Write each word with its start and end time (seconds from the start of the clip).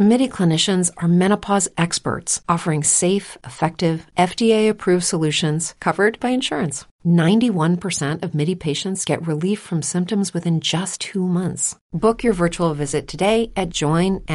MIDI 0.00 0.28
clinicians 0.28 0.92
are 0.98 1.08
menopause 1.08 1.68
experts 1.76 2.40
offering 2.48 2.84
safe, 2.84 3.36
effective, 3.42 4.06
FDA 4.16 4.68
approved 4.68 5.02
solutions 5.02 5.74
covered 5.80 6.20
by 6.20 6.28
insurance. 6.28 6.84
91% 7.04 8.22
of 8.22 8.32
MIDI 8.32 8.54
patients 8.54 9.04
get 9.04 9.26
relief 9.26 9.58
from 9.58 9.82
symptoms 9.82 10.32
within 10.32 10.60
just 10.60 11.00
two 11.00 11.26
months. 11.26 11.74
Book 11.92 12.22
your 12.22 12.32
virtual 12.32 12.74
visit 12.74 13.08
today 13.08 13.50
at 13.56 13.70
joinmidi.com. 13.70 14.28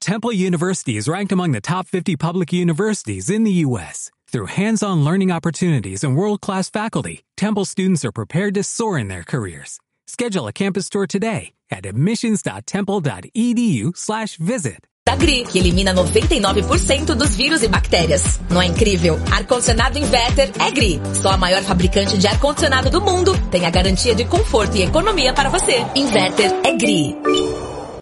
Temple 0.00 0.32
University 0.32 0.96
is 0.96 1.08
ranked 1.08 1.32
among 1.32 1.50
the 1.50 1.60
top 1.60 1.88
50 1.88 2.14
public 2.14 2.52
universities 2.52 3.28
in 3.28 3.42
the 3.42 3.64
U.S. 3.66 4.12
Through 4.28 4.46
hands 4.46 4.84
on 4.84 5.02
learning 5.02 5.32
opportunities 5.32 6.04
and 6.04 6.14
world 6.16 6.40
class 6.40 6.70
faculty, 6.70 7.24
Temple 7.36 7.64
students 7.64 8.04
are 8.04 8.12
prepared 8.12 8.54
to 8.54 8.62
soar 8.62 8.96
in 8.96 9.08
their 9.08 9.24
careers. 9.24 9.80
Schedule 10.06 10.48
a 10.48 10.52
campus 10.52 10.88
tour 10.88 11.06
today 11.06 11.52
at 11.70 11.86
admissions.temple.edu/slash 11.86 14.36
visit. 14.36 14.86
Da 15.06 15.14
GRI, 15.14 15.44
que 15.44 15.60
elimina 15.60 15.94
99% 15.94 17.14
dos 17.14 17.36
vírus 17.36 17.62
e 17.62 17.68
bactérias. 17.68 18.40
Não 18.50 18.60
é 18.60 18.66
incrível? 18.66 19.20
Ar-condicionado 19.30 19.98
Inverter 19.98 20.50
é 20.58 20.70
GRI. 20.72 21.00
Só 21.14 21.30
a 21.30 21.36
maior 21.36 21.62
fabricante 21.62 22.18
de 22.18 22.26
ar-condicionado 22.26 22.90
do 22.90 23.00
mundo 23.00 23.32
tem 23.48 23.66
a 23.66 23.70
garantia 23.70 24.16
de 24.16 24.24
conforto 24.24 24.76
e 24.76 24.82
economia 24.82 25.32
para 25.32 25.48
você. 25.48 25.86
Inverter 25.94 26.50
é 26.64 26.76
GRI. 26.76 27.65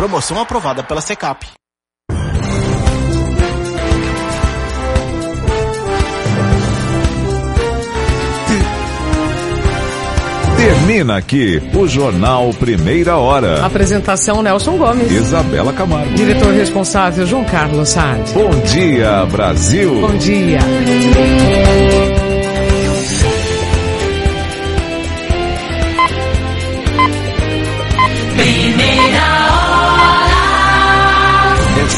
Promoção 0.00 0.40
aprovada 0.40 0.82
pela 0.82 1.02
Secap. 1.02 1.46
Termina 10.56 11.18
aqui 11.18 11.62
o 11.74 11.86
Jornal 11.86 12.48
Primeira 12.54 13.18
Hora. 13.18 13.62
Apresentação 13.62 14.42
Nelson 14.42 14.78
Gomes. 14.78 15.12
Isabela 15.12 15.74
Camargo. 15.74 16.14
Diretor 16.14 16.54
responsável 16.54 17.26
João 17.26 17.44
Carlos 17.44 17.90
Saad. 17.90 18.32
Bom 18.32 18.58
dia, 18.60 19.26
Brasil. 19.26 20.00
Bom 20.00 20.16
dia. 20.16 20.60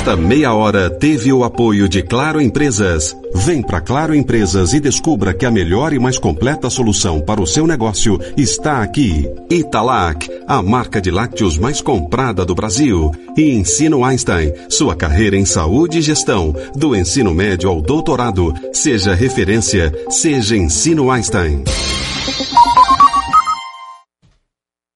Esta 0.03 0.17
meia 0.17 0.53
hora 0.53 0.91
teve 0.91 1.33
o 1.33 1.45
apoio 1.45 1.89
de 1.89 2.03
Claro 2.03 2.41
Empresas. 2.41 3.17
Vem 3.37 3.63
para 3.63 3.81
Claro 3.81 4.13
Empresas 4.13 4.73
e 4.73 4.81
descubra 4.81 5.33
que 5.33 5.47
a 5.47 5.51
melhor 5.51 5.93
e 5.93 5.99
mais 6.01 6.19
completa 6.19 6.69
solução 6.69 7.21
para 7.21 7.41
o 7.41 7.47
seu 7.47 7.69
negócio 7.69 8.19
está 8.37 8.83
aqui. 8.83 9.25
Italac, 9.49 10.29
a 10.49 10.61
marca 10.61 11.01
de 11.01 11.09
lácteos 11.09 11.57
mais 11.57 11.81
comprada 11.81 12.45
do 12.45 12.53
Brasil. 12.53 13.13
E 13.37 13.53
Ensino 13.53 14.05
Einstein, 14.05 14.53
sua 14.69 14.97
carreira 14.97 15.37
em 15.37 15.45
saúde 15.45 15.99
e 15.99 16.03
gestão, 16.03 16.53
do 16.75 16.97
ensino 16.97 17.33
médio 17.33 17.71
ao 17.71 17.81
doutorado. 17.81 18.53
Seja 18.73 19.15
referência, 19.15 19.93
seja 20.11 20.57
Ensino 20.57 21.13
Einstein. 21.13 21.63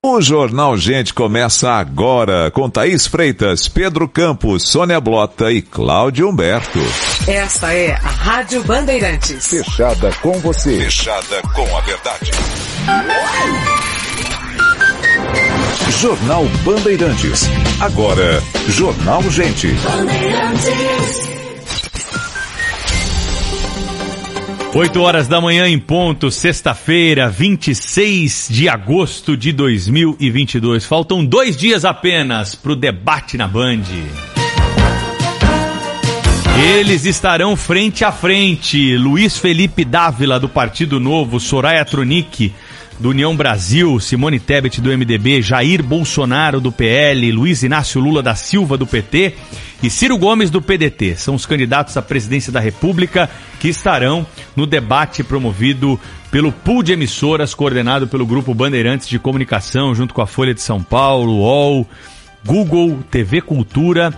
O 0.09 0.21
Jornal 0.21 0.79
Gente 0.79 1.13
começa 1.13 1.69
agora 1.69 2.49
com 2.53 2.71
Thaís 2.71 3.09
Freitas, 3.09 3.67
Pedro 3.67 4.09
Campos, 4.09 4.63
Sônia 4.63 5.01
Blota 5.01 5.51
e 5.51 5.61
Cláudio 5.61 6.29
Humberto. 6.29 6.79
Essa 7.27 7.75
é 7.75 7.91
a 7.91 8.09
Rádio 8.09 8.63
Bandeirantes. 8.63 9.49
Fechada 9.49 10.13
com 10.23 10.39
você. 10.39 10.79
Fechada 10.85 11.43
com 11.53 11.77
a 11.77 11.81
verdade. 11.81 12.31
Jornal 16.01 16.45
Bandeirantes. 16.65 17.43
Agora, 17.81 18.41
Jornal 18.69 19.23
Gente. 19.25 19.73
Bandeirantes. 19.73 21.36
8 24.77 25.01
horas 25.01 25.27
da 25.27 25.41
manhã 25.41 25.67
em 25.67 25.79
ponto, 25.79 26.31
sexta-feira, 26.31 27.31
26 27.31 28.49
de 28.51 28.69
agosto 28.69 29.35
de 29.35 29.51
2022. 29.51 30.85
Faltam 30.85 31.25
dois 31.25 31.57
dias 31.57 31.83
apenas 31.83 32.55
para 32.55 32.73
o 32.73 32.77
debate 32.77 33.39
na 33.39 33.49
Band. 33.49 33.85
Eles 36.75 37.07
estarão 37.07 37.57
frente 37.57 38.05
a 38.05 38.13
frente. 38.13 38.99
Luiz 38.99 39.39
Felipe 39.39 39.83
Dávila, 39.83 40.39
do 40.39 40.49
Partido 40.49 41.01
Novo, 41.01 41.41
Soraya 41.41 41.83
Tronic, 41.83 42.53
do 42.99 43.11
União 43.11 43.37
Brasil, 43.37 43.99
Simone 44.01 44.41
Tebet, 44.41 44.81
do 44.81 44.97
MDB, 44.97 45.43
Jair 45.43 45.83
Bolsonaro, 45.83 46.61
do 46.61 46.73
PL, 46.73 47.31
Luiz 47.33 47.63
Inácio 47.63 48.01
Lula 48.01 48.23
da 48.23 48.35
Silva, 48.35 48.77
do 48.77 48.87
PT 48.87 49.35
e 49.83 49.91
Ciro 49.91 50.17
Gomes, 50.17 50.51
do 50.51 50.63
PDT. 50.63 51.17
São 51.17 51.35
os 51.35 51.45
candidatos 51.45 51.97
à 51.97 52.03
presidência 52.03 52.51
da 52.51 52.61
República 52.61 53.29
que 53.61 53.69
estarão 53.69 54.27
no 54.55 54.67
debate 54.67 55.23
promovido 55.23 56.01
pelo 56.31 56.51
pool 56.51 56.83
de 56.83 56.93
emissoras 56.93 57.55
coordenado 57.55 58.09
pelo 58.09 58.27
Grupo 58.27 58.55
Bandeirantes 58.55 59.09
de 59.09 59.19
Comunicação, 59.19 59.95
junto 59.95 60.15
com 60.15 60.23
a 60.23 60.27
Folha 60.27 60.55
de 60.55 60.63
São 60.63 60.83
Paulo, 60.83 61.41
UOL, 61.41 61.87
Google, 62.45 62.99
TV 63.11 63.41
Cultura 63.41 64.15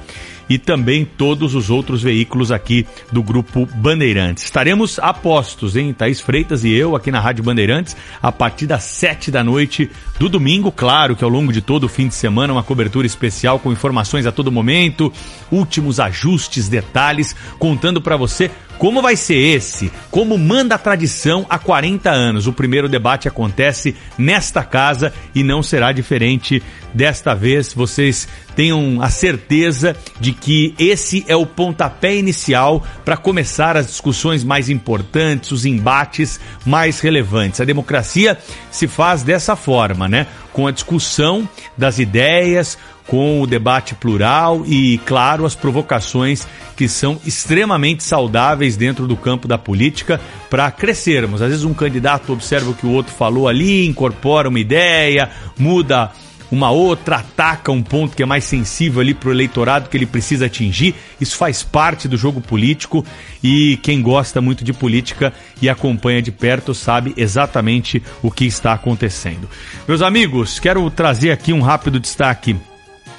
e 0.48 0.59
também 0.59 1.04
todos 1.04 1.54
os 1.54 1.70
outros 1.70 2.03
veículos 2.03 2.50
aqui 2.50 2.86
do 3.12 3.22
Grupo 3.22 3.69
Bandeirantes. 3.75 4.44
Estaremos 4.44 4.98
a 4.98 5.12
postos, 5.12 5.76
hein? 5.76 5.92
Thaís 5.92 6.20
Freitas 6.20 6.64
e 6.64 6.72
eu 6.72 6.97
aqui 6.97 7.10
na 7.10 7.20
Rádio 7.20 7.44
Bandeirantes 7.44 7.97
a 8.22 8.32
partir 8.32 8.66
das 8.66 8.84
sete 8.84 9.31
da 9.31 9.44
noite 9.44 9.91
do 10.19 10.28
domingo. 10.28 10.72
Claro 10.72 11.14
que 11.14 11.25
ao 11.25 11.31
longo 11.31 11.53
de 11.53 11.60
todo 11.60 11.84
o 11.84 11.88
fim 11.88 12.09
de 12.09 12.14
semana, 12.14 12.53
uma 12.53 12.62
cobertura 12.62 13.06
especial 13.06 13.59
com 13.59 13.72
informações 13.72 14.26
a 14.26 14.32
todo 14.32 14.53
momento, 14.53 15.12
últimos 15.50 16.00
ajustes, 16.00 16.69
detalhes, 16.69 17.34
contando 17.59 18.00
para 18.00 18.16
você 18.16 18.50
como 18.78 19.03
vai 19.03 19.16
ser 19.16 19.37
esse? 19.37 19.91
Como 20.11 20.39
manda 20.39 20.77
a 20.77 20.78
tradição 20.78 21.44
há 21.50 21.59
40 21.59 22.11
anos? 22.11 22.47
O 22.47 22.53
primeiro 22.53 22.89
debate 22.89 23.27
acontece 23.27 23.94
nesta 24.16 24.62
casa 24.62 25.12
e 25.34 25.43
não 25.43 25.62
será 25.62 25.91
diferente 25.91 26.62
desta 26.94 27.34
vez. 27.34 27.72
Vocês 27.75 28.28
tenham 28.55 29.03
a 29.03 29.11
certeza 29.11 29.97
de 30.21 30.33
que 30.33 30.75
esse 30.78 31.25
é 31.27 31.34
o 31.34 31.44
pontapé 31.44 32.16
inicial 32.16 32.84
para 33.05 33.16
começar 33.16 33.77
as 33.77 33.89
discussões 33.89 34.44
mais 34.44 34.69
importantes, 34.69 35.50
os 35.50 35.66
embates 35.66 36.41
mais 36.65 37.00
relevantes. 37.00 37.60
A 37.60 37.65
democracia 37.65 38.39
se 38.71 38.87
faz 38.87 39.22
dessa 39.25 39.56
forma, 39.56 40.09
né? 40.09 40.27
Com 40.53 40.66
a 40.66 40.72
discussão 40.72 41.49
das 41.77 41.99
ideias, 41.99 42.78
com 43.09 43.41
o 43.41 43.47
debate 43.47 43.95
plural 43.95 44.63
e, 44.67 44.99
claro, 44.99 45.47
as 45.47 45.55
provocações 45.55 46.47
que 46.77 46.87
são 46.87 47.19
extremamente 47.27 48.05
saudáveis 48.05 48.77
dentro 48.77 49.07
do 49.07 49.16
campo 49.16 49.49
da 49.49 49.57
política 49.59 50.21
para 50.49 50.71
crescermos. 50.71 51.43
Às 51.43 51.49
vezes 51.49 51.65
um 51.65 51.75
candidato 51.75 52.33
observa 52.33 52.71
o 52.71 52.75
que 52.75 52.87
o 52.87 52.91
outro 52.91 53.13
falou 53.13 53.49
ali, 53.49 53.87
incorpora 53.87 54.49
uma 54.49 54.60
ideia, 54.60 55.31
muda 55.59 56.13
uma 56.51 56.71
outra, 56.71 57.16
ataca 57.16 57.72
um 57.72 57.83
ponto 57.83 58.16
que 58.16 58.22
é 58.22 58.27
mais 58.27 58.45
sensível 58.45 59.01
ali 59.01 59.15
para 59.15 59.28
o 59.28 59.33
eleitorado 59.33 59.89
que 59.89 59.97
ele 59.97 60.07
precisa 60.07 60.47
atingir. 60.47 60.95
Isso 61.21 61.37
faz 61.37 61.63
parte 61.63 62.09
do 62.09 62.16
jogo 62.16 62.41
político 62.41 63.04
e 63.43 63.78
quem 63.83 64.01
gosta 64.03 64.41
muito 64.41 64.65
de 64.65 64.72
política 64.72 65.33
e 65.61 65.69
acompanha 65.69 66.22
de 66.22 66.31
perto 66.31 66.75
sabe 66.75 67.13
exatamente 67.16 68.03
o 68.22 68.31
que 68.31 68.45
está 68.45 68.72
acontecendo. 68.72 69.49
Meus 69.87 70.03
amigos, 70.03 70.59
quero 70.59 70.89
trazer 70.91 71.31
aqui 71.31 71.53
um 71.53 71.61
rápido 71.61 72.01
destaque 72.01 72.57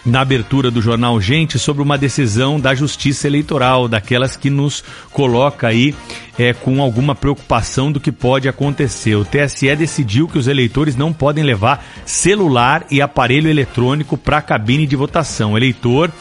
na 0.05 0.21
abertura 0.21 0.71
do 0.71 0.81
jornal 0.81 1.19
Gente 1.19 1.59
sobre 1.59 1.81
uma 1.81 1.97
decisão 1.97 2.59
da 2.59 2.73
Justiça 2.73 3.27
Eleitoral, 3.27 3.87
daquelas 3.87 4.35
que 4.35 4.49
nos 4.49 4.83
coloca 5.11 5.67
aí 5.67 5.95
é, 6.37 6.53
com 6.53 6.81
alguma 6.81 7.13
preocupação 7.13 7.91
do 7.91 7.99
que 7.99 8.11
pode 8.11 8.47
acontecer. 8.47 9.15
O 9.15 9.25
TSE 9.25 9.75
decidiu 9.75 10.27
que 10.27 10.37
os 10.37 10.47
eleitores 10.47 10.95
não 10.95 11.11
podem 11.11 11.43
levar 11.43 11.85
celular 12.05 12.85
e 12.89 13.01
aparelho 13.01 13.49
eletrônico 13.49 14.17
para 14.17 14.37
a 14.37 14.41
cabine 14.41 14.87
de 14.87 14.95
votação. 14.95 15.53
O 15.53 15.57
eleitor 15.57 16.11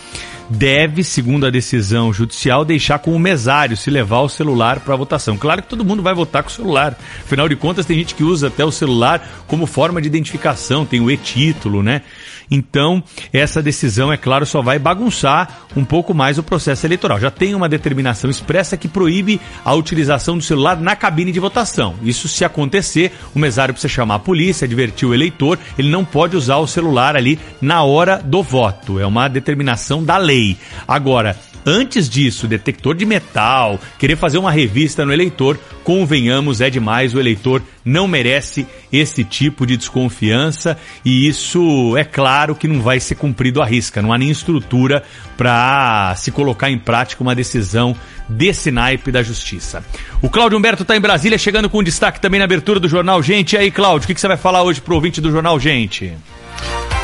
deve, 0.48 1.04
segundo 1.04 1.46
a 1.46 1.50
decisão 1.50 2.12
judicial, 2.12 2.64
deixar 2.64 2.98
com 2.98 3.14
o 3.14 3.18
mesário 3.18 3.76
se 3.76 3.90
levar 3.90 4.20
o 4.20 4.28
celular 4.28 4.80
para 4.80 4.96
votação. 4.96 5.36
Claro 5.36 5.62
que 5.62 5.68
todo 5.68 5.84
mundo 5.84 6.02
vai 6.02 6.14
votar 6.14 6.42
com 6.42 6.48
o 6.48 6.52
celular. 6.52 6.98
Afinal 7.20 7.48
de 7.48 7.56
contas, 7.56 7.86
tem 7.86 7.98
gente 7.98 8.14
que 8.14 8.24
usa 8.24 8.48
até 8.48 8.64
o 8.64 8.72
celular 8.72 9.44
como 9.46 9.66
forma 9.66 10.00
de 10.00 10.08
identificação, 10.08 10.86
tem 10.86 11.00
o 11.00 11.10
e-título, 11.10 11.82
né? 11.82 12.02
Então, 12.50 13.02
essa 13.32 13.62
decisão, 13.62 14.12
é 14.12 14.16
claro, 14.16 14.46
só 14.46 14.62
vai 14.62 14.78
bagunçar 14.78 15.60
um 15.76 15.84
pouco 15.84 16.14
mais 16.14 16.38
o 16.38 16.42
processo 16.42 16.86
eleitoral. 16.86 17.20
Já 17.20 17.30
tem 17.30 17.54
uma 17.54 17.68
determinação 17.68 18.30
expressa 18.30 18.76
que 18.76 18.88
proíbe 18.88 19.40
a 19.64 19.74
utilização 19.74 20.36
do 20.36 20.42
celular 20.42 20.80
na 20.80 20.96
cabine 20.96 21.32
de 21.32 21.40
votação. 21.40 21.94
Isso 22.02 22.28
se 22.28 22.44
acontecer, 22.44 23.12
o 23.34 23.38
mesário 23.38 23.74
precisa 23.74 23.92
chamar 23.92 24.16
a 24.16 24.20
polícia, 24.20 24.64
advertir 24.64 25.08
o 25.08 25.14
eleitor, 25.14 25.58
ele 25.78 25.90
não 25.90 26.04
pode 26.04 26.36
usar 26.36 26.56
o 26.56 26.66
celular 26.66 27.16
ali 27.16 27.38
na 27.60 27.82
hora 27.82 28.18
do 28.18 28.42
voto. 28.42 28.98
É 28.98 29.06
uma 29.06 29.28
determinação 29.28 30.02
da 30.02 30.16
lei. 30.16 30.56
Agora, 30.86 31.36
Antes 31.70 32.08
disso, 32.08 32.48
detector 32.48 32.94
de 32.94 33.04
metal, 33.04 33.78
querer 33.98 34.16
fazer 34.16 34.38
uma 34.38 34.50
revista 34.50 35.04
no 35.04 35.12
eleitor, 35.12 35.60
convenhamos, 35.84 36.62
é 36.62 36.70
demais. 36.70 37.14
O 37.14 37.20
eleitor 37.20 37.62
não 37.84 38.08
merece 38.08 38.66
esse 38.90 39.22
tipo 39.22 39.66
de 39.66 39.76
desconfiança 39.76 40.78
e 41.04 41.28
isso 41.28 41.94
é 41.94 42.04
claro 42.04 42.54
que 42.54 42.66
não 42.66 42.80
vai 42.80 42.98
ser 42.98 43.16
cumprido 43.16 43.60
à 43.60 43.66
risca. 43.66 44.00
Não 44.00 44.14
há 44.14 44.16
nem 44.16 44.30
estrutura 44.30 45.02
para 45.36 46.14
se 46.16 46.30
colocar 46.32 46.70
em 46.70 46.78
prática 46.78 47.22
uma 47.22 47.34
decisão 47.34 47.94
desse 48.26 48.70
naipe 48.70 49.12
da 49.12 49.22
justiça. 49.22 49.84
O 50.22 50.30
Cláudio 50.30 50.56
Humberto 50.56 50.84
está 50.84 50.96
em 50.96 51.00
Brasília, 51.00 51.36
chegando 51.36 51.68
com 51.68 51.82
destaque 51.82 52.18
também 52.18 52.38
na 52.38 52.46
abertura 52.46 52.80
do 52.80 52.88
Jornal 52.88 53.22
Gente. 53.22 53.56
E 53.56 53.58
aí, 53.58 53.70
Cláudio, 53.70 54.04
o 54.04 54.06
que, 54.06 54.14
que 54.14 54.20
você 54.22 54.28
vai 54.28 54.38
falar 54.38 54.62
hoje 54.62 54.80
pro 54.80 54.94
ouvinte 54.94 55.20
do 55.20 55.30
Jornal 55.30 55.60
Gente? 55.60 56.14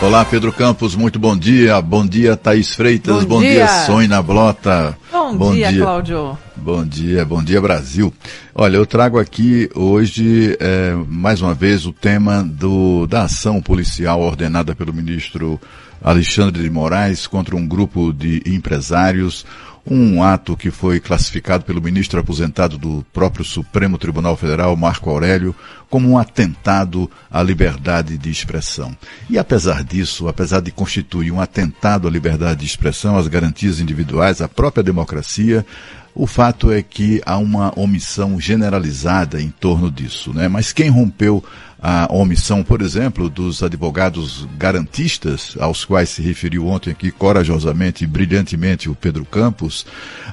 Olá, 0.03 0.25
Pedro 0.25 0.53
Campos, 0.53 0.95
muito 0.95 1.19
bom 1.19 1.37
dia. 1.37 1.81
Bom 1.81 2.07
dia, 2.07 2.37
Thaís 2.37 2.75
Freitas. 2.75 3.25
Bom 3.25 3.37
Bom, 3.37 3.41
dia, 3.41 3.53
dia. 3.53 3.69
Sônia 3.87 4.23
Blota. 4.23 4.97
Bom, 5.37 5.55
dia, 5.55 5.73
Cláudio. 5.73 6.39
Bom 6.55 6.85
dia, 6.85 7.25
bom 7.25 7.43
dia, 7.43 7.61
Brasil. 7.61 8.13
Olha, 8.55 8.77
eu 8.77 8.87
trago 8.87 9.19
aqui 9.19 9.69
hoje, 9.75 10.57
é, 10.61 10.95
mais 11.09 11.41
uma 11.41 11.55
vez, 11.55 11.87
o 11.87 11.93
tema 11.93 12.43
do, 12.43 13.07
da 13.07 13.23
ação 13.23 13.61
policial 13.61 14.21
ordenada 14.21 14.75
pelo 14.75 14.93
ministro 14.93 15.59
Alexandre 16.03 16.63
de 16.63 16.71
Moraes 16.71 17.27
contra 17.27 17.57
um 17.57 17.67
grupo 17.67 18.13
de 18.13 18.43
empresários. 18.47 19.45
Um 19.87 20.23
ato 20.23 20.57
que 20.57 20.71
foi 20.71 20.99
classificado 20.99 21.65
pelo 21.65 21.83
ministro 21.83 22.19
aposentado 22.19 22.79
do 22.79 23.05
próprio 23.13 23.45
Supremo 23.45 23.99
Tribunal 23.99 24.35
Federal, 24.35 24.75
Marco 24.77 25.11
Aurélio, 25.11 25.55
como 25.91 26.09
um 26.09 26.19
atentado 26.19 27.11
à 27.31 27.43
liberdade 27.43 28.17
de 28.17 28.31
expressão. 28.31 28.97
E 29.29 29.39
apesar 29.39 29.85
disso, 29.85 30.27
apesar 30.27 30.61
de 30.61 30.71
constituir 30.71 31.31
um 31.31 31.41
atentado 31.41 32.09
à 32.09 32.11
liberdade 32.11 32.61
de 32.61 32.67
expressão, 32.67 33.19
às 33.19 33.29
garantias 33.29 33.79
individuais, 33.79 34.41
à 34.41 34.49
própria 34.49 34.83
democracia, 34.83 35.67
o 36.15 36.27
fato 36.27 36.71
é 36.71 36.83
que 36.83 37.21
há 37.27 37.37
uma 37.39 37.73
omissão 37.77 38.39
generalizada 38.39 39.43
em 39.43 39.51
torno 39.51 39.91
disso, 39.91 40.33
né? 40.33 40.47
Mas 40.47 40.73
quem 40.73 40.89
rompeu 40.89 41.43
a 41.83 42.07
omissão, 42.11 42.63
por 42.63 42.81
exemplo, 42.81 43.29
dos 43.29 43.63
advogados 43.63 44.49
garantistas, 44.57 45.55
aos 45.61 45.85
quais 45.85 46.09
se 46.09 46.23
referiu 46.23 46.67
ontem 46.67 46.93
aqui 46.93 47.11
corajosamente 47.11 48.05
e 48.05 48.07
brilhantemente 48.07 48.89
o 48.89 48.95
Pedro 48.95 49.25
Campos, 49.27 49.85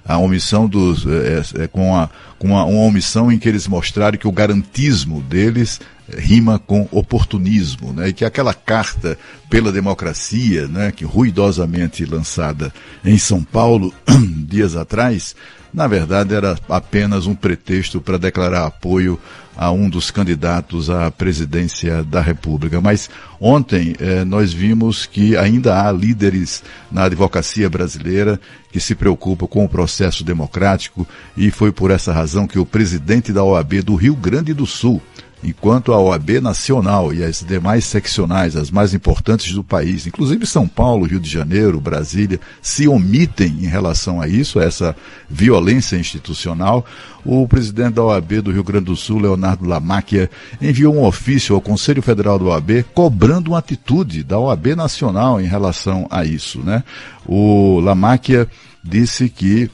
a 0.05 0.17
omissão 0.17 0.65
dos, 0.65 1.05
é, 1.05 1.63
é, 1.63 1.67
com, 1.67 1.93
a, 1.93 2.09
com 2.39 2.49
uma 2.49 2.63
omissão 2.63 3.29
em 3.29 3.37
que 3.37 3.49
eles 3.49 3.67
mostraram 3.67 4.17
que 4.17 4.27
o 4.27 4.31
garantismo 4.31 5.21
deles 5.23 5.81
rima 6.17 6.59
com 6.59 6.87
oportunismo, 6.91 7.91
né? 7.91 8.09
E 8.09 8.13
que 8.13 8.23
aquela 8.23 8.53
carta 8.53 9.17
pela 9.49 9.71
democracia, 9.71 10.67
né, 10.67 10.91
que 10.91 11.03
ruidosamente 11.03 12.05
lançada 12.05 12.73
em 13.03 13.17
São 13.17 13.43
Paulo 13.43 13.93
dias 14.47 14.75
atrás, 14.75 15.35
na 15.73 15.87
verdade 15.87 16.33
era 16.35 16.57
apenas 16.69 17.25
um 17.25 17.35
pretexto 17.35 18.01
para 18.01 18.17
declarar 18.17 18.65
apoio 18.65 19.19
a 19.55 19.71
um 19.71 19.89
dos 19.89 20.09
candidatos 20.11 20.89
à 20.89 21.11
presidência 21.11 22.03
da 22.03 22.21
República. 22.21 22.79
Mas 22.81 23.09
ontem 23.39 23.95
eh, 23.99 24.23
nós 24.23 24.51
vimos 24.51 25.05
que 25.05 25.35
ainda 25.37 25.85
há 25.85 25.91
líderes 25.91 26.63
na 26.91 27.03
advocacia 27.03 27.69
brasileira 27.69 28.39
que 28.71 28.79
se 28.79 28.95
preocupam 28.95 29.47
com 29.47 29.65
o 29.65 29.69
processo 29.69 30.23
democrático 30.23 31.07
e 31.35 31.51
foi 31.51 31.71
por 31.71 31.91
essa 31.91 32.13
razão 32.13 32.47
que 32.47 32.57
o 32.57 32.65
presidente 32.65 33.33
da 33.33 33.43
OAB 33.43 33.81
do 33.83 33.95
Rio 33.95 34.15
Grande 34.15 34.53
do 34.53 34.65
Sul, 34.65 35.01
enquanto 35.43 35.93
a 35.93 35.99
OAB 35.99 36.41
nacional 36.41 37.13
e 37.13 37.23
as 37.23 37.41
demais 37.41 37.85
seccionais, 37.85 38.55
as 38.55 38.69
mais 38.69 38.93
importantes 38.93 39.53
do 39.53 39.63
país, 39.63 40.05
inclusive 40.05 40.45
São 40.45 40.67
Paulo, 40.67 41.05
Rio 41.05 41.19
de 41.19 41.29
Janeiro, 41.29 41.81
Brasília, 41.81 42.39
se 42.61 42.87
omitem 42.87 43.57
em 43.61 43.67
relação 43.67 44.21
a 44.21 44.27
isso, 44.27 44.59
a 44.59 44.63
essa 44.63 44.95
violência 45.29 45.95
institucional, 45.95 46.85
o 47.25 47.47
presidente 47.47 47.95
da 47.95 48.03
OAB 48.03 48.41
do 48.41 48.51
Rio 48.51 48.63
Grande 48.63 48.85
do 48.85 48.95
Sul, 48.95 49.19
Leonardo 49.19 49.67
Lamáquia, 49.67 50.29
enviou 50.61 50.95
um 50.95 51.05
ofício 51.05 51.55
ao 51.55 51.61
Conselho 51.61 52.01
Federal 52.01 52.37
da 52.37 52.45
OAB 52.45 52.83
cobrando 52.93 53.51
uma 53.51 53.59
atitude 53.59 54.23
da 54.23 54.39
OAB 54.39 54.75
nacional 54.75 55.39
em 55.39 55.45
relação 55.45 56.07
a 56.09 56.23
isso, 56.25 56.59
né? 56.59 56.83
O 57.25 57.79
Lamáquia 57.79 58.47
disse 58.83 59.29
que 59.29 59.69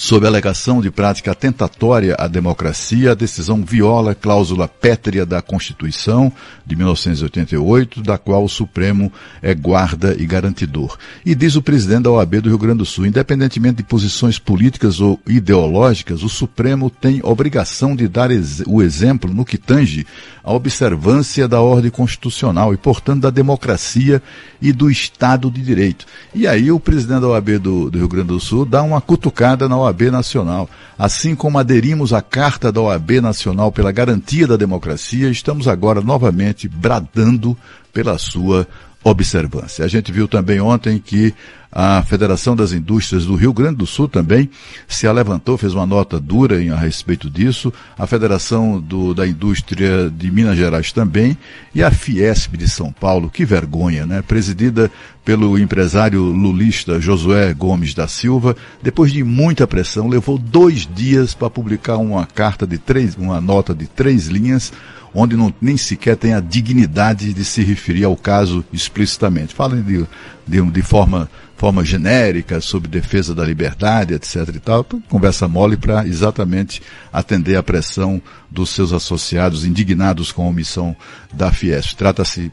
Sob 0.00 0.24
alegação 0.24 0.80
de 0.80 0.92
prática 0.92 1.32
atentatória 1.32 2.14
à 2.16 2.28
democracia, 2.28 3.10
a 3.10 3.14
decisão 3.16 3.64
viola 3.64 4.12
a 4.12 4.14
cláusula 4.14 4.68
pétrea 4.68 5.26
da 5.26 5.42
Constituição 5.42 6.32
de 6.64 6.76
1988, 6.76 8.00
da 8.00 8.16
qual 8.16 8.44
o 8.44 8.48
Supremo 8.48 9.12
é 9.42 9.52
guarda 9.56 10.14
e 10.16 10.24
garantidor. 10.24 10.96
E 11.26 11.34
diz 11.34 11.56
o 11.56 11.62
presidente 11.62 12.04
da 12.04 12.12
OAB 12.12 12.36
do 12.40 12.48
Rio 12.48 12.58
Grande 12.58 12.78
do 12.78 12.86
Sul, 12.86 13.06
independentemente 13.06 13.78
de 13.78 13.82
posições 13.82 14.38
políticas 14.38 15.00
ou 15.00 15.18
ideológicas, 15.26 16.22
o 16.22 16.28
Supremo 16.28 16.90
tem 16.90 17.20
obrigação 17.24 17.96
de 17.96 18.06
dar 18.06 18.30
o 18.68 18.80
exemplo 18.80 19.34
no 19.34 19.44
que 19.44 19.58
tange 19.58 20.06
a 20.44 20.52
observância 20.52 21.48
da 21.48 21.60
ordem 21.60 21.90
constitucional 21.90 22.72
e, 22.72 22.76
portanto, 22.76 23.22
da 23.22 23.30
democracia 23.30 24.22
e 24.62 24.72
do 24.72 24.90
Estado 24.90 25.50
de 25.50 25.60
Direito. 25.60 26.06
E 26.32 26.46
aí 26.46 26.70
o 26.70 26.78
presidente 26.78 27.20
da 27.20 27.28
OAB 27.28 27.58
do, 27.58 27.90
do 27.90 27.98
Rio 27.98 28.08
Grande 28.08 28.28
do 28.28 28.40
Sul 28.40 28.64
dá 28.64 28.82
uma 28.82 29.00
cutucada 29.00 29.68
na 29.68 29.76
OAB 29.76 29.87
Nacional. 30.10 30.68
Assim 30.98 31.34
como 31.34 31.58
aderimos 31.58 32.12
à 32.12 32.20
Carta 32.22 32.70
da 32.72 32.80
OAB 32.80 33.20
Nacional 33.20 33.70
pela 33.72 33.92
garantia 33.92 34.46
da 34.46 34.56
democracia, 34.56 35.28
estamos 35.30 35.68
agora 35.68 36.00
novamente 36.00 36.68
bradando 36.68 37.56
pela 37.92 38.18
sua 38.18 38.66
observância. 39.02 39.84
A 39.84 39.88
gente 39.88 40.10
viu 40.10 40.26
também 40.26 40.60
ontem 40.60 40.98
que 40.98 41.34
a 41.70 42.02
Federação 42.02 42.56
das 42.56 42.72
Indústrias 42.72 43.26
do 43.26 43.34
Rio 43.34 43.52
Grande 43.52 43.76
do 43.76 43.86
Sul 43.86 44.08
também 44.08 44.48
se 44.86 45.10
levantou, 45.10 45.58
fez 45.58 45.74
uma 45.74 45.84
nota 45.84 46.18
dura 46.18 46.62
em, 46.62 46.70
a 46.70 46.76
respeito 46.76 47.28
disso, 47.28 47.72
a 47.96 48.06
Federação 48.06 48.80
do, 48.80 49.12
da 49.12 49.26
Indústria 49.26 50.10
de 50.10 50.30
Minas 50.30 50.56
Gerais 50.56 50.92
também, 50.92 51.36
e 51.74 51.82
a 51.82 51.90
Fiesp 51.90 52.56
de 52.56 52.68
São 52.68 52.90
Paulo, 52.90 53.30
que 53.30 53.44
vergonha, 53.44 54.06
né? 54.06 54.22
Presidida 54.22 54.90
pelo 55.24 55.58
empresário 55.58 56.22
lulista 56.22 56.98
Josué 56.98 57.52
Gomes 57.52 57.92
da 57.92 58.08
Silva, 58.08 58.56
depois 58.82 59.12
de 59.12 59.22
muita 59.22 59.66
pressão, 59.66 60.08
levou 60.08 60.38
dois 60.38 60.88
dias 60.94 61.34
para 61.34 61.50
publicar 61.50 61.98
uma 61.98 62.24
carta 62.24 62.66
de 62.66 62.78
três, 62.78 63.14
uma 63.14 63.40
nota 63.40 63.74
de 63.74 63.86
três 63.86 64.26
linhas, 64.28 64.72
onde 65.14 65.36
não, 65.36 65.52
nem 65.60 65.76
sequer 65.76 66.16
tem 66.16 66.34
a 66.34 66.40
dignidade 66.40 67.32
de 67.32 67.44
se 67.44 67.62
referir 67.62 68.04
ao 68.04 68.16
caso 68.16 68.64
explicitamente. 68.72 69.54
Fala 69.54 69.76
de, 69.76 70.06
de, 70.46 70.62
de 70.62 70.82
forma, 70.82 71.28
forma 71.56 71.84
genérica 71.84 72.60
sobre 72.60 72.88
defesa 72.88 73.34
da 73.34 73.44
liberdade, 73.44 74.14
etc. 74.14 74.48
e 74.54 74.60
tal, 74.60 74.86
conversa 75.08 75.48
mole 75.48 75.76
para 75.76 76.06
exatamente 76.06 76.82
atender 77.12 77.56
à 77.56 77.62
pressão 77.62 78.20
dos 78.50 78.70
seus 78.70 78.92
associados 78.92 79.64
indignados 79.64 80.32
com 80.32 80.44
a 80.44 80.48
omissão 80.48 80.96
da 81.32 81.52
Fiesp. 81.52 81.96
Trata-se, 81.96 82.50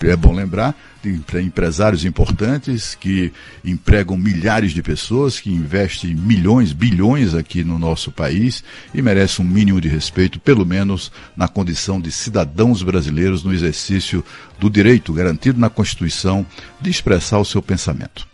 é, 0.00 0.10
é 0.10 0.16
bom 0.16 0.32
lembrar, 0.32 0.74
de 1.02 1.20
empresários 1.40 2.04
importantes 2.04 2.94
que 2.94 3.32
empregam 3.64 4.16
milhares 4.16 4.72
de 4.72 4.82
pessoas, 4.82 5.40
que 5.40 5.50
investem 5.50 6.14
milhões, 6.14 6.72
bilhões 6.72 7.34
aqui 7.34 7.64
no 7.64 7.78
nosso 7.78 8.12
país 8.12 8.62
e 8.94 9.02
merecem 9.02 9.44
um 9.44 9.48
mínimo 9.48 9.80
de 9.80 9.88
respeito, 9.88 10.38
pelo 10.38 10.64
menos 10.64 11.10
na 11.36 11.48
condição 11.48 12.00
de 12.00 12.12
cidadãos 12.12 12.82
brasileiros 12.82 13.42
no 13.42 13.52
exercício 13.52 14.24
do 14.60 14.70
direito 14.70 15.12
garantido 15.12 15.58
na 15.58 15.68
Constituição 15.68 16.46
de 16.80 16.88
expressar 16.88 17.38
o 17.38 17.44
seu 17.44 17.60
pensamento. 17.60 18.31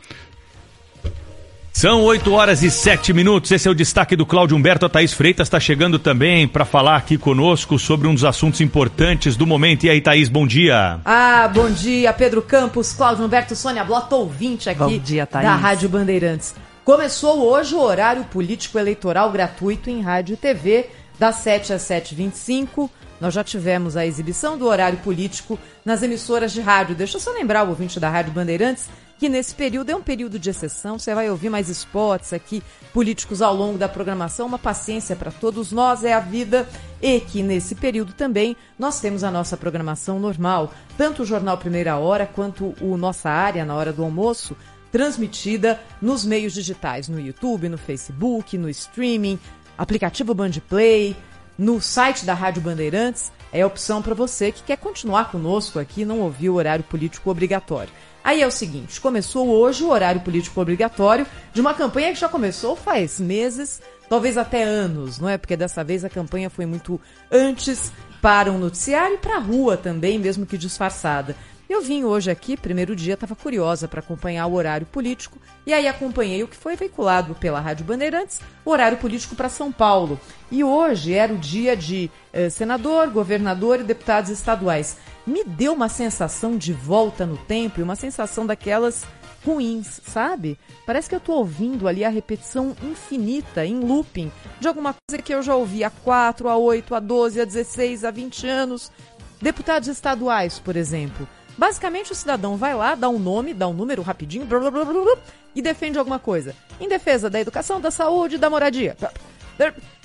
São 1.78 2.02
8 2.02 2.32
horas 2.32 2.64
e 2.64 2.72
7 2.72 3.12
minutos. 3.12 3.52
Esse 3.52 3.68
é 3.68 3.70
o 3.70 3.74
destaque 3.74 4.16
do 4.16 4.26
Cláudio 4.26 4.56
Humberto. 4.56 4.84
A 4.84 4.88
Thaís 4.88 5.12
Freitas 5.12 5.46
está 5.46 5.60
chegando 5.60 5.96
também 5.96 6.48
para 6.48 6.64
falar 6.64 6.96
aqui 6.96 7.16
conosco 7.16 7.78
sobre 7.78 8.08
um 8.08 8.14
dos 8.14 8.24
assuntos 8.24 8.60
importantes 8.60 9.36
do 9.36 9.46
momento. 9.46 9.86
E 9.86 9.90
aí, 9.90 10.00
Thaís, 10.00 10.28
bom 10.28 10.44
dia. 10.44 10.98
Ah, 11.04 11.46
bom 11.46 11.70
dia, 11.70 12.12
Pedro 12.12 12.42
Campos, 12.42 12.92
Cláudio 12.92 13.24
Humberto, 13.24 13.54
Sônia 13.54 13.84
Blota, 13.84 14.16
ouvinte 14.16 14.68
aqui 14.68 14.80
Bom 14.80 14.98
dia, 14.98 15.24
Thaís. 15.24 15.46
da 15.46 15.54
Rádio 15.54 15.88
Bandeirantes. 15.88 16.52
Começou 16.84 17.48
hoje 17.48 17.76
o 17.76 17.80
horário 17.80 18.24
político 18.24 18.76
eleitoral 18.76 19.30
gratuito 19.30 19.88
em 19.88 20.00
rádio 20.02 20.32
e 20.32 20.36
TV, 20.36 20.90
das 21.16 21.36
7 21.36 21.74
às 21.74 21.82
7h25. 21.82 22.90
Nós 23.20 23.32
já 23.32 23.44
tivemos 23.44 23.96
a 23.96 24.04
exibição 24.04 24.58
do 24.58 24.66
horário 24.66 24.98
político 24.98 25.56
nas 25.84 26.02
emissoras 26.02 26.52
de 26.52 26.60
rádio. 26.60 26.96
Deixa 26.96 27.18
eu 27.18 27.20
só 27.20 27.30
lembrar 27.30 27.64
o 27.64 27.68
ouvinte 27.68 28.00
da 28.00 28.10
Rádio 28.10 28.32
Bandeirantes 28.32 28.88
que 29.18 29.28
nesse 29.28 29.54
período 29.54 29.90
é 29.90 29.96
um 29.96 30.02
período 30.02 30.38
de 30.38 30.48
exceção. 30.48 30.98
Você 30.98 31.14
vai 31.14 31.28
ouvir 31.28 31.50
mais 31.50 31.68
spots 31.68 32.32
aqui, 32.32 32.62
políticos 32.92 33.42
ao 33.42 33.54
longo 33.54 33.76
da 33.76 33.88
programação. 33.88 34.46
Uma 34.46 34.58
paciência 34.58 35.16
para 35.16 35.32
todos 35.32 35.72
nós 35.72 36.04
é 36.04 36.12
a 36.12 36.20
vida. 36.20 36.68
E 37.02 37.20
que 37.20 37.42
nesse 37.42 37.74
período 37.74 38.12
também 38.12 38.56
nós 38.78 39.00
temos 39.00 39.24
a 39.24 39.30
nossa 39.30 39.56
programação 39.56 40.20
normal. 40.20 40.72
Tanto 40.96 41.22
o 41.22 41.26
Jornal 41.26 41.58
Primeira 41.58 41.96
Hora 41.96 42.26
quanto 42.26 42.74
o 42.80 42.96
Nossa 42.96 43.28
Área 43.28 43.64
na 43.64 43.74
hora 43.74 43.92
do 43.92 44.04
almoço 44.04 44.56
transmitida 44.90 45.80
nos 46.00 46.24
meios 46.24 46.54
digitais, 46.54 47.08
no 47.08 47.20
YouTube, 47.20 47.68
no 47.68 47.78
Facebook, 47.78 48.56
no 48.56 48.70
streaming, 48.70 49.38
aplicativo 49.76 50.32
Bandplay, 50.34 51.14
no 51.58 51.80
site 51.80 52.24
da 52.24 52.34
Rádio 52.34 52.62
Bandeirantes. 52.62 53.32
É 53.52 53.64
opção 53.64 54.02
para 54.02 54.14
você 54.14 54.52
que 54.52 54.62
quer 54.62 54.76
continuar 54.76 55.30
conosco 55.30 55.78
aqui, 55.78 56.04
não 56.04 56.20
ouvir 56.20 56.50
o 56.50 56.54
horário 56.54 56.84
político 56.84 57.30
obrigatório. 57.30 57.92
Aí 58.28 58.42
é 58.42 58.46
o 58.46 58.50
seguinte, 58.50 59.00
começou 59.00 59.48
hoje 59.48 59.82
o 59.82 59.88
horário 59.88 60.20
político 60.20 60.60
obrigatório 60.60 61.26
de 61.50 61.62
uma 61.62 61.72
campanha 61.72 62.12
que 62.12 62.20
já 62.20 62.28
começou 62.28 62.76
faz 62.76 63.18
meses, 63.18 63.80
talvez 64.06 64.36
até 64.36 64.64
anos, 64.64 65.18
não 65.18 65.30
é? 65.30 65.38
Porque 65.38 65.56
dessa 65.56 65.82
vez 65.82 66.04
a 66.04 66.10
campanha 66.10 66.50
foi 66.50 66.66
muito 66.66 67.00
antes 67.32 67.90
para 68.20 68.52
um 68.52 68.58
noticiário 68.58 69.14
e 69.14 69.18
para 69.18 69.36
a 69.36 69.40
rua 69.40 69.78
também, 69.78 70.18
mesmo 70.18 70.44
que 70.44 70.58
disfarçada. 70.58 71.34
Eu 71.70 71.80
vim 71.80 72.04
hoje 72.04 72.30
aqui, 72.30 72.54
primeiro 72.54 72.94
dia, 72.94 73.14
estava 73.14 73.34
curiosa 73.34 73.88
para 73.88 74.00
acompanhar 74.00 74.46
o 74.46 74.54
horário 74.54 74.86
político 74.86 75.38
e 75.66 75.72
aí 75.72 75.88
acompanhei 75.88 76.42
o 76.42 76.48
que 76.48 76.56
foi 76.56 76.76
veiculado 76.76 77.34
pela 77.34 77.60
Rádio 77.60 77.86
Bandeirantes, 77.86 78.40
o 78.62 78.70
horário 78.70 78.98
político 78.98 79.36
para 79.36 79.48
São 79.50 79.72
Paulo. 79.72 80.20
E 80.50 80.62
hoje 80.62 81.14
era 81.14 81.32
o 81.32 81.38
dia 81.38 81.74
de 81.76 82.10
eh, 82.32 82.48
senador, 82.48 83.08
governador 83.08 83.80
e 83.80 83.84
deputados 83.84 84.30
estaduais. 84.30 84.96
Me 85.28 85.44
deu 85.44 85.74
uma 85.74 85.90
sensação 85.90 86.56
de 86.56 86.72
volta 86.72 87.26
no 87.26 87.36
tempo 87.36 87.78
e 87.78 87.82
uma 87.82 87.94
sensação 87.94 88.46
daquelas 88.46 89.04
ruins, 89.44 90.00
sabe? 90.02 90.58
Parece 90.86 91.06
que 91.06 91.14
eu 91.14 91.18
estou 91.18 91.36
ouvindo 91.36 91.86
ali 91.86 92.02
a 92.02 92.08
repetição 92.08 92.74
infinita, 92.82 93.66
em 93.66 93.78
looping, 93.78 94.32
de 94.58 94.66
alguma 94.66 94.94
coisa 94.94 95.22
que 95.22 95.34
eu 95.34 95.42
já 95.42 95.54
ouvi 95.54 95.84
há 95.84 95.90
4, 95.90 96.48
a 96.48 96.56
8, 96.56 96.94
a 96.94 96.98
12, 96.98 97.42
a 97.42 97.44
16, 97.44 98.04
a 98.06 98.10
20 98.10 98.46
anos. 98.46 98.90
Deputados 99.38 99.86
estaduais, 99.86 100.58
por 100.58 100.76
exemplo. 100.76 101.28
Basicamente, 101.58 102.10
o 102.10 102.14
cidadão 102.14 102.56
vai 102.56 102.74
lá, 102.74 102.94
dá 102.94 103.10
um 103.10 103.18
nome, 103.18 103.52
dá 103.52 103.68
um 103.68 103.74
número 103.74 104.00
rapidinho, 104.00 104.46
blá, 104.46 104.58
blá, 104.58 104.70
blá, 104.70 104.84
blá, 104.86 105.18
e 105.54 105.60
defende 105.60 105.98
alguma 105.98 106.18
coisa. 106.18 106.56
Em 106.80 106.88
defesa 106.88 107.28
da 107.28 107.38
educação, 107.38 107.82
da 107.82 107.90
saúde, 107.90 108.38
da 108.38 108.48
moradia. 108.48 108.96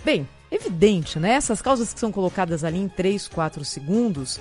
Bem, 0.03 0.27
evidente, 0.51 1.17
né? 1.17 1.31
Essas 1.31 1.61
causas 1.61 1.93
que 1.93 1.99
são 2.01 2.11
colocadas 2.11 2.65
ali 2.65 2.77
em 2.77 2.89
3, 2.89 3.29
4 3.29 3.63
segundos 3.63 4.37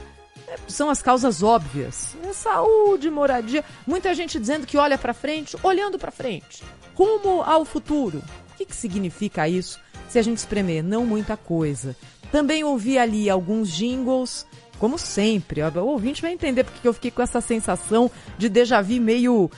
são 0.68 0.90
as 0.90 1.02
causas 1.02 1.42
óbvias. 1.42 2.16
É 2.22 2.32
saúde, 2.32 3.10
moradia. 3.10 3.64
Muita 3.86 4.14
gente 4.14 4.38
dizendo 4.38 4.66
que 4.66 4.76
olha 4.76 4.98
para 4.98 5.14
frente, 5.14 5.56
olhando 5.62 5.98
para 5.98 6.10
frente. 6.10 6.62
Rumo 6.94 7.42
ao 7.42 7.64
futuro. 7.64 8.22
O 8.52 8.56
que, 8.56 8.66
que 8.66 8.76
significa 8.76 9.48
isso? 9.48 9.80
Se 10.08 10.18
a 10.18 10.22
gente 10.22 10.38
espremer, 10.38 10.82
não 10.82 11.06
muita 11.06 11.36
coisa. 11.36 11.96
Também 12.30 12.64
ouvi 12.64 12.98
ali 12.98 13.28
alguns 13.28 13.70
jingles 13.70 14.46
como 14.78 14.98
sempre. 14.98 15.62
O 15.62 15.84
ouvinte 15.84 16.20
vai 16.20 16.32
entender 16.32 16.64
porque 16.64 16.88
eu 16.88 16.92
fiquei 16.92 17.10
com 17.10 17.22
essa 17.22 17.40
sensação 17.40 18.10
de 18.36 18.48
déjà 18.48 18.82
vu 18.82 19.00
meio, 19.00 19.48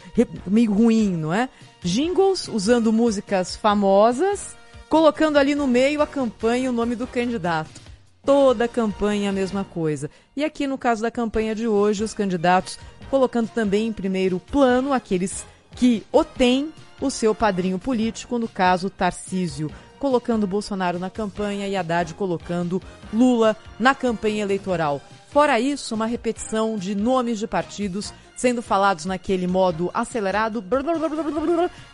meio 0.47 0.73
ruim, 0.73 1.17
não 1.17 1.33
é? 1.33 1.49
Jingles 1.83 2.47
usando 2.47 2.93
músicas 2.93 3.57
famosas, 3.57 4.55
colocando 4.89 5.39
ali 5.39 5.55
no 5.55 5.67
meio 5.67 6.03
a 6.03 6.07
campanha 6.07 6.67
e 6.67 6.69
o 6.69 6.73
nome 6.73 6.95
do 6.95 7.07
candidato. 7.07 7.84
Toda 8.25 8.67
campanha 8.67 9.31
a 9.31 9.33
mesma 9.33 9.65
coisa. 9.65 10.11
E 10.37 10.45
aqui 10.45 10.67
no 10.67 10.79
caso 10.79 11.03
da 11.03 11.11
campanha 11.11 11.55
de 11.55 11.69
hoje, 11.69 12.03
os 12.03 12.15
candidatos 12.15 12.79
colocando 13.11 13.49
também 13.49 13.89
em 13.89 13.93
primeiro 13.93 14.41
plano 14.41 14.93
aqueles 14.93 15.47
que 15.77 16.05
o 16.11 16.25
têm 16.25 16.73
o 17.01 17.11
seu 17.11 17.35
padrinho 17.35 17.79
político, 17.79 18.39
no 18.39 18.49
caso 18.49 18.89
Tarcísio 18.89 19.71
colocando 20.05 20.47
Bolsonaro 20.47 20.99
na 20.99 21.09
campanha 21.09 21.67
e 21.67 21.75
Haddad 21.75 22.13
colocando 22.13 22.83
Lula 23.11 23.57
na 23.79 23.95
campanha 23.95 24.43
eleitoral. 24.43 25.01
Fora 25.31 25.59
isso, 25.59 25.95
uma 25.95 26.05
repetição 26.05 26.77
de 26.77 26.95
nomes 26.95 27.39
de 27.39 27.47
partidos 27.47 28.13
sendo 28.37 28.63
falados 28.63 29.05
naquele 29.05 29.47
modo 29.47 29.91
acelerado 29.95 30.65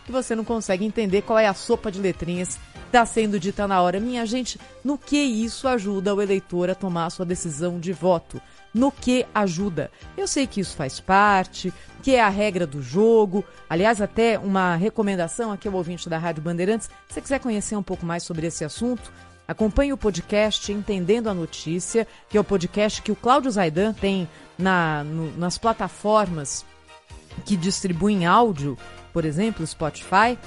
que 0.05 0.11
você 0.11 0.35
não 0.35 0.43
consegue 0.43 0.85
entender 0.85 1.21
qual 1.21 1.39
é 1.39 1.47
a 1.47 1.53
sopa 1.53 1.91
de 1.91 2.01
letrinhas 2.01 2.55
que 2.55 2.87
está 2.87 3.05
sendo 3.05 3.39
dita 3.39 3.67
na 3.67 3.81
hora. 3.81 3.99
Minha 3.99 4.25
gente, 4.25 4.59
no 4.83 4.97
que 4.97 5.17
isso 5.17 5.67
ajuda 5.67 6.13
o 6.13 6.21
eleitor 6.21 6.69
a 6.69 6.75
tomar 6.75 7.05
a 7.05 7.09
sua 7.09 7.25
decisão 7.25 7.79
de 7.79 7.93
voto? 7.93 8.41
No 8.73 8.91
que 8.91 9.25
ajuda? 9.35 9.91
Eu 10.17 10.27
sei 10.27 10.47
que 10.47 10.61
isso 10.61 10.75
faz 10.75 10.99
parte, 10.99 11.73
que 12.01 12.15
é 12.15 12.21
a 12.21 12.29
regra 12.29 12.65
do 12.65 12.81
jogo. 12.81 13.43
Aliás, 13.69 14.01
até 14.01 14.39
uma 14.39 14.75
recomendação 14.75 15.51
aqui 15.51 15.67
ao 15.67 15.73
ouvinte 15.73 16.07
da 16.07 16.17
Rádio 16.17 16.41
Bandeirantes, 16.41 16.89
se 17.07 17.13
você 17.13 17.21
quiser 17.21 17.39
conhecer 17.39 17.75
um 17.75 17.83
pouco 17.83 18.05
mais 18.05 18.23
sobre 18.23 18.47
esse 18.47 18.63
assunto, 18.63 19.11
Acompanhe 19.51 19.91
o 19.91 19.97
podcast 19.97 20.71
Entendendo 20.71 21.27
a 21.27 21.33
Notícia, 21.33 22.07
que 22.29 22.37
é 22.37 22.39
o 22.39 22.43
podcast 22.43 23.01
que 23.01 23.11
o 23.11 23.15
Cláudio 23.17 23.51
Zaidan 23.51 23.91
tem 23.91 24.25
na, 24.57 25.03
no, 25.03 25.35
nas 25.37 25.57
plataformas 25.57 26.65
que 27.45 27.57
distribuem 27.57 28.25
áudio, 28.25 28.77
por 29.11 29.25
exemplo, 29.25 29.67
Spotify. 29.67 30.39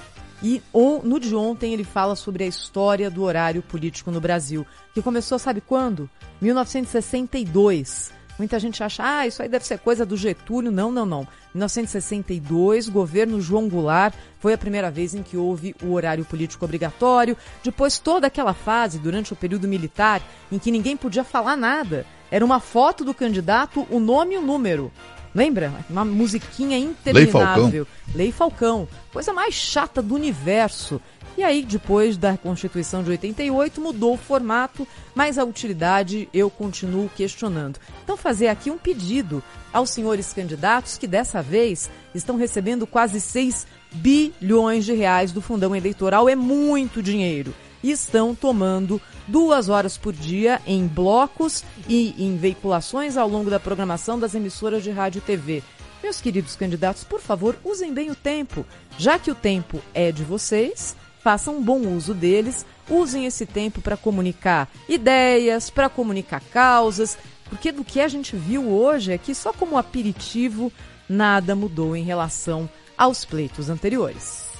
E 0.42 0.62
ou, 0.72 1.02
no 1.02 1.20
de 1.20 1.34
ontem 1.34 1.74
ele 1.74 1.84
fala 1.84 2.16
sobre 2.16 2.44
a 2.44 2.46
história 2.46 3.10
do 3.10 3.24
horário 3.24 3.60
político 3.60 4.10
no 4.10 4.22
Brasil, 4.22 4.66
que 4.94 5.02
começou, 5.02 5.38
sabe 5.38 5.60
quando? 5.60 6.08
1962 6.40 8.10
Muita 8.38 8.58
gente 8.58 8.82
acha, 8.82 9.02
ah, 9.04 9.26
isso 9.26 9.42
aí 9.42 9.48
deve 9.48 9.64
ser 9.64 9.78
coisa 9.78 10.04
do 10.04 10.16
Getúlio. 10.16 10.72
Não, 10.72 10.90
não, 10.90 11.06
não. 11.06 11.28
1962, 11.54 12.88
governo 12.88 13.40
João 13.40 13.68
Goulart, 13.68 14.14
foi 14.40 14.52
a 14.52 14.58
primeira 14.58 14.90
vez 14.90 15.14
em 15.14 15.22
que 15.22 15.36
houve 15.36 15.74
o 15.80 15.92
horário 15.92 16.24
político 16.24 16.64
obrigatório. 16.64 17.36
Depois, 17.62 17.98
toda 17.98 18.26
aquela 18.26 18.52
fase, 18.52 18.98
durante 18.98 19.32
o 19.32 19.36
período 19.36 19.68
militar, 19.68 20.20
em 20.50 20.58
que 20.58 20.72
ninguém 20.72 20.96
podia 20.96 21.22
falar 21.22 21.56
nada. 21.56 22.04
Era 22.28 22.44
uma 22.44 22.58
foto 22.58 23.04
do 23.04 23.14
candidato, 23.14 23.86
o 23.88 24.00
nome 24.00 24.34
e 24.34 24.38
o 24.38 24.42
número. 24.42 24.90
Lembra? 25.34 25.72
Uma 25.90 26.04
musiquinha 26.04 26.78
interminável. 26.78 27.42
Lei 27.42 27.72
Falcão. 27.72 27.86
Lei 28.14 28.32
Falcão. 28.32 28.88
Coisa 29.12 29.32
mais 29.32 29.54
chata 29.54 30.00
do 30.00 30.14
universo. 30.14 31.00
E 31.36 31.42
aí, 31.42 31.64
depois 31.64 32.16
da 32.16 32.36
Constituição 32.36 33.02
de 33.02 33.10
88, 33.10 33.80
mudou 33.80 34.14
o 34.14 34.16
formato, 34.16 34.86
mas 35.14 35.36
a 35.36 35.44
utilidade 35.44 36.28
eu 36.32 36.48
continuo 36.48 37.10
questionando. 37.16 37.80
Então, 38.04 38.16
fazer 38.16 38.46
aqui 38.46 38.70
um 38.70 38.78
pedido 38.78 39.42
aos 39.72 39.90
senhores 39.90 40.32
candidatos 40.32 40.96
que 40.96 41.08
dessa 41.08 41.42
vez 41.42 41.90
estão 42.14 42.36
recebendo 42.36 42.86
quase 42.86 43.20
6 43.20 43.66
bilhões 43.94 44.84
de 44.84 44.92
reais 44.92 45.32
do 45.32 45.40
fundão 45.40 45.74
eleitoral, 45.74 46.28
é 46.28 46.36
muito 46.36 47.02
dinheiro. 47.02 47.52
E 47.84 47.90
estão 47.90 48.34
tomando 48.34 48.98
duas 49.28 49.68
horas 49.68 49.98
por 49.98 50.14
dia 50.14 50.58
em 50.66 50.86
blocos 50.86 51.62
e 51.86 52.14
em 52.16 52.34
veiculações 52.34 53.18
ao 53.18 53.28
longo 53.28 53.50
da 53.50 53.60
programação 53.60 54.18
das 54.18 54.34
emissoras 54.34 54.82
de 54.82 54.90
rádio 54.90 55.18
e 55.18 55.20
TV. 55.20 55.62
Meus 56.02 56.18
queridos 56.18 56.56
candidatos, 56.56 57.04
por 57.04 57.20
favor, 57.20 57.54
usem 57.62 57.92
bem 57.92 58.10
o 58.10 58.14
tempo. 58.14 58.64
Já 58.96 59.18
que 59.18 59.30
o 59.30 59.34
tempo 59.34 59.82
é 59.92 60.10
de 60.10 60.24
vocês, 60.24 60.96
façam 61.20 61.62
bom 61.62 61.86
uso 61.88 62.14
deles, 62.14 62.64
usem 62.88 63.26
esse 63.26 63.44
tempo 63.44 63.82
para 63.82 63.98
comunicar 63.98 64.70
ideias, 64.88 65.68
para 65.68 65.90
comunicar 65.90 66.40
causas, 66.40 67.18
porque 67.50 67.70
do 67.70 67.84
que 67.84 68.00
a 68.00 68.08
gente 68.08 68.34
viu 68.34 68.66
hoje 68.66 69.12
é 69.12 69.18
que 69.18 69.34
só 69.34 69.52
como 69.52 69.76
aperitivo 69.76 70.72
nada 71.06 71.54
mudou 71.54 71.94
em 71.94 72.02
relação 72.02 72.66
aos 72.96 73.26
pleitos 73.26 73.68
anteriores. 73.68 74.53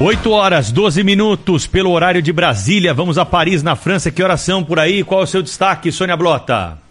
8 0.00 0.30
horas, 0.30 0.72
12 0.72 1.04
minutos 1.04 1.66
pelo 1.66 1.90
horário 1.90 2.22
de 2.22 2.32
Brasília. 2.32 2.94
Vamos 2.94 3.18
a 3.18 3.24
Paris, 3.24 3.62
na 3.62 3.76
França. 3.76 4.10
Que 4.10 4.22
oração 4.22 4.64
por 4.64 4.78
aí? 4.78 5.04
Qual 5.04 5.20
é 5.20 5.24
o 5.24 5.26
seu 5.26 5.42
destaque, 5.42 5.92
Sônia 5.92 6.16
Blota? 6.16 6.89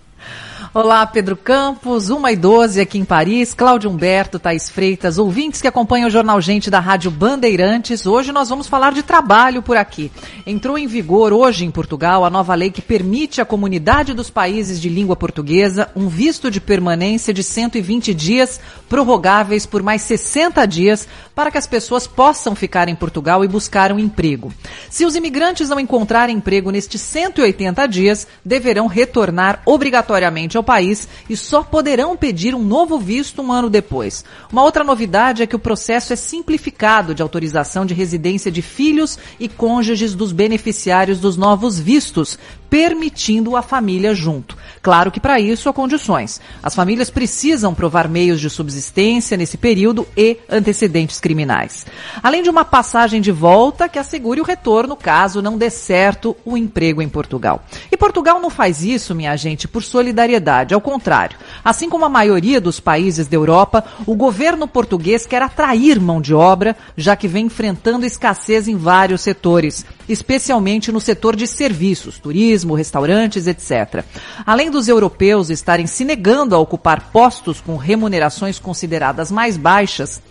Olá, 0.71 1.03
Pedro 1.07 1.35
Campos, 1.35 2.11
1 2.11 2.27
e 2.27 2.35
12 2.35 2.79
aqui 2.79 2.99
em 2.99 3.03
Paris, 3.03 3.55
Cláudio 3.55 3.89
Humberto, 3.89 4.37
Thaís 4.37 4.69
Freitas, 4.69 5.17
ouvintes 5.17 5.63
que 5.63 5.67
acompanham 5.67 6.07
o 6.07 6.11
Jornal 6.11 6.39
Gente 6.39 6.69
da 6.69 6.79
Rádio 6.79 7.09
Bandeirantes. 7.09 8.05
Hoje 8.05 8.31
nós 8.31 8.49
vamos 8.49 8.67
falar 8.67 8.93
de 8.93 9.01
trabalho 9.01 9.63
por 9.63 9.75
aqui. 9.75 10.11
Entrou 10.45 10.77
em 10.77 10.85
vigor 10.85 11.33
hoje 11.33 11.65
em 11.65 11.71
Portugal 11.71 12.23
a 12.23 12.29
nova 12.29 12.53
lei 12.53 12.69
que 12.69 12.83
permite 12.83 13.41
à 13.41 13.45
comunidade 13.45 14.13
dos 14.13 14.29
países 14.29 14.79
de 14.79 14.89
língua 14.89 15.15
portuguesa 15.15 15.89
um 15.95 16.07
visto 16.07 16.51
de 16.51 16.61
permanência 16.61 17.33
de 17.33 17.41
120 17.41 18.13
dias, 18.13 18.61
prorrogáveis 18.87 19.65
por 19.65 19.81
mais 19.81 20.03
60 20.03 20.67
dias, 20.67 21.07
para 21.33 21.49
que 21.49 21.57
as 21.57 21.65
pessoas 21.65 22.05
possam 22.05 22.53
ficar 22.53 22.87
em 22.87 22.95
Portugal 22.95 23.43
e 23.43 23.47
buscar 23.47 23.91
um 23.91 23.97
emprego. 23.97 24.53
Se 24.87 25.03
os 25.03 25.15
imigrantes 25.15 25.67
não 25.67 25.79
encontrarem 25.79 26.37
emprego 26.37 26.69
nestes 26.69 27.01
180 27.01 27.87
dias, 27.87 28.27
deverão 28.45 28.85
retornar 28.85 29.63
obrigatoriamente 29.65 30.58
ao 30.59 30.63
país 30.63 31.07
e 31.29 31.35
só 31.35 31.63
poderão 31.63 32.15
pedir 32.15 32.53
um 32.53 32.63
novo 32.63 32.99
visto 32.99 33.41
um 33.41 33.51
ano 33.51 33.69
depois. 33.69 34.23
Uma 34.51 34.63
outra 34.63 34.83
novidade 34.83 35.41
é 35.41 35.47
que 35.47 35.55
o 35.55 35.59
processo 35.59 36.13
é 36.13 36.15
simplificado 36.15 37.15
de 37.15 37.21
autorização 37.21 37.85
de 37.85 37.93
residência 37.93 38.51
de 38.51 38.61
filhos 38.61 39.17
e 39.39 39.47
cônjuges 39.47 40.13
dos 40.13 40.31
beneficiários 40.31 41.19
dos 41.19 41.35
novos 41.35 41.79
vistos, 41.79 42.37
permitindo 42.69 43.55
a 43.55 43.61
família 43.61 44.13
junto. 44.13 44.57
Claro 44.81 45.11
que 45.11 45.19
para 45.19 45.39
isso 45.39 45.67
há 45.67 45.73
condições. 45.73 46.39
As 46.61 46.75
famílias 46.75 47.09
precisam 47.09 47.73
provar 47.73 48.07
meios 48.07 48.39
de 48.39 48.49
subsistência 48.49 49.35
nesse 49.35 49.57
período 49.57 50.07
e 50.15 50.37
antecedentes 50.49 51.19
criminais. 51.19 51.85
Além 52.21 52.43
de 52.43 52.49
uma 52.49 52.63
passagem 52.63 53.19
de 53.19 53.31
volta 53.31 53.89
que 53.89 53.99
assegure 53.99 54.39
o 54.39 54.45
retorno 54.45 54.95
caso 54.95 55.41
não 55.41 55.57
dê 55.57 55.69
certo 55.69 56.37
o 56.45 56.55
emprego 56.55 57.01
em 57.01 57.09
Portugal. 57.09 57.63
E 57.91 57.97
Portugal 57.97 58.39
não 58.39 58.49
faz 58.49 58.83
isso, 58.83 59.15
minha 59.15 59.35
gente, 59.35 59.67
por 59.67 59.83
solidariedade. 59.83 60.73
Ao 60.73 60.81
contrário. 60.81 61.37
Assim 61.63 61.89
como 61.89 62.05
a 62.05 62.09
maioria 62.09 62.61
dos 62.61 62.79
países 62.79 63.27
da 63.27 63.35
Europa, 63.35 63.83
o 64.05 64.15
governo 64.15 64.67
português 64.67 65.25
quer 65.25 65.41
atrair 65.41 65.99
mão 65.99 66.21
de 66.21 66.33
obra, 66.33 66.75
já 66.95 67.15
que 67.15 67.27
vem 67.27 67.45
enfrentando 67.47 68.05
escassez 68.05 68.67
em 68.67 68.77
vários 68.77 69.21
setores, 69.21 69.85
especialmente 70.09 70.91
no 70.91 70.99
setor 70.99 71.35
de 71.35 71.45
serviços, 71.47 72.17
turismo, 72.17 72.73
restaurantes, 72.73 73.47
etc. 73.47 74.03
Além 74.45 74.71
dos 74.71 74.87
europeus 74.87 75.49
estarem 75.49 75.85
se 75.85 76.03
negando 76.03 76.55
a 76.55 76.59
ocupar 76.59 77.11
postos 77.11 77.61
com 77.61 77.77
remunerações 77.77 78.57
consideradas 78.57 79.31
mais 79.31 79.55
baixas, 79.55 80.21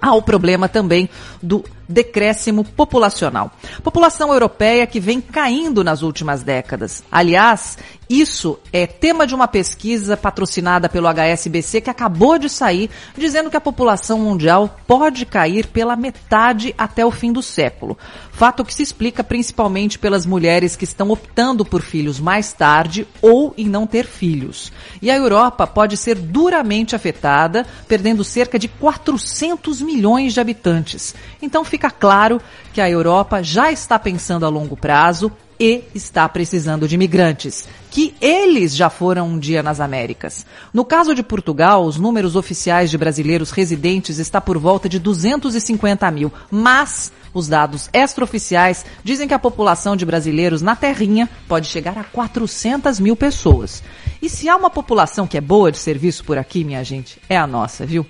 há 0.00 0.14
o 0.14 0.22
problema 0.22 0.68
também 0.68 1.08
do 1.42 1.64
decréscimo 1.88 2.64
populacional. 2.64 3.50
População 3.82 4.32
europeia 4.32 4.86
que 4.86 5.00
vem 5.00 5.20
caindo 5.20 5.84
nas 5.84 6.02
últimas 6.02 6.42
décadas. 6.42 7.02
Aliás, 7.10 7.76
isso 8.08 8.58
é 8.70 8.86
tema 8.86 9.26
de 9.26 9.34
uma 9.34 9.48
pesquisa 9.48 10.16
patrocinada 10.16 10.88
pelo 10.88 11.08
HSBC 11.08 11.80
que 11.80 11.90
acabou 11.90 12.38
de 12.38 12.50
sair, 12.50 12.90
dizendo 13.16 13.50
que 13.50 13.56
a 13.56 13.60
população 13.60 14.18
mundial 14.18 14.78
pode 14.86 15.24
cair 15.24 15.66
pela 15.68 15.96
metade 15.96 16.74
até 16.76 17.04
o 17.04 17.10
fim 17.10 17.32
do 17.32 17.42
século. 17.42 17.96
Fato 18.30 18.64
que 18.64 18.74
se 18.74 18.82
explica 18.82 19.24
principalmente 19.24 19.98
pelas 19.98 20.26
mulheres 20.26 20.76
que 20.76 20.84
estão 20.84 21.10
optando 21.10 21.64
por 21.64 21.80
filhos 21.80 22.20
mais 22.20 22.52
tarde 22.52 23.06
ou 23.22 23.54
em 23.56 23.68
não 23.68 23.86
ter 23.86 24.06
filhos. 24.06 24.72
E 25.00 25.10
a 25.10 25.16
Europa 25.16 25.66
pode 25.66 25.96
ser 25.96 26.16
duramente 26.16 26.94
afetada, 26.94 27.66
perdendo 27.88 28.22
cerca 28.24 28.58
de 28.58 28.68
400 28.68 29.80
milhões 29.80 30.34
de 30.34 30.40
habitantes. 30.40 31.14
Então 31.40 31.64
fica 31.74 31.90
claro 31.90 32.40
que 32.72 32.80
a 32.80 32.88
Europa 32.88 33.42
já 33.42 33.72
está 33.72 33.98
pensando 33.98 34.46
a 34.46 34.48
longo 34.48 34.76
prazo 34.76 35.32
e 35.58 35.82
está 35.92 36.28
precisando 36.28 36.86
de 36.86 36.94
imigrantes, 36.94 37.66
que 37.90 38.14
eles 38.20 38.76
já 38.76 38.88
foram 38.88 39.26
um 39.26 39.38
dia 39.38 39.60
nas 39.60 39.80
Américas. 39.80 40.46
No 40.72 40.84
caso 40.84 41.16
de 41.16 41.22
Portugal, 41.24 41.84
os 41.84 41.96
números 41.96 42.36
oficiais 42.36 42.90
de 42.90 42.98
brasileiros 42.98 43.50
residentes 43.50 44.18
está 44.18 44.40
por 44.40 44.56
volta 44.56 44.88
de 44.88 45.00
250 45.00 46.08
mil, 46.12 46.32
mas 46.48 47.12
os 47.32 47.48
dados 47.48 47.90
extraoficiais 47.92 48.86
dizem 49.02 49.26
que 49.26 49.34
a 49.34 49.38
população 49.38 49.96
de 49.96 50.06
brasileiros 50.06 50.62
na 50.62 50.76
terrinha 50.76 51.28
pode 51.48 51.66
chegar 51.66 51.98
a 51.98 52.04
400 52.04 53.00
mil 53.00 53.16
pessoas. 53.16 53.82
E 54.24 54.28
se 54.30 54.48
há 54.48 54.56
uma 54.56 54.70
população 54.70 55.26
que 55.26 55.36
é 55.36 55.40
boa 55.42 55.70
de 55.70 55.76
serviço 55.76 56.24
por 56.24 56.38
aqui, 56.38 56.64
minha 56.64 56.82
gente, 56.82 57.20
é 57.28 57.36
a 57.36 57.46
nossa, 57.46 57.84
viu? 57.84 58.06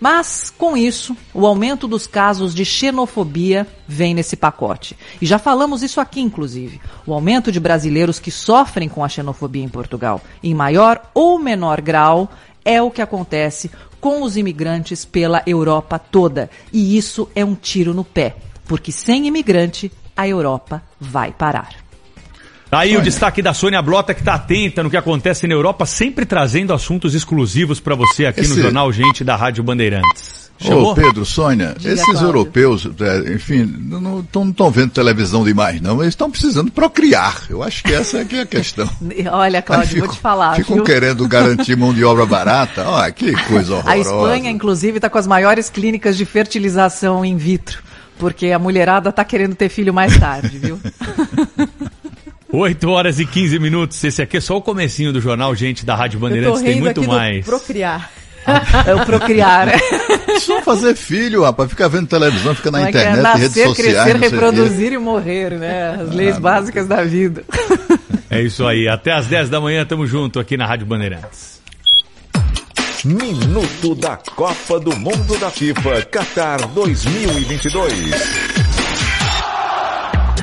Mas, 0.00 0.48
com 0.48 0.74
isso, 0.74 1.14
o 1.34 1.46
aumento 1.46 1.86
dos 1.86 2.06
casos 2.06 2.54
de 2.54 2.64
xenofobia 2.64 3.66
vem 3.86 4.14
nesse 4.14 4.34
pacote. 4.34 4.96
E 5.20 5.26
já 5.26 5.38
falamos 5.38 5.82
isso 5.82 6.00
aqui, 6.00 6.22
inclusive. 6.22 6.80
O 7.04 7.12
aumento 7.12 7.52
de 7.52 7.60
brasileiros 7.60 8.18
que 8.18 8.30
sofrem 8.30 8.88
com 8.88 9.04
a 9.04 9.10
xenofobia 9.10 9.62
em 9.62 9.68
Portugal, 9.68 10.22
em 10.42 10.54
maior 10.54 11.02
ou 11.12 11.38
menor 11.38 11.82
grau, 11.82 12.30
é 12.64 12.80
o 12.80 12.90
que 12.90 13.02
acontece 13.02 13.70
com 14.00 14.22
os 14.22 14.38
imigrantes 14.38 15.04
pela 15.04 15.42
Europa 15.46 15.98
toda. 15.98 16.48
E 16.72 16.96
isso 16.96 17.28
é 17.34 17.44
um 17.44 17.54
tiro 17.54 17.92
no 17.92 18.04
pé, 18.04 18.36
porque 18.64 18.90
sem 18.90 19.26
imigrante, 19.26 19.92
a 20.16 20.26
Europa 20.26 20.82
vai 20.98 21.30
parar. 21.30 21.87
Tá 22.70 22.80
aí 22.80 22.90
Olha. 22.90 23.00
o 23.00 23.02
destaque 23.02 23.40
da 23.40 23.54
Sônia 23.54 23.80
Blota, 23.80 24.12
que 24.12 24.20
está 24.20 24.34
atenta 24.34 24.82
no 24.82 24.90
que 24.90 24.96
acontece 24.96 25.46
na 25.46 25.54
Europa, 25.54 25.86
sempre 25.86 26.26
trazendo 26.26 26.74
assuntos 26.74 27.14
exclusivos 27.14 27.80
para 27.80 27.94
você 27.94 28.26
aqui 28.26 28.40
Esse... 28.40 28.54
no 28.54 28.62
Jornal 28.62 28.92
Gente 28.92 29.24
da 29.24 29.36
Rádio 29.36 29.64
Bandeirantes. 29.64 30.48
Ô 30.64 30.92
Pedro, 30.92 31.24
Sônia, 31.24 31.74
Diga, 31.78 31.94
esses 31.94 32.04
Cláudio. 32.04 32.26
europeus, 32.26 32.88
é, 33.00 33.32
enfim, 33.32 33.64
não 33.64 34.20
estão 34.20 34.70
vendo 34.72 34.90
televisão 34.90 35.44
demais, 35.44 35.80
não, 35.80 36.02
eles 36.02 36.08
estão 36.08 36.28
precisando 36.28 36.70
procriar. 36.72 37.42
Eu 37.48 37.62
acho 37.62 37.84
que 37.84 37.94
essa 37.94 38.18
é, 38.18 38.24
que 38.24 38.36
é 38.36 38.40
a 38.40 38.46
questão. 38.46 38.90
Olha, 39.30 39.62
Cláudio, 39.62 39.90
ficam, 39.90 40.06
vou 40.06 40.14
te 40.16 40.20
falar. 40.20 40.56
Ficam 40.56 40.76
viu? 40.76 40.84
querendo 40.84 41.28
garantir 41.28 41.76
mão 41.76 41.94
de 41.94 42.04
obra 42.04 42.26
barata. 42.26 42.88
Olha, 42.88 43.12
que 43.12 43.32
coisa 43.44 43.74
horrorosa. 43.74 43.90
A 43.90 43.98
Espanha, 43.98 44.50
inclusive, 44.50 44.98
está 44.98 45.08
com 45.08 45.18
as 45.18 45.28
maiores 45.28 45.70
clínicas 45.70 46.16
de 46.16 46.24
fertilização 46.24 47.24
in 47.24 47.36
vitro, 47.36 47.80
porque 48.18 48.50
a 48.50 48.58
mulherada 48.58 49.10
está 49.10 49.24
querendo 49.24 49.54
ter 49.54 49.68
filho 49.68 49.94
mais 49.94 50.18
tarde, 50.18 50.58
viu? 50.58 50.80
8 52.50 52.88
horas 52.88 53.18
e 53.18 53.26
15 53.26 53.58
minutos. 53.58 54.02
Esse 54.02 54.22
aqui 54.22 54.38
é 54.38 54.40
só 54.40 54.56
o 54.56 54.62
comecinho 54.62 55.12
do 55.12 55.20
jornal, 55.20 55.54
gente, 55.54 55.84
da 55.84 55.94
Rádio 55.94 56.18
Bandeirantes. 56.18 56.62
Tem 56.62 56.80
muito 56.80 57.04
mais. 57.04 57.44
procriar. 57.44 58.10
É 58.86 58.94
o 58.94 59.04
procriar. 59.04 59.66
Né? 59.66 59.74
Só 60.40 60.62
fazer 60.62 60.94
filho, 60.94 61.42
rapaz. 61.42 61.68
Ficar 61.68 61.88
vendo 61.88 62.06
televisão, 62.06 62.54
fica 62.54 62.70
na 62.70 62.78
Como 62.78 62.88
internet, 62.88 63.18
é 63.18 63.22
nascer, 63.22 63.40
redes 63.40 63.62
sociais. 63.62 63.76
crescer, 63.76 64.16
reproduzir 64.16 64.92
e 64.92 64.98
morrer, 64.98 65.58
né? 65.58 65.98
As 66.00 66.14
leis 66.14 66.36
ah, 66.36 66.40
básicas 66.40 66.86
da 66.86 67.04
vida. 67.04 67.44
É 68.30 68.42
isso 68.42 68.66
aí. 68.66 68.86
Até 68.86 69.10
às 69.12 69.24
10 69.24 69.48
da 69.48 69.58
manhã, 69.58 69.86
tamo 69.86 70.06
junto 70.06 70.38
aqui 70.38 70.54
na 70.54 70.66
Rádio 70.66 70.84
Bandeirantes. 70.84 71.62
Minuto 73.02 73.94
da 73.94 74.18
Copa 74.18 74.78
do 74.78 74.94
Mundo 74.96 75.38
da 75.38 75.50
FIFA 75.50 76.02
Qatar 76.02 76.68
2022. 76.68 78.57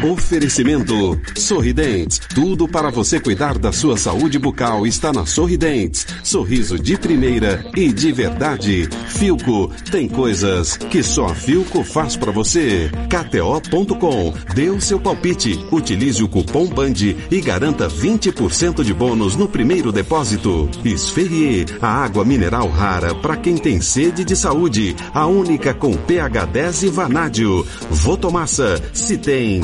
Oferecimento 0.05 1.19
Sorridentes. 1.35 2.19
Tudo 2.33 2.67
para 2.67 2.91
você 2.91 3.19
cuidar 3.19 3.57
da 3.57 3.71
sua 3.71 3.97
saúde 3.97 4.37
bucal 4.37 4.85
está 4.85 5.11
na 5.11 5.25
Sorridentes. 5.25 6.05
Sorriso 6.23 6.77
de 6.77 6.95
primeira 6.95 7.65
e 7.75 7.91
de 7.91 8.11
verdade. 8.11 8.87
Filco 9.07 9.71
tem 9.89 10.07
coisas 10.07 10.77
que 10.77 11.01
só 11.01 11.29
Filco 11.29 11.83
faz 11.83 12.15
para 12.15 12.31
você. 12.31 12.91
KTO.com. 13.09 14.31
Dê 14.53 14.69
o 14.69 14.79
seu 14.79 14.99
palpite. 14.99 15.59
Utilize 15.71 16.21
o 16.21 16.27
cupom 16.27 16.67
BAND 16.67 17.01
e 17.31 17.41
garanta 17.41 17.87
20% 17.87 18.83
de 18.83 18.93
bônus 18.93 19.35
no 19.35 19.47
primeiro 19.47 19.91
depósito. 19.91 20.69
Esferrier, 20.83 21.79
a 21.81 21.87
água 21.87 22.23
mineral 22.23 22.67
rara 22.69 23.15
para 23.15 23.37
quem 23.37 23.57
tem 23.57 23.81
sede 23.81 24.23
de 24.23 24.35
saúde. 24.35 24.95
A 25.15 25.25
única 25.25 25.73
com 25.73 25.93
pH 25.93 26.45
10 26.45 26.83
e 26.83 26.89
vanádio. 26.89 27.65
Votomassa, 27.89 28.79
se 28.93 29.17
tem 29.17 29.63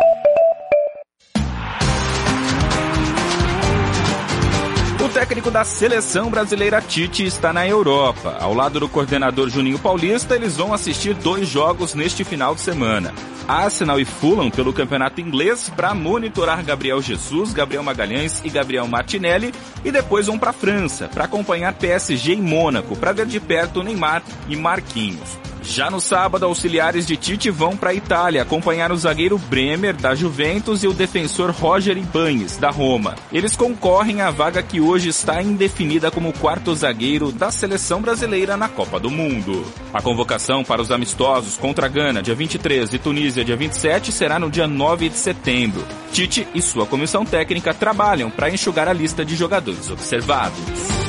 técnico 5.31 5.49
da 5.49 5.63
seleção 5.63 6.29
brasileira 6.29 6.81
Tite 6.81 7.23
está 7.23 7.53
na 7.53 7.65
Europa. 7.65 8.35
Ao 8.41 8.53
lado 8.53 8.81
do 8.81 8.89
coordenador 8.89 9.49
Juninho 9.49 9.79
Paulista, 9.79 10.35
eles 10.35 10.57
vão 10.57 10.73
assistir 10.73 11.13
dois 11.13 11.47
jogos 11.47 11.93
neste 11.95 12.25
final 12.25 12.53
de 12.53 12.59
semana. 12.59 13.13
Arsenal 13.47 13.97
e 13.97 14.03
Fulham 14.03 14.51
pelo 14.51 14.73
campeonato 14.73 15.21
inglês 15.21 15.71
para 15.73 15.95
monitorar 15.95 16.61
Gabriel 16.65 17.01
Jesus, 17.01 17.53
Gabriel 17.53 17.81
Magalhães 17.81 18.41
e 18.43 18.49
Gabriel 18.49 18.85
Martinelli 18.87 19.53
e 19.85 19.89
depois 19.89 20.27
vão 20.27 20.37
para 20.37 20.49
a 20.49 20.53
França 20.53 21.07
para 21.07 21.23
acompanhar 21.23 21.75
PSG 21.75 22.33
e 22.33 22.41
Mônaco 22.41 22.97
para 22.97 23.13
ver 23.13 23.25
de 23.25 23.39
perto 23.39 23.81
Neymar 23.81 24.21
e 24.49 24.57
Marquinhos. 24.57 25.39
Já 25.63 25.91
no 25.91 26.01
sábado, 26.01 26.45
auxiliares 26.45 27.05
de 27.05 27.15
Tite 27.15 27.49
vão 27.49 27.77
para 27.77 27.91
a 27.91 27.93
Itália 27.93 28.41
acompanhar 28.41 28.91
o 28.91 28.97
zagueiro 28.97 29.37
Bremer, 29.37 29.95
da 29.95 30.15
Juventus, 30.15 30.83
e 30.83 30.87
o 30.87 30.93
defensor 30.93 31.51
Roger 31.51 31.97
Ibanes, 31.97 32.57
da 32.57 32.69
Roma. 32.69 33.15
Eles 33.31 33.55
concorrem 33.55 34.21
à 34.21 34.31
vaga 34.31 34.63
que 34.63 34.81
hoje 34.81 35.09
está 35.09 35.41
indefinida 35.41 36.09
como 36.09 36.33
quarto 36.33 36.73
zagueiro 36.75 37.31
da 37.31 37.51
seleção 37.51 38.01
brasileira 38.01 38.57
na 38.57 38.67
Copa 38.67 38.99
do 38.99 39.11
Mundo. 39.11 39.63
A 39.93 40.01
convocação 40.01 40.63
para 40.63 40.81
os 40.81 40.91
amistosos 40.91 41.57
contra 41.57 41.85
a 41.85 41.89
Gana, 41.89 42.23
dia 42.23 42.35
23, 42.35 42.93
e 42.93 42.97
Tunísia, 42.97 43.45
dia 43.45 43.55
27, 43.55 44.11
será 44.11 44.39
no 44.39 44.49
dia 44.49 44.67
9 44.67 45.09
de 45.09 45.17
setembro. 45.17 45.85
Tite 46.11 46.47
e 46.55 46.61
sua 46.61 46.85
comissão 46.85 47.23
técnica 47.23 47.73
trabalham 47.73 48.31
para 48.31 48.49
enxugar 48.49 48.87
a 48.87 48.93
lista 48.93 49.23
de 49.23 49.35
jogadores 49.35 49.89
observados. 49.91 51.00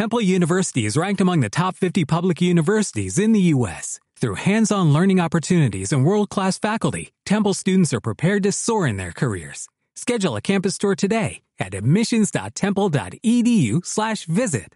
Temple 0.00 0.22
University 0.22 0.86
is 0.86 0.96
ranked 0.96 1.20
among 1.20 1.40
the 1.40 1.50
top 1.50 1.76
50 1.76 2.06
public 2.06 2.40
universities 2.40 3.18
in 3.18 3.32
the 3.32 3.40
U.S. 3.54 4.00
Through 4.16 4.36
hands-on 4.36 4.94
learning 4.94 5.20
opportunities 5.20 5.92
and 5.92 6.06
world-class 6.06 6.58
faculty, 6.58 7.10
Temple 7.26 7.52
students 7.52 7.92
are 7.92 8.00
prepared 8.00 8.42
to 8.44 8.52
soar 8.52 8.86
in 8.86 8.96
their 8.96 9.12
careers. 9.12 9.68
Schedule 9.96 10.36
a 10.36 10.40
campus 10.40 10.78
tour 10.78 10.94
today 10.94 11.42
at 11.58 11.74
admissions.temple.edu/visit. 11.74 14.74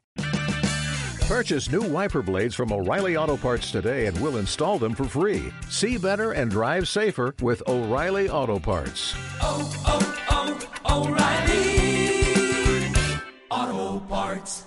Purchase 1.26 1.72
new 1.72 1.84
wiper 1.84 2.20
blades 2.20 2.54
from 2.54 2.70
O'Reilly 2.70 3.16
Auto 3.16 3.38
Parts 3.38 3.70
today 3.70 4.04
and 4.04 4.20
we'll 4.20 4.36
install 4.36 4.78
them 4.78 4.94
for 4.94 5.04
free. 5.04 5.50
See 5.70 5.96
better 5.96 6.32
and 6.32 6.50
drive 6.50 6.86
safer 6.86 7.34
with 7.40 7.62
O'Reilly 7.66 8.28
Auto 8.28 8.58
Parts. 8.58 9.14
Oh, 9.40 9.72
oh, 9.86 10.20
oh, 10.28 10.58
O'Reilly 11.06 12.92
Auto 13.50 14.00
Parts. 14.00 14.66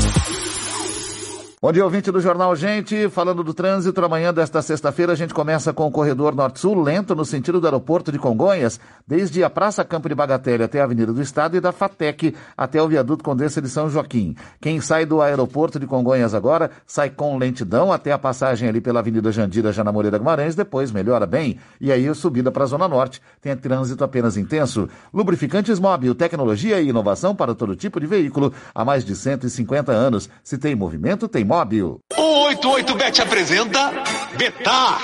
Bom 1.63 1.71
dia, 1.71 1.83
ouvinte 1.83 2.11
do 2.11 2.19
Jornal 2.19 2.55
Gente. 2.55 3.07
Falando 3.07 3.43
do 3.43 3.53
trânsito, 3.53 4.03
amanhã 4.03 4.33
desta 4.33 4.63
sexta-feira 4.63 5.11
a 5.11 5.15
gente 5.15 5.31
começa 5.31 5.71
com 5.71 5.85
o 5.85 5.91
corredor 5.91 6.33
Norte-Sul, 6.33 6.81
lento 6.81 7.13
no 7.13 7.23
sentido 7.23 7.61
do 7.61 7.67
aeroporto 7.67 8.11
de 8.11 8.17
Congonhas, 8.17 8.79
desde 9.07 9.43
a 9.43 9.49
Praça 9.49 9.85
Campo 9.85 10.09
de 10.09 10.15
Bagatelle 10.15 10.63
até 10.63 10.81
a 10.81 10.85
Avenida 10.85 11.13
do 11.13 11.21
Estado 11.21 11.55
e 11.55 11.59
da 11.59 11.71
FATEC 11.71 12.35
até 12.57 12.81
o 12.81 12.87
viaduto 12.87 13.23
Condessa 13.23 13.61
de 13.61 13.69
São 13.69 13.91
Joaquim. 13.91 14.35
Quem 14.59 14.81
sai 14.81 15.05
do 15.05 15.21
aeroporto 15.21 15.79
de 15.79 15.85
Congonhas 15.85 16.33
agora 16.33 16.71
sai 16.83 17.11
com 17.11 17.37
lentidão 17.37 17.93
até 17.93 18.11
a 18.11 18.17
passagem 18.17 18.67
ali 18.67 18.81
pela 18.81 18.99
Avenida 18.99 19.31
Jandira, 19.31 19.71
já 19.71 19.83
na 19.83 19.91
Moreira 19.91 20.17
Guimarães, 20.17 20.55
depois 20.55 20.91
melhora 20.91 21.27
bem. 21.27 21.59
E 21.79 21.91
aí, 21.91 22.11
subida 22.15 22.51
para 22.51 22.63
a 22.63 22.67
Zona 22.67 22.87
Norte, 22.87 23.21
tem 23.39 23.55
trânsito 23.55 24.03
apenas 24.03 24.35
intenso. 24.35 24.89
Lubrificantes 25.13 25.79
Móvel, 25.79 26.15
tecnologia 26.15 26.81
e 26.81 26.89
inovação 26.89 27.35
para 27.35 27.53
todo 27.53 27.75
tipo 27.75 27.99
de 27.99 28.07
veículo 28.07 28.51
há 28.73 28.83
mais 28.83 29.05
de 29.05 29.15
150 29.15 29.91
anos. 29.91 30.27
Se 30.43 30.57
tem 30.57 30.73
movimento, 30.73 31.27
tem 31.27 31.50
móvel. 31.51 31.99
O 32.15 32.47
88bet 32.47 33.19
apresenta 33.19 33.91
Betar. 34.37 35.01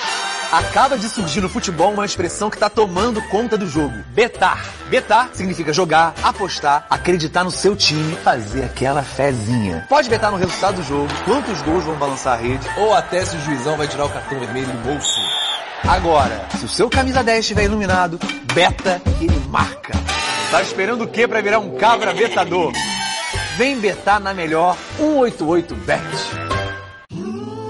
Acaba 0.50 0.96
de 0.96 1.06
surgir 1.06 1.42
no 1.42 1.48
futebol 1.48 1.92
uma 1.92 2.06
expressão 2.06 2.48
que 2.48 2.56
está 2.56 2.70
tomando 2.70 3.20
conta 3.28 3.58
do 3.58 3.68
jogo. 3.68 3.94
Betar. 4.14 4.64
Betar 4.88 5.28
significa 5.34 5.74
jogar, 5.74 6.14
apostar, 6.22 6.86
acreditar 6.88 7.44
no 7.44 7.50
seu 7.50 7.76
time, 7.76 8.16
fazer 8.16 8.64
aquela 8.64 9.02
fezinha. 9.02 9.84
Pode 9.90 10.08
betar 10.08 10.30
no 10.30 10.38
resultado 10.38 10.76
do 10.76 10.82
jogo, 10.82 11.08
quantos 11.26 11.60
gols 11.60 11.84
vão 11.84 11.96
balançar 11.96 12.38
a 12.38 12.40
rede, 12.40 12.66
ou 12.78 12.94
até 12.94 13.22
se 13.26 13.36
o 13.36 13.40
juizão 13.40 13.76
vai 13.76 13.86
tirar 13.86 14.06
o 14.06 14.10
cartão 14.10 14.40
vermelho 14.40 14.68
do 14.68 14.78
bolso. 14.84 15.20
Agora, 15.86 16.46
se 16.58 16.64
o 16.64 16.68
seu 16.68 16.88
camisa 16.88 17.22
10 17.22 17.40
estiver 17.40 17.64
iluminado, 17.64 18.18
beta 18.54 19.02
que 19.18 19.26
ele 19.26 19.38
marca. 19.50 19.92
Tá 20.50 20.62
esperando 20.62 21.04
o 21.04 21.08
quê 21.08 21.28
para 21.28 21.42
virar 21.42 21.58
um 21.58 21.76
cabra 21.76 22.14
betador? 22.14 22.72
Vem 23.58 23.80
betar 23.80 24.20
na 24.20 24.32
melhor 24.32 24.76
188bet. 25.00 25.98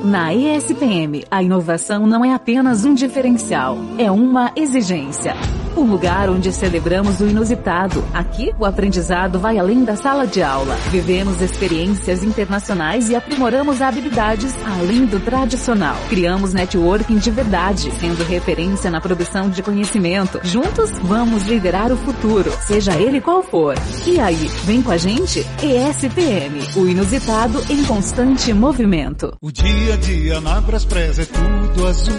Na 0.05 0.35
ESPM, 0.35 1.24
a 1.31 1.42
inovação 1.42 2.07
não 2.07 2.22
é 2.22 2.35
apenas 2.35 2.85
um 2.85 2.92
diferencial, 2.92 3.79
é 3.96 4.11
uma 4.11 4.53
exigência. 4.55 5.33
Um 5.79 5.85
lugar 5.85 6.29
onde 6.29 6.53
celebramos 6.53 7.21
o 7.21 7.29
inusitado. 7.29 8.05
Aqui, 8.12 8.53
o 8.59 8.67
aprendizado 8.67 9.38
vai 9.38 9.61
além 9.61 9.85
da 9.85 9.95
sala 9.95 10.27
de 10.27 10.43
aula. 10.43 10.75
Vivemos 10.91 11.41
experiências 11.41 12.25
internacionais 12.25 13.09
e 13.09 13.14
aprimoramos 13.14 13.81
habilidades 13.81 14.53
além 14.67 15.07
do 15.07 15.21
tradicional. 15.21 15.95
Criamos 16.09 16.53
networking 16.53 17.19
de 17.19 17.31
verdade, 17.31 17.93
sendo 17.93 18.25
referência 18.25 18.91
na 18.91 19.01
produção 19.01 19.49
de 19.51 19.62
conhecimento. 19.62 20.41
Juntos, 20.43 20.91
vamos 21.01 21.45
liderar 21.47 21.93
o 21.93 21.97
futuro, 21.97 22.51
seja 22.61 22.97
ele 22.97 23.21
qual 23.21 23.45
for. 23.45 23.77
E 24.05 24.19
aí, 24.19 24.51
vem 24.64 24.83
com 24.83 24.91
a 24.91 24.97
gente? 24.97 25.47
ESPM, 25.62 26.59
o 26.75 26.88
inusitado 26.88 27.64
em 27.71 27.85
constante 27.85 28.53
movimento. 28.53 29.33
O 29.41 29.53
dia 29.53 29.95
a 29.95 29.97
dia 29.97 30.41
na 30.41 30.61
Braspress 30.61 31.21
é 31.21 31.25
tudo 31.25 31.87
azul. 31.87 32.19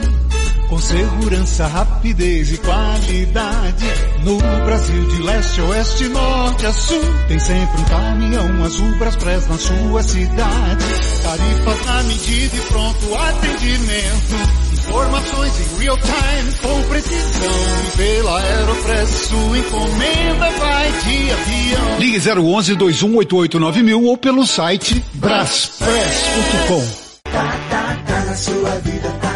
Com 0.70 0.80
segurança, 0.80 1.66
rapidez 1.66 2.54
e 2.54 2.58
qualidade. 2.58 3.86
No 4.24 4.38
Brasil, 4.38 5.04
de 5.08 5.24
leste 5.24 5.62
a 5.62 5.66
oeste, 5.66 6.08
norte 6.10 6.66
a 6.68 6.72
sul. 6.72 7.02
Tem 7.28 7.40
sempre 7.40 7.82
um 7.82 7.86
caminhão 7.86 8.64
azul 8.64 8.96
Braspress 9.00 9.48
na 9.48 9.58
sua 9.58 10.04
cidade. 10.04 10.86
Tarifas 11.24 11.86
na 11.86 12.04
medida 12.04 12.56
e 12.56 12.60
pronto 12.62 13.16
atendimento. 13.16 14.36
Informações 14.74 15.54
em 15.60 15.80
real 15.80 15.98
time 15.98 16.54
com 16.62 16.84
precisão. 16.84 17.52
E 17.88 17.98
pela 17.98 18.40
Aeropress, 18.40 19.10
sua 19.28 19.58
encomenda 19.58 20.52
vai 20.60 20.92
de 20.92 21.32
avião. 21.32 22.00
Ligue 22.00 22.30
011 22.30 22.76
2188 22.76 23.84
mil 23.84 24.04
ou 24.04 24.18
pelo 24.18 24.46
site 24.46 25.04
braspress.com. 25.16 27.10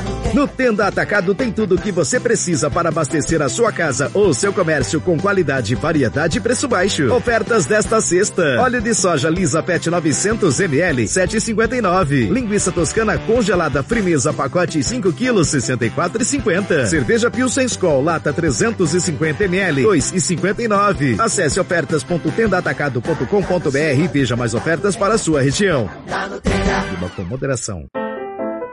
No 0.05 0.12
Tenda 0.57 0.87
Atacado 0.87 1.35
tem 1.35 1.51
tudo 1.51 1.75
o 1.75 1.77
que 1.77 1.91
você 1.91 2.19
precisa 2.19 2.67
para 2.69 2.89
abastecer 2.89 3.41
a 3.41 3.47
sua 3.47 3.71
casa 3.71 4.11
ou 4.13 4.33
seu 4.33 4.51
comércio 4.51 4.99
com 4.99 5.17
qualidade, 5.17 5.75
variedade 5.75 6.39
e 6.39 6.41
preço 6.41 6.67
baixo. 6.67 7.13
Ofertas 7.13 7.67
desta 7.67 8.01
sexta. 8.01 8.59
Óleo 8.59 8.81
de 8.81 8.93
soja 8.95 9.29
Lisa 9.29 9.61
Pet 9.61 9.87
900 9.89 10.59
ml, 10.59 11.03
7,59. 11.03 12.31
Linguiça 12.31 12.71
toscana 12.71 13.15
congelada 13.17 13.83
Frimeza 13.83 14.33
pacote 14.33 14.81
5 14.83 15.13
kg, 15.13 15.41
64,50. 15.41 16.87
Cerveja 16.87 17.29
Pilsen 17.29 17.65
Skol 17.65 18.03
lata 18.03 18.33
350 18.33 19.43
ml, 19.43 19.83
2,59. 19.83 21.19
Acesse 21.19 21.59
ofertas.tendaatacado.com.br 21.59 23.77
e 23.77 24.07
veja 24.07 24.35
mais 24.35 24.55
ofertas 24.55 24.95
para 24.95 25.13
a 25.13 25.17
sua 25.17 25.41
região. 25.41 25.87
Beba 27.03 27.09
com 27.15 27.23
moderação. 27.23 28.02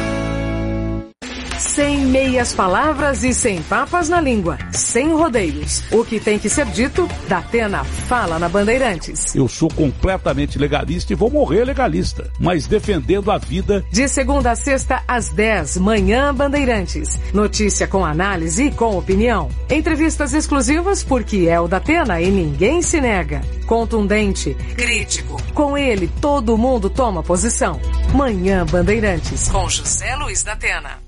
Meias 2.08 2.54
palavras 2.54 3.22
e 3.22 3.34
sem 3.34 3.60
papas 3.60 4.08
na 4.08 4.18
língua. 4.18 4.56
Sem 4.72 5.12
rodeios. 5.12 5.84
O 5.92 6.02
que 6.02 6.18
tem 6.18 6.38
que 6.38 6.48
ser 6.48 6.64
dito, 6.64 7.06
Datena 7.28 7.84
fala 7.84 8.38
na 8.38 8.48
Bandeirantes. 8.48 9.34
Eu 9.34 9.46
sou 9.46 9.68
completamente 9.68 10.58
legalista 10.58 11.12
e 11.12 11.16
vou 11.16 11.30
morrer 11.30 11.66
legalista, 11.66 12.30
mas 12.40 12.66
defendendo 12.66 13.30
a 13.30 13.36
vida. 13.36 13.84
De 13.92 14.08
segunda 14.08 14.52
a 14.52 14.56
sexta, 14.56 15.02
às 15.06 15.28
10, 15.28 15.76
manhã 15.76 16.34
Bandeirantes. 16.34 17.20
Notícia 17.34 17.86
com 17.86 18.02
análise 18.02 18.64
e 18.64 18.70
com 18.70 18.96
opinião. 18.96 19.50
Entrevistas 19.68 20.32
exclusivas 20.32 21.04
porque 21.04 21.46
é 21.46 21.60
o 21.60 21.68
Datena 21.68 22.22
e 22.22 22.30
ninguém 22.30 22.80
se 22.80 23.02
nega. 23.02 23.42
Contundente, 23.66 24.56
crítico. 24.74 25.36
Com 25.52 25.76
ele, 25.76 26.10
todo 26.22 26.56
mundo 26.56 26.88
toma 26.88 27.22
posição. 27.22 27.78
Manhã 28.14 28.64
Bandeirantes. 28.64 29.50
Com 29.50 29.68
José 29.68 30.16
Luiz 30.16 30.42
Datena. 30.42 31.07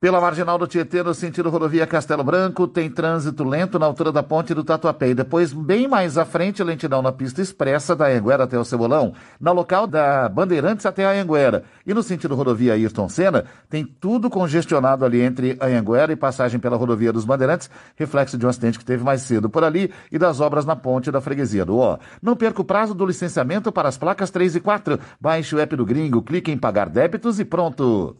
Pela 0.00 0.20
marginal 0.20 0.56
do 0.56 0.68
Tietê, 0.68 1.02
no 1.02 1.12
sentido 1.12 1.50
rodovia 1.50 1.84
Castelo 1.84 2.22
Branco, 2.22 2.68
tem 2.68 2.88
trânsito 2.88 3.42
lento 3.42 3.80
na 3.80 3.86
altura 3.86 4.12
da 4.12 4.22
ponte 4.22 4.54
do 4.54 4.62
Tatuapé. 4.62 5.08
E 5.08 5.14
depois, 5.14 5.52
bem 5.52 5.88
mais 5.88 6.16
à 6.16 6.24
frente, 6.24 6.62
lentidão 6.62 7.02
na 7.02 7.10
pista 7.10 7.42
expressa 7.42 7.96
da 7.96 8.06
Anguera 8.06 8.44
até 8.44 8.56
o 8.56 8.64
Cebolão, 8.64 9.12
no 9.40 9.52
local 9.52 9.88
da 9.88 10.28
Bandeirantes 10.28 10.86
até 10.86 11.04
a 11.04 11.20
Anguera. 11.20 11.64
E 11.84 11.92
no 11.92 12.00
sentido 12.00 12.36
rodovia 12.36 12.74
Ayrton 12.74 13.08
Senna, 13.08 13.46
tem 13.68 13.84
tudo 13.84 14.30
congestionado 14.30 15.04
ali 15.04 15.20
entre 15.20 15.56
a 15.58 15.66
Anguera 15.66 16.12
e 16.12 16.16
passagem 16.16 16.60
pela 16.60 16.76
rodovia 16.76 17.12
dos 17.12 17.24
Bandeirantes, 17.24 17.68
reflexo 17.96 18.38
de 18.38 18.46
um 18.46 18.48
acidente 18.48 18.78
que 18.78 18.84
teve 18.84 19.02
mais 19.02 19.22
cedo 19.22 19.50
por 19.50 19.64
ali 19.64 19.92
e 20.12 20.16
das 20.16 20.38
obras 20.38 20.64
na 20.64 20.76
ponte 20.76 21.10
da 21.10 21.20
freguesia 21.20 21.64
do 21.64 21.76
Ó. 21.76 21.98
Não 22.22 22.36
perca 22.36 22.62
o 22.62 22.64
prazo 22.64 22.94
do 22.94 23.04
licenciamento 23.04 23.72
para 23.72 23.88
as 23.88 23.98
placas 23.98 24.30
3 24.30 24.54
e 24.54 24.60
4. 24.60 24.96
Baixe 25.20 25.56
o 25.56 25.58
app 25.58 25.74
do 25.74 25.84
Gringo, 25.84 26.22
clique 26.22 26.52
em 26.52 26.56
pagar 26.56 26.88
débitos 26.88 27.40
e 27.40 27.44
pronto. 27.44 28.16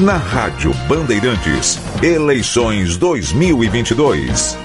Na 0.00 0.16
Rádio 0.16 0.72
Bandeirantes, 0.86 1.76
eleições 2.00 2.96
2022. 2.96 4.56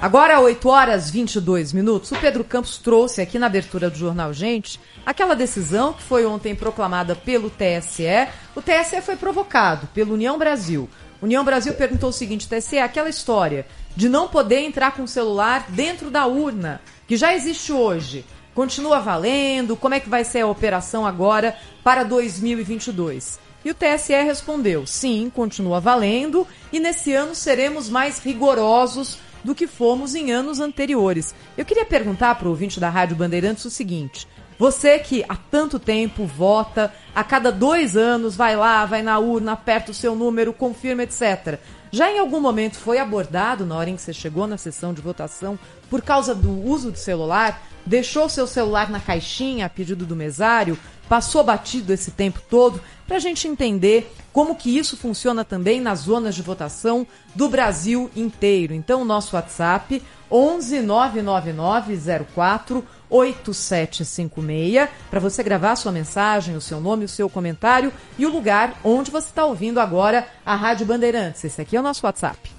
Agora, 0.00 0.38
8 0.38 0.68
horas 0.68 1.10
22 1.10 1.72
minutos, 1.72 2.12
o 2.12 2.16
Pedro 2.16 2.44
Campos 2.44 2.78
trouxe 2.78 3.20
aqui 3.20 3.40
na 3.40 3.46
abertura 3.46 3.90
do 3.90 3.98
Jornal 3.98 4.32
Gente 4.32 4.78
aquela 5.04 5.34
decisão 5.34 5.92
que 5.92 6.04
foi 6.04 6.24
ontem 6.24 6.54
proclamada 6.54 7.16
pelo 7.16 7.50
TSE. 7.50 8.28
O 8.54 8.62
TSE 8.62 9.02
foi 9.02 9.16
provocado 9.16 9.88
pelo 9.88 10.14
União 10.14 10.38
Brasil. 10.38 10.88
União 11.20 11.44
Brasil 11.44 11.74
perguntou 11.74 12.10
o 12.10 12.12
seguinte: 12.12 12.48
TSE, 12.48 12.78
aquela 12.78 13.08
história 13.08 13.66
de 13.96 14.08
não 14.08 14.28
poder 14.28 14.60
entrar 14.60 14.92
com 14.92 15.02
o 15.02 15.08
celular 15.08 15.66
dentro 15.70 16.08
da 16.08 16.24
urna, 16.24 16.80
que 17.08 17.16
já 17.16 17.34
existe 17.34 17.72
hoje, 17.72 18.24
continua 18.54 19.00
valendo? 19.00 19.74
Como 19.74 19.94
é 19.96 19.98
que 19.98 20.08
vai 20.08 20.22
ser 20.22 20.42
a 20.42 20.46
operação 20.46 21.04
agora 21.04 21.56
para 21.82 22.04
2022? 22.04 23.47
E 23.64 23.70
o 23.70 23.74
TSE 23.74 24.14
respondeu: 24.22 24.86
sim, 24.86 25.30
continua 25.34 25.80
valendo 25.80 26.46
e 26.72 26.78
nesse 26.78 27.12
ano 27.12 27.34
seremos 27.34 27.88
mais 27.88 28.18
rigorosos 28.18 29.18
do 29.42 29.54
que 29.54 29.66
fomos 29.66 30.14
em 30.14 30.30
anos 30.32 30.60
anteriores. 30.60 31.34
Eu 31.56 31.64
queria 31.64 31.84
perguntar 31.84 32.34
para 32.36 32.48
o 32.48 32.50
ouvinte 32.50 32.80
da 32.80 32.88
Rádio 32.88 33.16
Bandeirantes 33.16 33.64
o 33.64 33.70
seguinte: 33.70 34.26
você 34.58 34.98
que 34.98 35.24
há 35.28 35.36
tanto 35.36 35.78
tempo 35.78 36.26
vota, 36.26 36.92
a 37.14 37.22
cada 37.22 37.52
dois 37.52 37.96
anos 37.96 38.34
vai 38.34 38.56
lá, 38.56 38.84
vai 38.84 39.02
na 39.02 39.18
urna, 39.18 39.52
aperta 39.52 39.92
o 39.92 39.94
seu 39.94 40.16
número, 40.16 40.52
confirma, 40.52 41.04
etc. 41.04 41.60
Já 41.90 42.10
em 42.10 42.18
algum 42.18 42.40
momento 42.40 42.76
foi 42.76 42.98
abordado 42.98 43.64
na 43.64 43.76
hora 43.76 43.88
em 43.88 43.96
que 43.96 44.02
você 44.02 44.12
chegou 44.12 44.46
na 44.46 44.58
sessão 44.58 44.92
de 44.92 45.00
votação 45.00 45.58
por 45.88 46.02
causa 46.02 46.34
do 46.34 46.50
uso 46.50 46.90
do 46.90 46.98
celular? 46.98 47.62
Deixou 47.86 48.28
seu 48.28 48.46
celular 48.46 48.90
na 48.90 49.00
caixinha 49.00 49.64
a 49.64 49.68
pedido 49.70 50.04
do 50.04 50.16
mesário? 50.16 50.76
Passou 51.08 51.42
batido 51.42 51.92
esse 51.92 52.10
tempo 52.10 52.42
todo? 52.50 52.80
Para 53.08 53.16
a 53.16 53.20
gente 53.20 53.48
entender 53.48 54.12
como 54.34 54.54
que 54.54 54.76
isso 54.76 54.96
funciona 54.96 55.42
também 55.42 55.80
nas 55.80 56.00
zonas 56.00 56.34
de 56.34 56.42
votação 56.42 57.06
do 57.34 57.48
Brasil 57.48 58.10
inteiro. 58.14 58.74
Então, 58.74 59.02
nosso 59.02 59.34
WhatsApp 59.34 60.02
11 60.30 60.82
999 60.82 61.98
04 62.34 62.84
8756 63.08 64.90
para 65.10 65.18
você 65.18 65.42
gravar 65.42 65.74
sua 65.76 65.90
mensagem, 65.90 66.54
o 66.54 66.60
seu 66.60 66.78
nome, 66.78 67.06
o 67.06 67.08
seu 67.08 67.30
comentário 67.30 67.90
e 68.18 68.26
o 68.26 68.30
lugar 68.30 68.78
onde 68.84 69.10
você 69.10 69.28
está 69.28 69.46
ouvindo 69.46 69.80
agora 69.80 70.28
a 70.44 70.54
Rádio 70.54 70.84
Bandeirantes. 70.84 71.42
Esse 71.42 71.62
aqui 71.62 71.74
é 71.74 71.80
o 71.80 71.82
nosso 71.82 72.04
WhatsApp. 72.04 72.50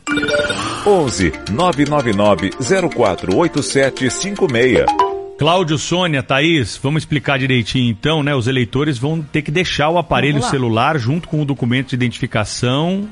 11 0.87 1.31
999 1.51 2.49
048756. 2.59 5.18
Cláudio, 5.39 5.77
Sônia, 5.77 6.21
Thaís, 6.21 6.77
vamos 6.83 7.03
explicar 7.03 7.39
direitinho 7.39 7.89
então, 7.89 8.21
né? 8.21 8.35
Os 8.35 8.45
eleitores 8.45 8.97
vão 8.97 9.21
ter 9.21 9.41
que 9.41 9.49
deixar 9.49 9.89
o 9.89 9.97
aparelho 9.97 10.43
celular 10.43 10.99
junto 10.99 11.29
com 11.29 11.41
o 11.41 11.45
documento 11.45 11.87
de 11.87 11.95
identificação 11.95 13.07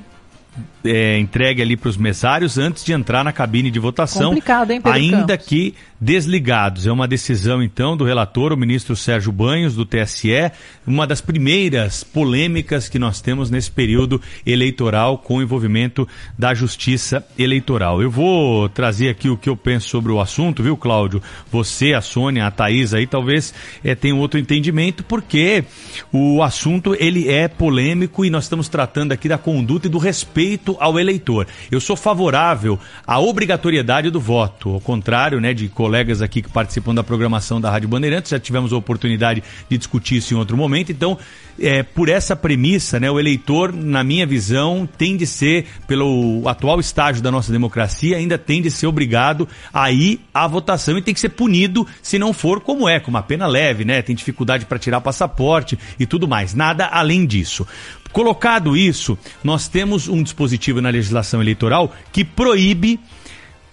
é, 0.83 1.17
entregue 1.17 1.61
ali 1.61 1.75
para 1.75 1.89
os 1.89 1.97
mesários 1.97 2.57
antes 2.57 2.83
de 2.83 2.93
entrar 2.93 3.23
na 3.23 3.31
cabine 3.31 3.69
de 3.69 3.79
votação. 3.79 4.29
Complicado, 4.29 4.71
hein, 4.71 4.81
Pedro 4.81 4.97
Ainda 4.97 5.37
Campos? 5.37 5.45
que 5.47 5.75
desligados. 5.99 6.85
É 6.87 6.91
uma 6.91 7.07
decisão, 7.07 7.61
então, 7.61 7.97
do 7.97 8.03
relator, 8.03 8.53
o 8.53 8.57
ministro 8.57 8.95
Sérgio 8.95 9.31
Banhos, 9.31 9.75
do 9.75 9.85
TSE, 9.85 10.51
uma 10.85 11.07
das 11.07 11.21
primeiras 11.21 12.03
polêmicas 12.03 12.87
que 12.87 12.99
nós 12.99 13.21
temos 13.21 13.49
nesse 13.49 13.71
período 13.71 14.21
eleitoral 14.45 15.17
com 15.17 15.37
o 15.37 15.41
envolvimento 15.41 16.07
da 16.37 16.53
justiça 16.53 17.25
eleitoral. 17.37 18.01
Eu 18.01 18.09
vou 18.09 18.69
trazer 18.69 19.09
aqui 19.09 19.29
o 19.29 19.37
que 19.37 19.49
eu 19.49 19.57
penso 19.57 19.89
sobre 19.89 20.11
o 20.11 20.21
assunto, 20.21 20.63
viu, 20.63 20.77
Cláudio? 20.77 21.21
Você, 21.51 21.93
a 21.93 22.01
Sônia, 22.01 22.45
a 22.45 22.51
Thaís 22.51 22.93
aí 22.93 23.07
talvez 23.07 23.53
é, 23.83 23.95
tenham 23.95 24.19
outro 24.19 24.39
entendimento, 24.39 25.03
porque 25.03 25.63
o 26.11 26.41
assunto 26.41 26.95
ele 26.99 27.29
é 27.29 27.47
polêmico 27.47 28.23
e 28.23 28.29
nós 28.29 28.45
estamos 28.45 28.69
tratando 28.69 29.11
aqui 29.11 29.27
da 29.27 29.37
conduta 29.37 29.87
e 29.87 29.89
do 29.89 29.97
respeito 29.97 30.77
ao 30.79 30.99
eleitor. 30.99 31.47
Eu 31.71 31.79
sou 31.79 31.95
favorável 31.95 32.79
à 33.05 33.19
obrigatoriedade 33.19 34.09
do 34.09 34.19
voto, 34.19 34.69
ao 34.69 34.81
contrário, 34.81 35.39
né, 35.39 35.53
de 35.53 35.67
colegas 35.87 36.21
aqui 36.21 36.41
que 36.41 36.49
participam 36.49 36.93
da 36.93 37.01
programação 37.01 37.61
da 37.61 37.71
Rádio 37.71 37.87
Bandeirantes, 37.87 38.31
já 38.31 38.37
tivemos 38.37 38.73
a 38.73 38.75
oportunidade 38.75 39.41
de 39.69 39.77
discutir 39.77 40.17
isso 40.17 40.33
em 40.33 40.37
outro 40.37 40.57
momento, 40.57 40.91
então, 40.91 41.17
é, 41.57 41.81
por 41.81 42.09
essa 42.09 42.35
premissa, 42.35 42.99
né, 42.99 43.09
o 43.09 43.17
eleitor, 43.17 43.71
na 43.71 44.03
minha 44.03 44.27
visão, 44.27 44.85
tem 44.97 45.15
de 45.15 45.25
ser, 45.25 45.65
pelo 45.87 46.43
atual 46.45 46.81
estágio 46.81 47.23
da 47.23 47.31
nossa 47.31 47.53
democracia, 47.53 48.17
ainda 48.17 48.37
tem 48.37 48.61
de 48.61 48.69
ser 48.69 48.85
obrigado 48.85 49.47
a 49.73 49.89
ir 49.89 50.19
à 50.33 50.45
votação 50.45 50.97
e 50.97 51.01
tem 51.01 51.13
que 51.13 51.21
ser 51.21 51.29
punido 51.29 51.87
se 52.01 52.19
não 52.19 52.33
for 52.33 52.59
como 52.59 52.89
é, 52.89 52.99
com 52.99 53.09
uma 53.09 53.23
pena 53.23 53.47
leve, 53.47 53.85
né, 53.85 54.01
tem 54.01 54.13
dificuldade 54.13 54.65
para 54.65 54.77
tirar 54.77 54.99
passaporte 54.99 55.79
e 55.97 56.05
tudo 56.05 56.27
mais, 56.27 56.53
nada 56.53 56.85
além 56.87 57.25
disso. 57.25 57.65
Colocado 58.11 58.75
isso, 58.75 59.17
nós 59.41 59.69
temos 59.69 60.09
um 60.09 60.21
dispositivo 60.21 60.81
na 60.81 60.89
legislação 60.89 61.41
eleitoral 61.41 61.95
que 62.11 62.25
proíbe 62.25 62.99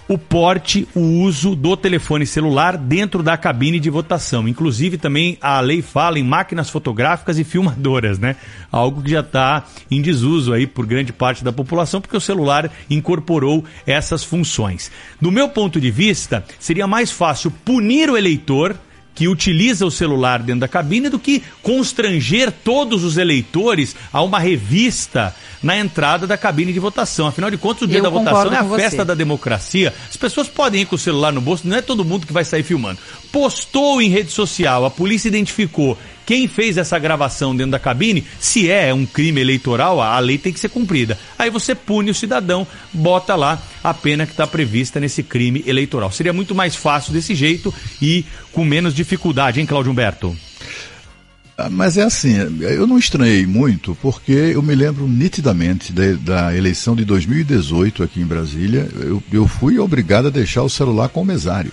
o 0.09 0.19
porte, 0.19 0.87
o 0.95 1.01
uso 1.01 1.55
do 1.55 1.77
telefone 1.77 2.27
celular 2.27 2.77
dentro 2.77 3.23
da 3.23 3.37
cabine 3.37 3.81
de 3.81 3.89
votação. 3.89 4.47
Inclusive, 4.47 4.99
também 4.99 5.39
a 5.41 5.61
lei 5.61 5.81
fala 5.81 6.19
em 6.19 6.23
máquinas 6.23 6.69
fotográficas 6.69 7.39
e 7.39 7.45
filmadoras, 7.45 8.19
né? 8.19 8.37
Algo 8.71 9.03
que 9.03 9.11
já 9.11 9.21
está 9.21 9.65
em 9.91 10.03
desuso 10.03 10.53
aí 10.53 10.67
por 10.67 10.87
grande 10.87 11.13
parte 11.13 11.43
da 11.43 11.53
população, 11.53 12.01
porque 12.01 12.17
o 12.17 12.21
celular 12.21 12.71
incorporou 12.91 13.65
essas 13.87 14.23
funções. 14.23 14.91
Do 15.21 15.33
meu 15.33 15.49
ponto 15.49 15.81
de 15.81 15.91
vista, 15.91 16.45
seria 16.59 16.87
mais 16.87 17.11
fácil 17.11 17.51
punir 17.51 18.11
o 18.11 18.17
eleitor 18.17 18.77
que 19.15 19.29
utiliza 19.29 19.87
o 19.87 19.91
celular 19.91 20.43
dentro 20.43 20.61
da 20.61 20.69
cabine 20.69 21.09
do 21.09 21.19
que 21.19 21.43
constranger 21.63 22.51
todos 22.51 23.05
os 23.05 23.17
eleitores 23.17 23.95
a 24.13 24.23
uma 24.23 24.39
revista 24.39 25.35
na 25.63 25.79
entrada 25.79 26.27
da 26.27 26.37
cabine 26.37 26.73
de 26.73 26.81
votação. 26.81 27.29
Afinal 27.29 27.51
de 27.51 27.57
contas, 27.57 27.83
o 27.83 27.87
dia 27.87 27.99
Eu 27.99 28.03
da 28.03 28.11
votação 28.11 28.53
é 28.53 28.57
a 28.57 28.65
festa 28.65 28.99
você. 28.99 29.05
da 29.05 29.15
democracia. 29.15 29.95
As 30.11 30.17
pessoas 30.17 30.49
podem 30.49 30.83
ir 30.83 30.87
com 30.87 30.97
o 30.97 30.99
celular 30.99 31.33
no 31.33 31.41
bolso, 31.41 31.67
não 31.67 31.77
é 31.77 31.83
todo 31.83 32.05
mundo 32.05 32.27
que 32.27 32.33
vai 32.33 32.45
sair 32.45 32.63
filmando. 32.63 32.99
Postou 33.33 34.03
em 34.03 34.09
rede 34.09 34.31
social, 34.31 34.85
a 34.85 34.91
polícia 34.91 35.29
identificou 35.29 35.97
quem 36.27 36.49
fez 36.49 36.77
essa 36.77 36.99
gravação 36.99 37.55
dentro 37.55 37.73
da 37.73 37.79
cabine, 37.79 38.25
se 38.41 38.71
é 38.71 38.93
um 38.93 39.05
crime 39.05 39.41
eleitoral, 39.41 40.01
a 40.01 40.19
lei 40.19 40.39
tem 40.39 40.53
que 40.53 40.61
ser 40.61 40.69
cumprida. 40.69 41.19
Aí 41.39 41.51
você 41.51 41.75
pune 41.75 42.11
o 42.11 42.15
cidadão, 42.15 42.67
bota 42.93 43.35
lá 43.35 43.61
a 43.83 43.93
pena 43.93 44.27
que 44.27 44.33
está 44.33 44.47
prevista 44.47 44.99
nesse 44.99 45.23
crime 45.23 45.63
eleitoral. 45.67 46.11
Seria 46.11 46.33
muito 46.33 46.55
mais 46.55 46.75
fácil 46.75 47.13
desse 47.13 47.35
jeito 47.35 47.73
e 48.01 48.25
com 48.53 48.65
menos 48.65 48.95
dificuldade, 48.95 49.61
hein, 49.61 49.67
Cláudio 49.67 49.93
Humberto? 49.93 50.37
Ah, 51.57 51.71
Mas 51.71 51.97
é 51.97 52.03
assim, 52.03 52.35
eu 52.61 52.87
não 52.87 52.99
estranhei 52.99 53.47
muito, 53.47 53.97
porque 54.03 54.33
eu 54.33 54.63
me 54.63 54.75
lembro 54.75 55.07
nitidamente 55.07 55.93
da, 55.93 56.57
eleição 56.57 56.97
de 56.97 57.05
2018 57.05 58.03
aqui 58.03 58.21
em 58.21 58.27
Brasília, 58.27 58.89
eu, 58.97 59.23
eu 59.33 59.47
fui 59.47 59.79
obrigado 59.79 60.27
a 60.27 60.31
deixar 60.31 60.63
o 60.63 60.71
celular 60.71 61.09
com 61.09 61.23
o 61.23 61.25
mesário. 61.25 61.71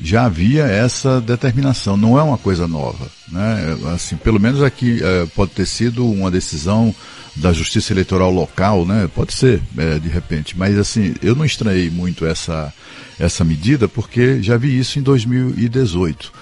Já 0.00 0.24
havia 0.24 0.64
essa 0.64 1.20
determinação, 1.20 1.96
não 1.96 2.18
é 2.18 2.22
uma 2.22 2.38
coisa 2.38 2.66
nova. 2.66 3.06
Né? 3.30 3.76
Assim, 3.94 4.16
pelo 4.16 4.40
menos 4.40 4.62
aqui 4.62 5.00
eh, 5.02 5.26
pode 5.34 5.52
ter 5.52 5.66
sido 5.66 6.08
uma 6.10 6.30
decisão 6.30 6.94
da 7.36 7.52
Justiça 7.52 7.92
Eleitoral 7.92 8.30
local, 8.30 8.86
né? 8.86 9.08
pode 9.14 9.32
ser, 9.34 9.60
eh, 9.76 9.98
de 9.98 10.08
repente, 10.08 10.56
mas 10.56 10.78
assim, 10.78 11.14
eu 11.22 11.34
não 11.34 11.44
estranhei 11.44 11.90
muito 11.90 12.24
essa, 12.26 12.72
essa 13.18 13.44
medida, 13.44 13.88
porque 13.88 14.42
já 14.42 14.56
vi 14.56 14.78
isso 14.78 14.98
em 14.98 15.02
2018. 15.02 16.32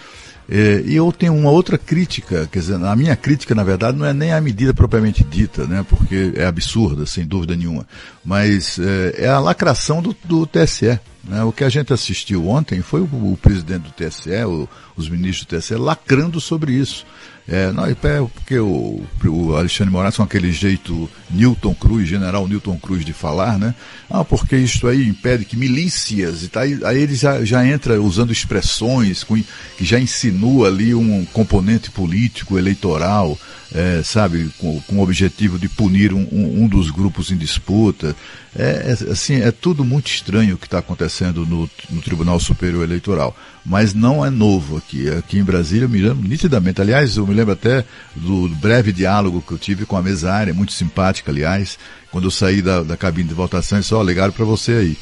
É, 0.48 0.82
e 0.84 0.96
eu 0.96 1.10
tenho 1.12 1.34
uma 1.34 1.50
outra 1.50 1.78
crítica, 1.78 2.48
quer 2.50 2.58
dizer, 2.58 2.74
a 2.74 2.96
minha 2.96 3.14
crítica, 3.16 3.54
na 3.54 3.62
verdade, 3.64 3.96
não 3.96 4.04
é 4.04 4.12
nem 4.12 4.32
a 4.32 4.40
medida 4.40 4.74
propriamente 4.74 5.22
dita, 5.24 5.64
né, 5.66 5.84
porque 5.88 6.32
é 6.36 6.44
absurda, 6.44 7.06
sem 7.06 7.24
dúvida 7.24 7.54
nenhuma, 7.56 7.86
mas 8.24 8.78
é, 8.78 9.24
é 9.24 9.28
a 9.28 9.38
lacração 9.38 10.02
do, 10.02 10.14
do 10.24 10.46
TSE. 10.46 10.98
Né? 11.24 11.42
O 11.44 11.52
que 11.52 11.62
a 11.62 11.68
gente 11.68 11.92
assistiu 11.92 12.48
ontem 12.48 12.82
foi 12.82 13.00
o, 13.00 13.04
o 13.04 13.38
presidente 13.40 13.82
do 13.84 13.90
TSE, 13.92 14.30
o- 14.44 14.68
os 14.96 15.08
ministros 15.08 15.46
do 15.46 15.56
TSE, 15.56 15.74
lacrando 15.76 16.40
sobre 16.40 16.72
isso. 16.72 17.06
É, 17.48 17.72
não, 17.72 17.84
é 17.86 17.92
porque 18.34 18.56
o, 18.58 19.02
o 19.26 19.56
Alexandre 19.56 19.92
Moraes 19.92 20.16
com 20.16 20.22
aquele 20.22 20.52
jeito 20.52 21.10
Newton 21.28 21.74
Cruz, 21.74 22.08
general 22.08 22.46
Newton 22.46 22.78
Cruz 22.78 23.04
de 23.04 23.12
falar, 23.12 23.58
né? 23.58 23.74
Ah, 24.08 24.24
porque 24.24 24.56
isso 24.56 24.86
aí 24.86 25.08
impede 25.08 25.44
que 25.44 25.56
milícias 25.56 26.44
e 26.44 26.50
aí, 26.58 26.78
aí 26.84 27.02
ele 27.02 27.16
já, 27.16 27.44
já 27.44 27.66
entra 27.66 28.00
usando 28.00 28.30
expressões 28.32 29.24
com- 29.24 29.42
que 29.76 29.84
já 29.84 29.98
insinua 29.98 30.68
ali 30.68 30.94
um 30.94 31.24
componente 31.32 31.90
político, 31.90 32.56
eleitoral, 32.58 33.36
é, 33.74 34.02
sabe, 34.02 34.50
com, 34.58 34.80
com 34.82 34.96
o 34.98 35.02
objetivo 35.02 35.58
de 35.58 35.68
punir 35.68 36.12
um, 36.12 36.26
um- 36.30 36.64
um 36.64 36.68
dos 36.68 36.90
grupos 36.90 37.30
em 37.30 37.36
disputa. 37.36 38.14
É, 38.54 38.94
é, 39.08 39.10
assim, 39.12 39.36
é 39.40 39.50
tudo 39.50 39.82
muito 39.84 40.08
estranho 40.08 40.54
o 40.54 40.58
que 40.58 40.66
está 40.66 40.78
acontecendo 40.78 41.46
no, 41.46 41.68
no 41.90 42.02
Tribunal 42.02 42.38
Superior 42.38 42.84
Eleitoral. 42.84 43.36
Mas 43.64 43.94
não 43.94 44.24
é 44.24 44.28
novo 44.30 44.76
aqui. 44.76 45.08
Aqui 45.08 45.38
em 45.38 45.42
Brasília 45.44 45.84
eu 45.84 45.88
me 45.88 46.00
lembro 46.02 46.28
nitidamente. 46.28 46.80
Aliás, 46.80 47.16
eu 47.16 47.26
me 47.26 47.34
lembro 47.34 47.52
até 47.54 47.84
do 48.14 48.48
breve 48.56 48.92
diálogo 48.92 49.42
que 49.46 49.52
eu 49.52 49.58
tive 49.58 49.86
com 49.86 49.96
a 49.96 50.02
mesária, 50.02 50.52
muito 50.52 50.72
simpática, 50.72 51.30
aliás, 51.30 51.78
quando 52.10 52.24
eu 52.24 52.30
saí 52.30 52.60
da, 52.60 52.82
da 52.82 52.96
cabine 52.96 53.28
de 53.28 53.34
votação, 53.34 53.78
e 53.78 53.80
disse, 53.80 53.94
ó, 53.94 54.02
ligaram 54.02 54.32
para 54.32 54.44
você 54.44 54.72
aí. 54.72 54.98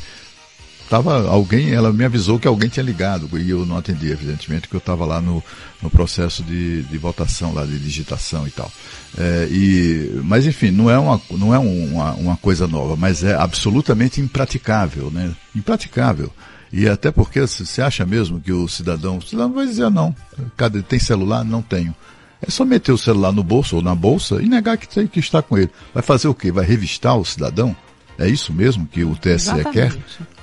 Tava 0.91 1.29
alguém, 1.29 1.71
ela 1.71 1.93
me 1.93 2.05
avisou 2.05 2.37
que 2.37 2.49
alguém 2.49 2.69
tinha 2.69 2.83
ligado 2.83 3.31
e 3.39 3.49
eu 3.49 3.65
não 3.65 3.79
atendi, 3.79 4.11
evidentemente, 4.11 4.69
que 4.69 4.75
eu 4.75 4.79
estava 4.79 5.07
lá 5.07 5.21
no, 5.21 5.43
no 5.81 5.89
processo 5.89 6.43
de, 6.43 6.83
de 6.83 6.99
votação, 6.99 7.55
lá 7.55 7.65
de 7.65 7.79
digitação 7.79 8.45
e 8.45 8.51
tal. 8.51 8.71
É, 9.17 9.47
e, 9.49 10.21
mas 10.25 10.45
enfim, 10.47 10.73
não 10.73 10.91
é, 10.91 10.99
uma, 10.99 11.21
não 11.31 11.55
é 11.55 11.59
uma, 11.61 12.13
uma 12.15 12.37
coisa 12.37 12.67
nova, 12.67 12.97
mas 12.97 13.23
é 13.23 13.37
absolutamente 13.37 14.21
impraticável, 14.21 15.13
né? 15.13 15.31
Impraticável. 15.55 16.33
E 16.73 16.89
até 16.89 17.13
porque 17.13 17.41
você 17.41 17.81
acha 17.81 18.05
mesmo 18.05 18.41
que 18.41 18.53
o 18.53 18.67
cidadão, 18.67 19.19
o 19.19 19.23
cidadão 19.23 19.53
vai 19.53 19.67
dizer 19.67 19.89
não, 19.91 20.15
cadê, 20.57 20.83
tem 20.83 20.99
celular? 20.99 21.45
Não 21.45 21.63
tenho. 21.63 21.95
É 22.43 22.51
só 22.51 22.65
meter 22.65 22.91
o 22.91 22.99
celular 22.99 23.31
no 23.31 23.45
bolso 23.45 23.77
ou 23.77 23.83
na 23.83 23.95
bolsa 23.95 24.43
e 24.43 24.49
negar 24.49 24.77
que, 24.77 24.89
tem, 24.89 25.07
que 25.07 25.21
está 25.21 25.41
com 25.41 25.57
ele. 25.57 25.71
Vai 25.95 26.03
fazer 26.03 26.27
o 26.27 26.35
quê? 26.35 26.51
Vai 26.51 26.65
revistar 26.65 27.17
o 27.17 27.25
cidadão? 27.25 27.77
É 28.19 28.29
isso 28.29 28.53
mesmo 28.53 28.87
que 28.87 29.05
o 29.05 29.15
TSE 29.15 29.31
Exatamente. 29.35 29.73
quer? 29.73 30.40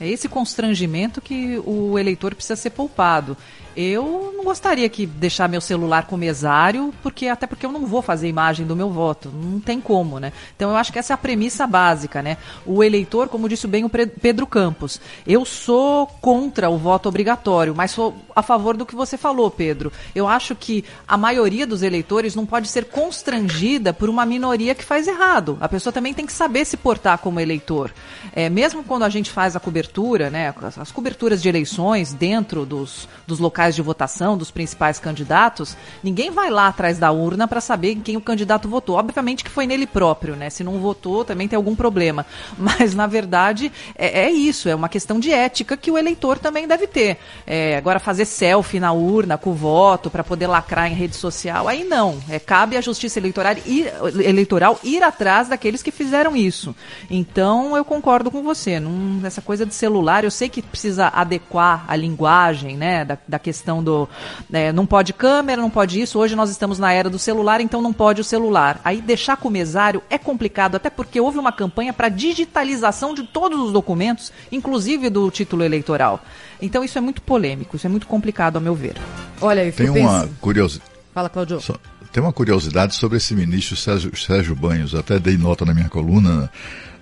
É 0.00 0.08
esse 0.08 0.28
constrangimento 0.28 1.20
que 1.20 1.58
o 1.64 1.98
eleitor 1.98 2.34
precisa 2.34 2.56
ser 2.56 2.70
poupado. 2.70 3.36
Eu 3.76 4.32
não 4.36 4.44
gostaria 4.44 4.88
que 4.88 5.04
deixar 5.04 5.48
meu 5.48 5.60
celular 5.60 6.06
com 6.06 6.16
mesário, 6.16 6.94
porque 7.02 7.26
até 7.26 7.44
porque 7.46 7.66
eu 7.66 7.72
não 7.72 7.86
vou 7.86 8.02
fazer 8.02 8.28
imagem 8.28 8.64
do 8.64 8.76
meu 8.76 8.88
voto, 8.88 9.30
não 9.30 9.58
tem 9.58 9.80
como, 9.80 10.20
né? 10.20 10.32
Então 10.54 10.70
eu 10.70 10.76
acho 10.76 10.92
que 10.92 10.98
essa 10.98 11.12
é 11.12 11.14
a 11.14 11.18
premissa 11.18 11.66
básica, 11.66 12.22
né? 12.22 12.36
O 12.64 12.84
eleitor, 12.84 13.28
como 13.28 13.48
disse 13.48 13.66
bem 13.66 13.84
o 13.84 13.90
Pedro 13.90 14.46
Campos, 14.46 15.00
eu 15.26 15.44
sou 15.44 16.06
contra 16.06 16.70
o 16.70 16.78
voto 16.78 17.08
obrigatório, 17.08 17.74
mas 17.74 17.90
sou 17.90 18.14
a 18.34 18.42
favor 18.42 18.76
do 18.76 18.86
que 18.86 18.94
você 18.94 19.16
falou, 19.16 19.50
Pedro. 19.50 19.92
Eu 20.14 20.28
acho 20.28 20.54
que 20.54 20.84
a 21.08 21.16
maioria 21.16 21.66
dos 21.66 21.82
eleitores 21.82 22.36
não 22.36 22.46
pode 22.46 22.68
ser 22.68 22.84
constrangida 22.84 23.92
por 23.92 24.08
uma 24.08 24.24
minoria 24.24 24.74
que 24.74 24.84
faz 24.84 25.08
errado. 25.08 25.58
A 25.60 25.68
pessoa 25.68 25.92
também 25.92 26.14
tem 26.14 26.26
que 26.26 26.32
saber 26.32 26.64
se 26.64 26.76
portar 26.76 27.18
como 27.18 27.40
eleitor. 27.40 27.92
É, 28.32 28.48
mesmo 28.48 28.84
quando 28.84 29.02
a 29.02 29.08
gente 29.08 29.30
faz 29.30 29.56
a 29.56 29.60
cobertura, 29.60 29.83
né? 30.30 30.54
As 30.78 30.90
coberturas 30.90 31.42
de 31.42 31.48
eleições 31.48 32.12
dentro 32.12 32.64
dos, 32.64 33.08
dos 33.26 33.38
locais 33.38 33.74
de 33.74 33.82
votação 33.82 34.36
dos 34.36 34.50
principais 34.50 34.98
candidatos, 34.98 35.76
ninguém 36.02 36.30
vai 36.30 36.50
lá 36.50 36.68
atrás 36.68 36.98
da 36.98 37.10
urna 37.10 37.46
para 37.46 37.60
saber 37.60 37.92
em 37.92 38.00
quem 38.00 38.16
o 38.16 38.20
candidato 38.20 38.68
votou. 38.68 38.96
Obviamente 38.96 39.44
que 39.44 39.50
foi 39.50 39.66
nele 39.66 39.86
próprio, 39.86 40.36
né? 40.36 40.50
Se 40.50 40.64
não 40.64 40.78
votou, 40.78 41.24
também 41.24 41.48
tem 41.48 41.56
algum 41.56 41.74
problema. 41.74 42.26
Mas, 42.56 42.94
na 42.94 43.06
verdade, 43.06 43.70
é, 43.94 44.24
é 44.24 44.30
isso, 44.30 44.68
é 44.68 44.74
uma 44.74 44.88
questão 44.88 45.18
de 45.18 45.32
ética 45.32 45.76
que 45.76 45.90
o 45.90 45.98
eleitor 45.98 46.38
também 46.38 46.66
deve 46.66 46.86
ter. 46.86 47.18
É, 47.46 47.76
agora, 47.76 47.98
fazer 47.98 48.24
selfie 48.24 48.80
na 48.80 48.92
urna 48.92 49.36
com 49.36 49.50
o 49.50 49.54
voto 49.54 50.10
para 50.10 50.24
poder 50.24 50.46
lacrar 50.46 50.90
em 50.90 50.94
rede 50.94 51.16
social, 51.16 51.68
aí 51.68 51.84
não. 51.84 52.18
É, 52.28 52.38
cabe 52.38 52.76
à 52.76 52.80
justiça 52.80 53.18
eleitoral 53.18 53.54
ir, 53.66 53.92
eleitoral 54.24 54.78
ir 54.82 55.02
atrás 55.02 55.48
daqueles 55.48 55.82
que 55.82 55.90
fizeram 55.90 56.36
isso. 56.36 56.74
Então, 57.10 57.76
eu 57.76 57.84
concordo 57.84 58.30
com 58.30 58.42
você. 58.42 58.80
Essa 59.24 59.42
coisa 59.42 59.64
de 59.66 59.73
celular, 59.74 60.24
eu 60.24 60.30
sei 60.30 60.48
que 60.48 60.62
precisa 60.62 61.08
adequar 61.08 61.84
a 61.86 61.94
linguagem, 61.96 62.76
né, 62.76 63.04
da, 63.04 63.18
da 63.28 63.38
questão 63.38 63.82
do 63.82 64.08
né, 64.48 64.72
não 64.72 64.86
pode 64.86 65.12
câmera, 65.12 65.60
não 65.60 65.70
pode 65.70 66.00
isso. 66.00 66.18
Hoje 66.18 66.34
nós 66.34 66.50
estamos 66.50 66.78
na 66.78 66.92
era 66.92 67.10
do 67.10 67.18
celular, 67.18 67.60
então 67.60 67.82
não 67.82 67.92
pode 67.92 68.20
o 68.20 68.24
celular. 68.24 68.80
Aí 68.84 69.00
deixar 69.00 69.36
com 69.36 69.48
o 69.48 69.50
mesário 69.50 70.02
é 70.08 70.16
complicado, 70.18 70.76
até 70.76 70.88
porque 70.88 71.20
houve 71.20 71.38
uma 71.38 71.52
campanha 71.52 71.92
para 71.92 72.08
digitalização 72.08 73.14
de 73.14 73.24
todos 73.24 73.58
os 73.60 73.72
documentos, 73.72 74.32
inclusive 74.50 75.10
do 75.10 75.30
título 75.30 75.62
eleitoral. 75.64 76.22
Então 76.62 76.82
isso 76.84 76.96
é 76.96 77.00
muito 77.00 77.20
polêmico, 77.20 77.76
isso 77.76 77.86
é 77.86 77.90
muito 77.90 78.06
complicado, 78.06 78.56
ao 78.56 78.62
meu 78.62 78.74
ver. 78.74 78.94
Olha, 79.40 79.64
eu 79.64 79.72
Tem 79.72 79.90
uma 79.90 80.28
curiosidade. 80.40 80.90
Fala, 81.12 81.28
Claudio. 81.28 81.60
Só- 81.60 81.76
Tem 82.12 82.22
uma 82.22 82.32
curiosidade 82.32 82.94
sobre 82.94 83.16
esse 83.18 83.34
ministro 83.34 83.76
Sérgio, 83.76 84.16
Sérgio 84.16 84.54
Banhos, 84.54 84.94
até 84.94 85.18
dei 85.18 85.36
nota 85.36 85.64
na 85.64 85.74
minha 85.74 85.88
coluna. 85.88 86.48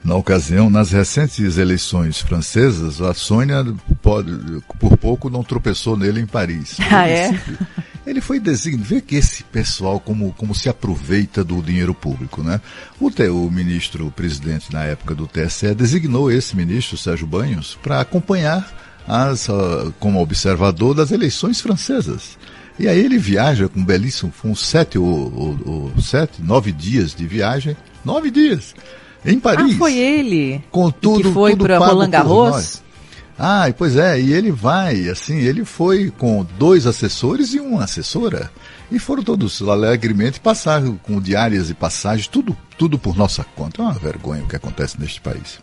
Na 0.04 0.16
ocasião, 0.16 0.68
nas 0.68 0.90
recentes 0.90 1.58
eleições 1.58 2.18
francesas, 2.20 3.00
a 3.00 3.14
Sônia 3.14 3.64
pode, 4.02 4.32
por 4.80 4.96
pouco 4.96 5.30
não 5.30 5.44
tropeçou 5.44 5.96
nele 5.96 6.20
em 6.20 6.26
Paris. 6.26 6.76
Ah, 6.90 7.08
é? 7.08 7.40
Ele 8.04 8.20
foi 8.20 8.40
designado. 8.40 8.82
Vê 8.88 9.00
que 9.00 9.14
esse 9.14 9.44
pessoal 9.44 10.00
como, 10.00 10.32
como 10.32 10.56
se 10.56 10.68
aproveita 10.68 11.44
do 11.44 11.62
dinheiro 11.62 11.94
público, 11.94 12.42
né? 12.42 12.60
O, 12.98 13.12
te- 13.12 13.28
o 13.28 13.48
ministro, 13.48 14.08
o 14.08 14.10
presidente 14.10 14.72
na 14.72 14.82
época 14.82 15.14
do 15.14 15.28
TSE, 15.28 15.72
designou 15.72 16.30
esse 16.32 16.56
ministro, 16.56 16.96
Sérgio 16.96 17.26
Banhos, 17.28 17.78
para 17.80 18.00
acompanhar 18.00 18.68
as, 19.06 19.48
ah, 19.48 19.92
como 20.00 20.20
observador 20.20 20.94
das 20.96 21.12
eleições 21.12 21.60
francesas. 21.60 22.36
E 22.76 22.88
aí 22.88 22.98
ele 22.98 23.18
viaja 23.18 23.68
com 23.68 23.78
um 23.78 23.84
belíssimo, 23.84 24.32
com 24.42 24.52
sete 24.56 24.98
ou, 24.98 25.06
ou- 25.06 25.60
ou 25.94 26.00
sete, 26.02 26.42
nove 26.42 26.72
dias 26.72 27.14
de 27.14 27.24
viagem, 27.24 27.76
nove 28.04 28.32
dias, 28.32 28.74
em 29.24 29.38
Paris. 29.38 29.74
Ah, 29.74 29.78
foi 29.78 29.96
ele. 29.96 30.62
Com 30.70 30.90
tudo, 30.90 31.22
que 31.22 31.32
foi 31.32 31.56
para 31.56 31.78
Roland 31.78 32.10
Garros? 32.10 32.50
nós. 32.50 32.82
Ah, 33.38 33.64
pois 33.76 33.96
é, 33.96 34.20
e 34.20 34.32
ele 34.32 34.52
vai, 34.52 35.08
assim, 35.08 35.38
ele 35.38 35.64
foi 35.64 36.10
com 36.10 36.46
dois 36.58 36.86
assessores 36.86 37.54
e 37.54 37.60
uma 37.60 37.84
assessora. 37.84 38.50
E 38.90 38.98
foram 38.98 39.22
todos 39.22 39.62
alegremente 39.62 40.38
passar 40.38 40.82
com 41.02 41.20
diárias 41.20 41.70
e 41.70 41.74
passagens, 41.74 42.26
tudo, 42.26 42.56
tudo 42.76 42.98
por 42.98 43.16
nossa 43.16 43.42
conta. 43.42 43.80
É 43.80 43.84
uma 43.84 43.94
vergonha 43.94 44.44
o 44.44 44.48
que 44.48 44.54
acontece 44.54 45.00
neste 45.00 45.20
país. 45.20 45.58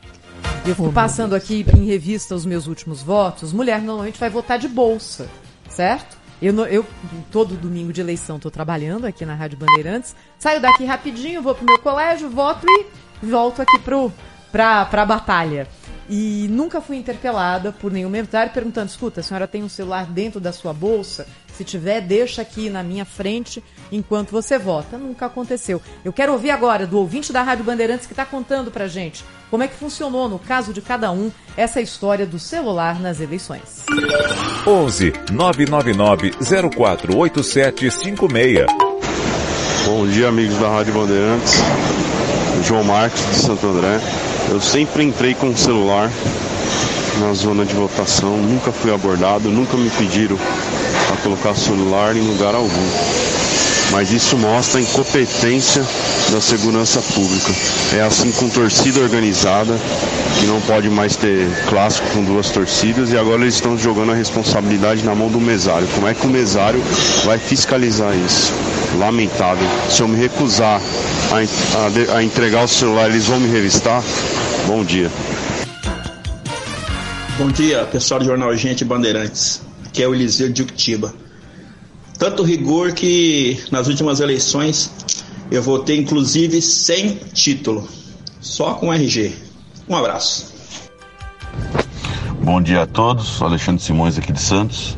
Eu 0.66 0.76
fico 0.76 0.92
passando 0.92 1.36
aqui 1.36 1.66
em 1.78 1.86
revista 1.86 2.36
os 2.36 2.46
meus 2.46 2.68
últimos 2.68 3.04
votos. 3.04 3.54
Mulher 3.54 3.82
normalmente 3.82 4.20
vai 4.20 4.30
votar 4.30 4.58
de 4.58 4.68
bolsa, 4.68 5.30
certo? 5.70 6.18
Eu, 6.42 6.58
eu 6.66 6.86
todo 7.32 7.56
domingo 7.56 7.94
de 7.94 8.02
eleição 8.02 8.38
estou 8.38 8.50
trabalhando 8.50 9.06
aqui 9.06 9.26
na 9.26 9.36
Rádio 9.36 9.58
Bandeirantes. 9.58 10.16
Saio 10.38 10.62
daqui 10.62 10.86
rapidinho, 10.86 11.42
vou 11.42 11.54
pro 11.54 11.66
meu 11.66 11.80
colégio, 11.80 12.30
voto 12.30 12.66
e 12.68 12.86
volto 13.22 13.62
aqui 13.62 13.78
pro, 13.80 14.12
pra, 14.52 14.86
pra 14.86 15.06
batalha. 15.06 15.68
E 16.10 16.48
nunca 16.50 16.82
fui 16.82 16.98
interpelada 16.98 17.72
por 17.72 17.92
nenhum 17.92 18.10
militar 18.10 18.52
perguntando: 18.52 18.90
escuta, 18.90 19.20
a 19.20 19.24
senhora 19.24 19.48
tem 19.48 19.64
um 19.64 19.70
celular 19.70 20.08
dentro 20.08 20.40
da 20.40 20.52
sua 20.52 20.74
bolsa? 20.74 21.28
Se 21.54 21.64
tiver, 21.64 22.02
deixa 22.02 22.42
aqui 22.42 22.68
na 22.70 22.82
minha 22.82 23.06
frente 23.06 23.64
enquanto 23.92 24.32
você 24.32 24.58
vota. 24.58 24.98
Nunca 24.98 25.28
aconteceu. 25.28 25.80
Eu 26.04 26.12
quero 26.12 26.32
ouvir 26.32 26.50
agora 26.52 26.88
do 26.88 26.98
ouvinte 26.98 27.34
da 27.34 27.44
Rádio 27.44 27.66
Bandeirantes 27.66 28.08
que 28.08 28.14
está 28.14 28.26
contando 28.26 28.72
pra 28.72 28.88
gente 28.88 29.24
como 29.52 29.64
é 29.64 29.68
que 29.68 29.76
funcionou, 29.76 30.30
no 30.30 30.40
caso 30.40 30.72
de 30.72 30.82
cada 30.82 31.12
um, 31.12 31.30
essa 31.58 31.82
história 31.82 32.26
do 32.26 32.40
celular 32.40 32.98
nas 33.00 33.20
eleições. 33.20 33.84
11 34.66 35.12
999 35.32 36.32
048756. 36.40 38.66
Bom 39.86 40.08
dia, 40.08 40.30
amigos 40.30 40.58
da 40.58 40.70
Rádio 40.70 40.94
Bandeirantes. 40.94 41.56
João 42.64 42.84
Marcos 42.84 43.22
de 43.26 43.36
Santo 43.36 43.68
André. 43.68 44.00
Eu 44.50 44.62
sempre 44.62 45.04
entrei 45.04 45.34
com 45.34 45.50
o 45.50 45.58
celular 45.58 46.10
na 47.20 47.34
zona 47.34 47.66
de 47.66 47.74
votação, 47.74 48.38
nunca 48.38 48.72
fui 48.72 48.94
abordado, 48.94 49.50
nunca 49.50 49.76
me 49.78 49.90
pediram 49.90 50.38
para 51.08 51.18
colocar 51.24 51.56
celular 51.56 52.16
em 52.16 52.22
lugar 52.22 52.56
algum. 52.56 52.90
Mas 53.92 54.12
isso 54.12 54.38
mostra 54.38 54.80
a 54.80 54.84
incompetência 54.84 55.84
da 56.32 56.40
segurança 56.40 57.02
pública. 57.02 57.52
É 57.98 58.02
assim 58.02 58.32
com 58.32 58.48
torcida 58.50 59.00
organizada, 59.00 59.76
que 60.40 60.46
não 60.46 60.62
pode 60.62 60.90
mais 60.90 61.16
ter 61.16 61.48
clássico 61.68 62.08
com 62.12 62.24
duas 62.24 62.52
torcidas, 62.52 63.12
e 63.12 63.18
agora 63.18 63.42
eles 63.42 63.56
estão 63.56 63.78
jogando 63.78 64.12
a 64.12 64.16
responsabilidade 64.16 65.04
na 65.04 65.16
mão 65.16 65.30
do 65.30 65.40
mesário. 65.40 65.88
Como 65.96 66.08
é 66.08 66.14
que 66.14 66.26
o 66.26 66.30
mesário 66.30 66.82
vai 67.26 67.40
fiscalizar 67.40 68.14
isso? 68.16 68.54
Lamentável. 69.00 69.68
Se 69.90 70.02
eu 70.02 70.08
me 70.08 70.18
recusar 70.18 70.80
a, 71.32 72.16
a 72.16 72.18
a 72.18 72.24
entregar 72.24 72.64
o 72.64 72.68
celular, 72.68 73.10
eles 73.10 73.26
vão 73.26 73.40
me 73.40 73.50
revistar? 73.50 74.04
Bom 74.68 74.84
dia. 74.84 75.12
Bom 77.38 77.50
dia, 77.50 77.86
pessoal 77.86 78.20
do 78.20 78.26
Jornal 78.26 78.56
Gente 78.56 78.84
Bandeirantes. 78.84 79.62
Aqui 79.86 80.04
é 80.04 80.08
o 80.08 80.14
Eliseu 80.14 80.52
de 80.52 80.62
Uctiba. 80.62 81.14
Tanto 82.20 82.44
rigor 82.44 82.92
que 82.92 83.58
nas 83.72 83.88
últimas 83.88 84.20
eleições 84.20 84.92
eu 85.50 85.64
votei 85.64 85.98
inclusive 85.98 86.62
sem 86.62 87.16
título, 87.34 87.88
só 88.42 88.74
com 88.74 88.94
RG. 88.94 89.34
Um 89.88 89.96
abraço. 89.96 90.54
Bom 92.44 92.62
dia 92.62 92.82
a 92.82 92.86
todos, 92.86 93.42
Alexandre 93.42 93.82
Simões 93.82 94.18
aqui 94.18 94.34
de 94.34 94.42
Santos. 94.42 94.98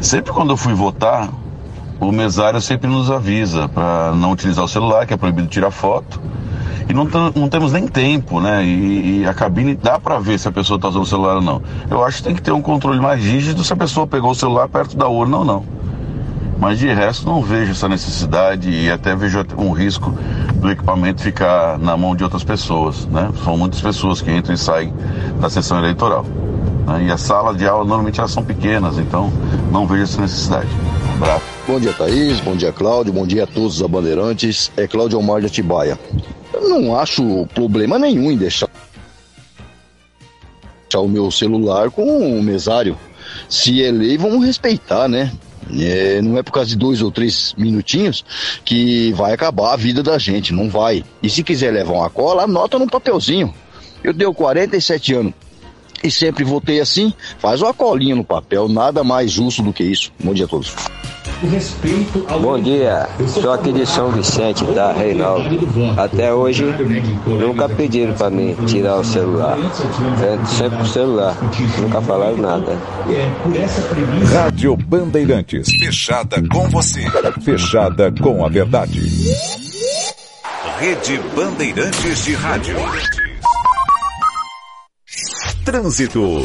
Sempre 0.00 0.32
quando 0.32 0.48
eu 0.48 0.56
fui 0.56 0.72
votar, 0.72 1.30
o 2.00 2.10
mesário 2.10 2.58
sempre 2.62 2.88
nos 2.88 3.10
avisa 3.10 3.68
para 3.68 4.14
não 4.14 4.32
utilizar 4.32 4.64
o 4.64 4.68
celular, 4.68 5.06
que 5.06 5.12
é 5.12 5.18
proibido 5.18 5.46
tirar 5.46 5.70
foto. 5.70 6.22
E 6.88 6.94
não, 6.94 7.04
não 7.36 7.50
temos 7.50 7.70
nem 7.70 7.86
tempo, 7.86 8.40
né? 8.40 8.64
E, 8.64 9.20
e 9.20 9.26
a 9.26 9.34
cabine 9.34 9.74
dá 9.74 10.00
para 10.00 10.18
ver 10.18 10.38
se 10.38 10.48
a 10.48 10.52
pessoa 10.52 10.76
está 10.76 10.88
usando 10.88 11.02
o 11.02 11.06
celular 11.06 11.36
ou 11.36 11.42
não. 11.42 11.62
Eu 11.90 12.02
acho 12.02 12.16
que 12.16 12.22
tem 12.22 12.34
que 12.34 12.40
ter 12.40 12.52
um 12.52 12.62
controle 12.62 12.98
mais 12.98 13.22
rígido 13.22 13.62
se 13.62 13.74
a 13.74 13.76
pessoa 13.76 14.06
pegou 14.06 14.30
o 14.30 14.34
celular 14.34 14.68
perto 14.70 14.96
da 14.96 15.06
urna 15.06 15.36
ou 15.36 15.44
não. 15.44 15.79
Mas 16.60 16.78
de 16.78 16.86
resto 16.92 17.24
não 17.26 17.42
vejo 17.42 17.72
essa 17.72 17.88
necessidade 17.88 18.68
e 18.70 18.90
até 18.90 19.16
vejo 19.16 19.42
um 19.56 19.72
risco 19.72 20.12
do 20.56 20.70
equipamento 20.70 21.22
ficar 21.22 21.78
na 21.78 21.96
mão 21.96 22.14
de 22.14 22.22
outras 22.22 22.44
pessoas, 22.44 23.06
né? 23.06 23.30
São 23.42 23.56
muitas 23.56 23.80
pessoas 23.80 24.20
que 24.20 24.30
entram 24.30 24.54
e 24.54 24.58
saem 24.58 24.92
da 25.40 25.48
sessão 25.48 25.78
eleitoral. 25.78 26.22
né? 26.86 27.06
E 27.06 27.10
as 27.10 27.22
salas 27.22 27.56
de 27.56 27.66
aula 27.66 27.82
normalmente 27.84 28.20
elas 28.20 28.30
são 28.30 28.44
pequenas, 28.44 28.98
então 28.98 29.32
não 29.72 29.86
vejo 29.86 30.02
essa 30.02 30.20
necessidade. 30.20 30.68
Abraço. 31.14 31.44
Bom 31.66 31.80
dia, 31.80 31.94
Thaís. 31.94 32.40
Bom 32.40 32.54
dia, 32.54 32.72
Cláudio. 32.72 33.12
Bom 33.12 33.26
dia 33.26 33.44
a 33.44 33.46
todos 33.46 33.80
os 33.80 33.86
bandeirantes. 33.88 34.70
É 34.76 34.86
Cláudio 34.86 35.18
Omar 35.18 35.40
de 35.40 35.46
Atibaia. 35.46 35.98
Eu 36.52 36.68
não 36.68 36.94
acho 36.94 37.46
problema 37.54 37.98
nenhum 37.98 38.30
em 38.30 38.36
deixar 38.36 38.68
o 40.94 41.08
meu 41.08 41.30
celular 41.30 41.90
com 41.90 42.38
o 42.38 42.42
mesário. 42.42 42.98
Se 43.48 43.82
é 43.82 43.90
lei, 43.90 44.18
vamos 44.18 44.44
respeitar, 44.44 45.08
né? 45.08 45.32
É, 45.78 46.20
não 46.22 46.38
é 46.38 46.42
por 46.42 46.52
causa 46.52 46.70
de 46.70 46.76
dois 46.76 47.02
ou 47.02 47.10
três 47.10 47.54
minutinhos 47.56 48.24
que 48.64 49.12
vai 49.12 49.32
acabar 49.32 49.72
a 49.72 49.76
vida 49.76 50.02
da 50.02 50.18
gente, 50.18 50.52
não 50.52 50.68
vai. 50.68 51.04
E 51.22 51.30
se 51.30 51.42
quiser 51.42 51.72
levar 51.72 51.92
uma 51.92 52.10
cola, 52.10 52.44
anota 52.44 52.78
no 52.78 52.86
papelzinho. 52.86 53.54
Eu 54.02 54.14
tenho 54.14 54.32
47 54.32 55.14
anos 55.14 55.34
e 56.02 56.10
sempre 56.10 56.44
votei 56.44 56.80
assim. 56.80 57.12
Faz 57.38 57.60
uma 57.60 57.74
colinha 57.74 58.14
no 58.14 58.24
papel, 58.24 58.68
nada 58.68 59.04
mais 59.04 59.30
justo 59.30 59.62
do 59.62 59.72
que 59.72 59.84
isso. 59.84 60.12
Bom 60.22 60.32
dia 60.32 60.46
a 60.46 60.48
todos. 60.48 60.74
Bom 62.42 62.60
dia, 62.60 63.08
sou 63.26 63.52
aqui 63.52 63.72
de 63.72 63.86
São 63.86 64.10
Vicente, 64.10 64.62
tá, 64.74 64.92
Reinaldo? 64.92 65.48
Até 65.96 66.34
hoje 66.34 66.66
nunca 67.26 67.66
pediram 67.66 68.12
para 68.12 68.28
mim 68.28 68.54
tirar 68.66 68.96
o 68.96 69.04
celular. 69.04 69.56
É 70.22 70.46
sempre 70.46 70.82
o 70.82 70.86
celular, 70.86 71.34
nunca 71.78 72.02
falaram 72.02 72.36
nada. 72.36 72.76
Rádio 74.34 74.76
Bandeirantes. 74.76 75.70
Fechada 75.70 76.46
com 76.46 76.68
você. 76.68 77.00
Fechada 77.42 78.12
com 78.12 78.44
a 78.44 78.48
verdade. 78.50 79.00
Rede 80.78 81.18
Bandeirantes 81.34 82.24
de 82.24 82.34
Rádio. 82.34 82.76
Trânsito. 85.64 86.44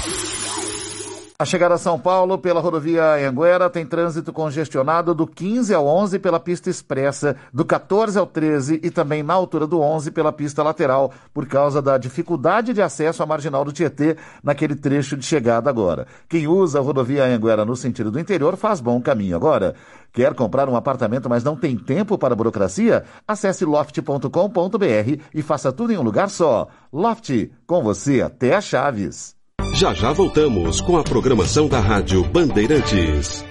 A 1.41 1.45
chegada 1.45 1.73
a 1.73 1.77
São 1.79 1.97
Paulo 1.97 2.37
pela 2.37 2.61
rodovia 2.61 3.27
Anguera 3.27 3.67
tem 3.67 3.83
trânsito 3.83 4.31
congestionado 4.31 5.15
do 5.15 5.25
15 5.25 5.73
ao 5.73 5.87
11 5.87 6.19
pela 6.19 6.39
pista 6.39 6.69
expressa, 6.69 7.35
do 7.51 7.65
14 7.65 8.19
ao 8.19 8.27
13 8.27 8.79
e 8.83 8.91
também 8.91 9.23
na 9.23 9.33
altura 9.33 9.65
do 9.65 9.81
11 9.81 10.11
pela 10.11 10.31
pista 10.31 10.61
lateral, 10.61 11.11
por 11.33 11.47
causa 11.47 11.81
da 11.81 11.97
dificuldade 11.97 12.73
de 12.73 12.81
acesso 12.83 13.23
à 13.23 13.25
marginal 13.25 13.65
do 13.65 13.71
Tietê 13.71 14.17
naquele 14.43 14.75
trecho 14.75 15.17
de 15.17 15.25
chegada 15.25 15.67
agora. 15.67 16.05
Quem 16.29 16.47
usa 16.47 16.77
a 16.77 16.81
rodovia 16.83 17.25
Anguera 17.25 17.65
no 17.65 17.75
sentido 17.75 18.11
do 18.11 18.19
interior 18.19 18.55
faz 18.55 18.79
bom 18.79 19.01
caminho 19.01 19.35
agora. 19.35 19.73
Quer 20.13 20.35
comprar 20.35 20.69
um 20.69 20.75
apartamento, 20.75 21.27
mas 21.27 21.43
não 21.43 21.55
tem 21.55 21.75
tempo 21.75 22.19
para 22.19 22.35
a 22.35 22.37
burocracia? 22.37 23.03
Acesse 23.27 23.65
loft.com.br 23.65 25.21
e 25.33 25.41
faça 25.41 25.71
tudo 25.71 25.91
em 25.91 25.97
um 25.97 26.03
lugar 26.03 26.29
só. 26.29 26.67
Loft, 26.93 27.49
com 27.65 27.81
você 27.81 28.21
até 28.21 28.53
as 28.53 28.65
chaves. 28.65 29.40
Já 29.73 29.93
já 29.93 30.11
voltamos 30.11 30.81
com 30.81 30.97
a 30.97 31.03
programação 31.03 31.67
da 31.67 31.79
Rádio 31.79 32.23
Bandeirantes. 32.25 33.50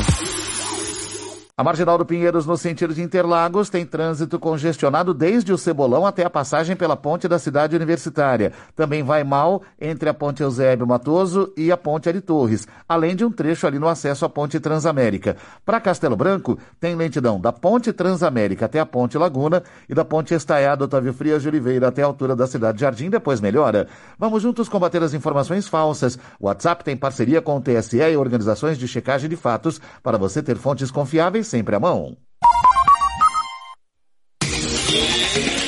A 1.57 1.63
Marginal 1.65 1.97
do 1.97 2.05
Pinheiros, 2.05 2.45
no 2.45 2.55
sentido 2.55 2.93
de 2.93 3.01
Interlagos, 3.01 3.69
tem 3.69 3.85
trânsito 3.85 4.39
congestionado 4.39 5.13
desde 5.13 5.51
o 5.51 5.57
Cebolão 5.57 6.05
até 6.05 6.23
a 6.23 6.29
passagem 6.29 6.77
pela 6.77 6.95
ponte 6.95 7.27
da 7.27 7.37
cidade 7.37 7.75
universitária. 7.75 8.53
Também 8.73 9.03
vai 9.03 9.23
mal 9.25 9.61
entre 9.79 10.07
a 10.07 10.13
ponte 10.13 10.41
Eusébio 10.41 10.87
Matoso 10.87 11.51
e 11.57 11.69
a 11.69 11.75
ponte 11.75 12.07
Ari 12.07 12.21
Torres, 12.21 12.65
além 12.87 13.17
de 13.17 13.25
um 13.25 13.31
trecho 13.31 13.67
ali 13.67 13.77
no 13.77 13.89
acesso 13.89 14.23
à 14.23 14.29
ponte 14.29 14.61
Transamérica. 14.61 15.35
Para 15.65 15.81
Castelo 15.81 16.15
Branco, 16.15 16.57
tem 16.79 16.95
lentidão 16.95 17.39
da 17.39 17.51
ponte 17.51 17.91
Transamérica 17.91 18.65
até 18.65 18.79
a 18.79 18.85
ponte 18.85 19.17
Laguna 19.17 19.61
e 19.89 19.93
da 19.93 20.05
ponte 20.05 20.33
Estaiado 20.33 20.85
Otávio 20.85 21.13
Frias 21.13 21.41
de 21.41 21.49
Oliveira 21.49 21.89
até 21.89 22.01
a 22.01 22.05
altura 22.05 22.33
da 22.33 22.47
cidade 22.47 22.79
Jardim, 22.79 23.09
depois 23.09 23.41
melhora. 23.41 23.87
Vamos 24.17 24.41
juntos 24.41 24.69
combater 24.69 25.03
as 25.03 25.13
informações 25.13 25.67
falsas. 25.67 26.17
O 26.39 26.47
WhatsApp 26.47 26.83
tem 26.85 26.95
parceria 26.95 27.41
com 27.41 27.57
o 27.57 27.61
TSE 27.61 27.97
e 27.97 28.15
organizações 28.15 28.77
de 28.77 28.87
checagem 28.87 29.29
de 29.29 29.35
fatos 29.35 29.81
para 30.01 30.17
você 30.17 30.41
ter 30.41 30.55
fontes 30.55 30.89
confiáveis 30.89 31.40
sempre 31.43 31.75
à 31.75 31.79
mão. 31.79 32.15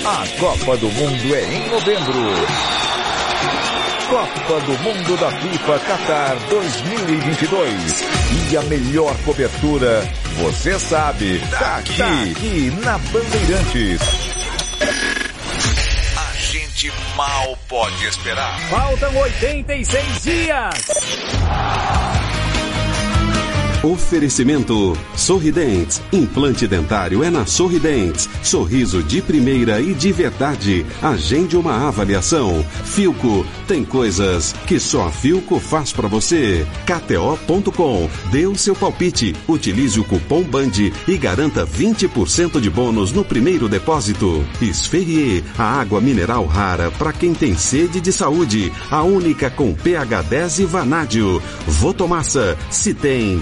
A 0.06 0.28
Copa 0.40 0.78
do 0.78 0.90
Mundo 0.92 1.36
é 1.36 1.44
em 1.56 1.70
novembro. 1.70 2.14
Copa 4.10 4.60
do 4.66 4.78
Mundo 4.80 5.18
da 5.18 5.32
FIFA 5.32 5.80
Qatar 5.80 6.36
2022. 6.50 8.04
E 8.52 8.58
a 8.58 8.62
melhor 8.64 9.16
cobertura, 9.24 10.02
você 10.38 10.78
sabe, 10.78 11.40
tá 11.58 11.78
aqui, 11.78 11.98
tá 11.98 12.24
aqui 12.24 12.72
na 12.84 12.98
Bandeirantes. 12.98 14.02
A 16.18 16.34
gente 16.38 16.92
mal 17.16 17.58
pode 17.70 18.06
esperar. 18.06 18.60
Faltam 18.70 19.16
86 19.16 20.24
dias. 20.24 22.23
Oferecimento 23.84 24.98
Sorridentes. 25.14 26.02
Implante 26.14 26.66
dentário 26.66 27.22
é 27.22 27.30
na 27.30 27.46
Sorridentes. 27.46 28.30
Sorriso 28.42 29.04
de 29.04 29.22
primeira 29.22 29.82
e 29.82 29.94
de 29.94 30.10
verdade. 30.14 30.86
Agende 31.02 31.58
uma 31.58 31.90
avaliação. 31.90 32.66
Filco. 32.86 33.46
Tem 33.68 33.84
coisas 33.84 34.54
que 34.66 34.80
só 34.80 35.08
a 35.08 35.12
Filco 35.12 35.60
faz 35.60 35.92
para 35.92 36.08
você. 36.08 36.66
KTO.com. 36.86 38.10
Dê 38.32 38.48
o 38.48 38.56
seu 38.56 38.74
palpite. 38.74 39.36
Utilize 39.50 40.00
o 40.00 40.06
cupom 40.06 40.44
BAND 40.44 40.94
e 41.06 41.18
garanta 41.18 41.68
20% 41.68 42.62
de 42.62 42.70
bônus 42.70 43.12
no 43.12 43.26
primeiro 43.26 43.68
depósito. 43.68 44.46
Esferrier. 44.62 45.44
A 45.58 45.82
água 45.82 46.00
mineral 46.00 46.46
rara 46.46 46.90
para 46.90 47.12
quem 47.12 47.34
tem 47.34 47.58
sede 47.58 48.00
de 48.00 48.14
saúde. 48.14 48.72
A 48.90 49.04
única 49.04 49.50
com 49.50 49.74
pH 49.74 50.22
10 50.22 50.60
e 50.60 50.66
vanádio. 50.66 51.44
Votomassa. 51.68 52.58
Se 52.72 52.94
tem 52.94 53.42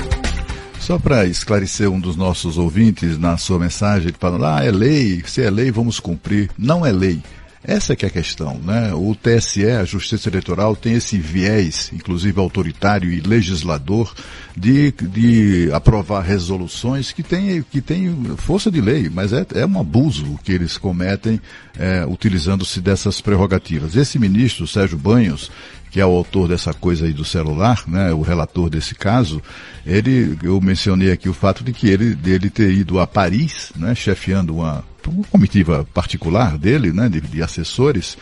Só 0.91 0.99
para 0.99 1.25
esclarecer 1.25 1.89
um 1.89 2.01
dos 2.01 2.17
nossos 2.17 2.57
ouvintes 2.57 3.17
na 3.17 3.37
sua 3.37 3.57
mensagem, 3.57 4.11
falando, 4.19 4.43
ah, 4.43 4.61
é 4.61 4.69
lei, 4.69 5.23
se 5.25 5.41
é 5.41 5.49
lei, 5.49 5.71
vamos 5.71 6.01
cumprir. 6.01 6.49
Não 6.57 6.85
é 6.85 6.91
lei. 6.91 7.23
Essa 7.63 7.93
é 7.93 7.95
que 7.95 8.03
é 8.03 8.09
a 8.09 8.11
questão, 8.11 8.57
né? 8.57 8.93
O 8.93 9.15
TSE, 9.15 9.67
a 9.67 9.85
Justiça 9.85 10.27
Eleitoral, 10.27 10.75
tem 10.75 10.95
esse 10.95 11.17
viés, 11.17 11.91
inclusive 11.93 12.37
autoritário 12.41 13.09
e 13.09 13.21
legislador, 13.21 14.13
de, 14.57 14.91
de 14.91 15.69
aprovar 15.71 16.23
resoluções 16.23 17.13
que 17.13 17.23
têm 17.23 17.63
que 17.63 17.79
tem 17.79 18.13
força 18.35 18.69
de 18.69 18.81
lei, 18.81 19.09
mas 19.09 19.31
é, 19.31 19.45
é 19.55 19.65
um 19.65 19.79
abuso 19.79 20.37
que 20.43 20.51
eles 20.51 20.77
cometem 20.77 21.39
é, 21.77 22.05
utilizando-se 22.05 22.81
dessas 22.81 23.21
prerrogativas. 23.21 23.95
Esse 23.95 24.19
ministro, 24.19 24.67
Sérgio 24.67 24.97
Banhos, 24.97 25.49
que 25.91 25.99
é 25.99 26.05
o 26.05 26.15
autor 26.15 26.47
dessa 26.47 26.73
coisa 26.73 27.05
aí 27.05 27.11
do 27.11 27.25
celular, 27.25 27.83
né, 27.85 28.13
o 28.13 28.21
relator 28.21 28.69
desse 28.69 28.95
caso, 28.95 29.41
ele, 29.85 30.37
eu 30.41 30.59
mencionei 30.61 31.11
aqui 31.11 31.27
o 31.27 31.33
fato 31.33 31.65
de 31.65 31.73
que 31.73 31.89
ele, 31.89 32.15
dele 32.15 32.49
ter 32.49 32.71
ido 32.71 32.97
a 32.97 33.05
Paris, 33.05 33.73
né, 33.75 33.93
chefiando 33.93 34.55
uma, 34.55 34.85
uma 35.05 35.25
comitiva 35.25 35.85
particular 35.93 36.57
dele, 36.57 36.93
né, 36.93 37.09
de, 37.09 37.19
de 37.19 37.43
assessores, 37.43 38.17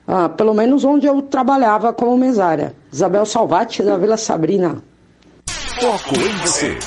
ah, 0.08 0.28
pelo 0.28 0.54
menos 0.56 0.84
onde 0.84 1.06
eu 1.06 1.22
trabalhava 1.22 1.94
como 1.94 2.18
mesária. 2.18 2.74
Isabel 2.92 3.26
Salvati, 3.26 3.84
da 3.84 3.96
Vila 3.96 4.18
Sabrina. 4.18 4.82
Foco 5.80 6.16
em 6.16 6.38
você. 6.38 6.78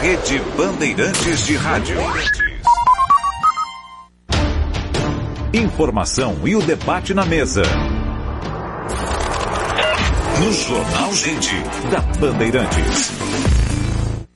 Rede 0.00 0.40
Bandeirantes 0.56 1.46
de 1.46 1.54
Rádio. 1.56 1.96
Informação 5.52 6.36
e 6.44 6.56
o 6.56 6.62
debate 6.62 7.14
na 7.14 7.24
mesa. 7.24 7.62
No 10.40 10.52
Jornal 10.52 11.12
Gente, 11.12 11.54
da 11.90 12.00
Bandeirantes. 12.18 13.49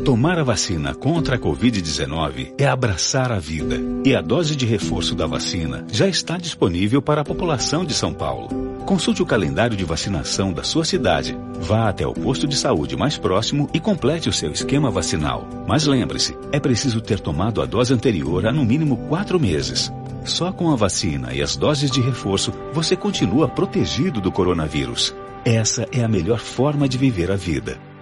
Tomar 0.00 0.38
a 0.38 0.42
vacina 0.42 0.94
contra 0.94 1.36
a 1.36 1.38
Covid-19 1.38 2.54
é 2.58 2.66
abraçar 2.66 3.30
a 3.30 3.38
vida. 3.38 3.78
E 4.04 4.16
a 4.16 4.22
dose 4.22 4.56
de 4.56 4.64
reforço 4.64 5.14
da 5.14 5.26
vacina 5.26 5.86
já 5.92 6.08
está 6.08 6.38
disponível 6.38 7.02
para 7.02 7.20
a 7.20 7.24
população 7.24 7.84
de 7.84 7.92
São 7.92 8.12
Paulo. 8.12 8.48
Consulte 8.86 9.22
o 9.22 9.26
calendário 9.26 9.76
de 9.76 9.84
vacinação 9.84 10.50
da 10.52 10.64
sua 10.64 10.84
cidade. 10.84 11.36
Vá 11.60 11.88
até 11.88 12.06
o 12.06 12.14
posto 12.14 12.48
de 12.48 12.56
saúde 12.56 12.96
mais 12.96 13.16
próximo 13.18 13.68
e 13.72 13.78
complete 13.78 14.28
o 14.28 14.32
seu 14.32 14.50
esquema 14.50 14.90
vacinal. 14.90 15.46
Mas 15.68 15.86
lembre-se, 15.86 16.36
é 16.50 16.58
preciso 16.58 17.00
ter 17.00 17.20
tomado 17.20 17.62
a 17.62 17.66
dose 17.66 17.92
anterior 17.92 18.46
há 18.46 18.52
no 18.52 18.64
mínimo 18.64 18.96
quatro 19.08 19.38
meses. 19.38 19.92
Só 20.24 20.50
com 20.50 20.72
a 20.72 20.76
vacina 20.76 21.34
e 21.34 21.42
as 21.42 21.54
doses 21.54 21.90
de 21.90 22.00
reforço 22.00 22.52
você 22.72 22.96
continua 22.96 23.46
protegido 23.46 24.20
do 24.20 24.32
coronavírus. 24.32 25.14
Essa 25.44 25.86
é 25.92 26.02
a 26.02 26.08
melhor 26.08 26.38
forma 26.38 26.88
de 26.88 26.96
viver 26.96 27.30
a 27.30 27.36
vida. 27.36 27.91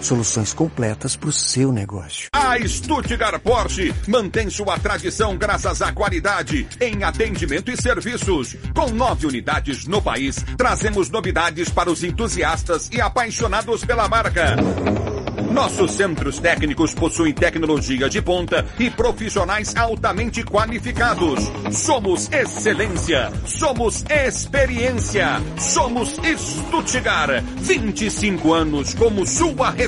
Soluções 0.00 0.52
completas 0.52 1.16
para 1.16 1.28
o 1.28 1.32
seu 1.32 1.72
negócio. 1.72 2.28
A 2.32 2.56
Stuttgart 2.66 3.40
Porsche 3.42 3.92
mantém 4.06 4.48
sua 4.48 4.78
tradição 4.78 5.36
graças 5.36 5.82
à 5.82 5.92
qualidade 5.92 6.66
em 6.80 7.02
atendimento 7.02 7.70
e 7.70 7.76
serviços. 7.76 8.56
Com 8.74 8.90
nove 8.90 9.26
unidades 9.26 9.86
no 9.86 10.00
país, 10.00 10.36
trazemos 10.56 11.10
novidades 11.10 11.68
para 11.68 11.90
os 11.90 12.04
entusiastas 12.04 12.88
e 12.92 13.00
apaixonados 13.00 13.84
pela 13.84 14.08
marca. 14.08 14.56
Nossos 15.50 15.92
centros 15.92 16.38
técnicos 16.38 16.94
possuem 16.94 17.32
tecnologia 17.32 18.08
de 18.08 18.20
ponta 18.20 18.66
e 18.78 18.90
profissionais 18.90 19.74
altamente 19.74 20.44
qualificados. 20.44 21.40
Somos 21.72 22.30
excelência, 22.30 23.32
somos 23.46 24.04
experiência, 24.08 25.40
somos 25.58 26.10
Stuttgart. 26.10 27.42
25 27.56 28.52
anos 28.52 28.94
como 28.94 29.26
sua 29.26 29.70
referência 29.70 29.87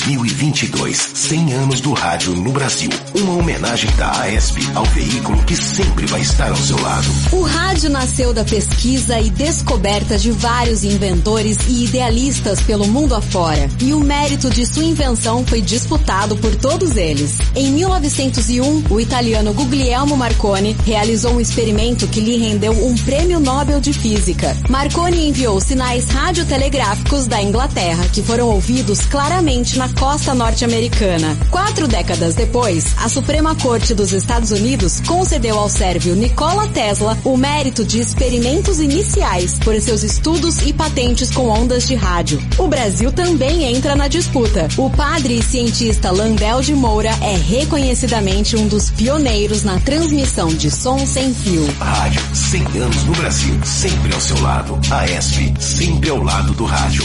2022. 0.00 0.40
2022, 0.40 1.10
100 1.14 1.52
anos 1.54 1.80
do 1.80 1.92
rádio 1.92 2.34
no 2.34 2.52
Brasil. 2.52 2.90
Uma 3.14 3.34
homenagem 3.34 3.90
da 3.96 4.10
AESP 4.20 4.60
ao 4.74 4.84
veículo 4.86 5.42
que 5.44 5.56
sempre 5.56 6.06
vai 6.06 6.20
estar 6.20 6.48
ao 6.50 6.56
seu 6.56 6.80
lado. 6.80 7.06
O 7.32 7.42
rádio 7.42 7.90
nasceu 7.90 8.32
da 8.32 8.44
pesquisa 8.44 9.18
e 9.20 9.30
descoberta 9.30 10.18
de 10.18 10.30
vários 10.30 10.84
inventores 10.84 11.58
e 11.68 11.84
idealistas 11.84 12.60
pelo 12.62 12.86
mundo 12.86 13.14
afora. 13.14 13.68
E 13.80 13.92
o 13.92 14.00
mérito 14.00 14.50
de 14.50 14.66
sua 14.66 14.84
invenção 14.84 15.44
foi 15.46 15.60
disputado 15.60 16.36
por 16.36 16.54
todos 16.56 16.96
eles. 16.96 17.38
Em 17.54 17.70
1901, 17.72 18.84
o 18.90 19.00
italiano 19.00 19.52
Guglielmo 19.52 20.16
Marconi 20.16 20.76
realizou 20.84 21.34
um 21.34 21.40
experimento 21.40 22.06
que 22.08 22.20
lhe 22.20 22.36
rendeu 22.36 22.72
um 22.72 22.94
prêmio 22.96 23.40
Nobel 23.40 23.80
de 23.80 23.92
Física. 23.92 24.56
Marconi 24.68 25.28
enviou 25.28 25.60
sinais 25.60 26.08
radiotelegráficos 26.08 27.26
da 27.26 27.42
Inglaterra 27.42 28.08
que 28.12 28.22
foram 28.22 28.48
ouvidos 28.48 29.00
claramente 29.06 29.78
na 29.78 29.88
costa 30.00 30.34
norte-americana. 30.34 31.36
Quatro 31.50 31.86
décadas 31.86 32.34
depois, 32.34 32.94
a 32.96 33.08
Suprema 33.10 33.54
Corte 33.54 33.94
dos 33.94 34.12
Estados 34.12 34.50
Unidos 34.50 34.98
concedeu 35.06 35.58
ao 35.58 35.68
sérvio 35.68 36.16
Nikola 36.16 36.66
Tesla 36.68 37.18
o 37.22 37.36
mérito 37.36 37.84
de 37.84 38.00
experimentos 38.00 38.80
iniciais 38.80 39.58
por 39.58 39.78
seus 39.78 40.02
estudos 40.02 40.62
e 40.62 40.72
patentes 40.72 41.30
com 41.30 41.48
ondas 41.48 41.86
de 41.86 41.94
rádio. 41.94 42.42
O 42.56 42.66
Brasil 42.66 43.12
também 43.12 43.64
entra 43.64 43.94
na 43.94 44.08
disputa. 44.08 44.68
O 44.78 44.88
padre 44.88 45.34
e 45.34 45.42
cientista 45.42 46.10
Landel 46.10 46.62
de 46.62 46.74
Moura 46.74 47.10
é 47.20 47.36
reconhecidamente 47.36 48.56
um 48.56 48.66
dos 48.68 48.90
pioneiros 48.90 49.64
na 49.64 49.78
transmissão 49.80 50.48
de 50.48 50.70
som 50.70 51.06
sem 51.06 51.34
fio. 51.34 51.66
Rádio, 51.78 52.22
100 52.32 52.62
anos 52.78 53.04
no 53.04 53.12
Brasil, 53.12 53.60
sempre 53.64 54.14
ao 54.14 54.20
seu 54.20 54.40
lado. 54.40 54.80
AESP, 54.90 55.52
sempre 55.60 56.08
ao 56.08 56.22
lado 56.22 56.54
do 56.54 56.64
rádio. 56.64 57.04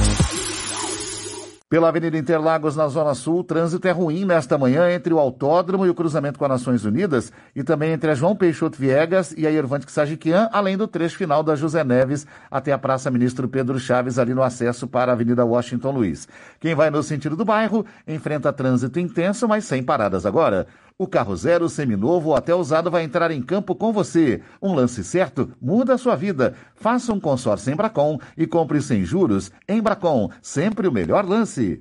Pela 1.71 1.87
Avenida 1.87 2.17
Interlagos, 2.17 2.75
na 2.75 2.85
Zona 2.89 3.15
Sul, 3.15 3.39
o 3.39 3.43
trânsito 3.45 3.87
é 3.87 3.91
ruim 3.91 4.25
nesta 4.25 4.57
manhã 4.57 4.91
entre 4.91 5.13
o 5.13 5.19
Autódromo 5.19 5.85
e 5.85 5.89
o 5.89 5.93
cruzamento 5.93 6.37
com 6.37 6.43
as 6.43 6.51
Nações 6.51 6.83
Unidas 6.83 7.31
e 7.55 7.63
também 7.63 7.93
entre 7.93 8.11
a 8.11 8.13
João 8.13 8.35
Peixoto 8.35 8.77
Viegas 8.77 9.33
e 9.37 9.47
a 9.47 9.51
Irvante 9.51 9.89
Sagiquian, 9.89 10.49
além 10.51 10.75
do 10.75 10.85
trecho 10.85 11.15
final 11.15 11.41
da 11.41 11.55
José 11.55 11.81
Neves 11.81 12.27
até 12.51 12.73
a 12.73 12.77
Praça 12.77 13.09
Ministro 13.09 13.47
Pedro 13.47 13.79
Chaves, 13.79 14.19
ali 14.19 14.33
no 14.33 14.43
acesso 14.43 14.85
para 14.85 15.13
a 15.13 15.15
Avenida 15.15 15.45
Washington 15.45 15.91
Luiz. 15.91 16.27
Quem 16.59 16.75
vai 16.75 16.89
no 16.89 17.01
sentido 17.01 17.37
do 17.37 17.45
bairro 17.45 17.85
enfrenta 18.05 18.51
trânsito 18.51 18.99
intenso, 18.99 19.47
mas 19.47 19.63
sem 19.63 19.81
paradas 19.81 20.25
agora. 20.25 20.67
O 21.01 21.07
carro 21.07 21.35
zero, 21.35 21.67
seminovo 21.67 22.29
ou 22.29 22.35
até 22.35 22.53
usado 22.53 22.91
vai 22.91 23.03
entrar 23.03 23.31
em 23.31 23.41
campo 23.41 23.73
com 23.73 23.91
você. 23.91 24.39
Um 24.61 24.75
lance 24.75 25.03
certo 25.03 25.49
muda 25.59 25.95
a 25.95 25.97
sua 25.97 26.15
vida. 26.15 26.53
Faça 26.75 27.11
um 27.11 27.19
consórcio 27.19 27.73
em 27.73 27.75
Bracon 27.75 28.19
e 28.37 28.45
compre 28.45 28.79
sem 28.83 29.03
juros. 29.03 29.51
Em 29.67 29.81
Bracon, 29.81 30.29
sempre 30.43 30.87
o 30.87 30.91
melhor 30.91 31.27
lance. 31.27 31.79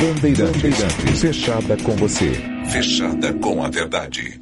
Bandeirantes, 0.00 1.20
fechada 1.20 1.76
com 1.84 1.94
você. 1.96 2.32
Fechada 2.64 3.34
com 3.34 3.62
a 3.62 3.68
verdade. 3.68 4.41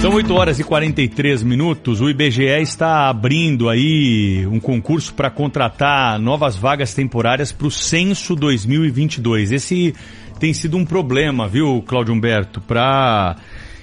São 0.00 0.14
8 0.14 0.32
horas 0.32 0.58
e 0.58 0.64
43 0.64 1.42
minutos. 1.42 2.00
O 2.00 2.08
IBGE 2.08 2.62
está 2.62 3.10
abrindo 3.10 3.68
aí 3.68 4.46
um 4.46 4.58
concurso 4.58 5.12
para 5.12 5.28
contratar 5.28 6.18
novas 6.18 6.56
vagas 6.56 6.94
temporárias 6.94 7.52
para 7.52 7.66
o 7.66 7.70
censo 7.70 8.34
2022. 8.34 9.52
Esse 9.52 9.94
tem 10.38 10.54
sido 10.54 10.78
um 10.78 10.86
problema, 10.86 11.46
viu, 11.46 11.84
Cláudio 11.86 12.14
Humberto, 12.14 12.62
para 12.62 13.36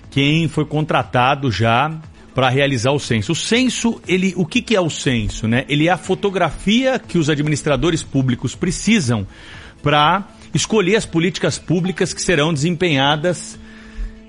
quem 0.09 0.47
foi 0.47 0.65
contratado 0.65 1.51
já 1.51 1.95
para 2.33 2.49
realizar 2.49 2.93
o 2.93 2.99
censo. 2.99 3.33
O 3.33 3.35
censo, 3.35 4.01
ele, 4.07 4.33
o 4.35 4.43
que, 4.43 4.63
que 4.63 4.75
é 4.75 4.81
o 4.81 4.89
censo, 4.89 5.47
né? 5.47 5.65
Ele 5.69 5.87
é 5.87 5.91
a 5.91 5.97
fotografia 5.97 6.97
que 6.97 7.19
os 7.19 7.29
administradores 7.29 8.01
públicos 8.01 8.55
precisam 8.55 9.27
para 9.83 10.27
escolher 10.51 10.95
as 10.95 11.05
políticas 11.05 11.59
públicas 11.59 12.11
que 12.11 12.23
serão 12.23 12.51
desempenhadas 12.51 13.59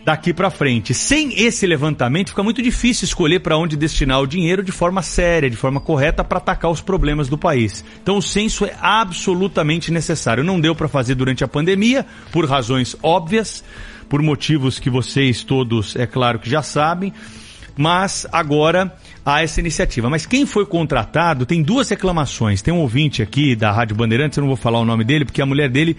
daqui 0.08 0.32
para 0.32 0.48
frente. 0.48 0.94
Sem 0.94 1.38
esse 1.38 1.66
levantamento, 1.66 2.30
fica 2.30 2.42
muito 2.42 2.62
difícil 2.62 3.04
escolher 3.04 3.40
para 3.40 3.58
onde 3.58 3.76
destinar 3.76 4.22
o 4.22 4.26
dinheiro 4.26 4.62
de 4.62 4.72
forma 4.72 5.02
séria, 5.02 5.50
de 5.50 5.56
forma 5.56 5.80
correta 5.80 6.24
para 6.24 6.38
atacar 6.38 6.70
os 6.70 6.80
problemas 6.80 7.28
do 7.28 7.36
país. 7.36 7.84
Então, 8.02 8.16
o 8.16 8.22
censo 8.22 8.64
é 8.64 8.74
absolutamente 8.80 9.92
necessário. 9.92 10.42
Não 10.42 10.58
deu 10.58 10.74
para 10.74 10.88
fazer 10.88 11.14
durante 11.14 11.44
a 11.44 11.48
pandemia, 11.48 12.06
por 12.32 12.48
razões 12.48 12.96
óbvias, 13.02 13.62
por 14.08 14.22
motivos 14.22 14.78
que 14.78 14.88
vocês 14.88 15.44
todos, 15.44 15.94
é 15.94 16.06
claro 16.06 16.38
que 16.38 16.48
já 16.48 16.62
sabem, 16.62 17.12
mas 17.76 18.26
agora 18.32 18.96
há 19.26 19.42
essa 19.42 19.60
iniciativa. 19.60 20.08
Mas 20.08 20.24
quem 20.24 20.46
foi 20.46 20.64
contratado 20.64 21.44
tem 21.44 21.62
duas 21.62 21.86
reclamações. 21.90 22.62
Tem 22.62 22.72
um 22.72 22.78
ouvinte 22.78 23.20
aqui 23.20 23.54
da 23.54 23.70
Rádio 23.70 23.94
Bandeirantes, 23.94 24.38
eu 24.38 24.40
não 24.40 24.48
vou 24.48 24.56
falar 24.56 24.80
o 24.80 24.86
nome 24.86 25.04
dele, 25.04 25.26
porque 25.26 25.42
a 25.42 25.46
mulher 25.46 25.68
dele 25.68 25.98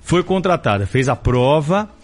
foi 0.00 0.22
contratada, 0.22 0.86
fez 0.86 1.08
a 1.08 1.16
prova 1.16 1.97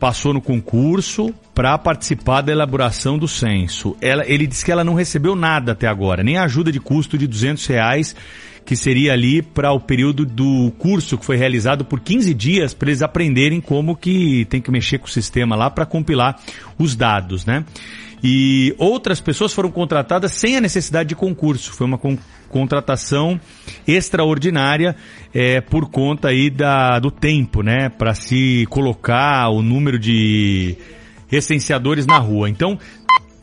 passou 0.00 0.32
no 0.32 0.40
concurso 0.40 1.32
para 1.54 1.76
participar 1.76 2.40
da 2.40 2.50
elaboração 2.50 3.18
do 3.18 3.28
censo. 3.28 3.94
Ela, 4.00 4.24
ele 4.26 4.46
disse 4.46 4.64
que 4.64 4.72
ela 4.72 4.82
não 4.82 4.94
recebeu 4.94 5.36
nada 5.36 5.72
até 5.72 5.86
agora, 5.86 6.24
nem 6.24 6.38
ajuda 6.38 6.72
de 6.72 6.80
custo 6.80 7.18
de 7.18 7.26
200 7.26 7.66
reais, 7.66 8.16
que 8.64 8.74
seria 8.74 9.12
ali 9.12 9.42
para 9.42 9.72
o 9.72 9.78
período 9.78 10.24
do 10.24 10.72
curso 10.78 11.18
que 11.18 11.24
foi 11.24 11.36
realizado 11.36 11.84
por 11.84 12.00
15 12.00 12.32
dias 12.32 12.72
para 12.72 12.88
eles 12.88 13.02
aprenderem 13.02 13.60
como 13.60 13.94
que 13.94 14.46
tem 14.46 14.60
que 14.60 14.70
mexer 14.70 14.98
com 14.98 15.06
o 15.06 15.10
sistema 15.10 15.54
lá 15.54 15.68
para 15.68 15.84
compilar 15.84 16.40
os 16.78 16.96
dados, 16.96 17.44
né? 17.44 17.64
E 18.22 18.74
outras 18.78 19.20
pessoas 19.20 19.52
foram 19.52 19.70
contratadas 19.70 20.32
sem 20.32 20.56
a 20.56 20.60
necessidade 20.60 21.10
de 21.10 21.14
concurso. 21.14 21.72
Foi 21.72 21.86
uma 21.86 21.98
con 21.98 22.18
contratação 22.48 23.40
extraordinária 23.86 24.96
é, 25.32 25.60
por 25.60 25.88
conta 25.88 26.28
aí 26.28 26.50
da, 26.50 26.98
do 26.98 27.10
tempo, 27.10 27.62
né? 27.62 27.88
Para 27.88 28.12
se 28.12 28.66
colocar 28.68 29.48
o 29.50 29.62
número 29.62 29.98
de 29.98 30.76
recenseadores 31.28 32.06
na 32.06 32.18
rua. 32.18 32.50
Então, 32.50 32.76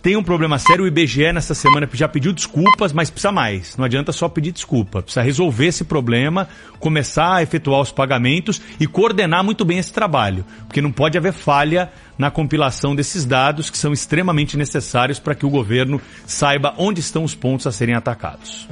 tem 0.08 0.16
um 0.16 0.24
problema 0.24 0.58
sério. 0.58 0.86
O 0.86 0.88
IBGE 0.88 1.34
nessa 1.34 1.54
semana 1.54 1.86
já 1.92 2.08
pediu 2.08 2.32
desculpas, 2.32 2.94
mas 2.94 3.10
precisa 3.10 3.30
mais. 3.30 3.76
Não 3.76 3.84
adianta 3.84 4.14
só 4.14 4.30
pedir 4.30 4.54
desculpa. 4.54 5.02
Precisa 5.02 5.22
resolver 5.22 5.66
esse 5.66 5.84
problema, 5.84 6.48
começar 6.80 7.36
a 7.36 7.44
efetuar 7.44 7.82
os 7.82 7.92
pagamentos 7.92 8.62
e 8.80 8.88
coordenar 8.88 9.44
muito 9.44 9.66
bem 9.66 9.80
esse 9.80 9.92
trabalho. 9.92 10.46
Porque 10.66 10.82
não 10.82 10.94
pode 10.94 11.18
haver 11.18 11.34
falha 11.34 11.92
na 12.18 12.32
compilação 12.32 12.96
desses 12.96 13.26
dados 13.26 13.70
que 13.70 13.78
são 13.78 13.92
extremamente 13.92 14.56
necessários 14.56 15.20
para 15.20 15.36
que 15.36 15.46
o 15.46 15.50
governo 15.50 16.00
saiba 16.26 16.74
onde 16.78 17.02
estão 17.02 17.26
os 17.26 17.36
pontos 17.36 17.68
a 17.68 17.72
serem 17.74 17.94
atacados. 17.94 18.66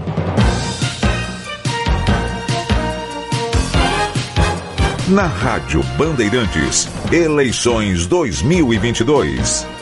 Na 5.09 5.27
Rádio 5.27 5.83
Bandeirantes, 5.97 6.89
eleições 7.11 8.07
2022. 8.07 9.74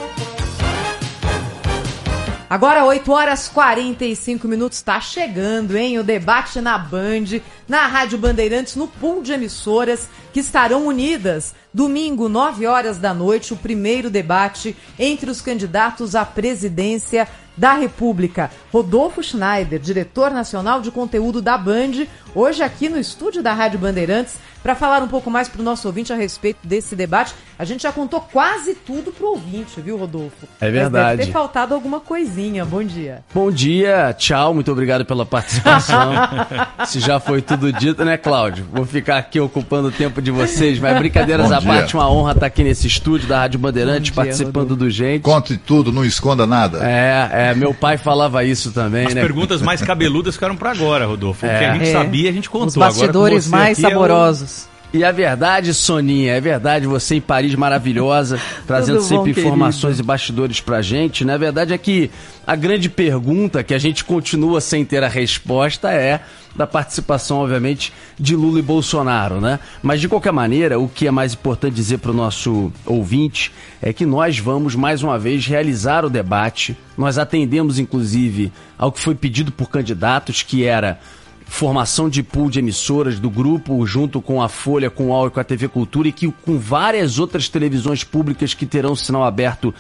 Agora 2.54 2.86
8 2.86 3.12
horas 3.12 3.48
45 3.48 4.48
minutos, 4.48 4.78
está 4.78 5.02
chegando, 5.02 5.76
hein? 5.76 5.98
O 5.98 6.04
debate 6.04 6.62
na 6.62 6.78
Band, 6.78 7.42
na 7.68 7.88
Rádio 7.88 8.20
Bandeirantes, 8.20 8.76
no 8.76 8.88
pool 8.88 9.24
de 9.24 9.34
emissoras 9.34 10.08
que 10.32 10.40
estarão 10.40 10.86
unidas. 10.86 11.56
Domingo, 11.74 12.30
9 12.30 12.68
horas 12.68 13.00
da 13.00 13.12
noite, 13.12 13.56
o 13.56 13.58
primeiro 13.58 14.08
debate 14.08 14.78
entre 15.00 15.32
os 15.32 15.42
candidatos 15.42 16.14
à 16.14 16.24
presidência 16.24 17.28
da 17.58 17.74
República. 17.74 18.52
Rodolfo 18.72 19.24
Schneider, 19.24 19.80
diretor 19.80 20.30
nacional 20.30 20.80
de 20.80 20.92
conteúdo 20.92 21.42
da 21.42 21.58
Band, 21.58 22.06
hoje 22.36 22.62
aqui 22.62 22.88
no 22.88 23.00
estúdio 23.00 23.42
da 23.42 23.54
Rádio 23.54 23.80
Bandeirantes, 23.80 24.36
para 24.64 24.74
falar 24.76 25.04
um 25.04 25.08
pouco 25.10 25.30
mais 25.30 25.50
para 25.50 25.60
o 25.62 25.64
nosso 25.64 25.86
ouvinte 25.88 26.14
a 26.14 26.16
respeito 26.16 26.58
desse 26.64 26.96
debate. 26.96 27.34
A 27.60 27.66
gente 27.66 27.84
já 27.84 27.92
contou 27.92 28.22
quase 28.22 28.74
tudo 28.74 29.12
pro 29.12 29.32
ouvinte, 29.32 29.80
viu, 29.82 29.98
Rodolfo? 29.98 30.48
É 30.60 30.72
verdade. 30.72 30.92
Mas 31.06 31.18
deve 31.18 31.26
ter 31.28 31.32
faltado 31.34 31.74
alguma 31.76 32.00
coisinha. 32.00 32.64
Bom 32.66 32.84
dia. 32.84 33.24
Bom 33.34 33.52
dia, 33.52 34.14
tchau, 34.18 34.54
muito 34.54 34.72
obrigado 34.72 35.06
pela 35.06 35.26
participação. 35.26 36.14
Se 36.88 37.00
já 37.00 37.20
foi 37.20 37.42
tudo 37.42 37.72
dito, 37.74 38.04
né, 38.06 38.18
Cláudio? 38.18 38.66
Vou 38.72 38.86
ficar 38.86 39.18
aqui 39.18 39.40
ocupando 39.40 39.90
o 39.90 39.92
tempo 39.92 40.22
de 40.22 40.32
vocês, 40.32 40.80
mas 40.80 40.98
brincadeiras 41.00 41.52
à 41.52 41.62
parte, 41.62 41.94
uma 41.96 42.10
honra 42.10 42.32
estar 42.32 42.46
aqui 42.46 42.64
nesse 42.64 42.88
estúdio 42.88 43.28
da 43.28 43.40
Rádio 43.40 43.60
Bandeirantes, 43.60 44.06
dia, 44.06 44.14
participando 44.14 44.70
Rodolfo. 44.72 44.76
do 44.86 44.90
Gente. 44.90 45.22
Conte 45.24 45.58
tudo, 45.58 45.92
não 45.92 46.06
esconda 46.06 46.48
nada. 46.48 46.80
É, 46.84 47.50
é, 47.50 47.54
meu 47.56 47.74
pai 47.74 47.98
falava 47.98 48.44
isso 48.44 48.72
também, 48.72 49.08
As 49.08 49.14
né? 49.14 49.22
perguntas 49.22 49.62
mais 49.62 49.82
cabeludas 49.82 50.36
ficaram 50.36 50.56
para 50.56 50.72
agora, 50.72 51.06
Rodolfo. 51.06 51.46
O 51.46 51.50
que 51.50 51.56
a 51.56 51.74
gente 51.74 51.90
É. 51.90 51.92
sabia, 51.92 52.30
a 52.30 52.34
gente 52.34 52.50
contou. 52.50 52.68
Os 52.68 52.76
bastidores 52.76 53.48
mais 53.48 53.78
é 53.84 53.88
o- 53.88 53.90
saborosos. 53.90 54.53
E 54.94 55.04
a 55.04 55.12
verdade, 55.12 55.74
Soninha, 55.74 56.34
é 56.34 56.40
verdade, 56.40 56.86
você 56.86 57.16
em 57.16 57.22
Paris 57.22 57.56
maravilhosa, 57.56 58.40
trazendo 58.68 59.00
bom, 59.00 59.06
sempre 59.06 59.34
querido? 59.34 59.48
informações 59.48 60.00
e 60.00 60.04
bastidores 60.04 60.62
pra 60.62 60.84
gente. 60.84 61.26
Na 61.26 61.36
verdade 61.36 61.74
é 61.74 61.78
que 61.80 62.12
a 62.46 62.56
grande 62.56 62.90
pergunta 62.90 63.64
que 63.64 63.74
a 63.74 63.80
gente 63.80 64.06
continua 64.06 64.62
sem 64.62 64.86
ter 64.86 65.04
a 65.04 65.08
resposta 65.08 65.90
é 65.92 66.22
da 66.56 66.68
participação, 66.68 67.38
obviamente, 67.38 67.92
de 68.20 68.36
Lula 68.36 68.60
e 68.60 68.62
Bolsonaro, 68.62 69.42
né? 69.42 69.60
Mas 69.82 70.00
de 70.00 70.08
qualquer 70.08 70.32
maneira, 70.32 70.78
o 70.78 70.88
que 70.88 71.08
é 71.08 71.12
mais 71.12 71.34
importante 71.34 71.74
dizer 71.74 71.98
para 71.98 72.12
o 72.12 72.14
nosso 72.14 72.72
ouvinte 72.86 73.52
é 73.82 73.92
que 73.92 74.06
nós 74.06 74.38
vamos 74.38 74.76
mais 74.76 75.02
uma 75.02 75.18
vez 75.18 75.48
realizar 75.48 76.06
o 76.06 76.10
debate. 76.10 76.78
Nós 76.96 77.18
atendemos, 77.18 77.80
inclusive, 77.80 78.54
ao 78.78 78.92
que 78.92 79.00
foi 79.00 79.16
pedido 79.16 79.52
por 79.52 79.72
candidatos, 79.72 80.44
que 80.44 80.64
era 80.64 81.00
formação 81.46 82.10
de 82.10 82.24
pool 82.24 82.50
de 82.50 82.60
emissoras 82.60 83.20
do 83.20 83.30
grupo, 83.30 83.86
junto 83.86 84.22
com 84.22 84.42
a 84.42 84.50
Folha, 84.50 84.90
com 84.90 85.06
o 85.06 85.08
UOL 85.10 85.28
e 85.28 85.32
com 85.32 85.40
a 85.40 85.44
TV 85.44 85.68
Cultura, 85.68 86.08
e 86.08 86.12
que 86.12 86.32
com 86.32 86.58
várias 86.58 87.20
outras 87.20 87.48
televisões 87.50 88.04
públicas 88.04 88.54
que 88.54 88.66
terão 88.66 88.96
sinal 88.96 89.24
aberto 89.24 89.74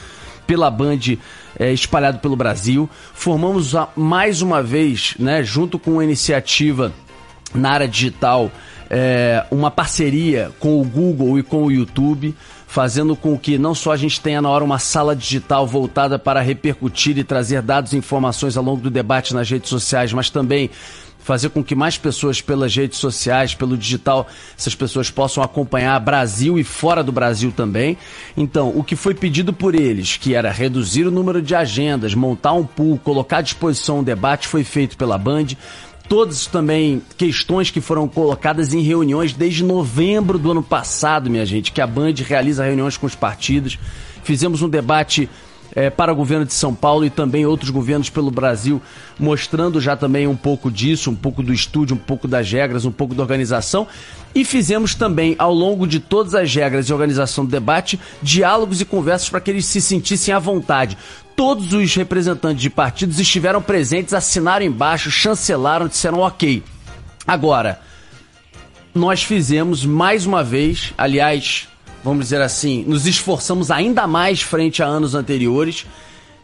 pela 0.45 0.69
Band 0.69 0.99
eh, 1.57 1.71
espalhado 1.71 2.19
pelo 2.19 2.35
Brasil. 2.35 2.89
Formamos 3.13 3.75
a- 3.75 3.87
mais 3.95 4.41
uma 4.41 4.61
vez, 4.61 5.15
né, 5.17 5.41
junto 5.43 5.79
com 5.79 5.99
a 5.99 6.03
iniciativa 6.03 6.91
na 7.55 7.71
área 7.71 7.87
digital, 7.87 8.51
eh, 8.89 9.45
uma 9.49 9.71
parceria 9.71 10.51
com 10.59 10.79
o 10.81 10.83
Google 10.83 11.39
e 11.39 11.43
com 11.43 11.63
o 11.63 11.71
YouTube, 11.71 12.35
fazendo 12.67 13.15
com 13.15 13.37
que 13.37 13.57
não 13.57 13.73
só 13.75 13.91
a 13.91 13.97
gente 13.97 14.19
tenha 14.19 14.41
na 14.41 14.49
hora 14.49 14.63
uma 14.63 14.79
sala 14.79 15.15
digital 15.15 15.65
voltada 15.67 16.17
para 16.17 16.41
repercutir 16.41 17.17
e 17.17 17.23
trazer 17.23 17.61
dados 17.61 17.93
e 17.93 17.97
informações 17.97 18.57
ao 18.57 18.63
longo 18.63 18.81
do 18.81 18.89
debate 18.89 19.33
nas 19.33 19.47
redes 19.49 19.69
sociais, 19.69 20.11
mas 20.11 20.29
também 20.31 20.71
fazer 21.23 21.49
com 21.49 21.63
que 21.63 21.73
mais 21.73 21.97
pessoas 21.97 22.41
pelas 22.41 22.75
redes 22.75 22.99
sociais, 22.99 23.55
pelo 23.55 23.77
digital, 23.77 24.27
essas 24.57 24.75
pessoas 24.75 25.09
possam 25.09 25.41
acompanhar 25.41 25.97
Brasil 25.99 26.59
e 26.59 26.63
fora 26.63 27.03
do 27.03 27.11
Brasil 27.11 27.51
também. 27.51 27.97
Então, 28.35 28.69
o 28.75 28.83
que 28.83 28.95
foi 28.95 29.15
pedido 29.15 29.53
por 29.53 29.73
eles, 29.73 30.17
que 30.17 30.35
era 30.35 30.51
reduzir 30.51 31.07
o 31.07 31.11
número 31.11 31.41
de 31.41 31.55
agendas, 31.55 32.13
montar 32.13 32.53
um 32.53 32.65
pool, 32.65 32.99
colocar 32.99 33.37
à 33.37 33.41
disposição 33.41 33.99
um 33.99 34.03
debate, 34.03 34.47
foi 34.47 34.63
feito 34.63 34.97
pela 34.97 35.17
Band. 35.17 35.47
Todas 36.09 36.45
também 36.45 37.01
questões 37.17 37.71
que 37.71 37.79
foram 37.79 38.07
colocadas 38.09 38.73
em 38.73 38.81
reuniões 38.81 39.31
desde 39.31 39.63
novembro 39.63 40.37
do 40.37 40.51
ano 40.51 40.61
passado, 40.61 41.29
minha 41.29 41.45
gente, 41.45 41.71
que 41.71 41.79
a 41.79 41.87
Band 41.87 42.15
realiza 42.17 42.65
reuniões 42.65 42.97
com 42.97 43.05
os 43.05 43.15
partidos. 43.15 43.79
Fizemos 44.23 44.61
um 44.61 44.67
debate 44.67 45.29
eh, 45.75 45.89
para 45.89 46.11
o 46.13 46.15
governo 46.15 46.45
de 46.45 46.53
São 46.53 46.73
Paulo 46.73 47.05
e 47.05 47.09
também 47.09 47.45
outros 47.45 47.69
governos 47.69 48.09
pelo 48.09 48.31
Brasil, 48.31 48.81
mostrando 49.19 49.81
já 49.81 49.95
também 49.95 50.27
um 50.27 50.35
pouco 50.35 50.71
disso, 50.71 51.09
um 51.09 51.15
pouco 51.15 51.41
do 51.41 51.53
estúdio, 51.53 51.95
um 51.95 51.99
pouco 51.99 52.27
das 52.27 52.51
regras, 52.51 52.85
um 52.85 52.91
pouco 52.91 53.15
da 53.15 53.23
organização. 53.23 53.87
E 54.35 54.43
fizemos 54.43 54.95
também, 54.95 55.35
ao 55.37 55.53
longo 55.53 55.85
de 55.85 55.99
todas 55.99 56.33
as 56.33 56.53
regras 56.53 56.87
e 56.87 56.93
organização 56.93 57.45
do 57.45 57.51
debate, 57.51 57.99
diálogos 58.21 58.81
e 58.81 58.85
conversas 58.85 59.29
para 59.29 59.39
que 59.39 59.51
eles 59.51 59.65
se 59.65 59.79
sentissem 59.79 60.33
à 60.33 60.39
vontade. 60.39 60.97
Todos 61.35 61.73
os 61.73 61.95
representantes 61.95 62.61
de 62.61 62.69
partidos 62.69 63.19
estiveram 63.19 63.61
presentes, 63.61 64.13
assinaram 64.13 64.65
embaixo, 64.65 65.09
chancelaram, 65.09 65.87
disseram 65.87 66.19
ok. 66.19 66.63
Agora, 67.27 67.79
nós 68.93 69.23
fizemos 69.23 69.85
mais 69.85 70.25
uma 70.25 70.43
vez, 70.43 70.93
aliás, 70.97 71.67
vamos 72.03 72.25
dizer 72.25 72.41
assim, 72.41 72.83
nos 72.85 73.07
esforçamos 73.07 73.71
ainda 73.71 74.05
mais 74.05 74.41
frente 74.41 74.83
a 74.83 74.85
anos 74.85 75.15
anteriores 75.15 75.85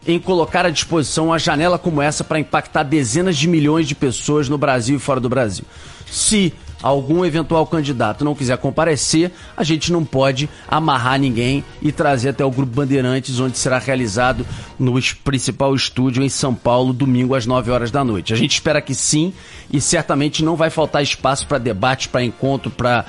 em 0.06 0.18
colocar 0.18 0.64
à 0.64 0.70
disposição 0.70 1.26
uma 1.26 1.38
janela 1.38 1.78
como 1.78 2.00
essa 2.00 2.24
para 2.24 2.40
impactar 2.40 2.82
dezenas 2.82 3.36
de 3.36 3.46
milhões 3.46 3.86
de 3.86 3.94
pessoas 3.94 4.48
no 4.48 4.56
Brasil 4.56 4.96
e 4.96 5.00
fora 5.00 5.20
do 5.20 5.28
Brasil. 5.28 5.64
Se 6.10 6.52
algum 6.82 7.24
eventual 7.24 7.66
candidato 7.66 8.24
não 8.24 8.34
quiser 8.34 8.56
comparecer, 8.56 9.30
a 9.54 9.62
gente 9.62 9.92
não 9.92 10.02
pode 10.04 10.48
amarrar 10.66 11.18
ninguém 11.20 11.62
e 11.82 11.92
trazer 11.92 12.30
até 12.30 12.44
o 12.44 12.50
Grupo 12.50 12.72
Bandeirantes, 12.74 13.38
onde 13.38 13.58
será 13.58 13.78
realizado 13.78 14.46
no 14.78 14.94
principal 15.22 15.74
estúdio 15.74 16.22
em 16.22 16.28
São 16.28 16.54
Paulo, 16.54 16.94
domingo 16.94 17.34
às 17.34 17.44
9 17.44 17.70
horas 17.70 17.90
da 17.90 18.02
noite. 18.02 18.32
A 18.32 18.36
gente 18.36 18.52
espera 18.52 18.80
que 18.80 18.94
sim, 18.94 19.32
e 19.70 19.80
certamente 19.80 20.42
não 20.42 20.56
vai 20.56 20.70
faltar 20.70 21.02
espaço 21.02 21.46
para 21.46 21.58
debate, 21.58 22.08
para 22.08 22.24
encontro, 22.24 22.70
para 22.70 23.04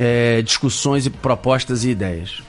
eh, 0.00 0.40
discussões 0.40 1.04
e 1.04 1.10
propostas 1.10 1.84
e 1.84 1.90
ideias. 1.90 2.42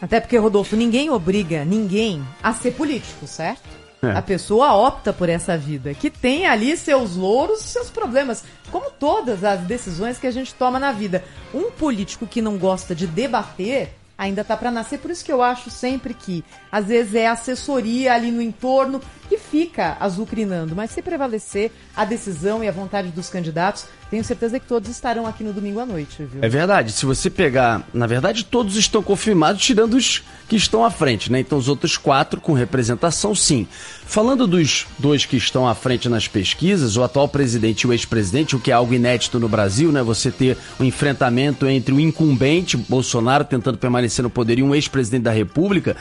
Até 0.00 0.20
porque, 0.20 0.38
Rodolfo, 0.38 0.74
ninguém 0.74 1.10
obriga 1.10 1.62
ninguém 1.64 2.24
a 2.42 2.54
ser 2.54 2.72
político, 2.72 3.26
certo? 3.26 3.68
É. 4.00 4.12
A 4.12 4.22
pessoa 4.22 4.74
opta 4.74 5.12
por 5.12 5.28
essa 5.28 5.58
vida, 5.58 5.92
que 5.92 6.08
tem 6.08 6.46
ali 6.46 6.76
seus 6.76 7.16
louros 7.16 7.60
e 7.60 7.64
seus 7.64 7.90
problemas, 7.90 8.44
como 8.70 8.90
todas 8.90 9.44
as 9.44 9.60
decisões 9.60 10.18
que 10.18 10.26
a 10.26 10.30
gente 10.30 10.54
toma 10.54 10.78
na 10.78 10.92
vida. 10.92 11.22
Um 11.52 11.70
político 11.70 12.26
que 12.26 12.40
não 12.40 12.56
gosta 12.56 12.94
de 12.94 13.06
debater 13.06 13.90
ainda 14.16 14.42
tá 14.42 14.56
para 14.56 14.70
nascer, 14.70 14.98
por 14.98 15.10
isso 15.10 15.24
que 15.24 15.32
eu 15.32 15.42
acho 15.42 15.70
sempre 15.70 16.14
que 16.14 16.44
às 16.72 16.86
vezes 16.86 17.14
é 17.14 17.26
assessoria 17.26 18.14
ali 18.14 18.30
no 18.30 18.40
entorno 18.40 19.00
que 19.28 19.38
fica 19.38 19.96
azucrinando, 20.00 20.74
mas 20.74 20.90
se 20.90 21.02
prevalecer 21.02 21.70
a 21.94 22.04
decisão 22.04 22.62
e 22.64 22.68
a 22.68 22.72
vontade 22.72 23.08
dos 23.08 23.28
candidatos, 23.28 23.86
tenho 24.10 24.24
certeza 24.24 24.58
que 24.58 24.66
todos 24.66 24.88
estarão 24.88 25.26
aqui 25.26 25.44
no 25.44 25.52
domingo 25.52 25.80
à 25.80 25.86
noite, 25.86 26.24
viu? 26.24 26.42
É 26.42 26.48
verdade. 26.48 26.92
Se 26.92 27.04
você 27.04 27.28
pegar, 27.28 27.86
na 27.92 28.06
verdade, 28.06 28.44
todos 28.44 28.76
estão 28.76 29.02
confirmados, 29.02 29.62
tirando 29.62 29.94
os 29.94 30.22
que 30.48 30.56
estão 30.56 30.82
à 30.82 30.90
frente, 30.90 31.30
né? 31.30 31.40
Então 31.40 31.58
os 31.58 31.68
outros 31.68 31.98
quatro 31.98 32.40
com 32.40 32.54
representação, 32.54 33.34
sim. 33.34 33.68
Falando 34.06 34.46
dos 34.46 34.86
dois 34.98 35.26
que 35.26 35.36
estão 35.36 35.68
à 35.68 35.74
frente 35.74 36.08
nas 36.08 36.26
pesquisas, 36.26 36.96
o 36.96 37.02
atual 37.02 37.28
presidente 37.28 37.82
e 37.82 37.86
o 37.86 37.92
ex-presidente, 37.92 38.56
o 38.56 38.58
que 38.58 38.70
é 38.70 38.74
algo 38.74 38.94
inédito 38.94 39.38
no 39.38 39.46
Brasil, 39.48 39.92
né? 39.92 40.02
Você 40.02 40.30
ter 40.30 40.56
um 40.80 40.84
enfrentamento 40.84 41.66
entre 41.66 41.92
o 41.92 42.00
incumbente, 42.00 42.78
Bolsonaro, 42.78 43.44
tentando 43.44 43.76
permanecer 43.76 44.22
no 44.22 44.30
poder, 44.30 44.58
e 44.58 44.62
um 44.62 44.74
ex-presidente 44.74 45.24
da 45.24 45.32
República. 45.32 45.94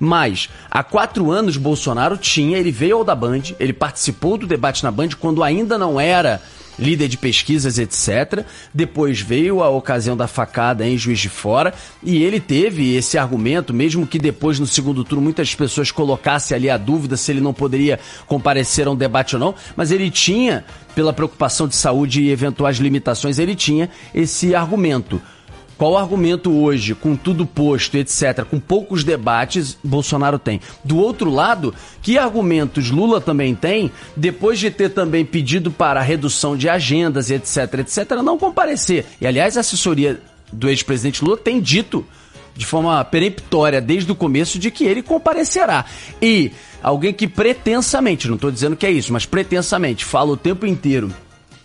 Mas, 0.00 0.48
há 0.68 0.82
quatro 0.82 1.30
anos, 1.30 1.56
Bolsonaro 1.56 2.16
tinha, 2.16 2.58
ele 2.58 2.71
veio 2.72 2.96
ao 2.96 3.04
da 3.04 3.14
Band, 3.14 3.42
ele 3.60 3.72
participou 3.72 4.36
do 4.36 4.46
debate 4.46 4.82
na 4.82 4.90
Band 4.90 5.10
quando 5.20 5.42
ainda 5.42 5.78
não 5.78 6.00
era 6.00 6.40
líder 6.78 7.08
de 7.08 7.16
pesquisas, 7.16 7.78
etc. 7.78 8.44
Depois 8.72 9.20
veio 9.20 9.62
a 9.62 9.68
ocasião 9.68 10.16
da 10.16 10.26
facada 10.26 10.86
em 10.86 10.96
Juiz 10.96 11.20
de 11.20 11.28
Fora 11.28 11.74
e 12.02 12.22
ele 12.22 12.40
teve 12.40 12.94
esse 12.94 13.18
argumento, 13.18 13.74
mesmo 13.74 14.06
que 14.06 14.18
depois 14.18 14.58
no 14.58 14.66
segundo 14.66 15.04
turno 15.04 15.22
muitas 15.22 15.54
pessoas 15.54 15.90
colocassem 15.90 16.56
ali 16.56 16.70
a 16.70 16.76
dúvida 16.76 17.16
se 17.16 17.30
ele 17.30 17.40
não 17.40 17.52
poderia 17.52 17.98
comparecer 18.26 18.86
a 18.86 18.90
um 18.90 18.96
debate 18.96 19.36
ou 19.36 19.40
não, 19.40 19.54
mas 19.76 19.90
ele 19.90 20.10
tinha, 20.10 20.64
pela 20.94 21.12
preocupação 21.12 21.68
de 21.68 21.76
saúde 21.76 22.22
e 22.22 22.30
eventuais 22.30 22.78
limitações, 22.78 23.38
ele 23.38 23.54
tinha 23.54 23.88
esse 24.14 24.54
argumento. 24.54 25.20
Qual 25.82 25.98
argumento 25.98 26.56
hoje, 26.56 26.94
com 26.94 27.16
tudo 27.16 27.44
posto, 27.44 27.96
etc., 27.96 28.44
com 28.48 28.60
poucos 28.60 29.02
debates, 29.02 29.76
Bolsonaro 29.82 30.38
tem? 30.38 30.60
Do 30.84 30.96
outro 30.96 31.28
lado, 31.28 31.74
que 32.00 32.16
argumentos 32.16 32.88
Lula 32.88 33.20
também 33.20 33.52
tem, 33.52 33.90
depois 34.14 34.60
de 34.60 34.70
ter 34.70 34.90
também 34.90 35.24
pedido 35.24 35.72
para 35.72 36.00
redução 36.00 36.56
de 36.56 36.68
agendas, 36.68 37.32
etc., 37.32 37.80
etc., 37.80 38.12
não 38.22 38.38
comparecer? 38.38 39.06
E, 39.20 39.26
aliás, 39.26 39.56
a 39.56 39.60
assessoria 39.60 40.20
do 40.52 40.68
ex-presidente 40.68 41.24
Lula 41.24 41.36
tem 41.36 41.60
dito 41.60 42.06
de 42.54 42.64
forma 42.64 43.04
peremptória 43.04 43.80
desde 43.80 44.12
o 44.12 44.14
começo 44.14 44.60
de 44.60 44.70
que 44.70 44.84
ele 44.84 45.02
comparecerá. 45.02 45.84
E 46.22 46.52
alguém 46.80 47.12
que 47.12 47.26
pretensamente, 47.26 48.28
não 48.28 48.36
estou 48.36 48.52
dizendo 48.52 48.76
que 48.76 48.86
é 48.86 48.90
isso, 48.92 49.12
mas 49.12 49.26
pretensamente 49.26 50.04
fala 50.04 50.30
o 50.30 50.36
tempo 50.36 50.64
inteiro 50.64 51.12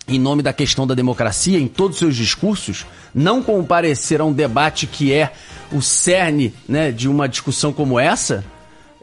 em 0.08 0.18
nome 0.18 0.42
da 0.42 0.52
questão 0.52 0.86
da 0.86 0.94
democracia, 0.94 1.58
em 1.58 1.68
todos 1.68 1.96
os 1.96 1.98
seus 1.98 2.16
discursos, 2.16 2.86
não 3.14 3.42
comparecer 3.42 4.20
a 4.20 4.24
um 4.24 4.32
debate 4.32 4.86
que 4.86 5.12
é 5.12 5.32
o 5.70 5.82
cerne 5.82 6.54
né, 6.68 6.90
de 6.90 7.08
uma 7.08 7.28
discussão 7.28 7.72
como 7.72 8.00
essa, 8.00 8.42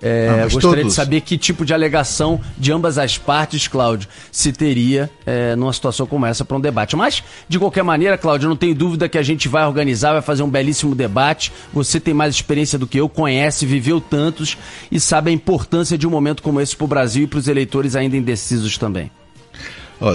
é, 0.02 0.28
Ah, 0.30 0.44
gostaria 0.44 0.62
todos- 0.80 0.88
de 0.88 0.94
saber 0.94 1.22
que 1.22 1.38
tipo 1.38 1.64
de 1.64 1.74
alegação 1.74 2.42
de 2.58 2.72
ambas 2.72 2.98
as 2.98 3.18
partes, 3.18 3.68
Cláudio, 3.68 4.10
se 4.32 4.52
teria 4.52 5.10
é, 5.26 5.56
numa 5.56 5.72
situação 5.72 6.06
como 6.06 6.26
essa 6.26 6.44
para 6.44 6.58
um 6.58 6.60
debate. 6.60 6.96
Mas, 6.96 7.24
de 7.48 7.58
qualquer 7.58 7.84
maneira, 7.84 8.18
Cláudio, 8.18 8.50
não 8.50 8.56
tenho 8.58 8.76
dúvida 8.76 9.08
que 9.08 9.18
a 9.18 9.24
gente 9.24 9.48
vai 9.48 9.66
organizar, 9.66 10.12
vai 10.14 10.22
fazer 10.22 10.44
um 10.44 10.50
belíssimo 10.50 10.94
debate. 10.94 11.52
Você 11.74 12.00
tem 12.00 12.14
mais 12.14 12.36
experiência 12.36 12.78
do 12.78 12.86
que 12.86 13.00
eu, 13.00 13.08
conhece, 13.08 13.66
viveu 13.66 14.02
tantos 14.02 14.58
e 14.92 15.00
sabe 15.00 15.30
a 15.30 15.34
importância 15.34 15.98
de 15.98 16.06
um 16.06 16.10
momento 16.12 16.44
como 16.44 16.60
esse 16.60 16.76
para 16.76 16.86
o 16.86 16.88
Brasil 16.88 17.24
e 17.24 17.28
para 17.28 17.40
os 17.40 17.48
eleitores 17.48 17.96
ainda 17.96 18.18
indecisos 18.18 18.78
também. 18.78 19.10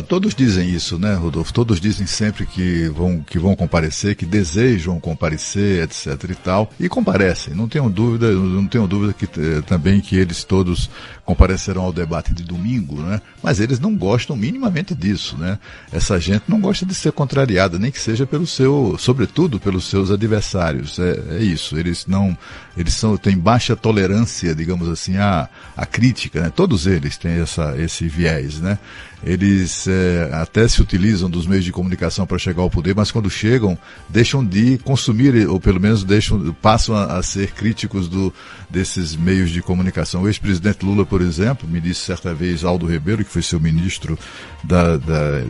Todos 0.09 0.35
dizem 0.35 0.69
isso, 0.69 0.99
né, 0.99 1.15
Rodolfo? 1.15 1.53
Todos 1.53 1.81
dizem 1.81 2.07
sempre 2.07 2.45
que 2.47 2.89
vão, 2.89 3.23
que 3.23 3.39
vão 3.39 3.57
comparecer, 3.57 4.15
que 4.15 4.27
desejam 4.27 5.01
comparecer, 5.01 5.85
etc 5.85 6.31
e 6.31 6.35
tal, 6.35 6.71
e 6.79 6.89
comparecem. 6.89 7.55
Não 7.55 7.69
tenho 7.69 7.89
dúvida, 7.89 8.31
não 8.31 8.67
tenho 8.67 8.87
dúvida 8.87 9.13
que 9.13 9.25
eh, 9.25 9.63
também 9.63 10.01
que 10.01 10.17
eles 10.17 10.45
todos 10.45 10.91
comparecerão 11.31 11.83
ao 11.83 11.93
debate 11.93 12.35
de 12.35 12.43
domingo, 12.43 13.01
né? 13.03 13.21
Mas 13.41 13.61
eles 13.61 13.79
não 13.79 13.95
gostam 13.95 14.35
minimamente 14.35 14.97
disso, 14.97 15.37
né? 15.39 15.61
Essa 15.93 16.19
gente 16.19 16.43
não 16.49 16.61
gosta 16.61 16.85
de 16.85 16.93
ser 16.93 17.13
contrariada, 17.13 17.79
nem 17.79 17.93
que 17.93 18.01
seja 18.01 18.27
pelo 18.27 18.49
seu, 18.49 18.97
sobretudo 18.99 19.61
pelos 19.61 19.89
seus 19.89 20.11
adversários. 20.11 20.99
É, 20.99 21.37
é 21.39 21.39
isso. 21.39 21.79
Eles 21.79 22.05
não, 22.05 22.37
eles 22.77 22.95
são 22.95 23.17
têm 23.17 23.39
baixa 23.39 23.77
tolerância, 23.77 24.57
digamos 24.57 24.89
assim, 24.89 25.19
à, 25.19 25.49
à 25.77 25.87
crítica, 25.87 26.41
né? 26.41 26.51
Todos 26.51 26.89
eles 26.89 27.17
têm 27.17 27.41
essa 27.41 27.77
esse 27.79 28.09
viés, 28.09 28.59
né? 28.61 28.77
eles 29.23 29.87
é, 29.87 30.31
até 30.33 30.67
se 30.67 30.81
utilizam 30.81 31.29
dos 31.29 31.47
meios 31.47 31.65
de 31.65 31.73
comunicação 31.73 32.27
para 32.27 32.39
chegar 32.39 32.63
ao 32.63 32.71
poder, 32.71 32.95
mas 32.95 33.11
quando 33.11 33.29
chegam, 33.29 33.77
deixam 34.09 34.45
de 34.45 34.79
consumir, 34.79 35.47
ou 35.49 35.61
pelo 35.61 35.79
menos 35.79 36.05
deixam, 36.05 36.55
passam 36.55 36.95
a, 36.97 37.19
a 37.19 37.23
ser 37.23 37.53
críticos 37.53 38.09
do, 38.09 38.33
desses 38.71 39.17
meios 39.17 39.51
de 39.51 39.61
comunicação. 39.61 40.23
O 40.23 40.29
ex-presidente 40.29 40.85
Lula, 40.85 41.05
por 41.05 41.21
exemplo, 41.21 41.69
me 41.69 41.81
disse 41.81 42.01
certa 42.01 42.33
vez, 42.33 42.65
Aldo 42.65 42.87
Ribeiro, 42.87 43.25
que 43.25 43.31
foi 43.31 43.43
seu 43.43 43.59
ministro 43.61 44.19
da, 44.63 44.97
da, 44.97 45.43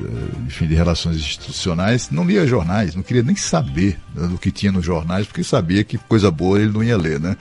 enfim, 0.47 0.66
de 0.66 0.75
Relações 0.75 1.16
Institucionais, 1.16 2.11
não 2.11 2.25
lia 2.25 2.47
jornais, 2.47 2.95
não 2.95 3.03
queria 3.03 3.23
nem 3.23 3.37
saber 3.37 3.99
do 4.14 4.39
que 4.39 4.51
tinha 4.51 4.73
nos 4.73 4.85
jornais, 4.85 5.27
porque 5.27 5.45
sabia 5.45 5.85
que 5.85 5.99
coisa 5.99 6.31
boa 6.31 6.61
ele 6.61 6.73
não 6.73 6.83
ia 6.83 6.97
ler, 6.97 7.21
né? 7.21 7.37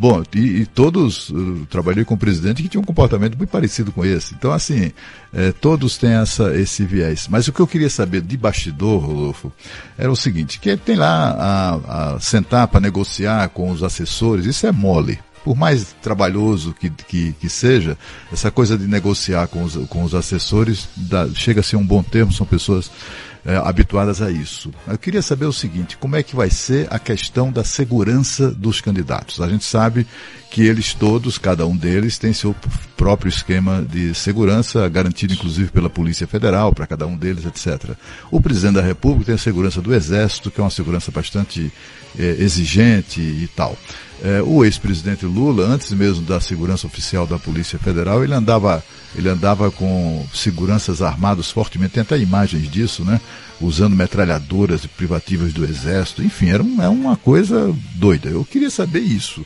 Bom, 0.00 0.22
e, 0.34 0.62
e 0.62 0.66
todos, 0.66 1.28
uh, 1.28 1.66
trabalhei 1.68 2.06
com 2.06 2.14
um 2.14 2.16
presidente 2.16 2.62
que 2.62 2.70
tinha 2.70 2.80
um 2.80 2.84
comportamento 2.84 3.36
muito 3.36 3.50
parecido 3.50 3.92
com 3.92 4.02
esse. 4.02 4.32
Então, 4.32 4.50
assim, 4.50 4.92
eh, 5.30 5.52
todos 5.60 5.98
têm 5.98 6.12
essa, 6.12 6.56
esse 6.58 6.86
viés. 6.86 7.28
Mas 7.28 7.46
o 7.48 7.52
que 7.52 7.60
eu 7.60 7.66
queria 7.66 7.90
saber 7.90 8.22
de 8.22 8.34
bastidor, 8.34 9.04
Rodolfo, 9.04 9.52
era 9.98 10.10
o 10.10 10.16
seguinte, 10.16 10.58
que 10.58 10.70
ele 10.70 10.80
tem 10.82 10.96
lá 10.96 11.36
a, 11.38 12.14
a 12.14 12.20
sentar 12.20 12.66
para 12.68 12.80
negociar 12.80 13.50
com 13.50 13.70
os 13.70 13.82
assessores, 13.82 14.46
isso 14.46 14.66
é 14.66 14.72
mole 14.72 15.18
por 15.44 15.56
mais 15.56 15.94
trabalhoso 16.02 16.74
que, 16.78 16.90
que, 16.90 17.32
que, 17.32 17.48
seja, 17.48 17.96
essa 18.30 18.50
coisa 18.50 18.76
de 18.76 18.86
negociar 18.86 19.48
com 19.48 19.64
os, 19.64 19.74
com 19.88 20.04
os 20.04 20.14
assessores 20.14 20.88
dá, 20.94 21.28
chega 21.34 21.60
a 21.60 21.62
ser 21.62 21.76
um 21.76 21.84
bom 21.84 22.02
termo, 22.02 22.32
são 22.32 22.46
pessoas 22.46 22.90
é, 23.44 23.56
habituadas 23.56 24.20
a 24.20 24.30
isso. 24.30 24.70
Eu 24.86 24.98
queria 24.98 25.22
saber 25.22 25.46
o 25.46 25.52
seguinte, 25.52 25.96
como 25.96 26.16
é 26.16 26.22
que 26.22 26.36
vai 26.36 26.50
ser 26.50 26.86
a 26.90 26.98
questão 26.98 27.50
da 27.50 27.64
segurança 27.64 28.50
dos 28.50 28.80
candidatos? 28.80 29.40
A 29.40 29.48
gente 29.48 29.64
sabe 29.64 30.06
que 30.50 30.62
eles 30.62 30.94
todos, 30.94 31.38
cada 31.38 31.66
um 31.66 31.76
deles, 31.76 32.18
tem 32.18 32.32
seu 32.32 32.54
próprio 32.96 33.28
esquema 33.28 33.86
de 33.88 34.14
segurança, 34.14 34.88
garantido 34.88 35.32
inclusive 35.32 35.70
pela 35.70 35.88
Polícia 35.88 36.26
Federal, 36.26 36.74
para 36.74 36.86
cada 36.86 37.06
um 37.06 37.16
deles, 37.16 37.46
etc. 37.46 37.90
O 38.30 38.40
presidente 38.40 38.74
da 38.74 38.82
República 38.82 39.26
tem 39.26 39.34
a 39.36 39.38
segurança 39.38 39.80
do 39.80 39.94
Exército, 39.94 40.50
que 40.50 40.60
é 40.60 40.64
uma 40.64 40.70
segurança 40.70 41.10
bastante 41.10 41.72
é, 42.18 42.36
exigente 42.38 43.20
e 43.20 43.48
tal. 43.54 43.76
É, 44.22 44.42
o 44.42 44.64
ex-presidente 44.64 45.24
Lula, 45.24 45.66
antes 45.66 45.92
mesmo 45.92 46.24
da 46.26 46.40
segurança 46.40 46.86
oficial 46.86 47.26
da 47.26 47.38
Polícia 47.38 47.78
Federal, 47.78 48.22
ele 48.22 48.34
andava, 48.34 48.84
ele 49.14 49.28
andava 49.28 49.70
com 49.70 50.26
seguranças 50.32 51.02
armados 51.02 51.50
fortemente, 51.50 51.94
tem 51.94 52.02
até 52.02 52.18
imagens 52.18 52.70
disso, 52.70 53.04
né? 53.04 53.20
Usando 53.60 53.96
metralhadoras 53.96 54.86
privativas 54.86 55.52
do 55.52 55.64
Exército, 55.64 56.22
enfim, 56.22 56.50
era, 56.50 56.62
um, 56.62 56.80
é 56.80 56.88
uma 56.88 57.16
coisa 57.16 57.74
doida. 57.94 58.28
Eu 58.28 58.44
queria 58.44 58.70
saber 58.70 59.00
isso. 59.00 59.44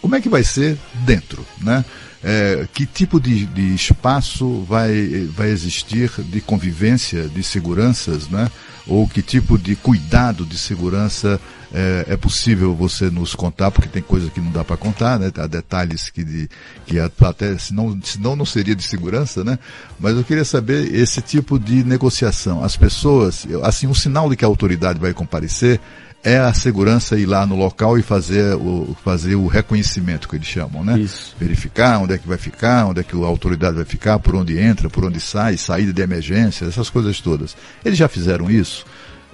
Como 0.00 0.14
é 0.14 0.20
que 0.20 0.28
vai 0.28 0.42
ser 0.42 0.78
dentro, 1.04 1.44
né? 1.60 1.84
É, 2.22 2.68
que 2.72 2.84
tipo 2.86 3.18
de, 3.18 3.46
de 3.46 3.74
espaço 3.74 4.62
vai, 4.68 5.28
vai 5.34 5.48
existir 5.48 6.10
de 6.18 6.40
convivência, 6.40 7.28
de 7.28 7.42
seguranças, 7.42 8.28
né? 8.28 8.50
Ou 8.86 9.08
que 9.08 9.22
tipo 9.22 9.58
de 9.58 9.74
cuidado 9.74 10.44
de 10.44 10.56
segurança 10.56 11.40
é, 11.72 12.06
é, 12.08 12.16
possível 12.16 12.74
você 12.74 13.10
nos 13.10 13.34
contar, 13.34 13.70
porque 13.70 13.88
tem 13.88 14.02
coisa 14.02 14.28
que 14.30 14.40
não 14.40 14.50
dá 14.50 14.64
para 14.64 14.76
contar, 14.76 15.18
né? 15.18 15.30
Há 15.36 15.46
detalhes 15.46 16.08
que, 16.10 16.24
de, 16.24 16.48
que 16.86 16.98
até, 16.98 17.56
senão, 17.58 17.98
senão 18.02 18.34
não 18.34 18.44
seria 18.44 18.74
de 18.74 18.82
segurança, 18.82 19.44
né? 19.44 19.58
Mas 19.98 20.16
eu 20.16 20.24
queria 20.24 20.44
saber 20.44 20.94
esse 20.94 21.20
tipo 21.20 21.58
de 21.58 21.84
negociação. 21.84 22.64
As 22.64 22.76
pessoas, 22.76 23.46
assim, 23.62 23.86
um 23.86 23.94
sinal 23.94 24.28
de 24.28 24.36
que 24.36 24.44
a 24.44 24.48
autoridade 24.48 24.98
vai 24.98 25.12
comparecer 25.12 25.80
é 26.22 26.38
a 26.38 26.52
segurança 26.52 27.18
ir 27.18 27.24
lá 27.24 27.46
no 27.46 27.56
local 27.56 27.98
e 27.98 28.02
fazer 28.02 28.54
o, 28.54 28.94
fazer 29.02 29.36
o 29.36 29.46
reconhecimento 29.46 30.28
que 30.28 30.36
eles 30.36 30.46
chamam, 30.46 30.84
né? 30.84 30.98
Isso. 30.98 31.34
Verificar 31.38 31.98
onde 31.98 32.12
é 32.12 32.18
que 32.18 32.28
vai 32.28 32.36
ficar, 32.36 32.86
onde 32.86 33.00
é 33.00 33.02
que 33.02 33.16
a 33.16 33.26
autoridade 33.26 33.76
vai 33.76 33.86
ficar, 33.86 34.18
por 34.18 34.34
onde 34.34 34.58
entra, 34.58 34.90
por 34.90 35.04
onde 35.04 35.18
sai, 35.18 35.56
saída 35.56 35.92
de 35.92 36.02
emergência, 36.02 36.66
essas 36.66 36.90
coisas 36.90 37.20
todas. 37.20 37.56
Eles 37.84 37.98
já 37.98 38.08
fizeram 38.08 38.50
isso? 38.50 38.84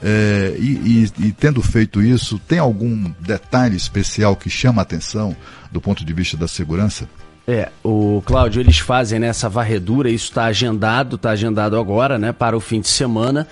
É, 0.03 0.55
e, 0.59 1.07
e, 1.21 1.27
e, 1.27 1.33
tendo 1.33 1.63
feito 1.63 2.03
isso, 2.03 2.39
tem 2.39 2.59
algum 2.59 3.11
detalhe 3.19 3.77
especial 3.77 4.37
que 4.37 4.51
chama 4.51 4.83
a 4.83 4.85
atenção 4.85 5.35
do 5.73 5.81
ponto 5.81 6.05
de 6.05 6.13
vista 6.13 6.37
da 6.37 6.47
segurança? 6.47 7.09
É, 7.49 7.71
o 7.83 8.23
Cláudio, 8.27 8.61
eles 8.61 8.79
fazem 8.79 9.19
né, 9.21 9.31
varredura, 9.51 10.11
isso 10.11 10.27
está 10.27 10.45
agendado, 10.47 11.17
está 11.17 11.31
agendado 11.31 11.79
agora, 11.79 12.19
né, 12.19 12.33
para 12.33 12.57
o 12.57 12.61
fim 12.61 12.81
de 12.81 12.89
semana, 12.89 13.47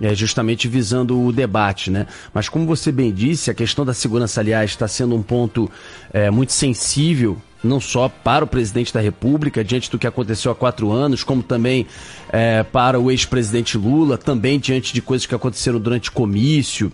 é, 0.00 0.14
justamente 0.14 0.68
visando 0.68 1.20
o 1.20 1.32
debate, 1.32 1.90
né? 1.90 2.06
Mas 2.32 2.48
como 2.48 2.66
você 2.66 2.92
bem 2.92 3.12
disse, 3.12 3.50
a 3.50 3.54
questão 3.54 3.84
da 3.84 3.94
segurança, 3.94 4.40
aliás, 4.40 4.70
está 4.70 4.86
sendo 4.86 5.16
um 5.16 5.22
ponto 5.22 5.68
é, 6.12 6.30
muito 6.30 6.52
sensível 6.52 7.38
não 7.62 7.80
só 7.80 8.08
para 8.08 8.44
o 8.44 8.48
presidente 8.48 8.92
da 8.92 9.00
República, 9.00 9.64
diante 9.64 9.90
do 9.90 9.98
que 9.98 10.06
aconteceu 10.06 10.52
há 10.52 10.54
quatro 10.54 10.92
anos, 10.92 11.24
como 11.24 11.42
também 11.42 11.86
é, 12.30 12.62
para 12.62 13.00
o 13.00 13.10
ex-presidente 13.10 13.78
Lula, 13.78 14.18
também 14.18 14.58
diante 14.58 14.92
de 14.92 15.00
coisas 15.02 15.26
que 15.26 15.34
aconteceram 15.34 15.80
durante 15.80 16.10
comício 16.10 16.92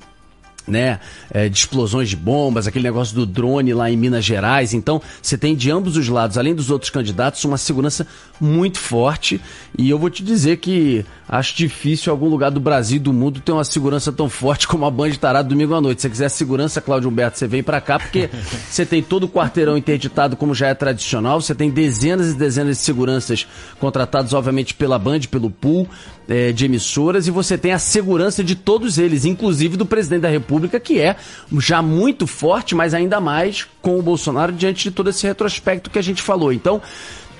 né, 0.67 0.99
é, 1.31 1.49
de 1.49 1.59
explosões 1.59 2.09
de 2.09 2.17
bombas, 2.17 2.67
aquele 2.67 2.85
negócio 2.85 3.15
do 3.15 3.27
drone 3.27 3.75
lá 3.75 3.91
em 3.91 3.97
Minas 3.97 4.25
Gerais. 4.25 4.73
Então, 4.73 5.01
você 5.21 5.37
tem 5.37 5.55
de 5.55 5.71
ambos 5.71 5.97
os 5.97 6.09
lados, 6.09 6.39
além 6.39 6.55
dos 6.55 6.71
outros 6.71 6.91
candidatos, 6.91 7.45
uma 7.45 7.59
segurança 7.59 8.07
muito 8.41 8.79
forte. 8.79 9.41
E 9.77 9.91
eu 9.91 9.99
vou 9.99 10.11
te 10.11 10.23
dizer 10.23 10.59
que 10.59 11.05
acho 11.29 11.57
difícil 11.57 12.13
algum 12.13 12.29
lugar 12.29 12.51
do 12.51 12.61
Brasil 12.61 12.97
e 12.97 13.01
do 13.01 13.13
mundo 13.13 13.41
ter 13.41 13.53
uma 13.53 13.65
segurança 13.65 14.13
tão 14.13 14.29
forte 14.29 14.67
como 14.67 14.85
a 14.85 14.91
Band 14.91 15.13
Tarado 15.13 15.49
domingo 15.49 15.75
à 15.75 15.81
noite. 15.81 16.01
Se 16.01 16.09
você 16.09 16.11
quiser 16.11 16.29
segurança, 16.29 16.81
Cláudio 16.81 17.11
Humberto, 17.11 17.39
você 17.39 17.47
vem 17.47 17.63
para 17.63 17.81
cá, 17.81 17.99
porque 17.99 18.31
você 18.69 18.87
tem 18.87 19.03
todo 19.03 19.25
o 19.25 19.29
quarteirão 19.29 19.77
interditado, 19.77 20.37
como 20.37 20.55
já 20.55 20.69
é 20.69 20.75
tradicional. 20.75 21.41
Você 21.41 21.55
tem 21.55 21.71
dezenas 21.71 22.31
e 22.31 22.35
dezenas 22.35 22.79
de 22.79 22.83
seguranças 22.83 23.47
contratados, 23.79 24.33
obviamente, 24.33 24.75
pela 24.75 24.99
Band, 24.99 25.21
pelo 25.31 25.51
pool 25.51 25.89
é, 26.29 26.53
de 26.53 26.65
emissoras, 26.65 27.27
e 27.27 27.31
você 27.31 27.59
tem 27.59 27.73
a 27.73 27.79
segurança 27.79 28.43
de 28.43 28.55
todos 28.55 28.99
eles, 28.99 29.25
inclusive 29.25 29.77
do 29.77 29.87
presidente 29.87 30.23
da 30.23 30.29
República, 30.29 30.81
que 30.81 31.01
é 31.01 31.17
já 31.59 31.83
muito 31.83 32.27
forte, 32.27 32.75
mas 32.75 32.95
ainda 32.95 33.21
mais 33.21 33.67
com 33.83 33.99
o 33.99 34.03
Bolsonaro 34.03 34.53
diante 34.53 34.85
de 34.85 34.91
todo 34.91 35.11
esse 35.11 35.27
retrospecto 35.27 35.91
que 35.91 35.99
a 35.99 36.03
gente 36.03 36.23
falou. 36.23 36.53
Então, 36.53 36.81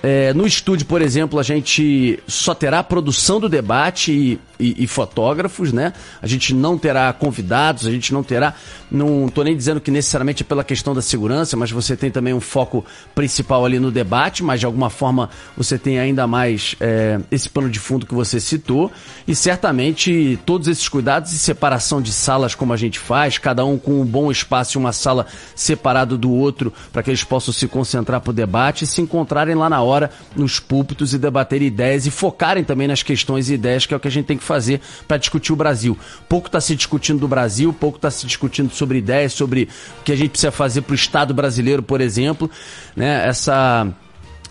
é, 0.07 0.35
no 0.35 0.47
estúdio, 0.47 0.85
por 0.85 1.01
exemplo, 1.01 1.39
a 1.41 1.43
gente 1.43 2.23
só 2.29 2.55
terá 2.55 2.85
produção 2.85 3.41
do 3.41 3.49
debate 3.49 4.13
e, 4.13 4.39
e, 4.61 4.85
e, 4.85 4.87
fotógrafos, 4.87 5.73
né? 5.73 5.95
A 6.21 6.27
gente 6.27 6.53
não 6.53 6.77
terá 6.77 7.11
convidados, 7.11 7.87
a 7.87 7.91
gente 7.91 8.13
não 8.13 8.23
terá. 8.23 8.53
Não 8.91 9.29
estou 9.29 9.43
nem 9.43 9.57
dizendo 9.57 9.81
que 9.81 9.91
necessariamente 9.91 10.43
é 10.43 10.47
pela 10.47 10.63
questão 10.63 10.95
da 10.95 11.01
segurança, 11.01 11.57
mas 11.57 11.71
você 11.71 11.97
tem 11.97 12.11
também 12.11 12.35
um 12.35 12.41
foco 12.41 12.85
principal 13.15 13.65
ali 13.65 13.79
no 13.79 13.91
debate, 13.91 14.45
mas 14.45 14.61
de 14.61 14.67
alguma 14.67 14.91
forma 14.91 15.31
você 15.57 15.79
tem 15.79 15.99
ainda 15.99 16.27
mais 16.27 16.77
é, 16.81 17.19
esse 17.31 17.49
pano 17.49 17.71
de 17.71 17.79
fundo 17.79 18.05
que 18.05 18.15
você 18.15 18.39
citou. 18.39 18.93
E 19.27 19.35
certamente 19.35 20.39
todos 20.45 20.69
esses 20.69 20.87
cuidados 20.87 21.33
e 21.33 21.39
separação 21.39 22.03
de 22.03 22.13
salas, 22.13 22.55
como 22.55 22.75
a 22.75 22.77
gente 22.77 22.99
faz, 22.99 23.39
cada 23.39 23.65
um 23.65 23.79
com 23.79 24.03
um 24.03 24.05
bom 24.05 24.31
espaço 24.31 24.77
e 24.77 24.79
uma 24.79 24.93
sala 24.93 25.27
separado 25.57 26.19
do 26.19 26.31
outro, 26.31 26.71
para 26.93 27.03
que 27.03 27.09
eles 27.09 27.25
possam 27.25 27.55
se 27.55 27.67
concentrar 27.67 28.21
para 28.21 28.31
o 28.33 28.35
debate 28.35 28.85
e 28.85 28.87
se 28.87 29.01
encontrarem 29.01 29.55
lá 29.55 29.71
na 29.71 29.81
hora 29.81 29.94
hora 29.95 30.11
nos 30.37 30.61
púlpitos 30.61 31.15
e 31.15 31.19
debater 31.19 31.63
ideias 31.63 32.07
e 32.07 32.11
focarem 32.11 32.65
também 32.65 32.89
nas 32.89 33.03
questões 33.03 33.49
e 33.49 33.55
ideias 33.55 33.87
que 33.87 33.95
é 33.95 33.97
o 33.97 34.01
que 34.01 34.09
a 34.09 34.11
gente 34.11 34.27
tem 34.27 34.37
que 34.37 34.45
fazer 34.45 34.81
para 35.07 35.17
discutir 35.17 35.53
o 35.53 35.57
Brasil. 35.57 35.97
Pouco 36.29 36.49
está 36.49 36.61
se 36.61 36.75
discutindo 36.75 37.21
do 37.21 37.29
Brasil, 37.29 37.73
pouco 37.73 37.97
está 37.97 38.11
se 38.11 38.27
discutindo 38.27 38.73
sobre 38.73 38.99
ideias, 38.99 39.33
sobre 39.33 39.69
o 40.01 40.05
que 40.05 40.13
a 40.13 40.17
gente 40.17 40.31
precisa 40.31 40.53
fazer 40.53 40.83
para 40.83 40.93
o 40.93 40.95
Estado 40.95 41.33
brasileiro, 41.33 41.83
por 41.83 42.01
exemplo. 42.01 42.51
Né? 42.97 43.27
Essa 43.27 43.93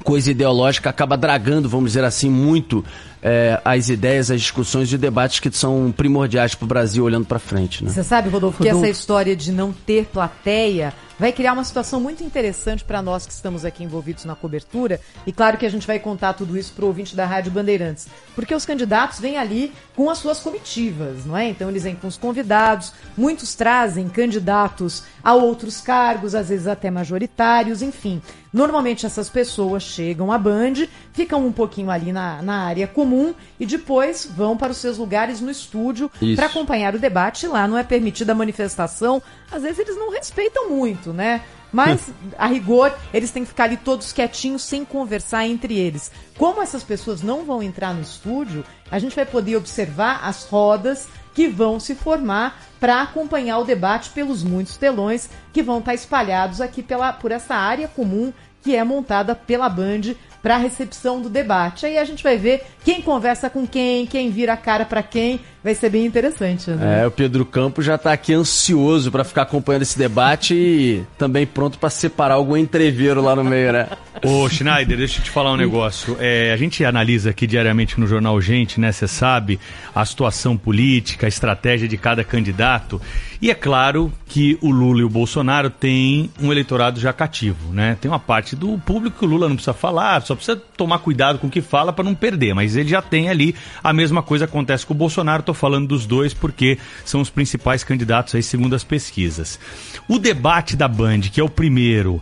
coisa 0.03 0.31
ideológica 0.31 0.89
acaba 0.89 1.17
dragando, 1.17 1.69
vamos 1.69 1.91
dizer 1.91 2.03
assim, 2.03 2.29
muito 2.29 2.83
é, 3.21 3.59
as 3.63 3.89
ideias, 3.89 4.29
as 4.29 4.41
discussões 4.41 4.91
e 4.91 4.97
debates 4.97 5.39
que 5.39 5.49
são 5.51 5.93
primordiais 5.95 6.53
para 6.53 6.65
o 6.65 6.67
Brasil 6.67 7.05
olhando 7.05 7.25
para 7.25 7.39
frente. 7.39 7.83
Né? 7.83 7.89
Você 7.89 8.03
sabe, 8.03 8.29
Rodolfo, 8.29 8.59
Rodolfo, 8.59 8.81
que 8.81 8.87
essa 8.87 8.99
história 8.99 9.35
de 9.35 9.51
não 9.51 9.71
ter 9.71 10.05
plateia 10.05 10.93
vai 11.23 11.31
criar 11.31 11.53
uma 11.53 11.63
situação 11.63 12.01
muito 12.01 12.21
interessante 12.21 12.83
para 12.83 13.01
nós 13.01 13.25
que 13.25 13.31
estamos 13.31 13.63
aqui 13.63 13.81
envolvidos 13.81 14.25
na 14.25 14.35
cobertura. 14.35 14.99
E 15.25 15.31
claro 15.31 15.57
que 15.57 15.65
a 15.65 15.69
gente 15.69 15.87
vai 15.87 15.97
contar 15.97 16.33
tudo 16.33 16.57
isso 16.57 16.73
para 16.73 16.83
o 16.83 16.87
ouvinte 16.89 17.15
da 17.15 17.25
Rádio 17.25 17.49
Bandeirantes. 17.49 18.09
Porque 18.35 18.53
os 18.53 18.65
candidatos 18.65 19.21
vêm 19.21 19.37
ali 19.37 19.71
com 19.95 20.09
as 20.09 20.17
suas 20.17 20.41
comitivas, 20.41 21.25
não 21.25 21.37
é? 21.37 21.47
Então 21.47 21.69
eles 21.69 21.83
vêm 21.83 21.95
com 21.95 22.07
os 22.07 22.17
convidados, 22.17 22.91
muitos 23.15 23.55
trazem 23.55 24.09
candidatos 24.09 25.03
a 25.23 25.33
outros 25.33 25.79
cargos, 25.79 26.35
às 26.35 26.49
vezes 26.49 26.67
até 26.67 26.91
majoritários, 26.91 27.81
enfim. 27.81 28.21
Normalmente 28.51 29.05
essas 29.05 29.29
pessoas 29.29 29.81
chegam 29.81 30.31
à 30.31 30.37
Band, 30.37 30.85
ficam 31.11 31.45
um 31.45 31.51
pouquinho 31.51 31.89
ali 31.89 32.11
na, 32.11 32.41
na 32.43 32.65
área 32.65 32.85
comum 32.85 33.33
e 33.59 33.65
depois 33.65 34.25
vão 34.25 34.55
para 34.55 34.71
os 34.71 34.77
seus 34.77 34.99
lugares 34.99 35.41
no 35.41 35.49
estúdio 35.49 36.11
para 36.35 36.45
acompanhar 36.45 36.93
o 36.93 36.99
debate. 36.99 37.47
Lá 37.47 37.67
não 37.67 37.77
é 37.77 37.83
permitida 37.83 38.33
a 38.33 38.35
manifestação. 38.35 39.23
Às 39.51 39.63
vezes 39.63 39.79
eles 39.79 39.95
não 39.95 40.11
respeitam 40.11 40.69
muito, 40.69 41.12
né? 41.13 41.41
Mas, 41.71 42.11
a 42.37 42.47
rigor, 42.47 42.93
eles 43.13 43.31
têm 43.31 43.43
que 43.43 43.49
ficar 43.49 43.65
ali 43.65 43.77
todos 43.77 44.13
quietinhos, 44.13 44.63
sem 44.63 44.83
conversar 44.83 45.45
entre 45.45 45.77
eles. 45.77 46.11
Como 46.37 46.61
essas 46.61 46.83
pessoas 46.83 47.21
não 47.21 47.45
vão 47.45 47.63
entrar 47.63 47.93
no 47.93 48.01
estúdio, 48.01 48.65
a 48.91 48.99
gente 48.99 49.15
vai 49.15 49.25
poder 49.25 49.55
observar 49.55 50.21
as 50.23 50.45
rodas 50.45 51.07
que 51.33 51.47
vão 51.47 51.79
se 51.79 51.95
formar 51.95 52.61
para 52.79 53.01
acompanhar 53.01 53.57
o 53.59 53.63
debate 53.63 54.11
pelos 54.11 54.43
muitos 54.43 54.77
telões 54.77 55.29
que 55.51 55.63
vão 55.63 55.79
estar 55.79 55.93
espalhados 55.93 56.61
aqui 56.61 56.83
pela, 56.83 57.11
por 57.11 57.31
essa 57.31 57.55
área 57.55 57.87
comum 57.87 58.31
que 58.61 58.75
é 58.75 58.83
montada 58.83 59.35
pela 59.35 59.67
Band 59.67 60.15
para 60.41 60.55
a 60.55 60.59
recepção 60.59 61.21
do 61.21 61.29
debate. 61.29 61.85
Aí 61.85 61.97
a 61.97 62.05
gente 62.05 62.23
vai 62.23 62.37
ver 62.37 62.65
quem 62.83 63.01
conversa 63.01 63.49
com 63.49 63.65
quem, 63.65 64.05
quem 64.05 64.29
vira 64.29 64.53
a 64.53 64.57
cara 64.57 64.85
para 64.85 65.03
quem. 65.03 65.39
Vai 65.63 65.73
ser 65.73 65.89
bem 65.89 66.05
interessante, 66.05 66.69
né? 66.71 67.03
É, 67.03 67.07
o 67.07 67.11
Pedro 67.11 67.45
Campos 67.45 67.85
já 67.85 67.97
tá 67.97 68.11
aqui 68.11 68.33
ansioso 68.33 69.09
para 69.09 69.23
ficar 69.23 69.43
acompanhando 69.43 69.83
esse 69.83 69.97
debate 69.97 70.53
e 70.53 71.03
também 71.17 71.47
pronto 71.47 71.79
para 71.79 71.89
separar 71.89 72.35
algum 72.35 72.57
entreveiro 72.57 73.21
lá 73.21 73.33
no 73.33 73.45
meio, 73.45 73.71
né? 73.71 73.87
Ô, 74.21 74.47
Schneider, 74.49 74.97
deixa 74.97 75.19
eu 75.19 75.23
te 75.23 75.31
falar 75.31 75.53
um 75.53 75.57
negócio. 75.57 76.17
É, 76.19 76.51
a 76.51 76.57
gente 76.57 76.83
analisa 76.83 77.29
aqui 77.29 77.47
diariamente 77.47 77.99
no 77.99 78.05
Jornal 78.05 78.39
Gente, 78.41 78.79
né? 78.79 78.91
Você 78.91 79.07
sabe, 79.07 79.57
a 79.95 80.05
situação 80.05 80.57
política, 80.57 81.27
a 81.27 81.29
estratégia 81.29 81.87
de 81.87 81.97
cada 81.97 82.23
candidato. 82.23 83.01
E 83.41 83.51
é 83.51 83.55
claro 83.55 84.11
que 84.25 84.57
o 84.61 84.71
Lula 84.71 85.01
e 85.01 85.03
o 85.03 85.09
Bolsonaro 85.09 85.69
têm 85.69 86.29
um 86.41 86.51
eleitorado 86.51 86.99
já 86.99 87.11
cativo, 87.11 87.73
né? 87.73 87.97
Tem 87.99 88.09
uma 88.09 88.19
parte 88.19 88.55
do 88.55 88.77
público 88.77 89.19
que 89.19 89.25
o 89.25 89.27
Lula 89.27 89.49
não 89.49 89.55
precisa 89.55 89.73
falar, 89.73 90.21
só 90.21 90.33
precisa 90.33 90.61
tomar 90.77 90.99
cuidado 90.99 91.39
com 91.39 91.47
o 91.47 91.49
que 91.49 91.61
fala 91.61 91.91
para 91.91 92.05
não 92.05 92.15
perder. 92.15 92.53
Mas 92.53 92.77
ele 92.77 92.87
já 92.87 93.01
tem 93.01 93.29
ali 93.29 93.53
a 93.83 93.91
mesma 93.91 94.23
coisa 94.23 94.45
acontece 94.45 94.85
com 94.85 94.93
o 94.93 94.97
Bolsonaro. 94.97 95.43
Tô 95.43 95.52
falando 95.53 95.87
dos 95.87 96.05
dois 96.05 96.33
porque 96.33 96.77
são 97.05 97.21
os 97.21 97.29
principais 97.29 97.83
candidatos 97.83 98.35
aí 98.35 98.43
segundo 98.43 98.75
as 98.75 98.83
pesquisas. 98.83 99.59
O 100.07 100.19
debate 100.19 100.75
da 100.75 100.87
Band, 100.87 101.21
que 101.21 101.39
é 101.39 101.43
o 101.43 101.49
primeiro, 101.49 102.21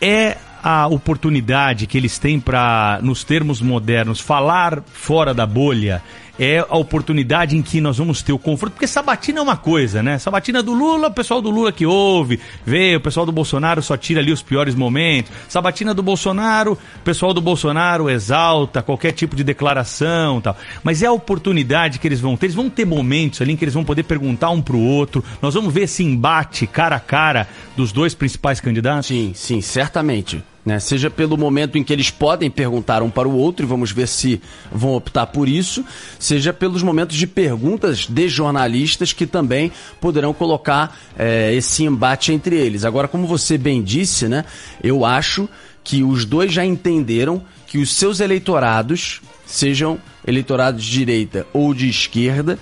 é 0.00 0.36
a 0.62 0.86
oportunidade 0.86 1.86
que 1.86 1.96
eles 1.96 2.18
têm 2.18 2.38
para, 2.38 2.98
nos 3.02 3.24
termos 3.24 3.60
modernos, 3.60 4.20
falar 4.20 4.82
fora 4.92 5.32
da 5.32 5.46
bolha 5.46 6.02
é 6.42 6.64
a 6.66 6.78
oportunidade 6.78 7.54
em 7.54 7.60
que 7.60 7.82
nós 7.82 7.98
vamos 7.98 8.22
ter 8.22 8.32
o 8.32 8.38
confronto, 8.38 8.72
porque 8.72 8.86
Sabatina 8.86 9.40
é 9.40 9.42
uma 9.42 9.58
coisa, 9.58 10.02
né? 10.02 10.18
Sabatina 10.18 10.62
do 10.62 10.72
Lula, 10.72 11.08
o 11.08 11.12
pessoal 11.12 11.42
do 11.42 11.50
Lula 11.50 11.70
que 11.70 11.84
ouve, 11.84 12.40
vê, 12.64 12.96
o 12.96 13.00
pessoal 13.00 13.26
do 13.26 13.32
Bolsonaro 13.32 13.82
só 13.82 13.94
tira 13.94 14.20
ali 14.20 14.32
os 14.32 14.42
piores 14.42 14.74
momentos. 14.74 15.30
Sabatina 15.46 15.92
do 15.92 16.02
Bolsonaro, 16.02 16.72
o 16.72 17.04
pessoal 17.04 17.34
do 17.34 17.42
Bolsonaro 17.42 18.08
exalta 18.08 18.80
qualquer 18.80 19.12
tipo 19.12 19.36
de 19.36 19.44
declaração 19.44 20.40
tal. 20.40 20.56
Mas 20.82 21.02
é 21.02 21.06
a 21.06 21.12
oportunidade 21.12 21.98
que 21.98 22.08
eles 22.08 22.20
vão 22.20 22.38
ter, 22.38 22.46
eles 22.46 22.56
vão 22.56 22.70
ter 22.70 22.86
momentos 22.86 23.42
ali 23.42 23.52
em 23.52 23.56
que 23.56 23.64
eles 23.64 23.74
vão 23.74 23.84
poder 23.84 24.04
perguntar 24.04 24.48
um 24.48 24.62
pro 24.62 24.78
outro. 24.78 25.22
Nós 25.42 25.52
vamos 25.52 25.74
ver 25.74 25.82
esse 25.82 26.02
embate 26.02 26.66
cara 26.66 26.96
a 26.96 27.00
cara 27.00 27.46
dos 27.76 27.92
dois 27.92 28.14
principais 28.14 28.60
candidatos? 28.60 29.08
Sim, 29.08 29.32
sim, 29.34 29.60
certamente. 29.60 30.42
Né? 30.64 30.78
Seja 30.78 31.08
pelo 31.08 31.38
momento 31.38 31.78
em 31.78 31.84
que 31.84 31.92
eles 31.92 32.10
podem 32.10 32.50
perguntar 32.50 33.02
um 33.02 33.10
para 33.10 33.28
o 33.28 33.34
outro, 33.34 33.64
e 33.64 33.68
vamos 33.68 33.92
ver 33.92 34.06
se 34.06 34.40
vão 34.70 34.94
optar 34.94 35.26
por 35.26 35.48
isso, 35.48 35.84
seja 36.18 36.52
pelos 36.52 36.82
momentos 36.82 37.16
de 37.16 37.26
perguntas 37.26 38.06
de 38.06 38.28
jornalistas 38.28 39.12
que 39.12 39.26
também 39.26 39.72
poderão 40.00 40.34
colocar 40.34 40.98
é, 41.18 41.54
esse 41.54 41.84
embate 41.84 42.32
entre 42.32 42.56
eles. 42.56 42.84
Agora, 42.84 43.08
como 43.08 43.26
você 43.26 43.56
bem 43.56 43.82
disse, 43.82 44.28
né, 44.28 44.44
eu 44.82 45.04
acho 45.04 45.48
que 45.82 46.02
os 46.02 46.24
dois 46.24 46.52
já 46.52 46.64
entenderam 46.64 47.42
que 47.66 47.78
os 47.78 47.94
seus 47.94 48.20
eleitorados, 48.20 49.20
sejam 49.46 49.98
eleitorados 50.26 50.84
de 50.84 50.90
direita 50.90 51.46
ou 51.52 51.72
de 51.72 51.88
esquerda, 51.88 52.58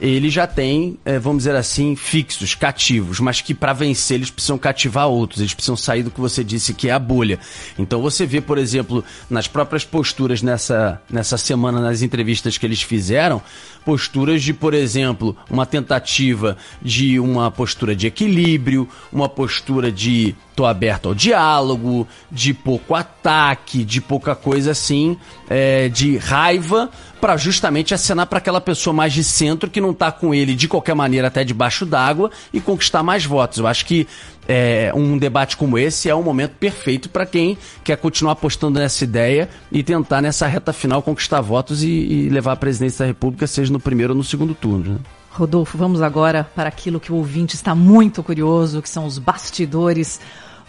ele 0.00 0.30
já 0.30 0.46
tem, 0.46 0.98
é, 1.04 1.18
vamos 1.18 1.44
dizer 1.44 1.54
assim, 1.54 1.94
fixos, 1.94 2.54
cativos, 2.54 3.20
mas 3.20 3.40
que 3.40 3.52
para 3.52 3.72
vencer 3.72 4.16
eles 4.16 4.30
precisam 4.30 4.56
cativar 4.56 5.08
outros, 5.08 5.40
eles 5.40 5.52
precisam 5.52 5.76
sair 5.76 6.02
do 6.02 6.10
que 6.10 6.20
você 6.20 6.42
disse 6.42 6.72
que 6.72 6.88
é 6.88 6.92
a 6.92 6.98
bolha. 6.98 7.38
Então 7.78 8.00
você 8.00 8.24
vê, 8.24 8.40
por 8.40 8.56
exemplo, 8.56 9.04
nas 9.28 9.46
próprias 9.46 9.84
posturas 9.84 10.40
nessa, 10.40 11.00
nessa 11.10 11.36
semana, 11.36 11.80
nas 11.80 12.00
entrevistas 12.00 12.56
que 12.56 12.64
eles 12.64 12.80
fizeram, 12.80 13.42
posturas 13.90 14.40
de, 14.40 14.54
por 14.54 14.72
exemplo, 14.72 15.36
uma 15.50 15.66
tentativa 15.66 16.56
de 16.80 17.18
uma 17.18 17.50
postura 17.50 17.96
de 17.96 18.06
equilíbrio, 18.06 18.88
uma 19.12 19.28
postura 19.28 19.90
de 19.90 20.32
tô 20.54 20.64
aberto 20.64 21.08
ao 21.08 21.14
diálogo, 21.14 22.06
de 22.30 22.54
pouco 22.54 22.94
ataque, 22.94 23.84
de 23.84 24.00
pouca 24.00 24.36
coisa 24.36 24.70
assim, 24.70 25.16
é, 25.48 25.88
de 25.88 26.16
raiva, 26.18 26.88
para 27.20 27.36
justamente 27.36 27.92
acenar 27.92 28.26
para 28.26 28.38
aquela 28.38 28.60
pessoa 28.60 28.94
mais 28.94 29.12
de 29.12 29.24
centro 29.24 29.68
que 29.68 29.80
não 29.80 29.92
tá 29.92 30.12
com 30.12 30.32
ele 30.32 30.54
de 30.54 30.68
qualquer 30.68 30.94
maneira 30.94 31.26
até 31.26 31.42
debaixo 31.42 31.84
d'água 31.84 32.30
e 32.52 32.60
conquistar 32.60 33.02
mais 33.02 33.24
votos. 33.24 33.58
Eu 33.58 33.66
acho 33.66 33.84
que 33.84 34.06
é, 34.52 34.92
um 34.92 35.16
debate 35.16 35.56
como 35.56 35.78
esse 35.78 36.08
é 36.08 36.14
um 36.14 36.24
momento 36.24 36.56
perfeito 36.58 37.08
para 37.08 37.24
quem 37.24 37.56
quer 37.84 37.96
continuar 37.96 38.32
apostando 38.32 38.80
nessa 38.80 39.04
ideia 39.04 39.48
e 39.70 39.80
tentar 39.80 40.20
nessa 40.20 40.48
reta 40.48 40.72
final 40.72 41.00
conquistar 41.02 41.40
votos 41.40 41.84
e, 41.84 41.88
e 41.88 42.28
levar 42.28 42.52
a 42.52 42.56
presidência 42.56 43.04
da 43.04 43.06
República, 43.06 43.46
seja 43.46 43.72
no 43.72 43.78
primeiro 43.78 44.12
ou 44.12 44.16
no 44.16 44.24
segundo 44.24 44.52
turno. 44.52 44.94
Né? 44.94 44.98
Rodolfo, 45.30 45.78
vamos 45.78 46.02
agora 46.02 46.42
para 46.42 46.68
aquilo 46.68 46.98
que 46.98 47.12
o 47.12 47.14
ouvinte 47.14 47.54
está 47.54 47.76
muito 47.76 48.24
curioso, 48.24 48.82
que 48.82 48.88
são 48.88 49.06
os 49.06 49.18
bastidores 49.18 50.20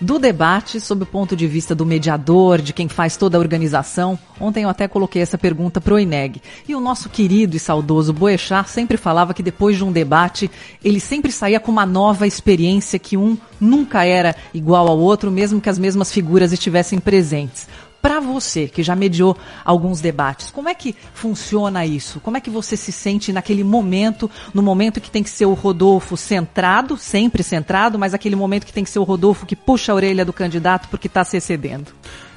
do 0.02 0.18
debate 0.18 0.82
sob 0.82 1.04
o 1.04 1.06
ponto 1.06 1.36
de 1.36 1.46
vista 1.46 1.76
do 1.76 1.86
mediador, 1.86 2.60
de 2.60 2.74
quem 2.74 2.90
faz 2.90 3.16
toda 3.16 3.38
a 3.38 3.40
organização. 3.40 4.18
Ontem 4.40 4.64
eu 4.64 4.70
até 4.70 4.88
coloquei 4.88 5.22
essa 5.22 5.38
pergunta 5.38 5.80
para 5.80 5.94
o 5.94 6.00
INEG. 6.00 6.42
E 6.68 6.74
o 6.74 6.80
nosso 6.80 7.08
querido 7.08 7.56
e 7.56 7.60
saudoso 7.60 8.12
Boechat 8.12 8.68
sempre 8.70 8.98
falava 8.98 9.34
que 9.34 9.44
depois 9.44 9.78
de 9.78 9.84
um 9.84 9.92
debate, 9.92 10.50
ele 10.84 11.00
sempre 11.00 11.32
saía 11.32 11.60
com 11.60 11.72
uma 11.72 11.86
nova 11.86 12.26
experiência 12.26 12.98
que 12.98 13.16
um 13.16 13.38
nunca 13.60 14.04
era 14.04 14.36
igual 14.54 14.88
ao 14.88 14.98
outro, 14.98 15.30
mesmo 15.30 15.62
que 15.62 15.70
as 15.70 15.78
mesmas 15.78 16.12
figuras 16.12 16.52
estivessem 16.52 17.00
presentes 17.00 17.68
para 18.02 18.20
você, 18.20 18.68
que 18.68 18.82
já 18.82 18.96
mediou 18.96 19.38
alguns 19.64 20.02
debates, 20.02 20.50
como 20.50 20.68
é 20.68 20.74
que 20.74 20.96
funciona 21.14 21.86
isso? 21.86 22.20
Como 22.20 22.38
é 22.38 22.42
que 22.42 22.50
você 22.50 22.76
se 22.76 22.92
sente 22.92 23.32
naquele 23.32 23.64
momento, 23.64 24.30
no 24.54 24.62
momento 24.62 25.00
que 25.00 25.12
tem 25.12 25.22
que 25.24 25.30
ser 25.30 25.46
o 25.46 25.54
Rodolfo 25.54 26.18
centrado, 26.18 26.98
sempre 26.98 27.44
centrado, 27.44 28.00
mas 28.00 28.14
aquele 28.14 28.36
momento 28.36 28.66
que 28.66 28.74
tem 28.74 28.84
que 28.84 28.90
ser 28.90 29.00
o 29.00 29.04
Rodolfo 29.04 29.46
que 29.46 29.56
puxa 29.56 29.92
a 29.92 29.96
orelha 29.96 30.26
do 30.26 30.34
candidato 30.34 30.88
porque 30.90 31.08
está 31.08 31.24
se 31.24 31.38
excedendo? 31.38 31.92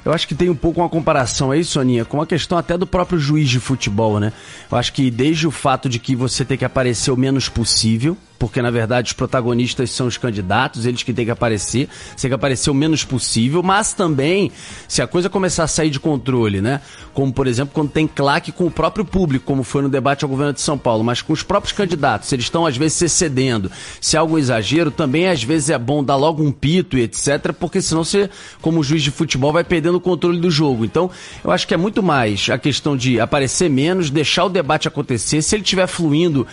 Eu 0.05 0.13
acho 0.13 0.27
que 0.27 0.35
tem 0.35 0.51
um 0.51 0.55
pouco 0.55 0.79
uma 0.81 0.87
comparação 0.87 1.49
aí, 1.49 1.63
Soninha, 1.63 2.05
com 2.05 2.21
a 2.21 2.27
questão 2.27 2.59
até 2.59 2.77
do 2.77 2.85
próprio 2.85 3.17
juiz 3.17 3.49
de 3.49 3.59
futebol, 3.59 4.19
né? 4.19 4.31
Eu 4.71 4.77
acho 4.77 4.93
que 4.93 5.09
desde 5.09 5.47
o 5.47 5.51
fato 5.51 5.89
de 5.89 5.97
que 5.97 6.15
você 6.15 6.45
tem 6.45 6.55
que 6.55 6.63
aparecer 6.63 7.09
o 7.09 7.17
menos 7.17 7.49
possível, 7.49 8.15
porque 8.37 8.61
na 8.61 8.71
verdade 8.71 9.07
os 9.07 9.13
protagonistas 9.13 9.91
são 9.91 10.07
os 10.07 10.17
candidatos, 10.17 10.85
eles 10.85 11.03
que 11.03 11.13
têm 11.13 11.25
que 11.25 11.31
aparecer, 11.31 11.87
tem 12.19 12.29
que 12.29 12.35
aparecer 12.35 12.69
o 12.69 12.73
menos 12.73 13.03
possível, 13.03 13.63
mas 13.63 13.93
também 13.93 14.51
se 14.87 15.01
a 15.01 15.07
coisa 15.07 15.29
começar 15.29 15.63
a 15.63 15.67
sair 15.67 15.89
de 15.89 15.99
controle, 15.99 16.61
né? 16.61 16.81
Como 17.13 17.31
por 17.31 17.47
exemplo 17.47 17.73
quando 17.73 17.91
tem 17.91 18.07
claque 18.07 18.51
com 18.51 18.65
o 18.65 18.71
próprio 18.71 19.05
público, 19.05 19.45
como 19.45 19.63
foi 19.63 19.81
no 19.81 19.89
debate 19.89 20.23
ao 20.23 20.29
governo 20.29 20.53
de 20.53 20.61
São 20.61 20.77
Paulo, 20.77 21.03
mas 21.03 21.21
com 21.21 21.33
os 21.33 21.43
próprios 21.43 21.73
candidatos, 21.73 22.31
eles 22.31 22.45
estão 22.45 22.65
às 22.65 22.77
vezes 22.77 22.93
se 22.93 23.05
excedendo, 23.05 23.71
se 24.01 24.17
há 24.17 24.19
algum 24.19 24.37
exagero, 24.37 24.91
também 24.91 25.27
às 25.27 25.43
vezes 25.43 25.69
é 25.69 25.77
bom 25.77 26.03
dar 26.03 26.15
logo 26.15 26.43
um 26.43 26.51
pito 26.51 26.97
e 26.97 27.01
etc, 27.03 27.53
porque 27.59 27.81
senão 27.81 28.03
você, 28.03 28.29
como 28.61 28.83
juiz 28.83 29.03
de 29.03 29.11
futebol, 29.11 29.51
vai 29.51 29.63
perdendo 29.63 29.95
o 29.95 30.01
controle 30.01 30.39
do 30.39 30.51
jogo. 30.51 30.85
Então, 30.85 31.09
eu 31.43 31.51
acho 31.51 31.67
que 31.67 31.73
é 31.73 31.77
muito 31.77 32.03
mais 32.03 32.49
a 32.49 32.57
questão 32.57 32.95
de 32.95 33.19
aparecer 33.19 33.69
menos, 33.69 34.09
deixar 34.09 34.45
o 34.45 34.49
debate 34.49 34.87
acontecer, 34.87 35.41
se 35.41 35.55
ele 35.55 35.63
estiver 35.63 35.87
fluindo 35.87 36.47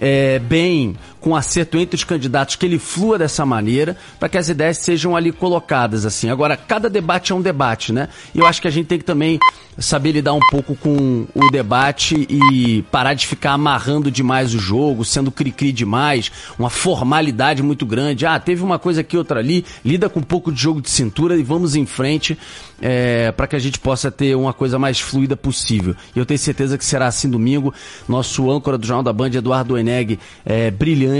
é, 0.00 0.38
bem, 0.40 0.96
com 1.22 1.36
acerto 1.36 1.78
entre 1.78 1.94
os 1.96 2.04
candidatos, 2.04 2.56
que 2.56 2.66
ele 2.66 2.78
flua 2.78 3.16
dessa 3.16 3.46
maneira, 3.46 3.96
para 4.18 4.28
que 4.28 4.36
as 4.36 4.48
ideias 4.48 4.78
sejam 4.78 5.16
ali 5.16 5.30
colocadas, 5.30 6.04
assim. 6.04 6.28
Agora, 6.28 6.56
cada 6.56 6.90
debate 6.90 7.32
é 7.32 7.34
um 7.34 7.40
debate, 7.40 7.92
né? 7.92 8.08
E 8.34 8.40
eu 8.40 8.46
acho 8.46 8.60
que 8.60 8.66
a 8.66 8.70
gente 8.70 8.86
tem 8.86 8.98
que 8.98 9.04
também 9.04 9.38
saber 9.78 10.12
lidar 10.12 10.34
um 10.34 10.40
pouco 10.50 10.74
com 10.74 11.26
o 11.34 11.50
debate 11.50 12.26
e 12.28 12.82
parar 12.90 13.14
de 13.14 13.26
ficar 13.26 13.52
amarrando 13.52 14.10
demais 14.10 14.52
o 14.52 14.58
jogo, 14.58 15.04
sendo 15.04 15.30
cri-cri 15.30 15.72
demais, 15.72 16.30
uma 16.58 16.68
formalidade 16.68 17.62
muito 17.62 17.86
grande. 17.86 18.26
Ah, 18.26 18.38
teve 18.38 18.62
uma 18.62 18.78
coisa 18.78 19.00
aqui, 19.00 19.16
outra 19.16 19.38
ali, 19.38 19.64
lida 19.84 20.08
com 20.08 20.20
um 20.20 20.24
pouco 20.24 20.52
de 20.52 20.60
jogo 20.60 20.82
de 20.82 20.90
cintura 20.90 21.36
e 21.36 21.42
vamos 21.42 21.74
em 21.74 21.86
frente 21.86 22.36
é, 22.80 23.30
para 23.32 23.46
que 23.46 23.54
a 23.54 23.58
gente 23.58 23.78
possa 23.78 24.10
ter 24.10 24.34
uma 24.34 24.52
coisa 24.52 24.78
mais 24.78 24.98
fluida 24.98 25.36
possível. 25.36 25.94
E 26.14 26.18
eu 26.18 26.26
tenho 26.26 26.38
certeza 26.38 26.76
que 26.76 26.84
será 26.84 27.06
assim 27.06 27.30
domingo. 27.30 27.72
Nosso 28.08 28.50
âncora 28.50 28.76
do 28.76 28.84
Jornal 28.84 29.04
da 29.04 29.12
Band, 29.12 29.30
Eduardo 29.32 29.78
Eneg, 29.78 30.18
é 30.44 30.70
brilhante. 30.70 31.11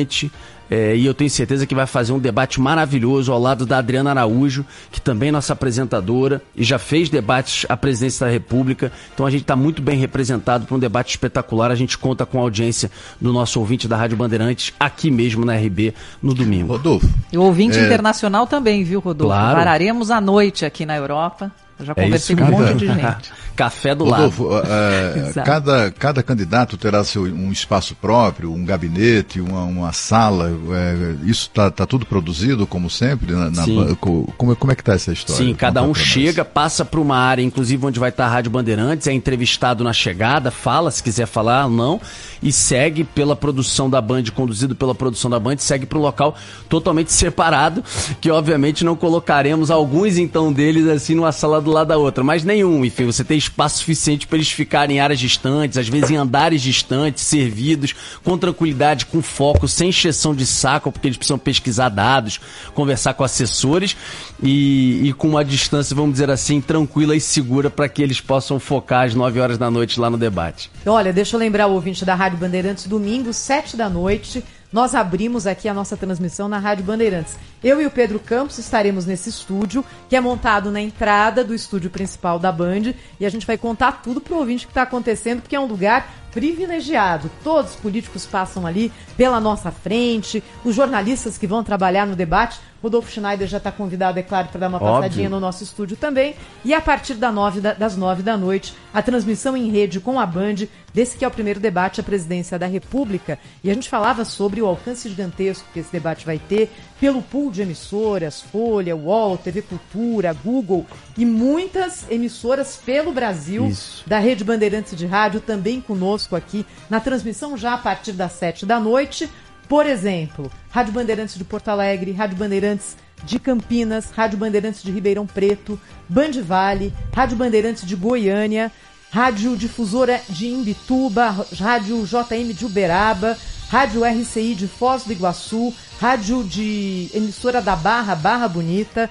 É, 0.74 0.96
e 0.96 1.04
eu 1.04 1.12
tenho 1.12 1.28
certeza 1.28 1.66
que 1.66 1.74
vai 1.74 1.86
fazer 1.86 2.14
um 2.14 2.18
debate 2.18 2.58
maravilhoso 2.58 3.30
ao 3.30 3.38
lado 3.38 3.66
da 3.66 3.76
Adriana 3.76 4.08
Araújo, 4.08 4.64
que 4.90 5.02
também 5.02 5.28
é 5.28 5.32
nossa 5.32 5.52
apresentadora 5.52 6.40
e 6.56 6.64
já 6.64 6.78
fez 6.78 7.10
debates 7.10 7.66
à 7.68 7.76
presidência 7.76 8.26
da 8.26 8.32
República. 8.32 8.90
Então 9.12 9.26
a 9.26 9.30
gente 9.30 9.42
está 9.42 9.54
muito 9.54 9.82
bem 9.82 9.98
representado 9.98 10.64
para 10.64 10.74
um 10.74 10.78
debate 10.78 11.10
espetacular. 11.10 11.70
A 11.70 11.74
gente 11.74 11.98
conta 11.98 12.24
com 12.24 12.38
a 12.38 12.40
audiência 12.40 12.90
do 13.20 13.34
nosso 13.34 13.60
ouvinte 13.60 13.86
da 13.86 13.98
Rádio 13.98 14.16
Bandeirantes 14.16 14.72
aqui 14.80 15.10
mesmo 15.10 15.44
na 15.44 15.54
RB 15.54 15.92
no 16.22 16.32
domingo. 16.32 16.72
Rodolfo. 16.72 17.06
E 17.30 17.36
o 17.36 17.42
ouvinte 17.42 17.78
é... 17.78 17.84
internacional 17.84 18.46
também, 18.46 18.82
viu, 18.82 18.98
Rodolfo? 18.98 19.34
Claro. 19.34 19.58
Pararemos 19.58 20.10
à 20.10 20.22
noite 20.22 20.64
aqui 20.64 20.86
na 20.86 20.96
Europa. 20.96 21.52
Eu 21.78 21.84
já 21.84 21.94
conversei 21.94 22.34
é 22.34 22.38
com 22.38 22.44
um 22.44 22.50
monte 22.50 22.74
de 22.76 22.86
gente. 22.86 23.32
Café 23.54 23.94
do 23.94 24.04
Rodolfo, 24.04 24.48
lado. 24.48 24.66
É, 24.68 25.32
cada, 25.44 25.90
cada 25.90 26.22
candidato 26.22 26.76
terá 26.76 27.04
seu, 27.04 27.22
um 27.22 27.52
espaço 27.52 27.94
próprio, 27.94 28.52
um 28.52 28.64
gabinete, 28.64 29.40
uma, 29.40 29.62
uma 29.64 29.92
sala. 29.92 30.50
É, 30.72 31.16
isso 31.24 31.48
está 31.48 31.70
tá 31.70 31.86
tudo 31.86 32.06
produzido, 32.06 32.66
como 32.66 32.88
sempre? 32.88 33.32
Na, 33.32 33.50
na, 33.50 33.64
como, 34.00 34.56
como 34.56 34.72
é 34.72 34.74
que 34.74 34.82
está 34.82 34.94
essa 34.94 35.12
história? 35.12 35.44
Sim, 35.44 35.54
cada 35.54 35.82
um 35.82 35.94
chega, 35.94 36.44
passa 36.44 36.84
para 36.84 37.00
uma 37.00 37.16
área, 37.16 37.42
inclusive 37.42 37.84
onde 37.84 37.98
vai 38.00 38.10
estar 38.10 38.24
tá 38.24 38.30
a 38.30 38.32
Rádio 38.32 38.50
Bandeirantes, 38.50 39.06
é 39.06 39.12
entrevistado 39.12 39.84
na 39.84 39.92
chegada, 39.92 40.50
fala 40.50 40.90
se 40.90 41.02
quiser 41.02 41.26
falar 41.26 41.66
ou 41.66 41.70
não, 41.70 42.00
e 42.42 42.52
segue 42.52 43.04
pela 43.04 43.36
produção 43.36 43.88
da 43.88 44.00
Band, 44.00 44.24
conduzido 44.34 44.74
pela 44.74 44.94
produção 44.94 45.30
da 45.30 45.38
Band, 45.38 45.56
segue 45.58 45.86
para 45.86 45.98
um 45.98 46.02
local 46.02 46.36
totalmente 46.68 47.12
separado, 47.12 47.84
que 48.20 48.30
obviamente 48.30 48.84
não 48.84 48.96
colocaremos 48.96 49.70
alguns 49.70 50.16
então 50.18 50.52
deles 50.52 50.88
assim 50.88 51.14
numa 51.14 51.32
sala 51.32 51.60
do 51.60 51.70
lado 51.70 51.88
da 51.88 51.96
outra, 51.96 52.24
mas 52.24 52.44
nenhum, 52.44 52.84
enfim, 52.84 53.04
você 53.04 53.22
tem 53.24 53.38
espaço 53.42 53.78
suficiente 53.78 54.26
para 54.26 54.36
eles 54.36 54.50
ficarem 54.50 54.96
em 54.96 55.00
áreas 55.00 55.20
distantes, 55.20 55.78
às 55.78 55.88
vezes 55.88 56.10
em 56.10 56.16
andares 56.16 56.62
distantes, 56.62 57.24
servidos, 57.24 57.94
com 58.22 58.36
tranquilidade, 58.38 59.06
com 59.06 59.22
foco, 59.22 59.68
sem 59.68 59.88
encheção 59.90 60.34
de 60.34 60.46
saco, 60.46 60.90
porque 60.90 61.08
eles 61.08 61.16
precisam 61.16 61.38
pesquisar 61.38 61.88
dados, 61.88 62.40
conversar 62.74 63.14
com 63.14 63.24
assessores 63.24 63.96
e, 64.42 65.08
e 65.08 65.12
com 65.12 65.28
uma 65.30 65.44
distância, 65.44 65.94
vamos 65.94 66.12
dizer 66.12 66.30
assim, 66.30 66.60
tranquila 66.60 67.14
e 67.14 67.20
segura 67.20 67.70
para 67.70 67.88
que 67.88 68.02
eles 68.02 68.20
possam 68.20 68.58
focar 68.58 69.06
às 69.06 69.14
9 69.14 69.40
horas 69.40 69.58
da 69.58 69.70
noite 69.70 70.00
lá 70.00 70.08
no 70.10 70.18
debate. 70.18 70.70
Olha, 70.86 71.12
deixa 71.12 71.36
eu 71.36 71.40
lembrar 71.40 71.66
o 71.66 71.72
ouvinte 71.72 72.04
da 72.04 72.14
Rádio 72.14 72.38
Bandeirantes, 72.38 72.86
domingo, 72.86 73.32
7 73.32 73.76
da 73.76 73.88
noite, 73.88 74.42
nós 74.72 74.94
abrimos 74.94 75.46
aqui 75.46 75.68
a 75.68 75.74
nossa 75.74 75.96
transmissão 75.96 76.48
na 76.48 76.58
Rádio 76.58 76.84
Bandeirantes. 76.84 77.36
Eu 77.62 77.80
e 77.80 77.86
o 77.86 77.90
Pedro 77.90 78.18
Campos 78.18 78.58
estaremos 78.58 79.04
nesse 79.04 79.28
estúdio, 79.28 79.84
que 80.08 80.16
é 80.16 80.20
montado 80.20 80.70
na 80.70 80.80
entrada 80.80 81.44
do 81.44 81.54
estúdio 81.54 81.90
principal 81.90 82.38
da 82.38 82.50
Band, 82.50 82.94
e 83.20 83.26
a 83.26 83.28
gente 83.28 83.46
vai 83.46 83.58
contar 83.58 84.02
tudo 84.02 84.20
pro 84.20 84.38
ouvinte 84.38 84.66
que 84.66 84.70
está 84.70 84.82
acontecendo, 84.82 85.42
porque 85.42 85.56
é 85.56 85.60
um 85.60 85.66
lugar 85.66 86.10
privilegiado. 86.32 87.30
Todos 87.44 87.72
os 87.72 87.76
políticos 87.76 88.24
passam 88.24 88.66
ali 88.66 88.90
pela 89.16 89.38
nossa 89.38 89.70
frente, 89.70 90.42
os 90.64 90.74
jornalistas 90.74 91.36
que 91.36 91.46
vão 91.46 91.62
trabalhar 91.62 92.06
no 92.06 92.16
debate. 92.16 92.58
Rodolfo 92.82 93.10
Schneider 93.10 93.46
já 93.46 93.58
está 93.58 93.70
convidado, 93.70 94.18
é 94.18 94.22
claro, 94.22 94.48
para 94.48 94.60
dar 94.60 94.68
uma 94.68 94.78
Óbvio. 94.78 94.94
passadinha 95.02 95.28
no 95.28 95.38
nosso 95.38 95.62
estúdio 95.62 95.96
também. 95.96 96.34
E 96.64 96.74
a 96.74 96.80
partir 96.80 97.14
da 97.14 97.30
nove 97.30 97.60
da- 97.60 97.74
das 97.74 97.96
nove 97.96 98.22
da 98.22 98.36
noite, 98.36 98.74
a 98.92 99.00
transmissão 99.00 99.56
em 99.56 99.70
rede 99.70 100.00
com 100.00 100.18
a 100.18 100.26
Band 100.26 100.66
desse 100.92 101.16
que 101.16 101.24
é 101.24 101.28
o 101.28 101.30
primeiro 101.30 101.58
debate 101.60 102.00
à 102.00 102.04
presidência 102.04 102.58
da 102.58 102.66
República. 102.66 103.38
E 103.64 103.70
a 103.70 103.74
gente 103.74 103.88
falava 103.88 104.24
sobre 104.24 104.60
o 104.60 104.66
alcance 104.66 105.08
gigantesco 105.08 105.66
que 105.72 105.78
esse 105.80 105.90
debate 105.92 106.26
vai 106.26 106.38
ter 106.38 106.70
pelo 107.00 107.22
pool 107.22 107.50
de 107.50 107.62
emissoras, 107.62 108.40
Folha, 108.40 108.94
UOL, 108.96 109.36
TV 109.38 109.62
Cultura, 109.62 110.32
Google 110.44 110.86
e 111.16 111.24
muitas 111.24 112.04
emissoras 112.10 112.76
pelo 112.84 113.12
Brasil 113.12 113.66
Isso. 113.66 114.04
da 114.06 114.18
Rede 114.18 114.44
Bandeirantes 114.44 114.96
de 114.96 115.06
Rádio 115.06 115.40
também 115.40 115.80
conosco 115.80 116.36
aqui 116.36 116.64
na 116.90 117.00
transmissão 117.00 117.56
já 117.56 117.74
a 117.74 117.78
partir 117.78 118.12
das 118.12 118.32
sete 118.32 118.64
da 118.66 118.78
noite. 118.78 119.28
Por 119.68 119.86
exemplo, 119.86 120.50
Rádio 120.70 120.92
Bandeirantes 120.92 121.36
de 121.36 121.44
Porto 121.44 121.68
Alegre, 121.68 122.12
Rádio 122.12 122.36
Bandeirantes 122.36 122.96
de 123.24 123.38
Campinas, 123.38 124.10
Rádio 124.10 124.38
Bandeirantes 124.38 124.82
de 124.82 124.90
Ribeirão 124.90 125.26
Preto, 125.26 125.78
Band 126.08 126.42
Vale, 126.44 126.92
Rádio 127.14 127.36
Bandeirantes 127.36 127.86
de 127.86 127.96
Goiânia, 127.96 128.70
Rádio 129.10 129.56
Difusora 129.56 130.20
de 130.28 130.48
Imbituba, 130.48 131.46
Rádio 131.58 132.04
JM 132.04 132.52
de 132.54 132.64
Uberaba, 132.64 133.36
Rádio 133.68 134.02
RCI 134.04 134.54
de 134.54 134.66
Foz 134.66 135.04
do 135.04 135.12
Iguaçu, 135.12 135.72
Rádio 136.00 136.44
de 136.44 137.10
emissora 137.14 137.62
da 137.62 137.76
Barra, 137.76 138.14
Barra 138.14 138.48
Bonita, 138.48 139.08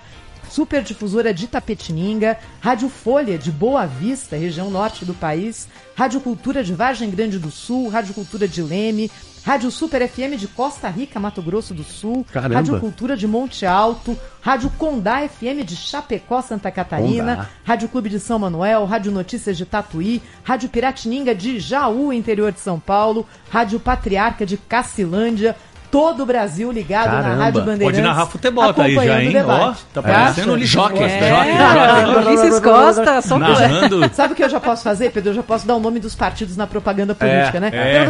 Super 0.51 0.83
Difusora 0.83 1.33
de 1.33 1.47
Tapetininga, 1.47 2.37
Rádio 2.59 2.89
Folha 2.89 3.37
de 3.37 3.49
Boa 3.49 3.85
Vista, 3.85 4.35
região 4.35 4.69
norte 4.69 5.05
do 5.05 5.13
país, 5.13 5.69
Rádio 5.95 6.19
Cultura 6.19 6.61
de 6.61 6.73
Vargem 6.73 7.09
Grande 7.09 7.39
do 7.39 7.49
Sul, 7.49 7.87
Rádio 7.87 8.13
Cultura 8.13 8.45
de 8.49 8.61
Leme, 8.61 9.09
Rádio 9.45 9.71
Super 9.71 10.05
FM 10.05 10.37
de 10.37 10.49
Costa 10.49 10.89
Rica, 10.89 11.21
Mato 11.21 11.41
Grosso 11.41 11.73
do 11.73 11.83
Sul, 11.83 12.25
Caramba. 12.31 12.55
Rádio 12.55 12.79
Cultura 12.81 13.15
de 13.15 13.25
Monte 13.25 13.65
Alto, 13.65 14.17
Rádio 14.41 14.69
Condá 14.77 15.27
FM 15.27 15.63
de 15.63 15.75
Chapecó, 15.75 16.41
Santa 16.41 16.69
Catarina, 16.69 17.37
Condá. 17.37 17.49
Rádio 17.63 17.87
Clube 17.87 18.09
de 18.09 18.19
São 18.19 18.37
Manuel, 18.37 18.83
Rádio 18.83 19.11
Notícias 19.11 19.57
de 19.57 19.65
Tatuí, 19.65 20.21
Rádio 20.43 20.67
Piratininga 20.67 21.33
de 21.33 21.61
Jaú, 21.61 22.11
interior 22.11 22.51
de 22.51 22.59
São 22.59 22.77
Paulo, 22.77 23.25
Rádio 23.49 23.79
Patriarca 23.79 24.45
de 24.45 24.57
Cacilândia, 24.57 25.55
todo 25.91 26.23
o 26.23 26.25
Brasil 26.25 26.71
ligado 26.71 27.11
na 27.11 27.21
Caramba. 27.21 27.43
Rádio 27.43 27.61
Bandeirantes. 27.61 27.85
Pode 27.85 28.01
narrar 28.01 28.25
futebol, 28.25 28.73
tá 28.73 28.83
aí 28.83 28.95
já, 28.95 29.01
acompanhando 29.01 29.19
o 29.19 29.27
hein? 29.27 29.33
debate. 29.33 29.61
Ó, 29.61 29.73
tá 29.93 30.01
parecendo 30.01 30.49
o 30.49 30.53
Ulisses 30.53 30.71
Jockey, 30.71 31.03
É, 31.03 32.07
Ulisses 32.17 32.59
Costa, 32.59 33.21
só 33.21 33.37
Narrando. 33.37 34.09
Sabe 34.15 34.33
o 34.33 34.35
que 34.35 34.43
eu 34.43 34.49
já 34.49 34.59
posso 34.59 34.83
fazer, 34.83 35.11
Pedro? 35.11 35.31
Eu 35.31 35.35
já 35.35 35.43
posso 35.43 35.67
dar 35.67 35.75
o 35.75 35.79
nome 35.79 35.99
dos 35.99 36.15
partidos 36.15 36.55
na 36.55 36.65
propaganda 36.65 37.13
política, 37.13 37.59
né? 37.59 37.69
é. 37.73 38.05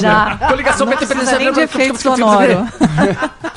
Já. 0.00 0.38
Coligação 0.48 0.86
Não 0.86 0.96
PT, 0.96 1.14
nem 1.38 1.52
de 1.52 1.60
efeito 1.60 2.00
sonoro. 2.00 2.66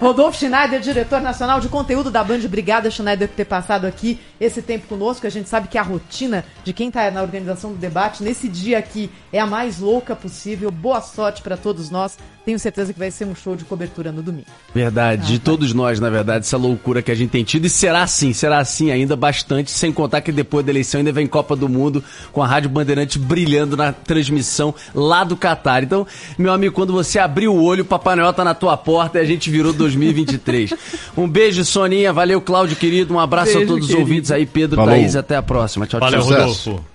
Rodolfo 0.00 0.38
Schneider, 0.38 0.80
diretor 0.80 1.20
nacional 1.20 1.60
de 1.60 1.68
conteúdo 1.68 2.10
da 2.10 2.22
Band. 2.22 2.40
Obrigada, 2.44 2.90
Schneider, 2.90 3.28
por 3.28 3.34
ter 3.34 3.44
passado 3.44 3.86
aqui 3.86 4.20
esse 4.40 4.60
tempo 4.60 4.86
conosco. 4.86 5.26
A 5.26 5.30
gente 5.30 5.48
sabe 5.48 5.68
que 5.68 5.78
a 5.78 5.82
rotina 5.82 6.44
de 6.62 6.72
quem 6.72 6.88
está 6.88 7.10
na 7.10 7.22
organização 7.22 7.72
do 7.72 7.78
debate 7.78 8.22
nesse 8.22 8.48
dia 8.48 8.78
aqui 8.78 9.10
é 9.32 9.40
a 9.40 9.46
mais 9.46 9.78
louca 9.78 10.14
possível. 10.14 10.70
Boa 10.70 11.00
sorte 11.00 11.42
para 11.42 11.56
todos 11.56 11.90
nós. 11.90 12.18
Tenho 12.44 12.58
certeza 12.58 12.92
que 12.92 12.98
vai 12.98 13.10
ser 13.10 13.24
um 13.24 13.34
show 13.34 13.56
de 13.56 13.64
cobertura 13.64 14.12
no 14.12 14.22
domingo. 14.22 14.46
Verdade, 14.74 15.26
de 15.26 15.38
todos 15.38 15.72
nós, 15.72 15.98
na 15.98 16.10
verdade, 16.10 16.44
essa 16.44 16.58
loucura 16.58 17.00
que 17.00 17.10
a 17.10 17.14
gente 17.14 17.30
tem 17.30 17.42
tido. 17.42 17.64
E 17.64 17.70
será 17.70 18.02
assim, 18.02 18.34
será 18.34 18.58
assim 18.58 18.90
ainda 18.90 19.16
bastante, 19.16 19.70
sem 19.70 19.90
contar 19.90 20.20
que 20.20 20.30
depois 20.30 20.64
da 20.64 20.70
eleição 20.70 20.98
ainda 20.98 21.10
vem 21.10 21.26
Copa 21.26 21.56
do 21.56 21.70
Mundo, 21.70 22.04
com 22.32 22.42
a 22.42 22.46
Rádio 22.46 22.68
Bandeirante 22.68 23.18
brilhando 23.18 23.78
na 23.78 23.92
transmissão 23.92 24.74
lá 24.94 25.24
do 25.24 25.38
Catar. 25.38 25.84
Então, 25.84 26.06
meu 26.36 26.52
amigo, 26.52 26.74
quando 26.74 26.92
você 26.92 27.18
abrir 27.18 27.48
o 27.48 27.62
olho, 27.62 27.82
o 27.82 27.86
Papai 27.86 28.14
Noel 28.14 28.32
tá 28.34 28.44
na 28.44 28.54
tua 28.54 28.76
porta 28.76 29.18
e 29.18 29.22
a 29.22 29.24
gente 29.24 29.48
virou 29.48 29.72
2023. 29.72 30.74
um 31.16 31.26
beijo, 31.26 31.64
Soninha. 31.64 32.12
Valeu, 32.12 32.42
Cláudio, 32.42 32.76
querido. 32.76 33.14
Um 33.14 33.20
abraço 33.20 33.52
a 33.52 33.54
Beijo, 33.54 33.68
todos 33.68 33.84
os 33.84 33.90
querido. 33.90 34.06
ouvintes 34.06 34.30
aí, 34.30 34.44
Pedro, 34.44 34.76
Falou. 34.76 34.92
Thaís. 34.92 35.16
Até 35.16 35.34
a 35.34 35.42
próxima. 35.42 35.86
Tchau, 35.86 35.98
Valeu, 35.98 36.20
tchau. 36.20 36.28
Sucesso. 36.28 36.70
Rodolfo. 36.72 36.93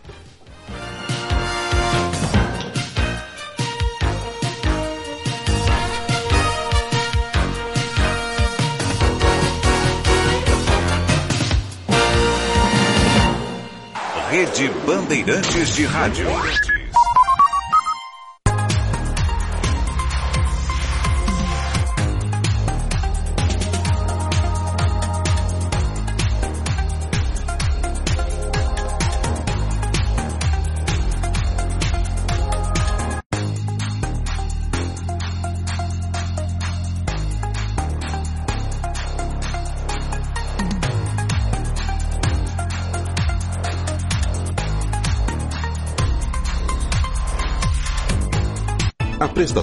Rede 14.59 14.73
Bandeirantes 14.85 15.75
de 15.75 15.85
Rádio. 15.85 16.78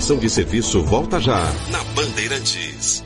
Prestação 0.07 0.18
de 0.18 0.30
serviço 0.30 0.82
volta 0.84 1.20
já 1.20 1.42
na 1.70 1.82
Bandeirantes. 1.94 3.05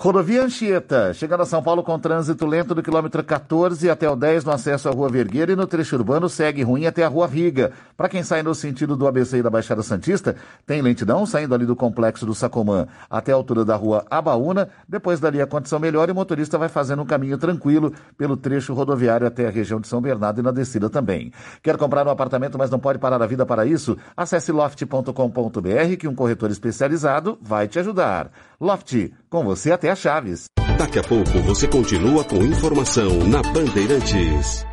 Rodovia 0.00 0.44
Anchieta, 0.44 1.12
chegando 1.12 1.42
a 1.42 1.44
São 1.44 1.60
Paulo 1.60 1.82
com 1.82 1.98
trânsito 1.98 2.46
lento 2.46 2.72
do 2.72 2.84
quilômetro 2.84 3.24
14 3.24 3.90
até 3.90 4.08
o 4.08 4.14
10 4.14 4.44
no 4.44 4.52
acesso 4.52 4.88
à 4.88 4.92
Rua 4.92 5.08
Vergueira 5.08 5.50
e 5.50 5.56
no 5.56 5.66
trecho 5.66 5.96
urbano 5.96 6.28
segue 6.28 6.62
ruim 6.62 6.86
até 6.86 7.02
a 7.02 7.08
Rua 7.08 7.26
Riga. 7.26 7.72
Para 7.96 8.08
quem 8.08 8.22
sai 8.22 8.40
no 8.44 8.54
sentido 8.54 8.96
do 8.96 9.08
ABC 9.08 9.38
e 9.38 9.42
da 9.42 9.50
Baixada 9.50 9.82
Santista, 9.82 10.36
tem 10.64 10.80
lentidão 10.80 11.26
saindo 11.26 11.52
ali 11.52 11.66
do 11.66 11.74
complexo 11.74 12.24
do 12.24 12.32
Sacomã 12.32 12.86
até 13.10 13.32
a 13.32 13.34
altura 13.34 13.64
da 13.64 13.74
Rua 13.74 14.06
Abaúna. 14.08 14.68
Depois 14.88 15.18
dali 15.18 15.42
a 15.42 15.48
condição 15.48 15.80
melhora 15.80 16.12
e 16.12 16.12
o 16.12 16.14
motorista 16.14 16.56
vai 16.56 16.68
fazendo 16.68 17.02
um 17.02 17.06
caminho 17.06 17.36
tranquilo 17.36 17.92
pelo 18.16 18.36
trecho 18.36 18.74
rodoviário 18.74 19.26
até 19.26 19.48
a 19.48 19.50
região 19.50 19.80
de 19.80 19.88
São 19.88 20.00
Bernardo 20.00 20.38
e 20.38 20.44
na 20.44 20.52
descida 20.52 20.88
também. 20.88 21.32
Quer 21.60 21.76
comprar 21.76 22.06
um 22.06 22.10
apartamento, 22.10 22.56
mas 22.56 22.70
não 22.70 22.78
pode 22.78 23.00
parar 23.00 23.20
a 23.20 23.26
vida 23.26 23.44
para 23.44 23.66
isso? 23.66 23.98
Acesse 24.16 24.52
loft.com.br 24.52 25.96
que 25.98 26.06
um 26.06 26.14
corretor 26.14 26.52
especializado 26.52 27.36
vai 27.42 27.66
te 27.66 27.80
ajudar. 27.80 28.30
Loft 28.60 29.12
com 29.28 29.44
você 29.44 29.72
até 29.72 29.90
a 29.90 29.96
Chaves. 29.96 30.44
Daqui 30.78 30.98
a 30.98 31.02
pouco 31.02 31.38
você 31.40 31.66
continua 31.66 32.24
com 32.24 32.36
informação 32.36 33.18
na 33.26 33.42
Bandeirantes. 33.42 34.64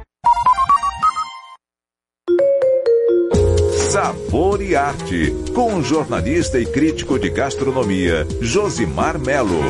Sabor 3.91 4.61
e 4.61 4.75
Arte, 4.75 5.33
com 5.53 5.75
o 5.75 5.83
jornalista 5.83 6.59
e 6.59 6.65
crítico 6.65 7.17
de 7.17 7.29
gastronomia, 7.29 8.27
Josimar 8.41 9.17
Melo. 9.17 9.61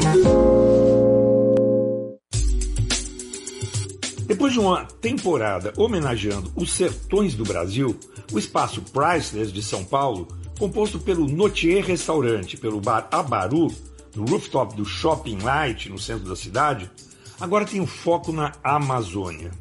Depois 4.25 4.53
de 4.53 4.59
uma 4.59 4.85
temporada 4.85 5.71
homenageando 5.77 6.51
os 6.55 6.73
sertões 6.73 7.35
do 7.35 7.43
Brasil, 7.43 7.95
o 8.33 8.39
espaço 8.39 8.81
Priceless 8.81 9.51
de 9.53 9.61
São 9.61 9.83
Paulo, 9.83 10.27
composto 10.57 10.99
pelo 10.99 11.27
Notier 11.27 11.85
Restaurante, 11.85 12.57
pelo 12.57 12.81
bar 12.81 13.07
Abaru, 13.11 13.67
no 14.15 14.25
rooftop 14.25 14.75
do 14.75 14.85
Shopping 14.85 15.39
Light, 15.39 15.89
no 15.89 15.99
centro 15.99 16.27
da 16.27 16.35
cidade, 16.35 16.89
agora 17.39 17.65
tem 17.65 17.79
o 17.79 17.83
um 17.83 17.87
foco 17.87 18.31
na 18.31 18.53
Amazônia. 18.63 19.51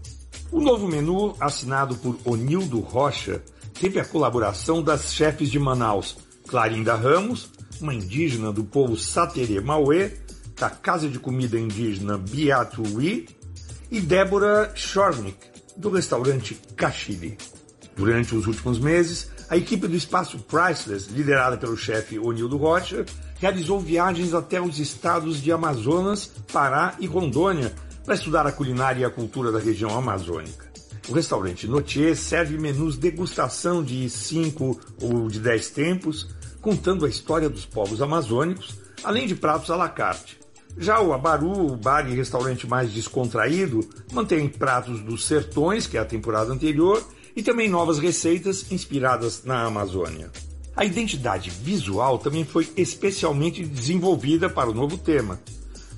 O 0.53 0.61
novo 0.61 0.87
menu, 0.87 1.35
assinado 1.41 1.97
por 1.97 2.17
Onildo 2.25 2.79
Rocha, 2.81 3.43
teve 3.79 3.99
a 3.99 4.05
colaboração 4.05 4.83
das 4.83 5.13
chefes 5.13 5.51
de 5.51 5.59
Manaus, 5.59 6.17
Clarinda 6.47 6.95
Ramos, 6.95 7.51
uma 7.81 7.93
indígena 7.93 8.53
do 8.53 8.63
povo 8.63 8.97
Saterê 8.97 9.61
Mauê, 9.61 10.13
da 10.57 10.71
Casa 10.71 11.09
de 11.09 11.19
Comida 11.19 11.59
Indígena 11.59 12.17
Biatuí, 12.17 13.27
e 13.91 14.01
Débora 14.01 14.73
Shornick, 14.75 15.39
do 15.77 15.91
restaurante 15.91 16.55
Caxili. 16.77 17.37
Durante 17.97 18.35
os 18.35 18.47
últimos 18.47 18.79
meses, 18.79 19.31
a 19.49 19.57
equipe 19.57 19.87
do 19.87 19.97
Espaço 19.97 20.39
Priceless, 20.39 21.11
liderada 21.11 21.57
pelo 21.57 21.77
chefe 21.77 22.19
Onildo 22.19 22.57
Rocha, 22.57 23.05
realizou 23.37 23.81
viagens 23.81 24.35
até 24.35 24.61
os 24.61 24.79
estados 24.79 25.43
de 25.43 25.53
Amazonas, 25.53 26.31
Pará 26.53 26.95
e 26.99 27.07
Rondônia 27.07 27.75
para 28.05 28.15
estudar 28.15 28.47
a 28.47 28.53
culinária 28.53 29.03
e 29.03 29.05
a 29.05 29.11
cultura 29.11 29.51
da 29.51 29.59
região 29.59 29.97
amazônica. 29.97 30.73
O 31.09 31.13
restaurante 31.13 31.67
Notier 31.67 32.17
serve 32.17 32.57
menus 32.59 32.97
degustação 32.97 33.83
de 33.83 34.09
5 34.09 34.81
ou 35.03 35.29
de 35.29 35.39
10 35.39 35.71
tempos, 35.71 36.29
contando 36.61 37.05
a 37.05 37.09
história 37.09 37.49
dos 37.49 37.67
povos 37.67 38.01
amazônicos, 38.01 38.79
além 39.03 39.27
de 39.27 39.35
pratos 39.35 39.71
à 39.71 39.77
la 39.77 39.89
carte. 39.89 40.39
Já 40.77 41.01
o 41.01 41.13
Abaru, 41.13 41.73
o 41.73 41.77
bar 41.77 42.11
e 42.11 42.15
restaurante 42.15 42.67
mais 42.67 42.91
descontraído, 42.91 43.89
mantém 44.13 44.49
pratos 44.49 45.01
dos 45.01 45.25
sertões, 45.25 45.87
que 45.87 45.97
é 45.97 46.01
a 46.01 46.05
temporada 46.05 46.53
anterior, 46.53 47.07
e 47.37 47.43
também 47.43 47.69
novas 47.69 47.99
receitas 47.99 48.71
inspiradas 48.73 49.45
na 49.45 49.65
Amazônia. 49.65 50.31
A 50.77 50.85
identidade 50.85 51.51
visual 51.51 52.19
também 52.19 52.45
foi 52.45 52.69
especialmente 52.77 53.65
desenvolvida 53.65 54.51
para 54.51 54.71
o 54.71 54.75
novo 54.75 54.99
tema. 54.99 55.41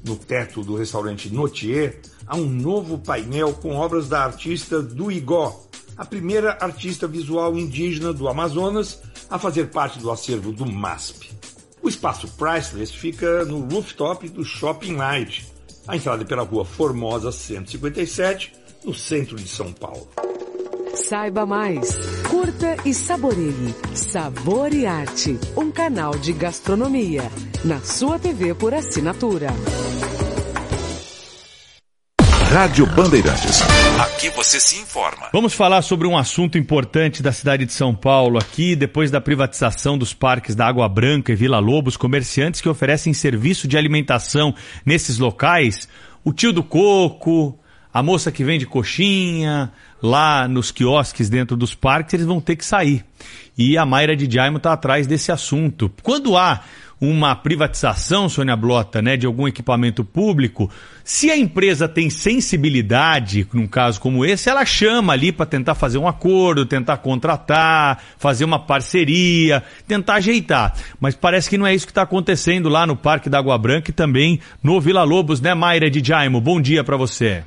No 0.05 0.16
teto 0.16 0.62
do 0.62 0.77
restaurante 0.77 1.32
Notier 1.32 2.01
há 2.27 2.36
um 2.36 2.47
novo 2.47 2.98
painel 2.98 3.55
com 3.55 3.74
obras 3.74 4.09
da 4.09 4.23
artista 4.23 4.82
do 4.82 5.11
Igó, 5.11 5.66
a 5.97 6.05
primeira 6.05 6.59
artista 6.61 7.09
visual 7.09 7.57
indígena 7.57 8.12
do 8.12 8.28
Amazonas 8.28 9.01
a 9.31 9.39
fazer 9.39 9.70
parte 9.70 9.98
do 9.98 10.11
acervo 10.11 10.53
do 10.53 10.66
MASP. 10.66 11.31
O 11.82 11.89
espaço 11.89 12.28
Priceless 12.36 12.93
fica 12.94 13.44
no 13.47 13.61
rooftop 13.61 14.28
do 14.28 14.44
Shopping 14.44 14.97
Light. 14.97 15.47
A 15.89 15.97
entrada 15.97 16.23
é 16.23 16.27
pela 16.27 16.43
rua 16.43 16.65
Formosa 16.65 17.32
157, 17.32 18.53
no 18.85 18.94
centro 18.94 19.36
de 19.36 19.48
São 19.48 19.73
Paulo. 19.73 20.07
Saiba 20.97 21.44
mais. 21.44 21.94
Curta 22.31 22.77
e 22.85 22.94
saboreie. 22.94 23.74
Sabor 23.94 24.73
e 24.73 24.86
Arte, 24.86 25.39
um 25.55 25.70
canal 25.70 26.16
de 26.16 26.32
gastronomia. 26.32 27.23
Na 27.64 27.81
sua 27.81 28.18
TV 28.18 28.55
por 28.55 28.73
assinatura. 28.73 29.48
Rádio 32.51 32.86
Bandeirantes. 32.86 33.60
Aqui 34.01 34.31
você 34.31 34.59
se 34.59 34.78
informa. 34.78 35.28
Vamos 35.32 35.52
falar 35.52 35.82
sobre 35.82 36.09
um 36.09 36.16
assunto 36.16 36.56
importante 36.56 37.23
da 37.23 37.31
cidade 37.31 37.66
de 37.66 37.74
São 37.74 37.94
Paulo. 37.94 38.39
Aqui, 38.39 38.74
depois 38.74 39.10
da 39.10 39.20
privatização 39.20 39.98
dos 39.98 40.14
parques 40.14 40.55
da 40.55 40.66
Água 40.66 40.89
Branca 40.89 41.31
e 41.31 41.36
Vila 41.36 41.59
Lobos, 41.59 41.98
comerciantes 41.98 42.62
que 42.62 42.68
oferecem 42.68 43.12
serviço 43.12 43.68
de 43.68 43.77
alimentação 43.77 44.55
nesses 44.85 45.18
locais, 45.18 45.86
o 46.24 46.32
tio 46.32 46.52
do 46.52 46.64
coco, 46.64 47.59
a 47.97 48.02
moça 48.02 48.31
que 48.31 48.44
vende 48.44 48.66
coxinha, 48.66 49.73
lá 50.02 50.47
nos 50.47 50.70
quiosques 50.70 51.28
dentro 51.28 51.56
dos 51.56 51.74
parques, 51.74 52.14
eles 52.14 52.27
vão 52.27 52.40
ter 52.40 52.56
que 52.56 52.64
sair. 52.64 53.05
E 53.56 53.78
a 53.78 53.86
Mayra 53.86 54.14
de 54.14 54.31
Jaimo 54.31 54.59
está 54.59 54.73
atrás 54.73 55.06
desse 55.06 55.32
assunto. 55.32 55.90
Quando 56.02 56.36
há 56.36 56.62
uma 57.01 57.35
privatização, 57.36 58.28
Sônia 58.28 58.56
Blota, 58.56 59.02
né, 59.02 59.16
de 59.16 59.27
algum 59.27 59.47
equipamento 59.47 60.02
público, 60.02 60.70
se 61.05 61.31
a 61.31 61.36
empresa 61.36 61.86
tem 61.86 62.09
sensibilidade, 62.09 63.47
num 63.52 63.66
caso 63.66 64.01
como 64.01 64.24
esse, 64.24 64.48
ela 64.48 64.64
chama 64.64 65.12
ali 65.12 65.31
para 65.31 65.44
tentar 65.44 65.74
fazer 65.74 65.98
um 65.98 66.09
acordo, 66.09 66.64
tentar 66.64 66.98
contratar, 66.98 68.02
fazer 68.18 68.44
uma 68.44 68.59
parceria, 68.59 69.62
tentar 69.86 70.14
ajeitar. 70.14 70.74
Mas 70.98 71.14
parece 71.14 71.51
que 71.51 71.59
não 71.59 71.66
é 71.66 71.74
isso 71.74 71.86
que 71.86 71.93
está 71.93 72.02
acontecendo 72.02 72.68
lá 72.68 72.86
no 72.86 72.97
Parque 72.97 73.28
da 73.28 73.39
Água 73.39 73.59
Branca 73.59 73.90
e 73.90 73.94
também 73.94 74.40
no 74.62 74.81
Vila 74.81 75.02
Lobos, 75.02 75.40
né, 75.40 75.55
Mayra 75.55 75.90
de 75.90 76.02
Jaimo? 76.02 76.40
Bom 76.40 76.60
dia 76.60 76.82
para 76.82 76.97
você. 76.97 77.44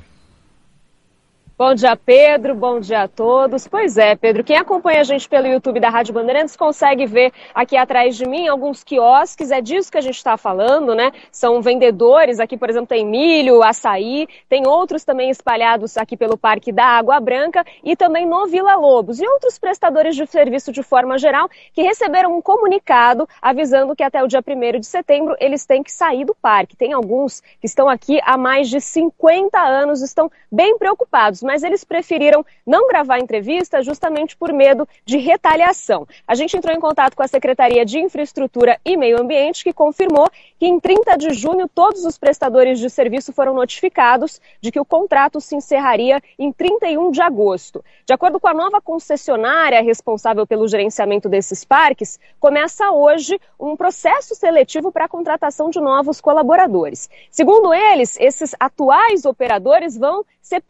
Bom 1.60 1.74
dia, 1.74 1.94
Pedro. 1.94 2.54
Bom 2.54 2.80
dia 2.80 3.02
a 3.02 3.06
todos. 3.06 3.68
Pois 3.68 3.98
é, 3.98 4.16
Pedro, 4.16 4.42
quem 4.42 4.56
acompanha 4.56 5.02
a 5.02 5.04
gente 5.04 5.28
pelo 5.28 5.46
YouTube 5.46 5.78
da 5.78 5.90
Rádio 5.90 6.14
Bandeirantes 6.14 6.56
consegue 6.56 7.04
ver 7.04 7.34
aqui 7.54 7.76
atrás 7.76 8.16
de 8.16 8.26
mim 8.26 8.48
alguns 8.48 8.82
quiosques. 8.82 9.50
É 9.50 9.60
disso 9.60 9.92
que 9.92 9.98
a 9.98 10.00
gente 10.00 10.16
está 10.16 10.38
falando, 10.38 10.94
né? 10.94 11.12
São 11.30 11.60
vendedores. 11.60 12.40
Aqui, 12.40 12.56
por 12.56 12.70
exemplo, 12.70 12.86
tem 12.86 13.04
milho, 13.04 13.62
açaí. 13.62 14.26
Tem 14.48 14.66
outros 14.66 15.04
também 15.04 15.28
espalhados 15.28 15.98
aqui 15.98 16.16
pelo 16.16 16.38
Parque 16.38 16.72
da 16.72 16.86
Água 16.86 17.20
Branca 17.20 17.62
e 17.84 17.94
também 17.94 18.24
no 18.24 18.46
Vila 18.46 18.76
Lobos. 18.76 19.20
E 19.20 19.28
outros 19.28 19.58
prestadores 19.58 20.16
de 20.16 20.26
serviço 20.26 20.72
de 20.72 20.82
forma 20.82 21.18
geral 21.18 21.46
que 21.74 21.82
receberam 21.82 22.38
um 22.38 22.40
comunicado 22.40 23.28
avisando 23.42 23.94
que 23.94 24.02
até 24.02 24.24
o 24.24 24.26
dia 24.26 24.40
1 24.40 24.80
de 24.80 24.86
setembro 24.86 25.36
eles 25.38 25.66
têm 25.66 25.82
que 25.82 25.92
sair 25.92 26.24
do 26.24 26.34
parque. 26.34 26.74
Tem 26.74 26.94
alguns 26.94 27.42
que 27.60 27.66
estão 27.66 27.86
aqui 27.86 28.18
há 28.24 28.38
mais 28.38 28.70
de 28.70 28.80
50 28.80 29.60
anos, 29.60 30.00
estão 30.00 30.32
bem 30.50 30.78
preocupados 30.78 31.42
mas 31.50 31.64
eles 31.64 31.82
preferiram 31.82 32.46
não 32.64 32.86
gravar 32.86 33.18
entrevista 33.18 33.82
justamente 33.82 34.36
por 34.36 34.52
medo 34.52 34.88
de 35.04 35.18
retaliação. 35.18 36.06
A 36.24 36.36
gente 36.36 36.56
entrou 36.56 36.72
em 36.72 36.78
contato 36.78 37.16
com 37.16 37.24
a 37.24 37.26
Secretaria 37.26 37.84
de 37.84 37.98
Infraestrutura 37.98 38.78
e 38.84 38.96
Meio 38.96 39.20
Ambiente, 39.20 39.64
que 39.64 39.72
confirmou 39.72 40.30
que 40.60 40.66
em 40.66 40.78
30 40.78 41.16
de 41.18 41.32
junho 41.32 41.66
todos 41.66 42.04
os 42.04 42.16
prestadores 42.16 42.78
de 42.78 42.88
serviço 42.88 43.32
foram 43.32 43.52
notificados 43.52 44.40
de 44.60 44.70
que 44.70 44.78
o 44.78 44.84
contrato 44.84 45.40
se 45.40 45.56
encerraria 45.56 46.22
em 46.38 46.52
31 46.52 47.10
de 47.10 47.20
agosto. 47.20 47.84
De 48.06 48.12
acordo 48.12 48.38
com 48.38 48.46
a 48.46 48.54
nova 48.54 48.80
concessionária 48.80 49.82
responsável 49.82 50.46
pelo 50.46 50.68
gerenciamento 50.68 51.28
desses 51.28 51.64
parques, 51.64 52.20
começa 52.38 52.92
hoje 52.92 53.40
um 53.58 53.74
processo 53.74 54.36
seletivo 54.36 54.92
para 54.92 55.06
a 55.06 55.08
contratação 55.08 55.68
de 55.68 55.80
novos 55.80 56.20
colaboradores. 56.20 57.10
Segundo 57.28 57.74
eles, 57.74 58.16
esses 58.20 58.54
atuais 58.60 59.24
operadores 59.24 59.98
vão 59.98 60.24
ser 60.40 60.62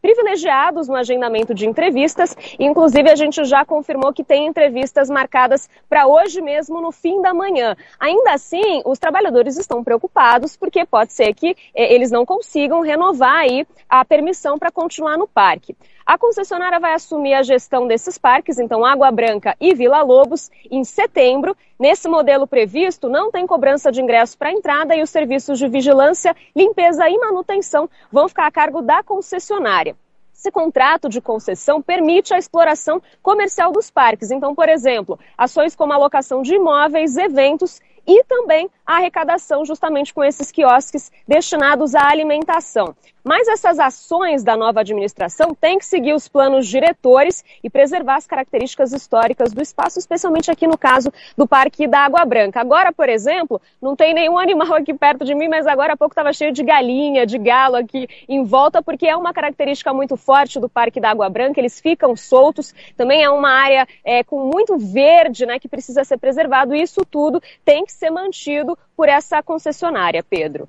privilegiados 0.00 0.88
no 0.88 0.94
agendamento 0.94 1.54
de 1.54 1.66
entrevistas. 1.66 2.36
Inclusive, 2.58 3.10
a 3.10 3.16
gente 3.16 3.44
já 3.44 3.64
confirmou 3.64 4.12
que 4.12 4.24
tem 4.24 4.46
entrevistas 4.46 5.10
marcadas 5.10 5.68
para 5.88 6.06
hoje 6.06 6.40
mesmo, 6.40 6.80
no 6.80 6.92
fim 6.92 7.20
da 7.20 7.34
manhã. 7.34 7.76
Ainda 7.98 8.32
assim, 8.32 8.82
os 8.84 8.98
trabalhadores 8.98 9.56
estão 9.56 9.82
preocupados 9.84 10.56
porque 10.56 10.84
pode 10.86 11.12
ser 11.12 11.34
que 11.34 11.56
eh, 11.74 11.94
eles 11.94 12.10
não 12.10 12.24
consigam 12.24 12.80
renovar 12.80 13.40
aí 13.40 13.66
a 13.88 14.04
permissão 14.04 14.58
para 14.58 14.70
continuar 14.70 15.18
no 15.18 15.26
parque. 15.26 15.76
A 16.06 16.16
concessionária 16.16 16.78
vai 16.78 16.94
assumir 16.94 17.34
a 17.34 17.42
gestão 17.42 17.88
desses 17.88 18.16
parques, 18.16 18.60
então 18.60 18.84
Água 18.84 19.10
Branca 19.10 19.56
e 19.60 19.74
Vila 19.74 20.02
Lobos, 20.02 20.52
em 20.70 20.84
setembro. 20.84 21.56
Nesse 21.76 22.08
modelo 22.08 22.46
previsto, 22.46 23.08
não 23.08 23.32
tem 23.32 23.44
cobrança 23.44 23.90
de 23.90 24.00
ingresso 24.00 24.38
para 24.38 24.52
entrada 24.52 24.94
e 24.94 25.02
os 25.02 25.10
serviços 25.10 25.58
de 25.58 25.66
vigilância, 25.66 26.36
limpeza 26.54 27.10
e 27.10 27.18
manutenção 27.18 27.90
vão 28.12 28.28
ficar 28.28 28.46
a 28.46 28.52
cargo 28.52 28.82
da 28.82 29.02
concessionária. 29.02 29.96
Esse 30.32 30.52
contrato 30.52 31.08
de 31.08 31.20
concessão 31.20 31.82
permite 31.82 32.32
a 32.32 32.38
exploração 32.38 33.02
comercial 33.20 33.72
dos 33.72 33.90
parques. 33.90 34.30
Então, 34.30 34.54
por 34.54 34.68
exemplo, 34.68 35.18
ações 35.36 35.74
como 35.74 35.92
a 35.92 35.98
locação 35.98 36.40
de 36.40 36.54
imóveis, 36.54 37.16
eventos 37.16 37.80
e 38.06 38.22
também 38.24 38.70
a 38.86 38.96
arrecadação 38.96 39.64
justamente 39.64 40.14
com 40.14 40.22
esses 40.22 40.52
quiosques 40.52 41.10
destinados 41.26 41.96
à 41.96 42.08
alimentação. 42.08 42.94
Mas 43.28 43.48
essas 43.48 43.80
ações 43.80 44.44
da 44.44 44.56
nova 44.56 44.82
administração 44.82 45.52
têm 45.52 45.80
que 45.80 45.84
seguir 45.84 46.14
os 46.14 46.28
planos 46.28 46.64
diretores 46.64 47.44
e 47.60 47.68
preservar 47.68 48.14
as 48.14 48.24
características 48.24 48.92
históricas 48.92 49.52
do 49.52 49.60
espaço, 49.60 49.98
especialmente 49.98 50.48
aqui 50.48 50.64
no 50.64 50.78
caso 50.78 51.12
do 51.36 51.44
Parque 51.44 51.88
da 51.88 52.04
Água 52.04 52.24
Branca. 52.24 52.60
Agora, 52.60 52.92
por 52.92 53.08
exemplo, 53.08 53.60
não 53.82 53.96
tem 53.96 54.14
nenhum 54.14 54.38
animal 54.38 54.74
aqui 54.74 54.94
perto 54.94 55.24
de 55.24 55.34
mim, 55.34 55.48
mas 55.48 55.66
agora 55.66 55.94
há 55.94 55.96
pouco 55.96 56.12
estava 56.12 56.32
cheio 56.32 56.52
de 56.52 56.62
galinha, 56.62 57.26
de 57.26 57.36
galo 57.36 57.74
aqui 57.74 58.06
em 58.28 58.44
volta, 58.44 58.80
porque 58.80 59.08
é 59.08 59.16
uma 59.16 59.34
característica 59.34 59.92
muito 59.92 60.16
forte 60.16 60.60
do 60.60 60.68
Parque 60.68 61.00
da 61.00 61.10
Água 61.10 61.28
Branca, 61.28 61.58
eles 61.58 61.80
ficam 61.80 62.14
soltos. 62.14 62.72
Também 62.96 63.24
é 63.24 63.28
uma 63.28 63.50
área 63.50 63.88
é, 64.04 64.22
com 64.22 64.38
muito 64.38 64.78
verde, 64.78 65.46
né, 65.46 65.58
que 65.58 65.66
precisa 65.66 66.04
ser 66.04 66.18
preservado, 66.18 66.76
e 66.76 66.80
isso 66.80 67.04
tudo 67.04 67.42
tem 67.64 67.84
que 67.84 67.92
ser 67.92 68.10
mantido 68.10 68.78
por 68.96 69.08
essa 69.08 69.42
concessionária, 69.42 70.22
Pedro. 70.22 70.68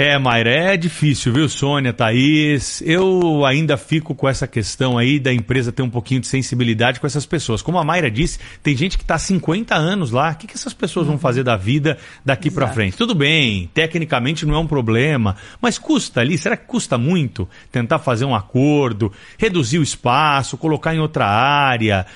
É, 0.00 0.16
Mayra, 0.16 0.48
é 0.48 0.76
difícil, 0.76 1.32
viu, 1.32 1.48
Sônia, 1.48 1.92
Thaís? 1.92 2.80
Eu 2.82 3.44
ainda 3.44 3.76
fico 3.76 4.14
com 4.14 4.28
essa 4.28 4.46
questão 4.46 4.96
aí 4.96 5.18
da 5.18 5.32
empresa 5.32 5.72
ter 5.72 5.82
um 5.82 5.90
pouquinho 5.90 6.20
de 6.20 6.28
sensibilidade 6.28 7.00
com 7.00 7.06
essas 7.08 7.26
pessoas. 7.26 7.62
Como 7.62 7.80
a 7.80 7.84
Mayra 7.84 8.08
disse, 8.08 8.38
tem 8.62 8.76
gente 8.76 8.96
que 8.96 9.02
está 9.02 9.16
há 9.16 9.18
50 9.18 9.74
anos 9.74 10.12
lá. 10.12 10.30
O 10.30 10.36
que, 10.36 10.46
que 10.46 10.54
essas 10.54 10.72
pessoas 10.72 11.08
vão 11.08 11.18
fazer 11.18 11.42
da 11.42 11.56
vida 11.56 11.98
daqui 12.24 12.48
para 12.48 12.68
frente? 12.68 12.96
Tudo 12.96 13.12
bem, 13.12 13.68
tecnicamente 13.74 14.46
não 14.46 14.54
é 14.54 14.58
um 14.60 14.68
problema, 14.68 15.34
mas 15.60 15.78
custa 15.78 16.20
ali, 16.20 16.38
será 16.38 16.56
que 16.56 16.68
custa 16.68 16.96
muito 16.96 17.48
tentar 17.72 17.98
fazer 17.98 18.24
um 18.24 18.36
acordo, 18.36 19.12
reduzir 19.36 19.80
o 19.80 19.82
espaço, 19.82 20.56
colocar 20.56 20.94
em 20.94 21.00
outra 21.00 21.26
área? 21.26 22.06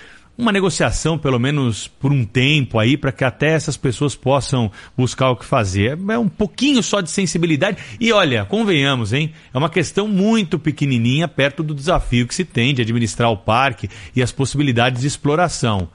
Uma 0.43 0.52
negociação, 0.52 1.16
pelo 1.16 1.39
menos 1.39 1.89
por 1.89 2.12
um 2.12 2.24
tempo 2.24 2.78
aí, 2.78 2.97
para 2.97 3.12
que 3.12 3.24
até 3.24 3.52
essas 3.52 3.77
pessoas 3.77 4.14
possam 4.14 4.70
buscar 4.97 5.31
o 5.31 5.36
que 5.36 5.44
fazer. 5.44 5.98
É 6.10 6.19
um 6.19 6.28
pouquinho 6.28 6.82
só 6.82 7.01
de 7.01 7.10
sensibilidade. 7.10 7.78
E 7.98 8.12
olha, 8.12 8.44
convenhamos, 8.44 9.12
hein? 9.12 9.32
É 9.55 9.56
uma 9.56 9.70
questão 9.70 10.06
muito 10.06 10.59
pequenininha 10.59 11.27
perto 11.28 11.62
do 11.62 11.74
desafio 11.74 12.27
que 12.27 12.35
se 12.35 12.44
tem 12.44 12.74
de 12.74 12.82
administrar 12.82 13.31
o 13.31 13.36
parque 13.36 13.89
e 14.14 14.23
as 14.23 14.32
possibilidades 14.32 15.01
de 15.01 15.06
exploração. 15.06 15.89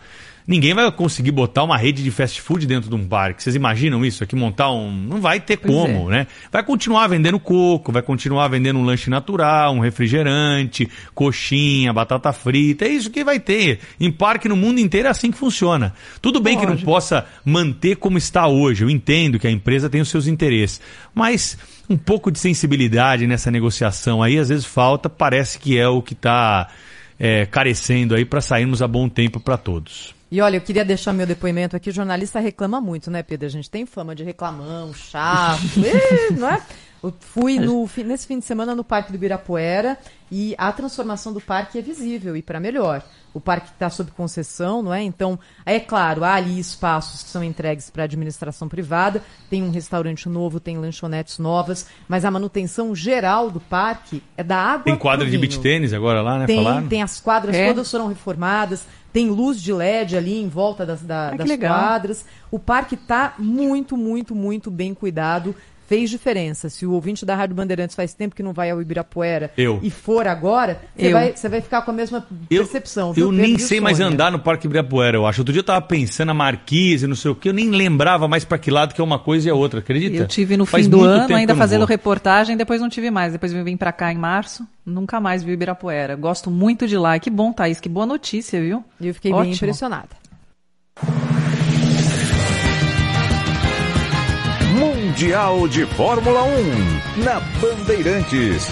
Ninguém 0.47 0.73
vai 0.73 0.89
conseguir 0.93 1.31
botar 1.31 1.63
uma 1.63 1.75
rede 1.75 2.01
de 2.01 2.09
fast 2.09 2.39
food 2.41 2.65
dentro 2.65 2.89
de 2.89 2.95
um 2.95 3.05
parque. 3.05 3.43
Vocês 3.43 3.53
imaginam 3.53 4.05
isso? 4.05 4.23
Aqui 4.23 4.33
montar 4.33 4.71
um. 4.71 4.89
Não 4.89 5.19
vai 5.19 5.41
ter 5.41 5.57
Pois 5.57 5.73
como, 5.73 6.09
é. 6.09 6.19
né? 6.19 6.27
Vai 6.49 6.63
continuar 6.63 7.05
vendendo 7.07 7.37
coco, 7.37 7.91
vai 7.91 8.01
continuar 8.01 8.47
vendendo 8.47 8.79
um 8.79 8.83
lanche 8.83 9.09
natural, 9.09 9.73
um 9.73 9.79
refrigerante, 9.79 10.89
coxinha, 11.13 11.91
batata 11.91 12.31
frita. 12.31 12.85
É 12.85 12.87
isso 12.87 13.09
que 13.09 13.25
vai 13.25 13.41
ter. 13.41 13.81
Em 13.99 14.09
parque 14.09 14.47
no 14.47 14.55
mundo 14.55 14.79
inteiro 14.79 15.09
é 15.09 15.11
assim 15.11 15.31
que 15.31 15.37
funciona. 15.37 15.93
Tudo 16.21 16.39
bem 16.39 16.57
que 16.57 16.65
não 16.65 16.77
possa 16.77 17.25
manter 17.43 17.97
como 17.97 18.17
está 18.17 18.47
hoje. 18.47 18.85
Eu 18.85 18.89
entendo 18.89 19.37
que 19.37 19.47
a 19.47 19.51
empresa 19.51 19.89
tem 19.89 19.99
os 19.99 20.07
seus 20.07 20.27
interesses. 20.27 20.79
Mas 21.13 21.57
um 21.89 21.97
pouco 21.97 22.31
de 22.31 22.39
sensibilidade 22.39 23.27
nessa 23.27 23.51
negociação 23.51 24.23
aí, 24.23 24.39
às 24.39 24.47
vezes 24.47 24.63
falta, 24.63 25.09
parece 25.09 25.59
que 25.59 25.77
é 25.77 25.89
o 25.89 26.01
que 26.01 26.13
está 26.13 26.69
carecendo 27.51 28.15
aí 28.15 28.23
para 28.23 28.39
sairmos 28.39 28.81
a 28.81 28.87
bom 28.87 29.09
tempo 29.09 29.41
para 29.41 29.57
todos. 29.57 30.15
E 30.29 30.41
olha, 30.41 30.57
eu 30.57 30.61
queria 30.61 30.83
deixar 30.83 31.13
meu 31.13 31.25
depoimento 31.25 31.75
aqui. 31.75 31.89
O 31.89 31.93
jornalista 31.93 32.39
reclama 32.39 32.81
muito, 32.81 33.09
né, 33.09 33.23
Pedro? 33.23 33.45
A 33.47 33.49
gente 33.49 33.69
tem 33.69 33.85
fama 33.85 34.13
de 34.13 34.23
reclamão, 34.23 34.93
chato, 34.93 35.61
não 36.37 36.49
é? 36.49 36.61
Eu 37.01 37.13
fui 37.19 37.59
no, 37.59 37.87
nesse 38.05 38.25
fim 38.25 38.39
de 38.39 38.45
semana 38.45 38.73
no 38.75 38.83
Parque 38.83 39.11
do 39.11 39.15
Ibirapuera 39.15 39.97
e 40.31 40.55
a 40.57 40.71
transformação 40.71 41.31
do 41.31 41.39
parque 41.39 41.77
é 41.77 41.81
visível 41.81 42.35
e 42.35 42.41
para 42.41 42.59
melhor. 42.59 43.03
O 43.33 43.39
parque 43.39 43.69
está 43.69 43.87
sob 43.87 44.09
concessão, 44.11 44.81
não 44.81 44.91
é? 44.91 45.03
Então, 45.03 45.37
é 45.63 45.79
claro, 45.79 46.23
há 46.23 46.33
ali 46.33 46.59
espaços 46.59 47.21
que 47.21 47.29
são 47.29 47.43
entregues 47.43 47.89
para 47.89 48.03
administração 48.03 48.67
privada, 48.67 49.21
tem 49.47 49.61
um 49.61 49.69
restaurante 49.69 50.27
novo, 50.27 50.59
tem 50.59 50.77
lanchonetes 50.77 51.37
novas, 51.37 51.87
mas 52.07 52.25
a 52.25 52.31
manutenção 52.31 52.95
geral 52.95 53.51
do 53.51 53.59
parque 53.59 54.23
é 54.35 54.43
da 54.43 54.57
água 54.57 54.85
Tem 54.85 54.97
quadra 54.97 55.29
de 55.29 55.37
beach 55.37 55.59
tênis 55.59 55.93
agora 55.93 56.21
lá, 56.21 56.39
né? 56.39 56.45
Tem, 56.47 56.63
falaram? 56.63 56.87
tem 56.87 57.03
as 57.03 57.19
quadras 57.21 57.55
É? 57.55 57.67
todas 57.67 57.91
foram 57.91 58.07
reformadas, 58.07 58.87
tem 59.17 59.29
luz 59.31 59.59
de 59.59 59.73
LED 59.73 60.15
ali 60.15 60.39
em 60.39 60.47
volta 60.47 60.85
das, 60.85 61.01
da- 61.01 61.29
Ah, 61.29 61.35
das 61.37 61.47
quadras. 61.67 62.25
O 62.51 62.59
parque 62.59 62.93
está 62.93 63.33
muito, 63.39 63.97
muito, 63.97 64.35
muito 64.35 64.69
bem 64.69 64.93
cuidado. 64.93 65.55
Fez 65.87 66.09
diferença. 66.09 66.69
Se 66.69 66.85
o 66.85 66.91
ouvinte 66.91 67.25
da 67.25 67.33
Rádio 67.33 67.55
Bandeirantes 67.55 67.95
faz 67.95 68.13
tempo 68.13 68.35
que 68.35 68.43
não 68.43 68.51
vai 68.51 68.69
ao 68.69 68.81
Ibirapuera 68.81 69.51
Eu. 69.57 69.79
e 69.81 69.89
for 69.89 70.27
agora, 70.27 70.81
você 70.95 71.07
Eu. 71.07 71.11
vai, 71.13 71.33
vai 71.49 71.61
ficar 71.61 71.81
com 71.81 71.91
a 71.91 71.93
mesma 71.93 72.27
percepção. 72.49 73.09
Eu 73.09 73.13
Pedro 73.15 73.31
nem 73.31 73.57
sei 73.57 73.79
mais 73.79 73.99
andar 74.01 74.29
no 74.29 74.37
Parque 74.37 74.67
Ibirapuera, 74.67 75.15
eu 75.15 75.25
acho. 75.25 75.39
Outro 75.41 75.53
dia 75.53 75.61
eu 75.61 75.65
tava 75.65 75.81
pensando 75.81 76.29
a 76.29 76.33
Marquise, 76.33 77.07
não 77.07 77.15
sei 77.15 77.31
o 77.31 77.35
que, 77.35 77.47
eu 77.47 77.53
nem 77.53 77.69
lembrava 77.69 78.27
mais 78.27 78.43
pra 78.43 78.57
que 78.57 78.69
lado 78.69 78.93
que 78.93 78.99
é 78.99 79.03
uma 79.03 79.17
coisa 79.17 79.47
e 79.47 79.51
a 79.51 79.55
outra, 79.55 79.79
acredita? 79.79 80.17
Eu 80.17 80.27
tive 80.27 80.57
no 80.57 80.65
Faz 80.65 80.85
fim 80.85 80.91
do 80.91 81.01
ano 81.03 81.33
ainda 81.33 81.53
eu 81.53 81.57
fazendo 81.57 81.79
vou. 81.79 81.87
reportagem, 81.87 82.57
depois 82.57 82.81
não 82.81 82.89
tive 82.89 83.09
mais. 83.09 83.31
Depois 83.31 83.53
eu 83.53 83.63
vim 83.63 83.77
pra 83.77 83.93
cá 83.93 84.11
em 84.11 84.17
março, 84.17 84.67
nunca 84.85 85.21
mais 85.21 85.41
vi 85.41 85.51
o 85.51 85.53
Ibirapuera. 85.53 86.15
Gosto 86.17 86.51
muito 86.51 86.85
de 86.85 86.97
lá. 86.97 87.15
E 87.15 87.19
Que 87.21 87.29
bom, 87.29 87.53
Thaís, 87.53 87.79
que 87.79 87.87
boa 87.87 88.05
notícia, 88.05 88.59
viu? 88.59 88.83
E 88.99 89.07
eu 89.07 89.13
fiquei 89.13 89.31
Ótimo. 89.31 89.45
bem 89.45 89.53
impressionada. 89.53 90.09
Mundial 94.77 95.67
de 95.67 95.87
Fórmula 95.87 96.43
1 96.43 97.23
na 97.23 97.39
Bandeirantes. 97.59 98.67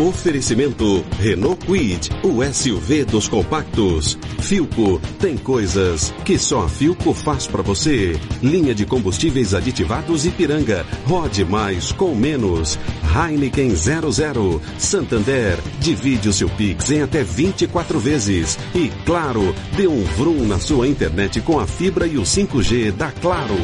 Oferecimento 0.00 1.04
Renault 1.20 1.64
Kwid, 1.64 2.10
o 2.24 2.42
SUV 2.44 3.04
dos 3.04 3.28
compactos. 3.28 4.18
Filco, 4.40 5.00
tem 5.20 5.36
coisas 5.36 6.12
que 6.24 6.36
só 6.38 6.62
a 6.62 6.68
Filco 6.68 7.14
faz 7.14 7.46
pra 7.46 7.62
você. 7.62 8.18
Linha 8.42 8.74
de 8.74 8.84
combustíveis 8.84 9.54
aditivados 9.54 10.26
Ipiranga. 10.26 10.84
Rode 11.06 11.44
mais 11.44 11.92
com 11.92 12.16
menos. 12.16 12.76
Heineken 13.14 13.74
00. 13.76 14.60
Santander, 14.76 15.58
divide 15.78 16.28
o 16.28 16.32
seu 16.32 16.48
Pix 16.48 16.90
em 16.90 17.02
até 17.02 17.22
24 17.22 18.00
vezes. 18.00 18.58
E 18.74 18.88
claro, 19.06 19.54
dê 19.76 19.86
um 19.86 20.02
vrum 20.02 20.46
na 20.46 20.58
sua 20.58 20.88
internet 20.88 21.40
com 21.40 21.60
a 21.60 21.66
fibra 21.66 22.08
e 22.08 22.18
o 22.18 22.22
5G 22.22 22.90
da 22.90 23.12
Claro. 23.12 23.54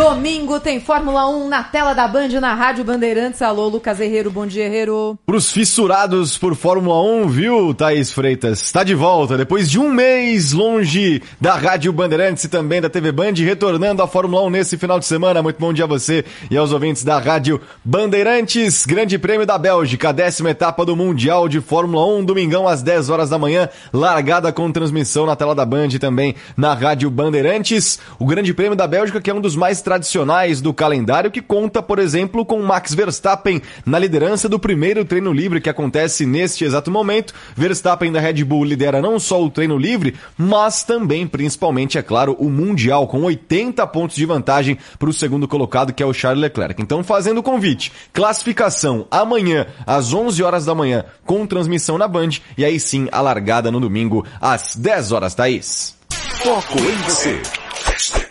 Domingo 0.00 0.58
tem 0.58 0.80
Fórmula 0.80 1.28
1 1.28 1.46
na 1.46 1.62
tela 1.62 1.92
da 1.92 2.08
Band 2.08 2.28
na 2.40 2.54
Rádio 2.54 2.82
Bandeirantes. 2.82 3.42
Alô, 3.42 3.68
Lucas 3.68 4.00
Herrero, 4.00 4.30
bom 4.30 4.46
dia, 4.46 4.64
Herrero. 4.64 5.18
Pros 5.26 5.52
fissurados 5.52 6.38
por 6.38 6.54
Fórmula 6.54 7.02
1, 7.02 7.28
viu, 7.28 7.74
Thaís 7.74 8.10
Freitas? 8.10 8.62
Está 8.62 8.82
de 8.82 8.94
volta, 8.94 9.36
depois 9.36 9.70
de 9.70 9.78
um 9.78 9.90
mês 9.90 10.52
longe 10.52 11.22
da 11.38 11.54
Rádio 11.54 11.92
Bandeirantes 11.92 12.44
e 12.44 12.48
também 12.48 12.80
da 12.80 12.88
TV 12.88 13.12
Band, 13.12 13.34
retornando 13.34 14.02
à 14.02 14.06
Fórmula 14.06 14.42
1 14.44 14.50
nesse 14.50 14.78
final 14.78 14.98
de 14.98 15.04
semana. 15.04 15.42
Muito 15.42 15.60
bom 15.60 15.70
dia 15.70 15.84
a 15.84 15.88
você 15.88 16.24
e 16.50 16.56
aos 16.56 16.72
ouvintes 16.72 17.04
da 17.04 17.18
Rádio 17.18 17.60
Bandeirantes. 17.84 18.86
Grande 18.86 19.18
Prêmio 19.18 19.44
da 19.44 19.58
Bélgica, 19.58 20.14
décima 20.14 20.48
etapa 20.48 20.82
do 20.82 20.96
Mundial 20.96 21.46
de 21.46 21.60
Fórmula 21.60 22.06
1, 22.06 22.24
domingão 22.24 22.66
às 22.66 22.82
10 22.82 23.10
horas 23.10 23.28
da 23.28 23.38
manhã, 23.38 23.68
largada 23.92 24.50
com 24.50 24.72
transmissão 24.72 25.26
na 25.26 25.36
tela 25.36 25.54
da 25.54 25.66
Band 25.66 25.88
e 25.88 25.98
também 25.98 26.34
na 26.56 26.72
Rádio 26.72 27.10
Bandeirantes. 27.10 27.98
O 28.18 28.24
Grande 28.24 28.54
Prêmio 28.54 28.74
da 28.74 28.86
Bélgica, 28.86 29.20
que 29.20 29.28
é 29.28 29.34
um 29.34 29.42
dos 29.42 29.54
mais 29.54 29.82
tradicionais 29.90 30.60
do 30.60 30.72
calendário, 30.72 31.32
que 31.32 31.42
conta, 31.42 31.82
por 31.82 31.98
exemplo, 31.98 32.44
com 32.46 32.62
Max 32.62 32.94
Verstappen 32.94 33.60
na 33.84 33.98
liderança 33.98 34.48
do 34.48 34.56
primeiro 34.56 35.04
treino 35.04 35.32
livre 35.32 35.60
que 35.60 35.68
acontece 35.68 36.24
neste 36.24 36.64
exato 36.64 36.92
momento. 36.92 37.34
Verstappen 37.56 38.12
da 38.12 38.20
Red 38.20 38.44
Bull 38.44 38.62
lidera 38.62 39.02
não 39.02 39.18
só 39.18 39.42
o 39.42 39.50
treino 39.50 39.76
livre, 39.76 40.14
mas 40.38 40.84
também, 40.84 41.26
principalmente, 41.26 41.98
é 41.98 42.02
claro, 42.02 42.36
o 42.38 42.48
Mundial, 42.48 43.08
com 43.08 43.22
80 43.22 43.84
pontos 43.88 44.14
de 44.14 44.24
vantagem 44.24 44.78
para 44.96 45.10
o 45.10 45.12
segundo 45.12 45.48
colocado, 45.48 45.92
que 45.92 46.04
é 46.04 46.06
o 46.06 46.12
Charles 46.12 46.40
Leclerc. 46.40 46.80
Então, 46.80 47.02
fazendo 47.02 47.38
o 47.38 47.42
convite, 47.42 47.90
classificação 48.12 49.08
amanhã, 49.10 49.66
às 49.84 50.14
11 50.14 50.40
horas 50.40 50.64
da 50.66 50.72
manhã, 50.72 51.04
com 51.26 51.44
transmissão 51.48 51.98
na 51.98 52.06
Band, 52.06 52.30
e 52.56 52.64
aí 52.64 52.78
sim, 52.78 53.08
a 53.10 53.20
largada 53.20 53.72
no 53.72 53.80
domingo, 53.80 54.24
às 54.40 54.76
10 54.76 55.10
horas, 55.10 55.34
Thaís. 55.34 55.96
Foco 56.44 56.78
em 56.78 56.96
você. 57.02 58.29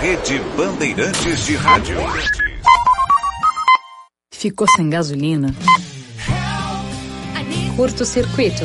Rede 0.00 0.38
Bandeirantes 0.56 1.44
de 1.44 1.56
Rádio. 1.56 1.96
Ficou 4.32 4.64
sem 4.68 4.88
gasolina? 4.88 5.52
Curto 7.74 8.04
circuito. 8.04 8.62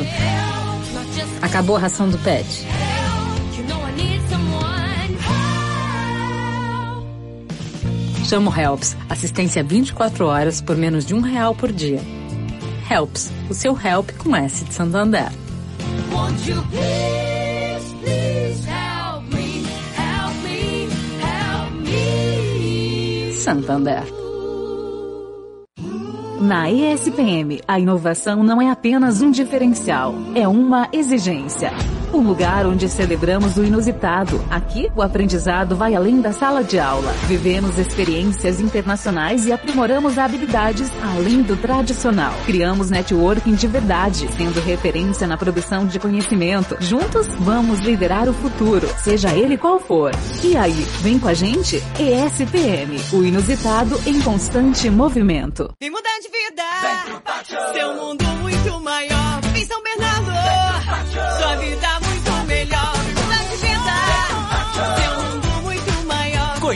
Acabou 1.42 1.74
a 1.74 1.80
ração 1.80 2.08
do 2.08 2.16
pet. 2.18 2.46
Chama 8.24 8.52
o 8.52 8.56
Helps, 8.56 8.96
assistência 9.08 9.64
24 9.64 10.26
horas 10.26 10.60
por 10.60 10.76
menos 10.76 11.04
de 11.04 11.14
um 11.14 11.20
real 11.20 11.52
por 11.52 11.72
dia. 11.72 12.00
Helps, 12.88 13.32
o 13.50 13.54
seu 13.54 13.76
help 13.76 14.12
com 14.18 14.36
S 14.36 14.64
de 14.64 14.72
Santander. 14.72 15.32
Santander. 23.44 24.04
Na 26.40 26.70
ESPM, 26.70 27.60
a 27.68 27.78
inovação 27.78 28.42
não 28.42 28.60
é 28.62 28.70
apenas 28.70 29.20
um 29.20 29.30
diferencial, 29.30 30.14
é 30.34 30.48
uma 30.48 30.88
exigência. 30.90 31.70
Um 32.14 32.20
lugar 32.20 32.64
onde 32.64 32.88
celebramos 32.88 33.56
o 33.56 33.64
inusitado. 33.64 34.40
Aqui, 34.48 34.88
o 34.94 35.02
aprendizado 35.02 35.74
vai 35.74 35.96
além 35.96 36.20
da 36.20 36.32
sala 36.32 36.62
de 36.62 36.78
aula. 36.78 37.10
Vivemos 37.26 37.76
experiências 37.76 38.60
internacionais 38.60 39.46
e 39.46 39.52
aprimoramos 39.52 40.16
habilidades 40.16 40.88
além 41.02 41.42
do 41.42 41.56
tradicional. 41.56 42.32
Criamos 42.46 42.88
networking 42.88 43.56
de 43.56 43.66
verdade, 43.66 44.28
sendo 44.36 44.60
referência 44.60 45.26
na 45.26 45.36
produção 45.36 45.88
de 45.88 45.98
conhecimento. 45.98 46.76
Juntos, 46.78 47.26
vamos 47.40 47.80
liderar 47.80 48.28
o 48.28 48.32
futuro, 48.32 48.88
seja 49.02 49.34
ele 49.34 49.58
qual 49.58 49.80
for. 49.80 50.12
E 50.44 50.56
aí, 50.56 50.86
vem 51.00 51.18
com 51.18 51.26
a 51.26 51.34
gente? 51.34 51.82
ESPM, 51.98 52.96
o 53.12 53.24
inusitado 53.24 54.00
em 54.06 54.20
constante 54.20 54.88
movimento. 54.88 55.74
E 55.80 55.90
mudar 55.90 56.20
de 56.20 56.28
vida, 56.28 57.72
ser 57.72 57.86
um 57.86 57.96
mundo 57.96 58.24
muito 58.40 58.80
maior. 58.80 59.40
Em 59.56 59.66
São 59.66 59.82
Bernardo, 59.82 60.03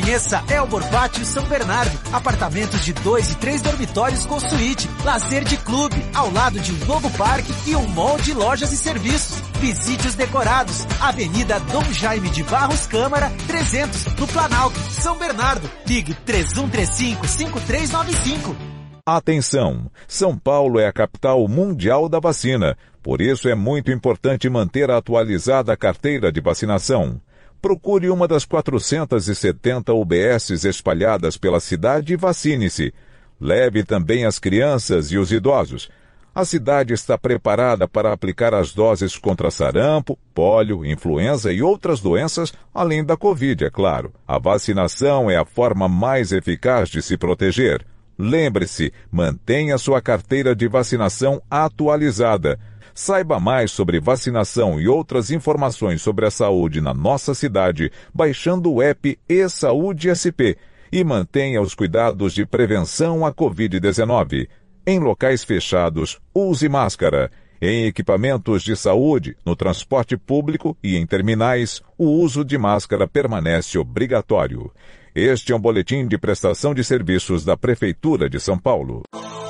Conheça 0.08 0.42
Elbor 0.48 0.82
Pátio 0.88 1.22
São 1.22 1.44
Bernardo. 1.44 1.92
Apartamentos 2.10 2.82
de 2.82 2.94
dois 2.94 3.30
e 3.30 3.36
três 3.36 3.60
dormitórios 3.60 4.24
com 4.24 4.40
suíte. 4.40 4.88
Lazer 5.04 5.44
de 5.44 5.58
clube, 5.58 6.02
ao 6.14 6.32
lado 6.32 6.58
de 6.58 6.72
um 6.72 6.78
novo 6.86 7.10
parque 7.10 7.52
e 7.66 7.76
um 7.76 7.86
mall 7.88 8.16
de 8.16 8.32
lojas 8.32 8.72
e 8.72 8.76
serviços. 8.78 9.38
Visite 9.60 10.08
os 10.08 10.14
decorados. 10.14 10.86
Avenida 10.98 11.60
Dom 11.60 11.84
Jaime 11.92 12.30
de 12.30 12.42
Barros 12.42 12.86
Câmara, 12.86 13.30
300, 13.46 14.06
no 14.18 14.26
Planalto, 14.26 14.80
São 14.90 15.18
Bernardo. 15.18 15.70
Ligue 15.86 16.16
3135-5395. 16.26 18.56
Atenção! 19.04 19.90
São 20.06 20.38
Paulo 20.38 20.80
é 20.80 20.86
a 20.86 20.92
capital 20.92 21.46
mundial 21.46 22.08
da 22.08 22.18
vacina. 22.18 22.78
Por 23.02 23.20
isso 23.20 23.46
é 23.46 23.54
muito 23.54 23.92
importante 23.92 24.48
manter 24.48 24.90
atualizada 24.90 25.70
a 25.70 25.76
carteira 25.76 26.32
de 26.32 26.40
vacinação. 26.40 27.20
Procure 27.60 28.08
uma 28.08 28.28
das 28.28 28.44
470 28.44 29.92
UBSs 29.92 30.64
espalhadas 30.64 31.36
pela 31.36 31.58
cidade 31.58 32.12
e 32.12 32.16
vacine-se. 32.16 32.94
Leve 33.40 33.84
também 33.84 34.24
as 34.24 34.38
crianças 34.38 35.10
e 35.10 35.18
os 35.18 35.32
idosos. 35.32 35.88
A 36.34 36.44
cidade 36.44 36.94
está 36.94 37.18
preparada 37.18 37.88
para 37.88 38.12
aplicar 38.12 38.54
as 38.54 38.72
doses 38.72 39.16
contra 39.16 39.50
sarampo, 39.50 40.16
pólio, 40.32 40.86
influenza 40.86 41.52
e 41.52 41.62
outras 41.62 42.00
doenças, 42.00 42.52
além 42.72 43.04
da 43.04 43.16
Covid, 43.16 43.64
é 43.64 43.70
claro. 43.70 44.12
A 44.26 44.38
vacinação 44.38 45.28
é 45.28 45.36
a 45.36 45.44
forma 45.44 45.88
mais 45.88 46.30
eficaz 46.30 46.88
de 46.88 47.02
se 47.02 47.16
proteger. 47.16 47.84
Lembre-se, 48.16 48.92
mantenha 49.10 49.78
sua 49.78 50.00
carteira 50.00 50.54
de 50.54 50.68
vacinação 50.68 51.42
atualizada. 51.50 52.58
Saiba 53.00 53.38
mais 53.38 53.70
sobre 53.70 54.00
vacinação 54.00 54.80
e 54.80 54.88
outras 54.88 55.30
informações 55.30 56.02
sobre 56.02 56.26
a 56.26 56.32
saúde 56.32 56.80
na 56.80 56.92
nossa 56.92 57.32
cidade 57.32 57.92
baixando 58.12 58.72
o 58.72 58.82
app 58.82 59.16
e-Saúde 59.28 60.10
SP 60.10 60.58
e 60.90 61.04
mantenha 61.04 61.62
os 61.62 61.76
cuidados 61.76 62.34
de 62.34 62.44
prevenção 62.44 63.24
à 63.24 63.32
Covid-19. 63.32 64.48
Em 64.84 64.98
locais 64.98 65.44
fechados, 65.44 66.18
use 66.34 66.68
máscara. 66.68 67.30
Em 67.62 67.84
equipamentos 67.84 68.64
de 68.64 68.74
saúde, 68.74 69.36
no 69.46 69.54
transporte 69.54 70.16
público 70.16 70.76
e 70.82 70.96
em 70.96 71.06
terminais, 71.06 71.80
o 71.96 72.06
uso 72.06 72.44
de 72.44 72.58
máscara 72.58 73.06
permanece 73.06 73.78
obrigatório. 73.78 74.72
Este 75.20 75.52
é 75.52 75.56
um 75.56 75.58
boletim 75.58 76.06
de 76.06 76.16
prestação 76.16 76.72
de 76.72 76.84
serviços 76.84 77.44
da 77.44 77.56
Prefeitura 77.56 78.30
de 78.30 78.38
São 78.38 78.56
Paulo. 78.56 79.02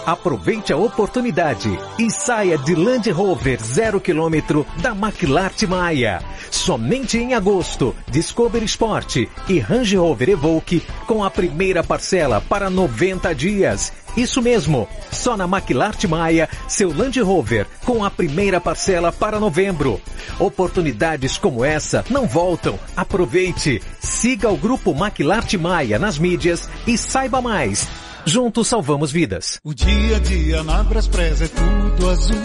Aproveite 0.07 0.73
a 0.73 0.77
oportunidade 0.79 1.69
e 1.99 2.11
saia 2.11 2.57
de 2.57 2.75
Land 2.75 3.11
Rover 3.11 3.63
zero 3.63 4.01
quilômetro 4.01 4.67
da 4.81 4.93
McLart 4.93 5.63
Maia. 5.65 6.23
Somente 6.51 7.19
em 7.19 7.35
agosto, 7.35 7.95
Discovery 8.11 8.65
Sport 8.65 9.29
e 9.47 9.59
Range 9.59 9.95
Rover 9.95 10.31
Evoque 10.31 10.83
com 11.07 11.23
a 11.23 11.31
primeira 11.31 11.85
parcela 11.85 12.41
para 12.41 12.71
90 12.71 13.35
dias. 13.35 13.93
Isso 14.19 14.43
mesmo, 14.43 14.89
só 15.13 15.37
na 15.37 15.45
McLart 15.45 16.03
Maia, 16.07 16.49
seu 16.67 16.93
Land 16.93 17.21
Rover 17.21 17.69
com 17.85 18.05
a 18.05 18.11
primeira 18.11 18.61
parcela 18.61 19.13
para 19.13 19.39
novembro. 19.39 20.01
Oportunidades 20.41 21.39
como 21.39 21.65
essa 21.65 22.05
não 22.11 22.27
voltam. 22.27 22.77
Aproveite. 22.97 23.81
Siga 24.01 24.51
o 24.51 24.57
grupo 24.57 24.91
McLart 24.91 25.55
Maia 25.55 26.01
nas 26.01 26.19
mídias 26.19 26.69
e 26.85 26.99
saiba 26.99 27.41
mais. 27.41 27.87
Juntos 28.25 28.69
salvamos 28.69 29.11
vidas. 29.11 29.59
O 29.65 29.75
dia 29.75 30.17
a 30.17 30.21
dia 30.21 30.63
na 30.63 30.83
Braspress 30.83 31.43
é 31.43 31.49
tudo 31.49 32.11
azul. 32.11 32.43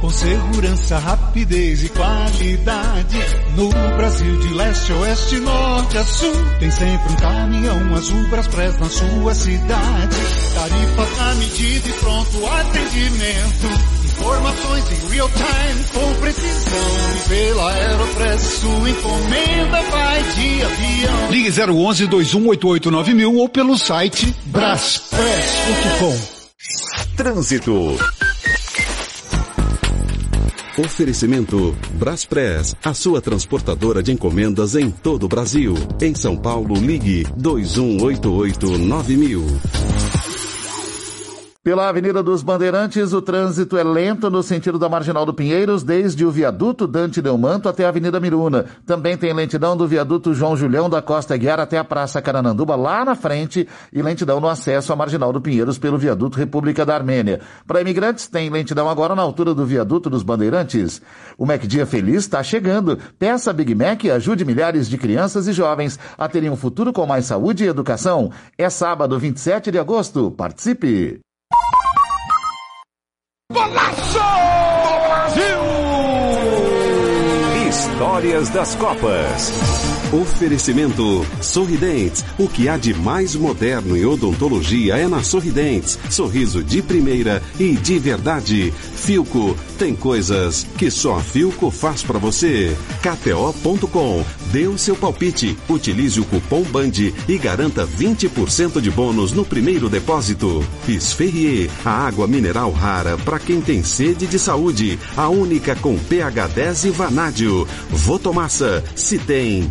Com 0.00 0.10
segurança, 0.10 0.98
rapidez 0.98 1.82
e 1.82 1.88
qualidade. 1.88 3.18
No 3.56 3.68
Brasil, 3.96 4.38
de 4.38 4.54
leste 4.54 4.92
oeste, 4.92 5.40
norte 5.40 5.98
a 5.98 6.04
sul. 6.04 6.32
Tem 6.60 6.70
sempre 6.70 7.12
um 7.12 7.16
caminhão 7.16 7.94
azul 7.96 8.28
Braspress 8.28 8.78
na 8.78 8.88
sua 8.88 9.34
cidade. 9.34 10.16
Tarifas 10.54 11.16
na 11.18 11.34
medida 11.34 11.88
e 11.88 11.92
pronto 11.94 12.46
atendimento. 12.46 13.97
Informações 14.20 14.84
em 14.90 15.08
real 15.12 15.30
time 15.30 15.84
com 15.92 16.14
precisão. 16.20 16.78
E 17.14 17.28
pela 17.28 17.72
Aeropress, 17.72 18.42
sua 18.42 18.90
encomenda 18.90 19.82
vai 19.90 20.22
de 20.22 20.62
avião. 20.62 21.30
Ligue 21.30 21.50
011 21.50 22.06
2188 22.06 23.14
mil 23.14 23.34
ou 23.36 23.48
pelo 23.48 23.78
site 23.78 24.34
braspress.com. 24.46 26.18
Trânsito. 27.16 27.96
Oferecimento 30.78 31.76
Braspress, 31.94 32.76
a 32.84 32.94
sua 32.94 33.20
transportadora 33.20 34.00
de 34.00 34.12
encomendas 34.12 34.76
em 34.76 34.88
todo 34.90 35.24
o 35.24 35.28
Brasil. 35.28 35.74
Em 36.00 36.14
São 36.14 36.36
Paulo, 36.36 36.76
ligue 36.76 37.24
2188-9000. 37.36 39.97
Pela 41.68 41.88
Avenida 41.88 42.22
dos 42.22 42.42
Bandeirantes, 42.42 43.12
o 43.12 43.20
trânsito 43.20 43.76
é 43.76 43.82
lento 43.82 44.30
no 44.30 44.42
sentido 44.42 44.78
da 44.78 44.88
Marginal 44.88 45.26
do 45.26 45.34
Pinheiros, 45.34 45.82
desde 45.82 46.24
o 46.24 46.30
viaduto 46.30 46.86
Dante 46.86 47.20
Delmanto 47.20 47.68
até 47.68 47.84
a 47.84 47.90
Avenida 47.90 48.18
Miruna. 48.18 48.64
Também 48.86 49.18
tem 49.18 49.34
lentidão 49.34 49.76
do 49.76 49.86
viaduto 49.86 50.32
João 50.32 50.56
Julião 50.56 50.88
da 50.88 51.02
Costa 51.02 51.36
Guiar 51.36 51.60
até 51.60 51.76
a 51.76 51.84
Praça 51.84 52.22
Carananduba, 52.22 52.74
lá 52.74 53.04
na 53.04 53.14
frente, 53.14 53.68
e 53.92 54.00
lentidão 54.00 54.40
no 54.40 54.48
acesso 54.48 54.94
à 54.94 54.96
Marginal 54.96 55.30
do 55.30 55.42
Pinheiros 55.42 55.78
pelo 55.78 55.98
viaduto 55.98 56.38
República 56.38 56.86
da 56.86 56.94
Armênia. 56.94 57.40
Para 57.66 57.82
imigrantes, 57.82 58.28
tem 58.28 58.48
lentidão 58.48 58.88
agora 58.88 59.14
na 59.14 59.20
altura 59.20 59.52
do 59.52 59.66
viaduto 59.66 60.08
dos 60.08 60.22
Bandeirantes. 60.22 61.02
O 61.36 61.44
Mac 61.44 61.64
Dia 61.64 61.84
Feliz 61.84 62.20
está 62.20 62.42
chegando. 62.42 62.98
Peça 63.18 63.52
Big 63.52 63.74
Mac 63.74 64.04
e 64.04 64.10
ajude 64.10 64.42
milhares 64.42 64.88
de 64.88 64.96
crianças 64.96 65.46
e 65.46 65.52
jovens 65.52 65.98
a 66.16 66.26
terem 66.28 66.48
um 66.48 66.56
futuro 66.56 66.94
com 66.94 67.04
mais 67.04 67.26
saúde 67.26 67.64
e 67.64 67.68
educação. 67.68 68.30
É 68.56 68.70
sábado, 68.70 69.18
27 69.18 69.70
de 69.70 69.78
agosto. 69.78 70.30
Participe! 70.30 71.20
Golaço! 73.50 74.18
Brasil! 75.06 75.58
Histórias 77.66 78.50
das 78.50 78.74
Copas. 78.74 79.87
Oferecimento 80.12 81.26
Sorridentes. 81.42 82.24
O 82.38 82.48
que 82.48 82.66
há 82.66 82.78
de 82.78 82.94
mais 82.94 83.34
moderno 83.34 83.94
em 83.94 84.06
odontologia 84.06 84.96
é 84.96 85.06
na 85.06 85.22
Sorridentes. 85.22 85.98
Sorriso 86.08 86.64
de 86.64 86.80
primeira 86.80 87.42
e 87.60 87.72
de 87.74 87.98
verdade. 87.98 88.72
Filco. 88.94 89.54
Tem 89.78 89.94
coisas 89.94 90.66
que 90.76 90.90
só 90.90 91.16
a 91.16 91.20
Filco 91.20 91.70
faz 91.70 92.02
pra 92.02 92.18
você. 92.18 92.74
KTO.com. 93.02 94.24
Dê 94.50 94.66
o 94.66 94.78
seu 94.78 94.96
palpite. 94.96 95.56
Utilize 95.68 96.18
o 96.18 96.24
cupom 96.24 96.62
BAND 96.62 97.12
e 97.28 97.38
garanta 97.38 97.86
20% 97.86 98.80
de 98.80 98.90
bônus 98.90 99.32
no 99.32 99.44
primeiro 99.44 99.90
depósito. 99.90 100.64
Esferrier. 100.88 101.70
A 101.84 102.06
água 102.06 102.26
mineral 102.26 102.72
rara 102.72 103.18
para 103.18 103.38
quem 103.38 103.60
tem 103.60 103.84
sede 103.84 104.26
de 104.26 104.38
saúde. 104.38 104.98
A 105.16 105.28
única 105.28 105.76
com 105.76 105.98
pH 105.98 106.46
10 106.46 106.84
e 106.86 106.90
vanádio. 106.90 107.68
Votomassa. 107.90 108.82
Se 108.96 109.18
tem. 109.18 109.70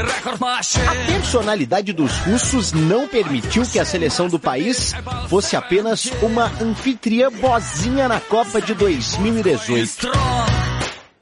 A 0.00 1.12
personalidade 1.12 1.92
dos 1.92 2.16
russos 2.18 2.72
não 2.72 3.08
permitiu 3.08 3.64
que 3.64 3.78
a 3.78 3.84
seleção 3.84 4.28
do 4.28 4.38
país 4.38 4.94
fosse 5.28 5.56
apenas 5.56 6.06
uma 6.22 6.52
anfitriã 6.60 7.30
bozinha 7.30 8.08
na 8.08 8.20
Copa 8.20 8.60
de 8.60 8.74
2018. 8.74 10.08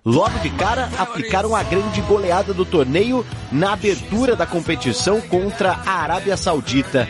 Logo 0.05 0.39
de 0.39 0.51
cara, 0.51 0.89
aplicaram 0.99 1.57
a 1.57 1.63
grande 1.63 2.01
goleada 2.03 2.55
do 2.55 2.65
torneio 2.65 3.27
na 3.51 3.73
abertura 3.73 4.37
da 4.37 4.47
competição 4.47 5.21
contra 5.21 5.73
a 5.85 6.03
Arábia 6.03 6.37
Saudita. 6.37 7.09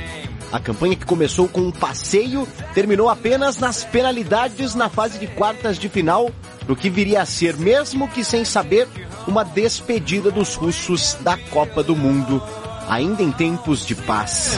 A 0.51 0.61
campanha 0.61 0.97
que 0.97 1.05
começou 1.05 1.49
com 1.49 1.61
um 1.61 1.73
passeio 1.73 2.47
terminou 2.73 3.09
apenas 3.11 3.59
nas 3.59 3.85
penalidades 3.85 4.75
na 4.75 4.89
fase 4.89 5.19
de 5.19 5.27
quartas 5.27 5.79
de 5.79 5.89
final, 5.89 6.31
no 6.67 6.77
que 6.77 6.91
viria 6.91 7.23
a 7.23 7.27
ser, 7.27 7.57
mesmo 7.57 8.09
que 8.09 8.25
sem 8.25 8.45
saber, 8.45 8.89
uma 9.27 9.45
despedida 9.45 10.31
dos 10.31 10.55
russos 10.55 11.17
da 11.21 11.37
Copa 11.37 11.83
do 11.83 11.95
Mundo, 11.97 12.43
ainda 12.89 13.23
em 13.23 13.33
tempos 13.33 13.85
de 13.87 13.95
paz. 13.95 14.57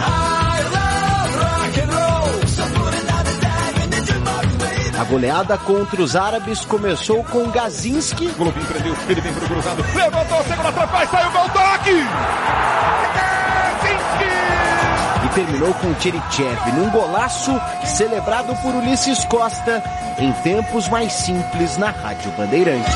A 4.99 5.05
goleada 5.05 5.57
contra 5.59 6.03
os 6.03 6.17
árabes 6.17 6.65
começou 6.65 7.23
com 7.25 7.49
Gazinski. 7.51 8.29
Golovin 8.37 8.65
prendeu, 8.65 8.97
ele 9.09 9.21
vem 9.21 9.33
pro 9.33 9.47
cruzado, 9.47 9.85
levantou, 9.95 10.43
segura 10.45 10.69
atrás, 10.69 11.11
saiu 11.11 11.29
o 11.29 11.33
gol, 11.33 11.49
toque! 11.51 13.28
terminou 15.39 15.73
com 15.75 15.95
Tcherichev 15.95 16.73
num 16.73 16.91
golaço 16.91 17.53
celebrado 17.85 18.57
por 18.57 18.75
Ulisses 18.75 19.25
Costa 19.27 19.81
em 20.19 20.33
tempos 20.43 20.89
mais 20.89 21.13
simples 21.13 21.77
na 21.77 21.91
Rádio 21.91 22.33
Bandeirantes. 22.33 22.93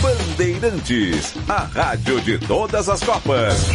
Bandeirantes, 0.00 1.34
a 1.46 1.66
rádio 1.74 2.20
de 2.22 2.38
todas 2.38 2.88
as 2.88 3.02
Copas. 3.02 3.68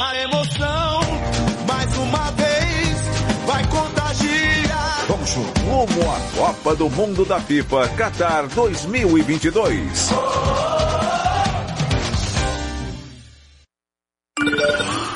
A 0.00 0.16
emoção 0.18 1.53
mais 1.94 1.98
uma 1.98 2.30
vez, 2.32 2.98
vai 3.46 3.66
contagiar. 3.68 5.06
Vamos 5.06 5.34
rumo 5.34 6.10
à 6.10 6.36
Copa 6.36 6.76
do 6.76 6.90
Mundo 6.90 7.24
da 7.24 7.40
FIFA 7.40 7.88
Qatar 7.96 8.48
2022. 8.48 10.10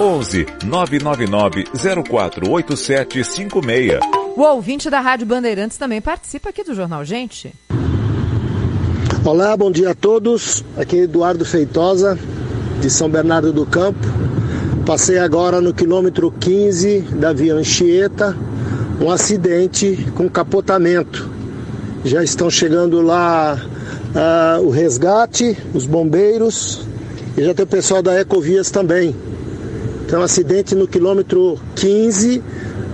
Onze 0.00 0.46
nove 0.64 0.98
nove 1.00 1.26
nove 1.26 1.64
zero 1.76 2.04
quatro 2.04 2.48
oito 2.50 2.76
sete 2.76 3.24
cinco 3.24 3.64
meia. 3.64 3.98
O 4.36 4.42
ouvinte 4.42 4.88
da 4.88 5.00
Rádio 5.00 5.26
Bandeirantes 5.26 5.76
também 5.76 6.00
participa 6.00 6.50
aqui 6.50 6.62
do 6.62 6.74
Jornal 6.74 7.04
Gente. 7.04 7.52
Olá, 9.24 9.56
bom 9.56 9.70
dia 9.70 9.90
a 9.90 9.94
todos. 9.94 10.64
Aqui 10.76 11.00
é 11.00 11.02
Eduardo 11.02 11.44
Feitosa, 11.44 12.16
de 12.80 12.88
São 12.88 13.10
Bernardo 13.10 13.52
do 13.52 13.66
Campo. 13.66 14.06
Passei 14.88 15.18
agora 15.18 15.60
no 15.60 15.74
quilômetro 15.74 16.30
15 16.30 17.00
da 17.20 17.30
via 17.30 17.54
Anchieta, 17.54 18.34
um 18.98 19.10
acidente 19.10 20.08
com 20.16 20.30
capotamento. 20.30 21.28
Já 22.06 22.24
estão 22.24 22.48
chegando 22.48 23.02
lá 23.02 23.62
ah, 24.14 24.58
o 24.62 24.70
resgate, 24.70 25.54
os 25.74 25.84
bombeiros 25.84 26.86
e 27.36 27.44
já 27.44 27.52
tem 27.52 27.66
o 27.66 27.68
pessoal 27.68 28.02
da 28.02 28.18
Ecovias 28.18 28.70
também. 28.70 29.14
Então, 30.06 30.22
acidente 30.22 30.74
no 30.74 30.88
quilômetro 30.88 31.60
15, 31.76 32.42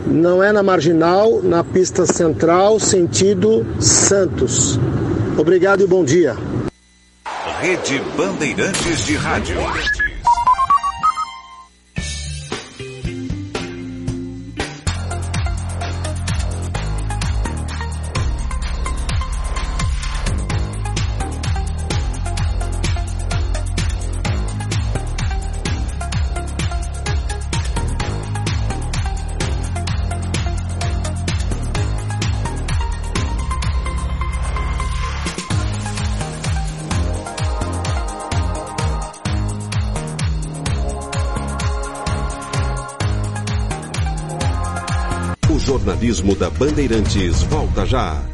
não 0.05 0.43
é 0.43 0.51
na 0.51 0.65
marginal, 0.65 1.45
na 1.45 1.63
pista 1.63 2.07
central, 2.07 2.81
sentido 2.81 3.65
Santos. 3.79 4.81
Obrigado 5.39 5.85
e 5.85 5.87
bom 5.87 6.05
dia. 6.05 6.37
Rede 7.61 8.03
Bandeirantes 8.17 9.07
de 9.07 9.15
Rádio. 9.15 9.59
Jornalismo 46.15 46.35
da 46.37 46.49
Bandeirantes 46.51 47.43
volta 47.43 47.85
já. 47.85 48.34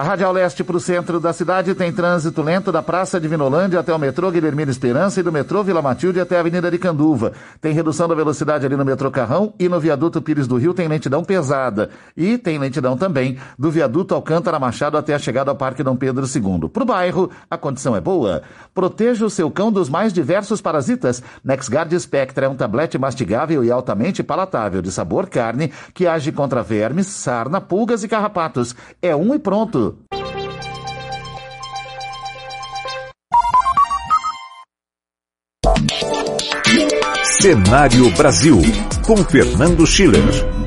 A 0.00 0.02
Radial 0.02 0.32
Leste 0.32 0.64
para 0.64 0.78
o 0.78 0.80
centro 0.80 1.20
da 1.20 1.30
cidade 1.30 1.74
tem 1.74 1.92
trânsito 1.92 2.40
lento 2.40 2.72
da 2.72 2.82
Praça 2.82 3.20
de 3.20 3.28
Vinolândia 3.28 3.78
até 3.78 3.92
o 3.92 3.98
metrô 3.98 4.30
Guilhermina 4.30 4.70
Esperança 4.70 5.20
e 5.20 5.22
do 5.22 5.30
metrô 5.30 5.62
Vila 5.62 5.82
Matilde 5.82 6.18
até 6.18 6.38
a 6.38 6.40
Avenida 6.40 6.70
de 6.70 6.78
Canduva. 6.78 7.32
Tem 7.60 7.74
redução 7.74 8.08
da 8.08 8.14
velocidade 8.14 8.64
ali 8.64 8.76
no 8.76 8.84
metrô 8.86 9.10
Carrão 9.10 9.52
e 9.58 9.68
no 9.68 9.78
viaduto 9.78 10.22
Pires 10.22 10.46
do 10.46 10.56
Rio 10.56 10.72
tem 10.72 10.88
lentidão 10.88 11.22
pesada. 11.22 11.90
E 12.16 12.38
tem 12.38 12.58
lentidão 12.58 12.96
também 12.96 13.36
do 13.58 13.70
viaduto 13.70 14.14
Alcântara 14.14 14.58
Machado 14.58 14.96
até 14.96 15.12
a 15.12 15.18
chegada 15.18 15.50
ao 15.50 15.54
Parque 15.54 15.82
Dom 15.82 15.96
Pedro 15.96 16.24
II. 16.24 16.70
Para 16.70 16.82
o 16.82 16.86
bairro, 16.86 17.30
a 17.50 17.58
condição 17.58 17.94
é 17.94 18.00
boa. 18.00 18.40
Proteja 18.72 19.26
o 19.26 19.28
seu 19.28 19.50
cão 19.50 19.70
dos 19.70 19.90
mais 19.90 20.14
diversos 20.14 20.62
parasitas. 20.62 21.22
NexGard 21.44 22.00
Spectra 22.00 22.46
é 22.46 22.48
um 22.48 22.56
tablete 22.56 22.96
mastigável 22.96 23.62
e 23.62 23.70
altamente 23.70 24.22
palatável 24.22 24.80
de 24.80 24.90
sabor 24.90 25.28
carne 25.28 25.70
que 25.92 26.06
age 26.06 26.32
contra 26.32 26.62
vermes, 26.62 27.06
sarna, 27.08 27.60
pulgas 27.60 28.02
e 28.02 28.08
carrapatos. 28.08 28.74
É 29.02 29.14
um 29.14 29.34
e 29.34 29.38
pronto. 29.38 29.89
Cenário 37.40 38.10
Brasil, 38.16 38.58
com 39.06 39.16
Fernando 39.16 39.86
Schiller. 39.86 40.22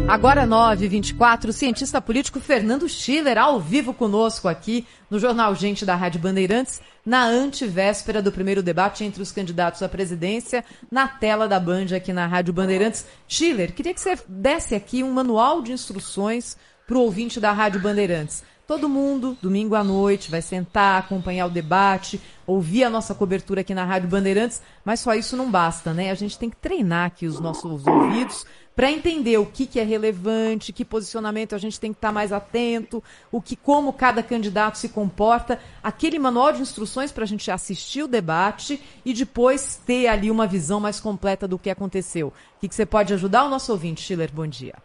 Agora 0.07 0.47
9h24, 0.47 1.49
o 1.49 1.53
cientista 1.53 2.01
político 2.01 2.39
Fernando 2.39 2.89
Schiller, 2.89 3.37
ao 3.37 3.59
vivo 3.59 3.93
conosco 3.93 4.47
aqui 4.47 4.85
no 5.09 5.19
Jornal 5.19 5.53
Gente 5.53 5.85
da 5.85 5.95
Rádio 5.95 6.19
Bandeirantes, 6.19 6.81
na 7.05 7.25
antevéspera 7.25 8.21
do 8.21 8.31
primeiro 8.31 8.63
debate 8.63 9.03
entre 9.03 9.21
os 9.21 9.31
candidatos 9.31 9.83
à 9.83 9.87
presidência, 9.87 10.65
na 10.91 11.07
tela 11.07 11.47
da 11.47 11.59
Band 11.59 11.95
aqui 11.95 12.11
na 12.11 12.25
Rádio 12.25 12.53
Bandeirantes. 12.53 13.05
Schiller, 13.27 13.73
queria 13.73 13.93
que 13.93 14.01
você 14.01 14.17
desse 14.27 14.73
aqui 14.73 15.03
um 15.03 15.13
manual 15.13 15.61
de 15.61 15.71
instruções 15.71 16.57
para 16.87 16.97
o 16.97 17.01
ouvinte 17.01 17.39
da 17.39 17.51
Rádio 17.51 17.79
Bandeirantes. 17.79 18.43
Todo 18.65 18.88
mundo, 18.88 19.38
domingo 19.41 19.76
à 19.76 19.84
noite, 19.84 20.31
vai 20.31 20.41
sentar, 20.41 20.98
acompanhar 20.98 21.48
o 21.48 21.49
debate, 21.49 22.22
ouvir 22.48 22.85
a 22.85 22.90
nossa 22.90 23.14
cobertura 23.14 23.60
aqui 23.60 23.73
na 23.73 23.84
Rádio 23.84 24.07
Bandeirantes, 24.07 24.64
mas 24.85 25.02
só 25.02 25.14
isso 25.14 25.35
não 25.35 25.52
basta, 25.52 25.94
né? 25.94 26.10
A 26.10 26.15
gente 26.15 26.40
tem 26.40 26.49
que 26.49 26.56
treinar 26.56 27.07
aqui 27.07 27.26
os 27.26 27.41
nossos 27.41 27.85
ouvidos 27.85 28.45
para 28.73 28.90
entender 28.90 29.38
o 29.38 29.45
que, 29.45 29.68
que 29.68 29.81
é 29.81 29.84
relevante, 29.84 30.72
que 30.72 30.85
posicionamento 30.85 31.53
a 31.53 31.57
gente 31.57 31.77
tem 31.77 31.91
que 31.91 31.98
estar 31.98 32.14
mais 32.14 32.31
atento, 32.31 33.03
o 33.30 33.41
que, 33.41 33.57
como 33.57 33.91
cada 33.91 34.23
candidato 34.23 34.77
se 34.77 34.88
comporta, 34.88 35.60
aquele 35.84 36.18
manual 36.18 36.53
de 36.53 36.61
instruções 36.61 37.11
para 37.11 37.26
a 37.26 37.27
gente 37.27 37.52
assistir 37.52 38.03
o 38.03 38.07
debate 38.07 38.81
e 39.03 39.14
depois 39.14 39.76
ter 39.85 40.07
ali 40.07 40.31
uma 40.31 40.48
visão 40.48 40.80
mais 40.80 41.02
completa 41.02 41.48
do 41.49 41.60
que 41.60 41.69
aconteceu. 41.69 42.27
O 42.30 42.60
que, 42.61 42.69
que 42.69 42.76
você 42.76 42.85
pode 42.85 43.14
ajudar 43.14 43.44
o 43.44 43.49
nosso 43.49 43.73
ouvinte, 43.73 44.02
Schiller? 44.02 44.31
Bom 44.34 44.48
dia. 44.48 44.76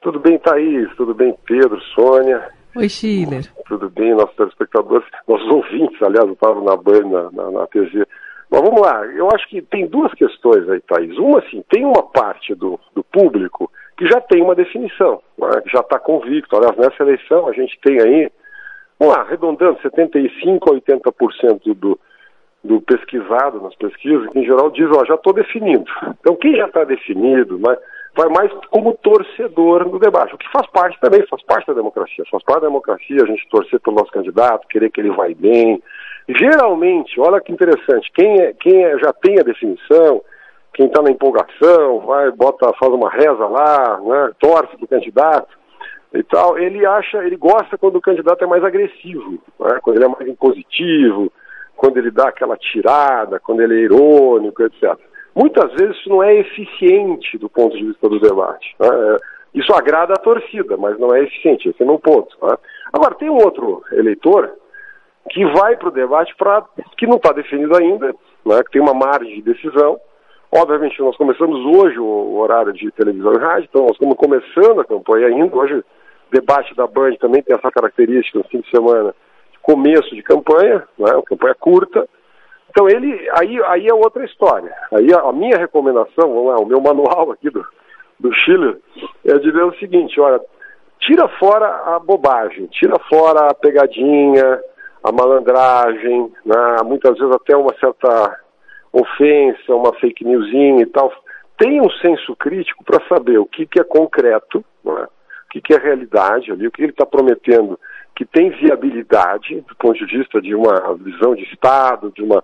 Tudo 0.00 0.20
bem, 0.20 0.38
Thaís? 0.38 0.88
Tudo 0.96 1.12
bem, 1.12 1.36
Pedro, 1.44 1.80
Sônia? 1.94 2.56
Oi, 2.76 2.88
Schiller. 2.88 3.44
Tudo 3.66 3.88
bem, 3.90 4.14
nossos 4.14 4.36
telespectadores, 4.36 5.06
nossos 5.26 5.48
ouvintes, 5.50 6.00
aliás, 6.02 6.26
eu 6.26 6.34
estava 6.34 6.60
na 6.60 6.76
Band, 6.76 7.08
na, 7.08 7.30
na, 7.30 7.50
na 7.50 7.66
TV. 7.66 8.06
Mas 8.50 8.60
vamos 8.62 8.80
lá, 8.80 9.04
eu 9.06 9.28
acho 9.34 9.48
que 9.48 9.60
tem 9.62 9.86
duas 9.86 10.12
questões 10.14 10.68
aí, 10.68 10.80
Thaís. 10.80 11.16
Uma, 11.18 11.38
assim, 11.38 11.62
tem 11.70 11.84
uma 11.84 12.02
parte 12.02 12.54
do, 12.54 12.78
do 12.94 13.02
público 13.04 13.70
que 13.96 14.06
já 14.06 14.20
tem 14.20 14.42
uma 14.42 14.54
definição, 14.54 15.20
né, 15.36 15.60
que 15.62 15.70
já 15.70 15.80
está 15.80 15.98
convicto. 15.98 16.56
Aliás, 16.56 16.76
nessa 16.76 17.02
eleição 17.02 17.48
a 17.48 17.52
gente 17.52 17.78
tem 17.82 18.00
aí, 18.00 18.30
vamos 18.98 19.14
lá, 19.14 19.22
arredondando, 19.22 19.78
75% 19.80 20.62
a 20.62 21.10
80% 21.10 21.74
do, 21.74 21.98
do 22.62 22.80
pesquisado 22.80 23.60
nas 23.60 23.74
pesquisas, 23.74 24.28
que 24.30 24.38
em 24.38 24.44
geral 24.44 24.70
diz, 24.70 24.88
ó, 24.90 25.04
já 25.04 25.14
estou 25.14 25.32
definido. 25.32 25.90
Então, 26.20 26.36
quem 26.36 26.56
já 26.56 26.66
está 26.66 26.84
definido, 26.84 27.58
mas 27.58 27.78
vai 28.18 28.28
mais 28.30 28.52
como 28.70 28.94
torcedor 28.94 29.86
no 29.86 30.00
debate, 30.00 30.34
o 30.34 30.38
que 30.38 30.50
faz 30.50 30.66
parte 30.70 30.98
também, 31.00 31.24
faz 31.28 31.40
parte 31.44 31.68
da 31.68 31.74
democracia. 31.74 32.24
Faz 32.28 32.42
parte 32.42 32.62
da 32.62 32.66
democracia 32.66 33.22
a 33.22 33.26
gente 33.26 33.48
torcer 33.48 33.78
pelo 33.78 33.96
nosso 33.96 34.10
candidato, 34.10 34.66
querer 34.66 34.90
que 34.90 35.00
ele 35.00 35.12
vai 35.12 35.34
bem. 35.34 35.80
Geralmente, 36.28 37.20
olha 37.20 37.40
que 37.40 37.52
interessante, 37.52 38.10
quem, 38.12 38.40
é, 38.40 38.52
quem 38.54 38.84
é, 38.84 38.98
já 38.98 39.12
tem 39.12 39.38
a 39.38 39.44
definição, 39.44 40.20
quem 40.74 40.86
está 40.86 41.00
na 41.00 41.12
empolgação, 41.12 42.00
vai, 42.00 42.32
bota, 42.32 42.72
faz 42.72 42.92
uma 42.92 43.08
reza 43.08 43.46
lá, 43.46 44.00
né, 44.00 44.32
torce 44.40 44.76
pro 44.76 44.88
candidato 44.88 45.56
e 46.12 46.22
tal, 46.24 46.58
ele 46.58 46.84
acha, 46.84 47.18
ele 47.24 47.36
gosta 47.36 47.78
quando 47.78 47.96
o 47.96 48.00
candidato 48.00 48.42
é 48.42 48.48
mais 48.48 48.64
agressivo, 48.64 49.38
né, 49.60 49.78
quando 49.80 49.96
ele 49.96 50.04
é 50.04 50.08
mais 50.08 50.28
impositivo, 50.28 51.32
quando 51.76 51.96
ele 51.98 52.10
dá 52.10 52.28
aquela 52.28 52.56
tirada, 52.56 53.38
quando 53.38 53.62
ele 53.62 53.76
é 53.76 53.84
irônico, 53.84 54.64
etc. 54.64 54.98
Muitas 55.34 55.72
vezes 55.74 55.96
isso 55.96 56.08
não 56.08 56.22
é 56.22 56.34
eficiente 56.34 57.38
do 57.38 57.48
ponto 57.48 57.76
de 57.76 57.84
vista 57.84 58.08
do 58.08 58.18
debate. 58.18 58.74
Né? 58.78 58.88
Isso 59.54 59.72
agrada 59.74 60.14
a 60.14 60.22
torcida, 60.22 60.76
mas 60.76 60.98
não 60.98 61.14
é 61.14 61.22
eficiente, 61.22 61.68
esse 61.68 61.82
é 61.82 61.86
meu 61.86 61.98
ponto. 61.98 62.36
Né? 62.42 62.56
Agora, 62.92 63.14
tem 63.14 63.30
um 63.30 63.36
outro 63.36 63.82
eleitor 63.92 64.52
que 65.30 65.44
vai 65.44 65.76
para 65.76 65.88
o 65.88 65.92
debate 65.92 66.34
pra, 66.36 66.64
que 66.96 67.06
não 67.06 67.16
está 67.16 67.32
definido 67.32 67.76
ainda, 67.76 68.14
né? 68.44 68.62
que 68.64 68.72
tem 68.72 68.82
uma 68.82 68.94
margem 68.94 69.34
de 69.34 69.42
decisão. 69.42 69.98
Obviamente, 70.50 70.98
nós 71.00 71.16
começamos 71.16 71.58
hoje 71.76 71.98
o 71.98 72.36
horário 72.38 72.72
de 72.72 72.90
televisão 72.92 73.34
e 73.34 73.38
rádio, 73.38 73.68
então 73.68 73.82
nós 73.82 73.92
estamos 73.92 74.16
começando 74.16 74.80
a 74.80 74.84
campanha 74.84 75.26
ainda. 75.26 75.54
Hoje, 75.54 75.74
o 75.74 75.84
debate 76.32 76.74
da 76.74 76.86
Band 76.86 77.16
também 77.20 77.42
tem 77.42 77.54
essa 77.54 77.70
característica 77.70 78.38
no 78.38 78.44
fim 78.44 78.60
de 78.60 78.70
semana, 78.70 79.14
começo 79.62 80.14
de 80.14 80.22
campanha, 80.22 80.88
né? 80.98 81.12
uma 81.12 81.22
campanha 81.22 81.54
curta. 81.54 82.08
Então, 82.70 82.88
ele, 82.88 83.28
aí, 83.38 83.60
aí 83.66 83.88
é 83.88 83.94
outra 83.94 84.24
história. 84.24 84.72
Aí 84.92 85.12
a, 85.12 85.20
a 85.20 85.32
minha 85.32 85.56
recomendação, 85.56 86.46
lá, 86.46 86.56
o 86.56 86.66
meu 86.66 86.80
manual 86.80 87.30
aqui 87.32 87.50
do, 87.50 87.64
do 88.18 88.32
Chile, 88.32 88.76
é 89.24 89.38
dizer 89.38 89.62
o 89.62 89.74
seguinte, 89.76 90.20
olha, 90.20 90.40
tira 91.00 91.28
fora 91.38 91.66
a 91.94 91.98
bobagem, 91.98 92.66
tira 92.66 92.98
fora 93.08 93.50
a 93.50 93.54
pegadinha, 93.54 94.60
a 95.02 95.12
malandragem, 95.12 96.32
né, 96.44 96.76
muitas 96.84 97.16
vezes 97.18 97.34
até 97.34 97.56
uma 97.56 97.74
certa 97.78 98.40
ofensa, 98.92 99.74
uma 99.74 99.92
fake 99.94 100.24
newsinha 100.24 100.82
e 100.82 100.86
tal. 100.86 101.12
Tem 101.56 101.80
um 101.80 101.90
senso 101.90 102.36
crítico 102.36 102.84
para 102.84 103.04
saber 103.08 103.38
o 103.38 103.46
que, 103.46 103.66
que 103.66 103.80
é 103.80 103.84
concreto, 103.84 104.64
né, 104.84 105.06
o 105.46 105.48
que, 105.50 105.60
que 105.60 105.74
é 105.74 105.78
realidade 105.78 106.52
ali, 106.52 106.66
o 106.66 106.70
que 106.70 106.82
ele 106.82 106.92
está 106.92 107.06
prometendo 107.06 107.78
que 108.14 108.24
tem 108.24 108.50
viabilidade 108.50 109.60
do 109.60 109.76
ponto 109.76 110.04
de 110.04 110.18
vista 110.18 110.40
de 110.40 110.52
uma 110.52 110.94
visão 110.96 111.36
de 111.36 111.44
Estado, 111.44 112.10
de 112.10 112.22
uma 112.22 112.42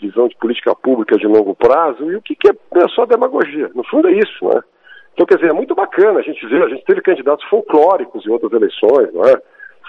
visão 0.00 0.28
de 0.28 0.36
política 0.36 0.74
pública 0.74 1.16
de 1.16 1.26
longo 1.26 1.54
prazo, 1.54 2.10
e 2.10 2.16
o 2.16 2.22
que, 2.22 2.34
que 2.34 2.48
é, 2.48 2.52
é 2.52 2.88
só 2.88 3.06
demagogia. 3.06 3.70
No 3.74 3.84
fundo 3.84 4.08
é 4.08 4.12
isso, 4.12 4.48
né? 4.48 4.60
Então, 5.16 5.24
quer 5.24 5.36
dizer, 5.36 5.50
é 5.50 5.54
muito 5.54 5.74
bacana 5.74 6.20
a 6.20 6.22
gente 6.22 6.46
ver, 6.46 6.62
a 6.62 6.68
gente 6.68 6.84
teve 6.84 7.00
candidatos 7.00 7.42
folclóricos 7.48 8.26
em 8.26 8.30
outras 8.30 8.52
eleições, 8.52 9.12
não 9.14 9.24
é? 9.24 9.40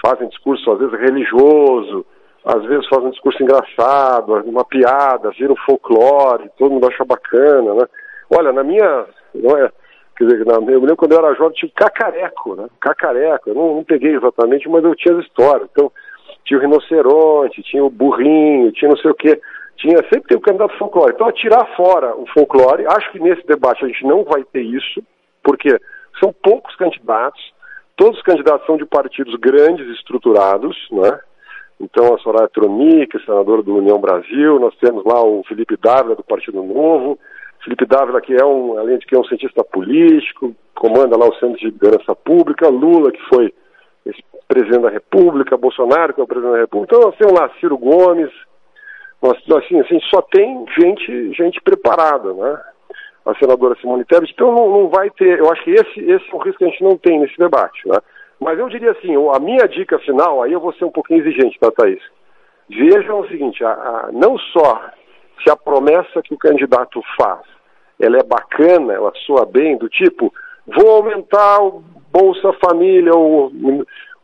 Fazem 0.02 0.28
discurso, 0.28 0.70
às 0.72 0.78
vezes, 0.78 0.98
religioso, 0.98 2.06
às 2.42 2.64
vezes 2.64 2.88
fazem 2.88 3.08
um 3.08 3.10
discurso 3.10 3.42
engraçado, 3.42 4.32
uma 4.46 4.64
piada, 4.64 5.30
viram 5.38 5.54
folclore, 5.66 6.50
todo 6.56 6.70
mundo 6.70 6.88
acha 6.88 7.04
bacana, 7.04 7.74
né? 7.74 7.86
Olha, 8.30 8.52
na 8.52 8.64
minha, 8.64 9.04
não 9.34 9.54
é, 9.58 9.70
quer 10.16 10.24
dizer, 10.24 10.46
na, 10.46 10.54
eu 10.54 10.62
me 10.62 10.70
lembro 10.70 10.96
quando 10.96 11.12
eu 11.12 11.18
era 11.18 11.34
jovem, 11.34 11.52
tinha 11.52 11.68
o 11.68 11.74
cacareco, 11.74 12.54
né? 12.54 12.66
Cacareco, 12.80 13.50
eu 13.50 13.54
não, 13.54 13.74
não 13.74 13.84
peguei 13.84 14.14
exatamente, 14.14 14.66
mas 14.66 14.82
eu 14.82 14.94
tinha 14.94 15.14
as 15.14 15.24
histórias. 15.26 15.68
Então, 15.70 15.92
tinha 16.46 16.58
o 16.58 16.62
rinoceronte, 16.62 17.62
tinha 17.64 17.84
o 17.84 17.90
burrinho, 17.90 18.72
tinha 18.72 18.88
não 18.88 18.96
sei 18.96 19.10
o 19.10 19.14
quê 19.14 19.38
tinha 19.78 19.98
sempre 20.12 20.28
tem 20.28 20.36
o 20.36 20.40
candidato 20.40 20.76
folclore. 20.76 21.12
Então, 21.14 21.30
tirar 21.32 21.64
fora 21.76 22.14
o 22.16 22.26
folclore, 22.26 22.86
acho 22.86 23.10
que 23.12 23.20
nesse 23.20 23.46
debate 23.46 23.84
a 23.84 23.88
gente 23.88 24.04
não 24.04 24.24
vai 24.24 24.44
ter 24.44 24.62
isso, 24.62 25.02
porque 25.42 25.80
são 26.20 26.34
poucos 26.42 26.74
candidatos, 26.76 27.40
todos 27.96 28.18
os 28.18 28.24
candidatos 28.24 28.66
são 28.66 28.76
de 28.76 28.84
partidos 28.84 29.34
grandes, 29.36 29.86
estruturados, 29.96 30.76
né? 30.90 31.18
Então, 31.80 32.12
a 32.12 32.18
Soraya 32.18 32.48
Tronic, 32.48 33.24
senadora 33.24 33.62
do 33.62 33.76
União 33.76 34.00
Brasil, 34.00 34.58
nós 34.58 34.74
temos 34.78 35.04
lá 35.04 35.22
o 35.22 35.44
Felipe 35.44 35.76
Dávila, 35.76 36.16
do 36.16 36.24
Partido 36.24 36.60
Novo, 36.60 37.16
Felipe 37.62 37.86
Dávila, 37.86 38.20
que 38.20 38.34
é 38.34 38.44
um, 38.44 38.76
além 38.76 38.98
de 38.98 39.06
que 39.06 39.14
é 39.14 39.18
um 39.18 39.24
cientista 39.24 39.62
político, 39.62 40.56
comanda 40.74 41.16
lá 41.16 41.28
o 41.28 41.34
Centro 41.34 41.56
de 41.56 41.66
Liderança 41.66 42.16
Pública, 42.16 42.68
Lula, 42.68 43.12
que 43.12 43.22
foi 43.28 43.54
presidente 44.48 44.82
da 44.82 44.90
República, 44.90 45.56
Bolsonaro, 45.56 46.14
que 46.14 46.20
é 46.20 46.24
o 46.24 46.26
presidente 46.26 46.52
da 46.52 46.60
República. 46.60 46.96
Então, 46.96 47.08
nós 47.08 47.18
temos 47.18 47.38
lá 47.38 47.50
Ciro 47.60 47.76
Gomes, 47.76 48.30
nós, 49.22 49.36
assim, 49.64 49.80
assim, 49.80 50.00
só 50.10 50.22
tem 50.22 50.64
gente, 50.78 51.32
gente 51.32 51.60
preparada, 51.60 52.32
né? 52.32 52.60
a 53.28 53.34
senadora 53.34 53.76
Simone 53.78 54.06
Tebet, 54.06 54.32
então 54.32 54.50
não, 54.50 54.70
não, 54.70 54.88
vai 54.88 55.10
ter, 55.10 55.38
eu 55.38 55.52
acho 55.52 55.62
que 55.62 55.72
esse, 55.72 56.00
esse 56.00 56.32
é 56.32 56.34
um 56.34 56.38
risco 56.38 56.58
que 56.58 56.64
a 56.64 56.68
gente 56.68 56.82
não 56.82 56.96
tem 56.96 57.20
nesse 57.20 57.36
debate, 57.36 57.86
né? 57.86 57.98
Mas 58.40 58.58
eu 58.58 58.68
diria 58.70 58.92
assim, 58.92 59.14
a 59.34 59.38
minha 59.38 59.68
dica 59.68 59.98
final, 59.98 60.42
aí 60.42 60.52
eu 60.52 60.60
vou 60.60 60.72
ser 60.72 60.86
um 60.86 60.90
pouquinho 60.90 61.20
exigente, 61.20 61.58
tá, 61.58 61.70
Thaís? 61.70 62.00
Vejam 62.70 63.20
o 63.20 63.28
seguinte, 63.28 63.62
a, 63.62 63.70
a, 63.70 64.08
não 64.12 64.38
só 64.38 64.80
se 65.42 65.50
a 65.50 65.56
promessa 65.56 66.22
que 66.22 66.32
o 66.32 66.38
candidato 66.38 67.02
faz, 67.20 67.42
ela 68.00 68.16
é 68.16 68.22
bacana, 68.22 68.94
ela 68.94 69.12
soa 69.26 69.44
bem, 69.44 69.76
do 69.76 69.88
tipo, 69.90 70.32
vou 70.66 70.88
aumentar 70.96 71.60
o 71.62 71.82
Bolsa 72.10 72.52
Família, 72.64 73.12
o, 73.12 73.50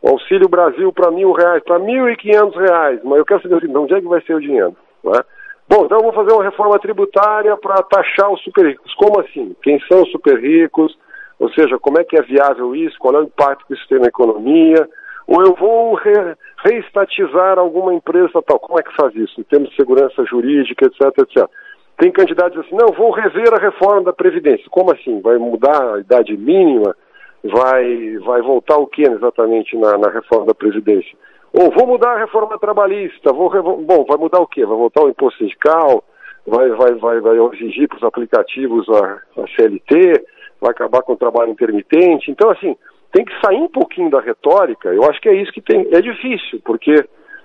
o 0.00 0.08
Auxílio 0.08 0.48
Brasil 0.48 0.90
para 0.92 1.10
mil 1.10 1.32
reais, 1.32 1.62
para 1.62 1.78
mil 1.78 2.08
e 2.08 2.16
quinhentos 2.16 2.56
reais, 2.56 3.00
mas 3.04 3.18
eu 3.18 3.26
quero 3.26 3.42
saber 3.42 3.66
de 3.66 3.76
onde 3.76 3.94
é 3.94 4.00
que 4.00 4.08
vai 4.08 4.22
ser 4.22 4.34
o 4.34 4.40
dinheiro, 4.40 4.74
né? 5.04 5.20
Bom, 5.68 5.86
então 5.86 6.00
vou 6.00 6.12
fazer 6.12 6.32
uma 6.32 6.44
reforma 6.44 6.78
tributária 6.78 7.56
para 7.56 7.82
taxar 7.82 8.30
os 8.30 8.42
super 8.42 8.66
ricos. 8.66 8.94
Como 8.94 9.20
assim? 9.20 9.56
Quem 9.62 9.80
são 9.88 10.02
os 10.02 10.10
super 10.10 10.38
ricos? 10.38 10.96
Ou 11.38 11.50
seja, 11.50 11.78
como 11.78 11.98
é 11.98 12.04
que 12.04 12.16
é 12.16 12.22
viável 12.22 12.74
isso? 12.76 12.98
Qual 12.98 13.14
é 13.14 13.20
o 13.20 13.24
impacto 13.24 13.66
que 13.66 13.74
isso 13.74 13.88
tem 13.88 13.98
na 13.98 14.08
economia? 14.08 14.88
Ou 15.26 15.42
eu 15.42 15.54
vou 15.54 15.94
re, 15.94 16.36
reestatizar 16.64 17.58
alguma 17.58 17.94
empresa 17.94 18.42
tal. 18.46 18.58
Como 18.58 18.78
é 18.78 18.82
que 18.82 18.94
faz 18.94 19.14
isso? 19.14 19.40
Em 19.40 19.44
termos 19.44 19.70
de 19.70 19.76
segurança 19.76 20.24
jurídica, 20.26 20.86
etc, 20.86 21.00
etc. 21.18 21.48
Tem 21.96 22.12
candidatos 22.12 22.58
assim, 22.58 22.76
não, 22.76 22.92
vou 22.92 23.10
rever 23.10 23.54
a 23.54 23.58
reforma 23.58 24.02
da 24.02 24.12
Previdência. 24.12 24.66
Como 24.70 24.92
assim? 24.92 25.20
Vai 25.20 25.38
mudar 25.38 25.94
a 25.94 26.00
idade 26.00 26.36
mínima? 26.36 26.94
Vai, 27.42 28.18
vai 28.18 28.42
voltar 28.42 28.76
o 28.78 28.86
que 28.86 29.02
exatamente 29.02 29.76
na, 29.76 29.96
na 29.96 30.10
reforma 30.10 30.46
da 30.46 30.54
Previdência? 30.54 31.16
Ou 31.56 31.70
vou 31.70 31.86
mudar 31.86 32.14
a 32.14 32.18
reforma 32.18 32.58
trabalhista, 32.58 33.32
vou, 33.32 33.48
bom, 33.48 34.04
vai 34.08 34.18
mudar 34.18 34.40
o 34.40 34.46
quê? 34.46 34.66
Vai 34.66 34.76
voltar 34.76 35.04
o 35.04 35.08
imposto 35.08 35.38
sindical, 35.38 36.02
vai, 36.44 36.68
vai, 36.70 36.94
vai, 36.94 37.20
vai 37.20 37.36
exigir 37.54 37.86
para 37.86 37.98
os 37.98 38.02
aplicativos 38.02 38.88
a, 38.88 39.20
a 39.40 39.46
CLT, 39.54 40.26
vai 40.60 40.72
acabar 40.72 41.02
com 41.02 41.12
o 41.12 41.16
trabalho 41.16 41.52
intermitente. 41.52 42.28
Então, 42.28 42.50
assim, 42.50 42.76
tem 43.12 43.24
que 43.24 43.32
sair 43.40 43.58
um 43.58 43.68
pouquinho 43.68 44.10
da 44.10 44.20
retórica. 44.20 44.88
Eu 44.88 45.04
acho 45.04 45.20
que 45.20 45.28
é 45.28 45.34
isso 45.34 45.52
que 45.52 45.62
tem. 45.62 45.86
É 45.92 46.00
difícil, 46.00 46.60
porque 46.64 46.92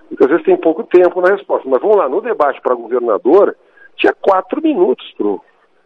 muitas 0.09 0.27
vezes 0.27 0.43
tem 0.43 0.57
pouco 0.57 0.83
tempo 0.85 1.21
na 1.21 1.35
resposta. 1.35 1.69
Mas 1.69 1.79
vamos 1.79 1.97
lá, 1.97 2.09
no 2.09 2.19
debate 2.19 2.59
para 2.61 2.73
governador, 2.73 3.55
tinha 3.95 4.13
quatro 4.13 4.59
minutos 4.59 5.05
pro. 5.15 5.39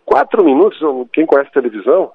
Quatro 0.05 0.43
minutos, 0.43 0.79
quem 1.13 1.25
conhece 1.25 1.51
televisão 1.51 2.11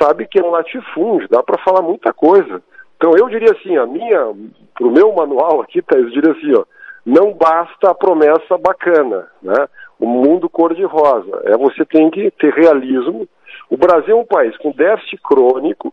sabe 0.00 0.26
que 0.26 0.40
é 0.40 0.44
um 0.44 0.50
latifúndio, 0.50 1.28
dá 1.28 1.42
para 1.42 1.62
falar 1.62 1.82
muita 1.82 2.12
coisa. 2.12 2.62
Então 3.02 3.16
eu 3.16 3.28
diria 3.28 3.50
assim, 3.50 3.76
a 3.76 3.84
minha, 3.84 4.32
pro 4.76 4.92
meu 4.92 5.12
manual 5.12 5.60
aqui, 5.60 5.82
tá, 5.82 5.96
eu 5.96 6.08
diria 6.10 6.30
assim, 6.30 6.54
ó, 6.54 6.64
não 7.04 7.32
basta 7.32 7.90
a 7.90 7.94
promessa 7.94 8.56
bacana, 8.56 9.26
né? 9.42 9.66
O 9.98 10.06
mundo 10.06 10.48
cor-de-rosa. 10.48 11.42
É 11.46 11.56
você 11.56 11.84
tem 11.84 12.08
que 12.10 12.30
ter 12.30 12.54
realismo. 12.54 13.28
O 13.68 13.76
Brasil 13.76 14.16
é 14.16 14.20
um 14.20 14.24
país 14.24 14.56
com 14.58 14.70
déficit 14.70 15.20
crônico, 15.20 15.92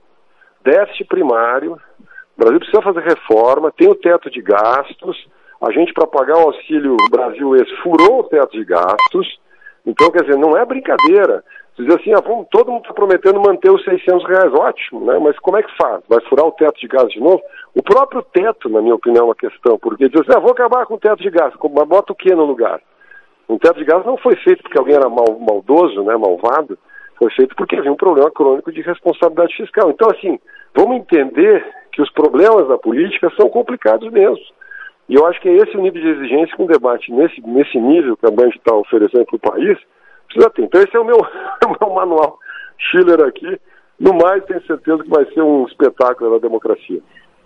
déficit 0.63 1.05
primário. 1.05 1.81
O 2.37 2.43
Brasil 2.43 2.59
precisa 2.59 2.83
fazer 2.83 3.01
reforma, 3.01 3.73
tem 3.75 3.89
o 3.89 3.95
teto 3.95 4.29
de 4.29 4.39
gastos. 4.43 5.27
A 5.61 5.71
gente, 5.71 5.91
para 5.93 6.05
pagar 6.05 6.37
o 6.37 6.49
auxílio 6.49 6.95
Brasil 7.09 7.55
esse, 7.55 7.75
furou 7.77 8.19
o 8.19 8.23
teto 8.25 8.51
de 8.51 8.65
gastos. 8.65 9.39
Então, 9.83 10.11
quer 10.11 10.21
dizer, 10.21 10.37
não 10.37 10.55
é 10.55 10.63
brincadeira. 10.63 11.43
Dizer 11.79 11.97
assim, 11.97 12.13
ah, 12.13 12.19
vamos, 12.19 12.45
todo 12.51 12.73
mundo 12.73 12.81
está 12.81 12.93
prometendo 12.93 13.39
manter 13.39 13.71
os 13.71 13.81
600 13.85 14.27
reais, 14.27 14.53
ótimo, 14.53 15.05
né? 15.05 15.17
Mas 15.17 15.39
como 15.39 15.55
é 15.55 15.63
que 15.63 15.77
faz? 15.81 16.03
Vai 16.09 16.19
furar 16.27 16.45
o 16.45 16.51
teto 16.51 16.77
de 16.77 16.87
gás 16.89 17.07
de 17.07 17.21
novo? 17.21 17.41
O 17.73 17.81
próprio 17.81 18.21
teto, 18.21 18.67
na 18.67 18.81
minha 18.81 18.95
opinião, 18.95 19.23
é 19.23 19.25
uma 19.27 19.35
questão, 19.35 19.79
porque 19.79 20.09
diz 20.09 20.19
assim, 20.19 20.33
ah, 20.35 20.41
vou 20.41 20.51
acabar 20.51 20.85
com 20.85 20.95
o 20.95 20.99
teto 20.99 21.23
de 21.23 21.29
gás, 21.29 21.53
mas 21.57 21.87
bota 21.87 22.11
o 22.11 22.15
que 22.15 22.35
no 22.35 22.43
lugar? 22.43 22.81
O 23.47 23.57
teto 23.57 23.79
de 23.79 23.85
gás 23.85 24.05
não 24.05 24.17
foi 24.17 24.35
feito 24.35 24.61
porque 24.61 24.77
alguém 24.77 24.95
era 24.95 25.07
mal, 25.07 25.39
maldoso, 25.39 26.03
né, 26.03 26.17
malvado, 26.17 26.77
foi 27.17 27.31
feito 27.31 27.55
porque 27.55 27.77
havia 27.77 27.93
um 27.93 27.95
problema 27.95 28.29
crônico 28.29 28.73
de 28.73 28.81
responsabilidade 28.81 29.55
fiscal. 29.55 29.89
Então, 29.89 30.11
assim, 30.11 30.37
vamos 30.75 30.97
entender 30.97 31.65
que 31.93 32.01
os 32.01 32.11
problemas 32.11 32.67
da 32.67 32.77
política 32.77 33.31
são 33.39 33.49
complicados 33.49 34.11
mesmo. 34.11 34.43
E 35.07 35.15
eu 35.15 35.25
acho 35.25 35.39
que 35.39 35.47
é 35.47 35.55
esse 35.55 35.77
o 35.77 35.81
nível 35.81 36.01
de 36.01 36.09
exigência 36.09 36.53
que 36.57 36.61
um 36.61 36.67
debate 36.67 37.09
nesse, 37.09 37.39
nesse 37.47 37.79
nível 37.79 38.17
que 38.17 38.27
a 38.27 38.31
Band 38.31 38.49
está 38.49 38.75
oferecendo 38.75 39.25
para 39.25 39.35
o 39.37 39.39
país 39.39 39.79
precisa 40.29 40.49
ter. 40.51 40.63
Então 40.63 40.81
esse 40.81 40.95
é 40.95 40.99
o 40.99 41.05
meu, 41.05 41.17
o 41.19 41.85
meu 41.85 41.93
manual 41.93 42.39
Schiller 42.77 43.21
aqui. 43.25 43.59
No 43.99 44.13
mais, 44.13 44.45
tenho 44.45 44.65
certeza 44.65 45.03
que 45.03 45.09
vai 45.09 45.25
ser 45.33 45.41
um 45.41 45.65
espetáculo 45.65 46.31
da 46.31 46.47
democracia. 46.47 47.01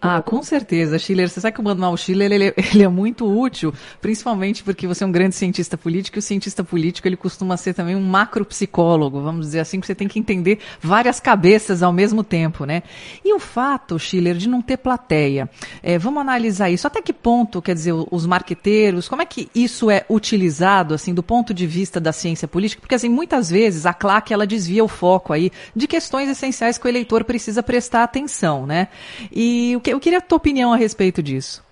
Ah, 0.05 0.21
com 0.21 0.43
certeza, 0.43 0.99
Schiller. 0.99 1.29
Você 1.29 1.39
sabe 1.39 1.53
que 1.53 1.61
o 1.61 1.63
Manuel 1.63 1.95
Schiller 1.95 2.29
ele, 2.29 2.53
ele, 2.73 2.83
é 2.83 2.89
muito 2.89 3.25
útil, 3.25 3.73
principalmente 4.01 4.61
porque 4.61 4.85
você 4.85 5.01
é 5.01 5.07
um 5.07 5.11
grande 5.13 5.33
cientista 5.33 5.77
político 5.77 6.17
e 6.17 6.19
o 6.19 6.21
cientista 6.21 6.61
político 6.61 7.07
ele 7.07 7.15
costuma 7.15 7.55
ser 7.55 7.73
também 7.73 7.95
um 7.95 8.03
macropsicólogo, 8.03 9.21
vamos 9.21 9.45
dizer 9.45 9.61
assim, 9.61 9.79
que 9.79 9.87
você 9.87 9.95
tem 9.95 10.09
que 10.09 10.19
entender 10.19 10.59
várias 10.81 11.21
cabeças 11.21 11.81
ao 11.81 11.93
mesmo 11.93 12.21
tempo, 12.21 12.65
né? 12.65 12.83
E 13.23 13.33
o 13.33 13.39
fato, 13.39 13.97
Schiller, 13.97 14.35
de 14.35 14.49
não 14.49 14.61
ter 14.61 14.75
plateia, 14.75 15.49
é, 15.81 15.97
vamos 15.97 16.19
analisar 16.19 16.69
isso. 16.69 16.85
Até 16.85 17.01
que 17.01 17.13
ponto, 17.13 17.61
quer 17.61 17.73
dizer, 17.73 17.93
os 18.11 18.25
marqueteiros, 18.25 19.07
como 19.07 19.21
é 19.21 19.25
que 19.25 19.49
isso 19.55 19.89
é 19.89 20.05
utilizado, 20.09 20.93
assim, 20.93 21.13
do 21.13 21.23
ponto 21.23 21.53
de 21.53 21.65
vista 21.65 22.01
da 22.01 22.11
ciência 22.11 22.45
política? 22.45 22.81
Porque, 22.81 22.95
assim, 22.95 23.07
muitas 23.07 23.49
vezes 23.49 23.85
a 23.85 23.93
claque, 23.93 24.33
ela 24.33 24.45
desvia 24.45 24.83
o 24.83 24.89
foco 24.89 25.31
aí 25.31 25.49
de 25.73 25.87
questões 25.87 26.27
essenciais 26.27 26.77
que 26.77 26.85
o 26.85 26.89
eleitor 26.89 27.23
precisa 27.23 27.63
prestar 27.63 28.03
atenção, 28.03 28.65
né? 28.65 28.89
E 29.31 29.73
o 29.77 29.79
que 29.79 29.92
eu 29.93 29.99
queria 29.99 30.17
a 30.17 30.21
tua 30.21 30.37
opinião 30.37 30.73
a 30.73 30.75
respeito 30.75 31.21
disso. 31.21 31.63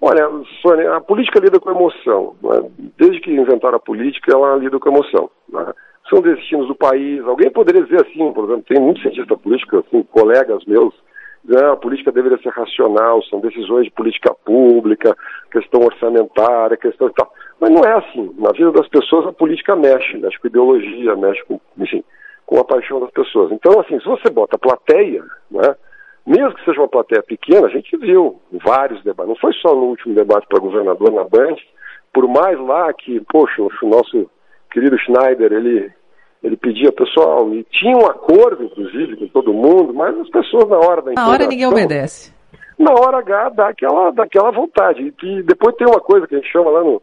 Olha, 0.00 0.26
Sônia, 0.62 0.96
a 0.96 1.00
política 1.00 1.40
lida 1.40 1.60
com 1.60 1.70
emoção. 1.70 2.34
Né? 2.42 2.70
Desde 2.96 3.20
que 3.20 3.30
inventaram 3.30 3.76
a 3.76 3.80
política, 3.80 4.32
ela 4.32 4.56
lida 4.56 4.78
com 4.78 4.88
emoção. 4.88 5.30
Né? 5.46 5.74
São 6.08 6.22
destinos 6.22 6.66
do 6.68 6.74
país. 6.74 7.22
Alguém 7.24 7.50
poderia 7.50 7.82
dizer 7.82 8.00
assim, 8.00 8.32
por 8.32 8.44
exemplo, 8.44 8.64
tem 8.66 8.80
muitos 8.80 9.02
cientistas 9.02 9.38
políticos, 9.38 9.84
assim, 9.86 10.02
colegas 10.04 10.64
meus, 10.64 10.94
dizendo, 11.44 11.66
ah, 11.66 11.72
a 11.72 11.76
política 11.76 12.10
deveria 12.10 12.38
ser 12.38 12.48
racional, 12.48 13.22
são 13.24 13.40
decisões 13.40 13.84
de 13.84 13.90
política 13.90 14.34
pública, 14.42 15.14
questão 15.52 15.82
orçamentária, 15.82 16.78
questão 16.78 17.08
e 17.08 17.12
tal. 17.12 17.30
Mas 17.60 17.70
não 17.70 17.84
é 17.84 17.92
assim. 17.92 18.34
Na 18.38 18.52
vida 18.52 18.72
das 18.72 18.88
pessoas, 18.88 19.26
a 19.26 19.32
política 19.34 19.76
mexe, 19.76 20.16
mexe 20.16 20.38
com 20.38 20.48
ideologia, 20.48 21.14
mexe 21.14 21.44
com, 21.44 21.60
enfim, 21.76 22.02
com 22.46 22.58
a 22.58 22.64
paixão 22.64 23.00
das 23.00 23.10
pessoas. 23.10 23.52
Então, 23.52 23.78
assim, 23.78 24.00
se 24.00 24.06
você 24.06 24.30
bota 24.30 24.58
plateia, 24.58 25.22
né? 25.50 25.76
Mesmo 26.30 26.54
que 26.54 26.64
seja 26.64 26.80
uma 26.80 26.88
plateia 26.88 27.22
pequena, 27.24 27.66
a 27.66 27.70
gente 27.70 27.96
viu 27.96 28.40
vários 28.64 29.02
debates, 29.02 29.28
não 29.28 29.40
foi 29.40 29.52
só 29.54 29.74
no 29.74 29.86
último 29.86 30.14
debate 30.14 30.46
para 30.48 30.60
governador 30.60 31.10
na 31.10 31.24
Band, 31.24 31.56
por 32.12 32.28
mais 32.28 32.58
lá 32.60 32.92
que, 32.92 33.20
poxa, 33.28 33.60
o 33.60 33.88
nosso 33.88 34.30
querido 34.70 34.96
Schneider, 34.98 35.52
ele, 35.52 35.90
ele 36.42 36.56
pedia 36.56 36.92
pessoal, 36.92 37.52
e 37.52 37.64
tinha 37.64 37.96
um 37.96 38.06
acordo, 38.06 38.62
inclusive, 38.62 39.16
com 39.16 39.26
todo 39.28 39.52
mundo, 39.52 39.92
mas 39.92 40.16
as 40.20 40.30
pessoas 40.30 40.68
na 40.68 40.78
hora 40.78 41.02
da 41.02 41.12
Na 41.12 41.28
hora 41.28 41.48
ninguém 41.48 41.66
obedece. 41.66 42.32
Na 42.78 42.92
hora 42.92 43.18
H 43.18 43.48
dá 43.50 43.68
aquela, 43.68 44.10
dá 44.12 44.22
aquela 44.22 44.52
vontade. 44.52 45.12
E 45.22 45.42
depois 45.42 45.74
tem 45.76 45.86
uma 45.86 46.00
coisa 46.00 46.26
que 46.26 46.34
a 46.34 46.38
gente 46.38 46.50
chama 46.50 46.70
lá 46.70 46.82
no 46.82 47.02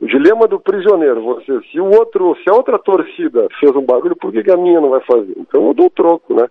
o 0.00 0.06
dilema 0.06 0.46
do 0.46 0.60
prisioneiro. 0.60 1.22
Você, 1.22 1.60
se 1.72 1.80
o 1.80 1.86
outro, 1.86 2.36
se 2.36 2.48
a 2.48 2.54
outra 2.54 2.78
torcida 2.78 3.48
fez 3.58 3.74
um 3.74 3.84
barulho, 3.84 4.16
por 4.16 4.32
que, 4.32 4.44
que 4.44 4.50
a 4.52 4.56
minha 4.56 4.80
não 4.80 4.90
vai 4.90 5.00
fazer? 5.00 5.34
Então 5.36 5.66
eu 5.66 5.74
dou 5.74 5.86
o 5.86 5.90
troco, 5.90 6.34
né? 6.34 6.48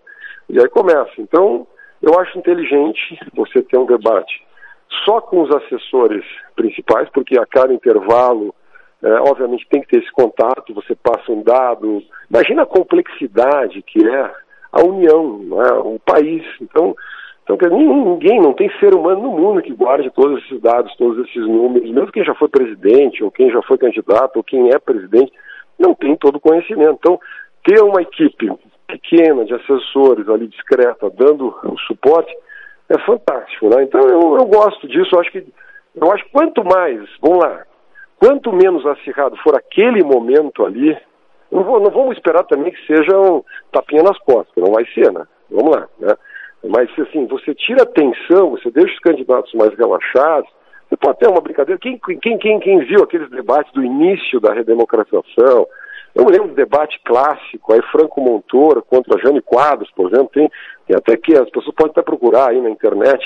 E 0.49 0.60
aí 0.60 0.68
começa. 0.68 1.14
Então, 1.18 1.66
eu 2.02 2.19
acho 2.19 2.38
inteligente 2.38 3.19
você 3.34 3.61
ter 3.61 3.78
um 3.78 3.86
debate 3.86 4.45
só 5.03 5.19
com 5.22 5.41
os 5.41 5.53
assessores 5.53 6.24
principais, 6.56 7.10
porque 7.10 7.38
a 7.38 7.45
cada 7.45 7.74
intervalo, 7.74 8.53
é, 9.03 9.11
obviamente, 9.22 9.68
tem 9.69 9.82
que 9.82 9.88
ter 9.88 9.99
esse 9.99 10.11
contato, 10.11 10.74
você 10.74 10.95
passa 10.95 11.32
um 11.32 11.44
dado. 11.44 12.02
Imagina 12.30 12.64
a 12.64 12.68
complexidade 12.68 13.82
que 13.82 14.07
é 14.07 14.32
a 14.72 14.84
União, 14.84 15.48
é? 15.61 15.74
o 15.74 15.99
país. 15.99 16.44
Então, 16.61 16.95
então 17.44 17.57
ninguém, 17.69 18.40
não 18.40 18.53
tem 18.53 18.69
ser 18.80 18.94
humano 18.94 19.22
no 19.22 19.32
mundo 19.32 19.61
que 19.61 19.74
guarde 19.74 20.11
todos 20.11 20.44
esses 20.44 20.61
dados, 20.61 20.95
todos 20.98 21.28
esses 21.28 21.48
números, 21.48 21.90
mesmo 21.90 22.11
quem 22.11 22.24
já 22.24 22.36
foi 22.36 22.49
presidente, 22.49 23.24
ou 23.24 23.32
quem 23.32 23.49
já 23.52 23.61
foi 23.64 23.78
candidato, 23.78 24.38
ou 24.38 24.44
quem 24.44 24.69
é 24.69 24.80
presidente, 24.80 25.32
não 25.80 25.94
tem 25.94 26.15
todo 26.15 26.36
o 26.36 26.41
conhecimento. 26.41 26.98
Então, 26.99 27.19
ter 27.64 27.82
uma 27.82 28.02
equipe 28.02 28.52
pequena 28.88 29.45
de 29.45 29.53
assessores 29.53 30.27
ali 30.30 30.47
discreta 30.47 31.09
dando 31.09 31.53
o 31.64 31.77
suporte 31.80 32.34
é 32.89 32.97
fantástico, 32.99 33.69
né? 33.69 33.84
Então 33.84 34.01
eu, 34.01 34.38
eu 34.38 34.45
gosto 34.45 34.88
disso, 34.88 35.15
eu 35.15 35.19
acho 35.19 35.31
que 35.31 35.45
eu 35.95 36.11
acho 36.11 36.26
quanto 36.31 36.64
mais, 36.64 37.09
vamos 37.22 37.39
lá, 37.39 37.65
quanto 38.19 38.53
menos 38.53 38.85
acirrado 38.85 39.35
for 39.38 39.55
aquele 39.55 40.03
momento 40.03 40.65
ali, 40.65 40.97
não, 41.51 41.64
vou, 41.64 41.80
não 41.80 41.91
vamos 41.91 42.15
esperar 42.15 42.43
também 42.43 42.72
que 42.72 42.85
seja 42.85 43.19
um 43.19 43.43
tapinha 43.72 44.03
nas 44.03 44.18
costas, 44.19 44.55
não 44.55 44.72
vai 44.72 44.85
ser, 44.93 45.11
né? 45.11 45.26
Vamos 45.49 45.76
lá, 45.76 45.88
né? 45.99 46.15
Mas 46.64 46.89
assim, 46.99 47.26
você 47.27 47.53
tira 47.53 47.84
a 47.84 47.85
tensão, 47.85 48.51
você 48.51 48.69
deixa 48.72 48.93
os 48.93 48.99
candidatos 48.99 49.53
mais 49.53 49.73
relaxados, 49.77 50.49
você 50.89 50.95
pode 50.97 51.19
ter 51.19 51.27
uma 51.27 51.41
brincadeira. 51.41 51.80
Quem, 51.80 51.99
quem, 52.22 52.38
quem, 52.38 52.59
quem 52.59 52.80
viu 52.80 53.03
aqueles 53.03 53.30
debates 53.30 53.72
do 53.73 53.84
início 53.84 54.39
da 54.39 54.53
redemocratização, 54.53 55.68
eu 56.18 56.26
lembro 56.26 56.48
do 56.48 56.56
debate 56.56 56.99
clássico, 57.06 57.72
aí 57.72 57.81
Franco 57.91 58.19
Montoro 58.19 58.81
contra 58.81 59.19
Jane 59.19 59.39
Quadros, 59.39 59.91
por 59.91 60.07
exemplo, 60.07 60.31
tem, 60.34 60.49
tem 60.88 60.95
até 60.95 61.15
que 61.15 61.34
as 61.38 61.48
pessoas 61.52 61.76
podem 61.76 61.91
até 61.91 62.02
procurar 62.02 62.49
aí 62.49 62.60
na 62.60 62.72
internet. 62.72 63.23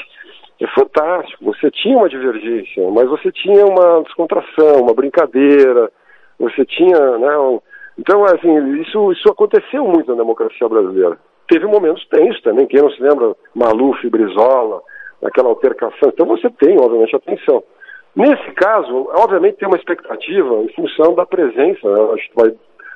É 0.59 0.67
fantástico, 0.67 1.45
você 1.45 1.71
tinha 1.71 1.97
uma 1.97 2.09
divergência, 2.09 2.91
mas 2.91 3.07
você 3.07 3.31
tinha 3.31 3.65
uma 3.65 4.03
descontração, 4.03 4.81
uma 4.81 4.93
brincadeira, 4.93 5.89
você 6.37 6.65
tinha, 6.65 7.17
né, 7.17 7.37
um... 7.37 7.61
então 7.97 8.25
assim, 8.25 8.81
isso, 8.81 9.11
isso 9.13 9.29
aconteceu 9.29 9.85
muito 9.85 10.11
na 10.11 10.17
democracia 10.17 10.67
brasileira. 10.67 11.17
Teve 11.47 11.65
momentos 11.67 12.05
tensos 12.09 12.41
também, 12.41 12.67
quem 12.67 12.81
não 12.81 12.91
se 12.91 13.01
lembra, 13.01 13.33
Maluf, 13.55 14.07
Brizola, 14.09 14.81
aquela 15.23 15.47
altercação, 15.47 16.09
então 16.09 16.25
você 16.25 16.49
tem, 16.49 16.77
obviamente, 16.77 17.15
atenção. 17.15 17.63
Nesse 18.15 18.51
caso, 18.51 19.09
obviamente 19.13 19.57
tem 19.57 19.67
uma 19.67 19.77
expectativa 19.77 20.55
em 20.55 20.67
função 20.73 21.15
da 21.15 21.25
presença, 21.25 21.89
né? 21.89 22.13
acho 22.13 22.29
que 22.29 22.35
vai 22.35 22.53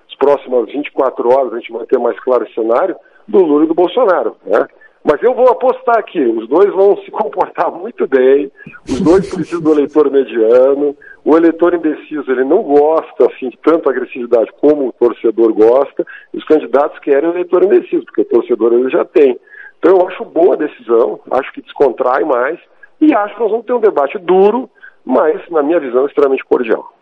as 0.10 0.15
próximas 0.15 0.65
24 0.65 1.30
horas 1.30 1.53
a 1.53 1.60
gente 1.60 1.72
vai 1.72 1.86
ter 1.86 1.99
mais 1.99 2.19
claro 2.19 2.45
o 2.45 2.53
cenário 2.53 2.95
do 3.27 3.40
Lula 3.40 3.65
e 3.65 3.68
do 3.68 3.73
Bolsonaro, 3.73 4.36
né? 4.45 4.68
Mas 5.03 5.22
eu 5.22 5.36
vou 5.36 5.48
apostar 5.49 5.99
aqui, 5.99 6.19
os 6.19 6.48
dois 6.49 6.73
vão 6.73 6.98
se 6.98 7.11
comportar 7.11 7.69
muito 7.77 8.07
bem, 8.07 8.52
os 8.90 8.99
dois 9.02 9.32
precisam 9.32 9.61
do 9.61 9.72
eleitor 9.73 10.10
mediano, 10.10 10.95
o 11.23 11.38
eleitor 11.38 11.76
indeciso 11.76 12.32
ele 12.32 12.44
não 12.44 12.64
gosta 12.64 13.27
assim 13.27 13.49
de 13.49 13.57
tanta 13.57 13.90
agressividade 13.90 14.52
como 14.60 14.88
o 14.88 14.94
torcedor 14.94 15.53
gosta, 15.53 16.06
e 16.34 16.38
os 16.38 16.45
candidatos 16.45 16.98
querem 16.99 17.30
o 17.30 17.34
eleitor 17.34 17.64
indeciso, 17.64 18.03
porque 18.06 18.22
o 18.22 18.26
torcedor 18.26 18.73
ele 18.73 18.90
já 18.90 19.06
tem. 19.06 19.40
Então 19.77 19.95
eu 19.95 20.07
acho 20.07 20.26
boa 20.26 20.56
a 20.56 20.57
decisão, 20.57 21.19
acho 21.30 21.53
que 21.53 21.61
descontrai 21.61 22.23
mais, 22.23 22.60
e 22.99 23.14
acho 23.14 23.36
que 23.36 23.41
nós 23.41 23.52
vamos 23.52 23.65
ter 23.65 23.73
um 23.73 23.80
debate 23.80 24.18
duro, 24.18 24.69
mas, 25.06 25.48
na 25.52 25.61
minha 25.61 25.80
visão, 25.80 26.07
extremamente 26.07 26.44
cordial. 26.44 26.94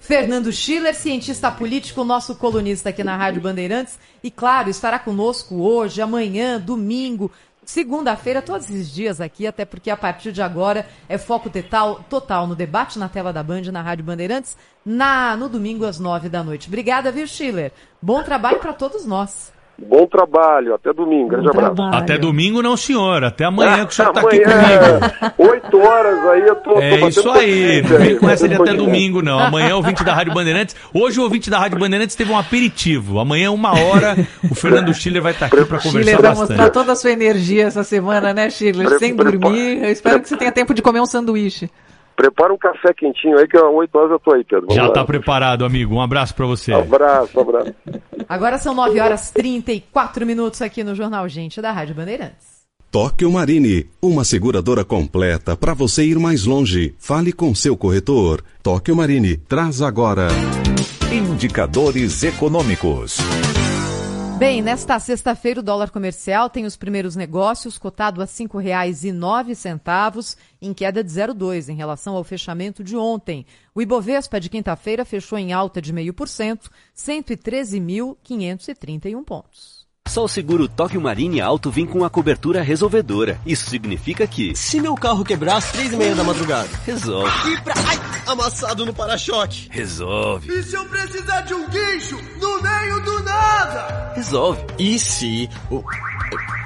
Fernando 0.00 0.52
Schiller, 0.52 0.94
cientista 0.94 1.50
político, 1.50 2.04
nosso 2.04 2.36
colunista 2.36 2.90
aqui 2.90 3.02
na 3.02 3.16
Rádio 3.16 3.42
Bandeirantes. 3.42 3.98
E 4.22 4.30
claro, 4.30 4.70
estará 4.70 4.98
conosco 4.98 5.56
hoje, 5.56 6.00
amanhã, 6.00 6.60
domingo, 6.60 7.30
segunda-feira, 7.64 8.40
todos 8.40 8.70
esses 8.70 8.90
dias 8.90 9.20
aqui, 9.20 9.46
até 9.46 9.64
porque 9.64 9.90
a 9.90 9.96
partir 9.96 10.30
de 10.30 10.40
agora 10.40 10.88
é 11.08 11.18
foco 11.18 11.50
total, 11.50 12.04
total 12.08 12.46
no 12.46 12.54
debate 12.54 12.98
na 12.98 13.08
tela 13.08 13.32
da 13.32 13.42
Band, 13.42 13.62
na 13.72 13.82
Rádio 13.82 14.04
Bandeirantes, 14.04 14.56
na, 14.84 15.36
no 15.36 15.48
domingo 15.48 15.84
às 15.84 15.98
nove 15.98 16.28
da 16.28 16.44
noite. 16.44 16.68
Obrigada, 16.68 17.10
viu, 17.10 17.26
Schiller? 17.26 17.72
Bom 18.00 18.22
trabalho 18.22 18.60
para 18.60 18.72
todos 18.72 19.04
nós. 19.04 19.55
Bom 19.78 20.06
trabalho, 20.06 20.74
até 20.74 20.90
domingo. 20.90 21.28
Grande 21.28 21.50
abraço. 21.50 21.82
Até 21.94 22.16
domingo 22.16 22.62
não, 22.62 22.76
senhor. 22.78 23.22
Até 23.22 23.44
amanhã 23.44 23.84
que 23.84 23.92
o 23.92 23.94
senhor 23.94 24.08
está 24.08 24.20
aqui 24.22 24.40
comigo. 24.40 25.50
Oito 25.50 25.78
horas 25.78 26.26
aí 26.28 26.40
eu 26.46 26.56
tô. 26.56 26.80
É 26.80 26.98
tô 26.98 27.08
isso 27.08 27.30
aí. 27.30 27.82
Não 27.82 27.98
vem 27.98 28.16
com 28.16 28.30
essa 28.30 28.48
de 28.48 28.54
até 28.54 28.72
domingo, 28.72 29.20
não. 29.20 29.38
Amanhã 29.38 29.74
o 29.74 29.76
ouvinte 29.76 30.02
da 30.02 30.14
Rádio 30.14 30.32
Bandeirantes. 30.32 30.74
Hoje 30.94 31.20
o 31.20 31.24
ouvinte 31.24 31.50
da 31.50 31.58
Rádio 31.58 31.78
Bandeirantes 31.78 32.16
teve 32.16 32.32
um 32.32 32.38
aperitivo. 32.38 33.20
Amanhã, 33.20 33.50
uma 33.50 33.78
hora, 33.78 34.16
o 34.50 34.54
Fernando 34.54 34.94
Schiller 34.94 35.22
vai 35.22 35.32
estar 35.32 35.46
aqui 35.46 35.56
para 35.56 35.78
conversar 35.78 35.90
Schiller 35.90 36.22
vai 36.22 36.34
mostrar 36.34 36.70
toda 36.70 36.92
a 36.92 36.96
sua 36.96 37.10
energia 37.10 37.66
essa 37.66 37.84
semana, 37.84 38.32
né, 38.32 38.48
Schiller? 38.48 38.98
Sem 38.98 39.14
dormir. 39.14 39.84
Eu 39.84 39.90
espero 39.90 40.20
que 40.20 40.28
você 40.28 40.38
tenha 40.38 40.52
tempo 40.52 40.72
de 40.72 40.80
comer 40.80 41.00
um 41.00 41.06
sanduíche. 41.06 41.70
Prepara 42.16 42.52
um 42.52 42.58
café 42.58 42.94
quentinho 42.94 43.38
aí, 43.38 43.46
que 43.46 43.56
às 43.56 43.62
8 43.62 43.98
horas 43.98 44.10
eu 44.10 44.18
tô 44.18 44.34
aí, 44.34 44.42
Pedro. 44.42 44.66
Vamos 44.68 44.74
Já 44.74 44.88
está 44.88 45.04
preparado, 45.04 45.64
amigo. 45.64 45.94
Um 45.94 46.00
abraço 46.00 46.34
para 46.34 46.46
você. 46.46 46.72
Um 46.72 46.80
abraço, 46.80 47.38
um 47.38 47.42
abraço. 47.42 47.74
Agora 48.28 48.58
são 48.58 48.74
9 48.74 48.98
horas 48.98 49.30
34 49.30 50.24
minutos 50.24 50.62
aqui 50.62 50.82
no 50.82 50.94
Jornal 50.94 51.28
Gente 51.28 51.60
da 51.60 51.70
Rádio 51.70 51.94
Bandeirantes. 51.94 52.56
Tóquio 52.90 53.30
Marine, 53.30 53.86
uma 54.00 54.24
seguradora 54.24 54.84
completa 54.84 55.54
para 55.54 55.74
você 55.74 56.04
ir 56.04 56.18
mais 56.18 56.46
longe. 56.46 56.94
Fale 56.98 57.32
com 57.32 57.54
seu 57.54 57.76
corretor. 57.76 58.42
Tóquio 58.62 58.96
Marine, 58.96 59.36
traz 59.36 59.82
agora. 59.82 60.28
Indicadores 61.12 62.22
econômicos. 62.22 63.18
Bem, 64.38 64.60
nesta 64.60 64.98
sexta-feira 64.98 65.60
o 65.60 65.62
dólar 65.62 65.90
comercial 65.90 66.50
tem 66.50 66.66
os 66.66 66.76
primeiros 66.76 67.16
negócios 67.16 67.78
cotado 67.78 68.20
a 68.20 68.26
R$ 68.26 68.30
5,09, 68.30 70.36
em 70.60 70.74
queda 70.74 71.02
de 71.02 71.10
0,2 71.10 71.70
em 71.70 71.74
relação 71.74 72.14
ao 72.14 72.22
fechamento 72.22 72.84
de 72.84 72.98
ontem. 72.98 73.46
O 73.74 73.80
Ibovespa 73.80 74.38
de 74.38 74.50
quinta-feira 74.50 75.06
fechou 75.06 75.38
em 75.38 75.54
alta 75.54 75.80
de 75.80 75.90
0,5%, 75.90 76.68
113.531 76.94 79.24
pontos. 79.24 79.75
Só 80.06 80.24
o 80.24 80.28
seguro 80.28 80.68
Tóquio 80.68 81.00
Marine 81.00 81.40
Alto 81.40 81.70
vem 81.70 81.86
com 81.86 82.04
a 82.04 82.10
cobertura 82.10 82.62
resolvedora. 82.62 83.40
Isso 83.44 83.68
significa 83.68 84.26
que... 84.26 84.54
Se 84.54 84.80
meu 84.80 84.94
carro 84.94 85.24
quebrar 85.24 85.56
às 85.56 85.70
três 85.72 85.92
e 85.92 85.96
meia 85.96 86.14
da 86.14 86.24
madrugada... 86.24 86.68
Resolve. 86.86 87.52
E 87.52 87.60
pra... 87.60 87.74
Ai, 87.86 88.00
amassado 88.26 88.86
no 88.86 88.94
para-choque... 88.94 89.68
Resolve. 89.70 90.50
E 90.50 90.62
se 90.62 90.74
eu 90.74 90.84
precisar 90.86 91.42
de 91.42 91.54
um 91.54 91.68
guincho 91.68 92.18
no 92.40 92.62
meio 92.62 93.00
do 93.02 93.22
nada? 93.24 94.12
Resolve. 94.14 94.62
E 94.78 94.98
se... 94.98 95.50
O... 95.70 95.82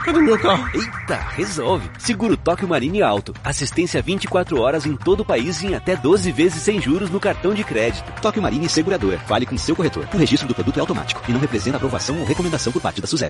Cadê 0.04 0.18
o 0.18 0.22
meu 0.22 0.38
carro? 0.38 0.66
Eita, 0.74 1.16
resolve. 1.36 1.90
Seguro 1.98 2.36
Tóquio 2.36 2.66
Marine 2.66 3.02
Alto. 3.02 3.34
Assistência 3.44 4.00
24 4.00 4.58
horas 4.58 4.86
em 4.86 4.96
todo 4.96 5.20
o 5.20 5.24
país 5.24 5.60
e 5.62 5.68
em 5.68 5.74
até 5.74 5.94
12 5.94 6.32
vezes 6.32 6.62
sem 6.62 6.80
juros 6.80 7.10
no 7.10 7.20
cartão 7.20 7.52
de 7.52 7.62
crédito. 7.62 8.10
Tóquio 8.22 8.42
Marine 8.42 8.68
Segurador. 8.68 9.18
Fale 9.26 9.44
com 9.44 9.58
seu 9.58 9.76
corretor. 9.76 10.08
O 10.12 10.16
registro 10.16 10.48
do 10.48 10.54
produto 10.54 10.78
é 10.78 10.80
automático 10.80 11.20
e 11.28 11.32
não 11.32 11.40
representa 11.40 11.76
aprovação 11.76 12.18
ou 12.18 12.24
recomendação 12.24 12.72
por 12.72 12.80
parte 12.80 13.00
da 13.00 13.06
SUSEP. 13.06 13.29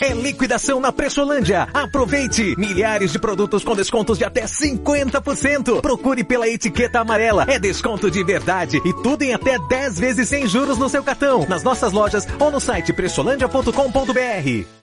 É 0.00 0.12
liquidação 0.12 0.80
na 0.80 0.92
Pressolândia. 0.92 1.68
Aproveite! 1.74 2.54
Milhares 2.56 3.12
de 3.12 3.18
produtos 3.18 3.64
com 3.64 3.74
descontos 3.74 4.18
de 4.18 4.24
até 4.24 4.44
50%. 4.44 5.80
Procure 5.80 6.24
pela 6.24 6.48
etiqueta 6.48 7.00
amarela. 7.00 7.44
É 7.48 7.58
desconto 7.58 8.10
de 8.10 8.22
verdade 8.24 8.80
e 8.84 8.92
tudo 9.02 9.22
em 9.22 9.34
até 9.34 9.58
10 9.58 9.98
vezes 9.98 10.28
sem 10.28 10.46
juros 10.46 10.78
no 10.78 10.88
seu 10.88 11.02
cartão. 11.02 11.46
Nas 11.48 11.62
nossas 11.62 11.92
lojas 11.92 12.26
ou 12.38 12.50
no 12.50 12.60
site 12.60 12.92
pressolândia.com.br. 12.92 14.79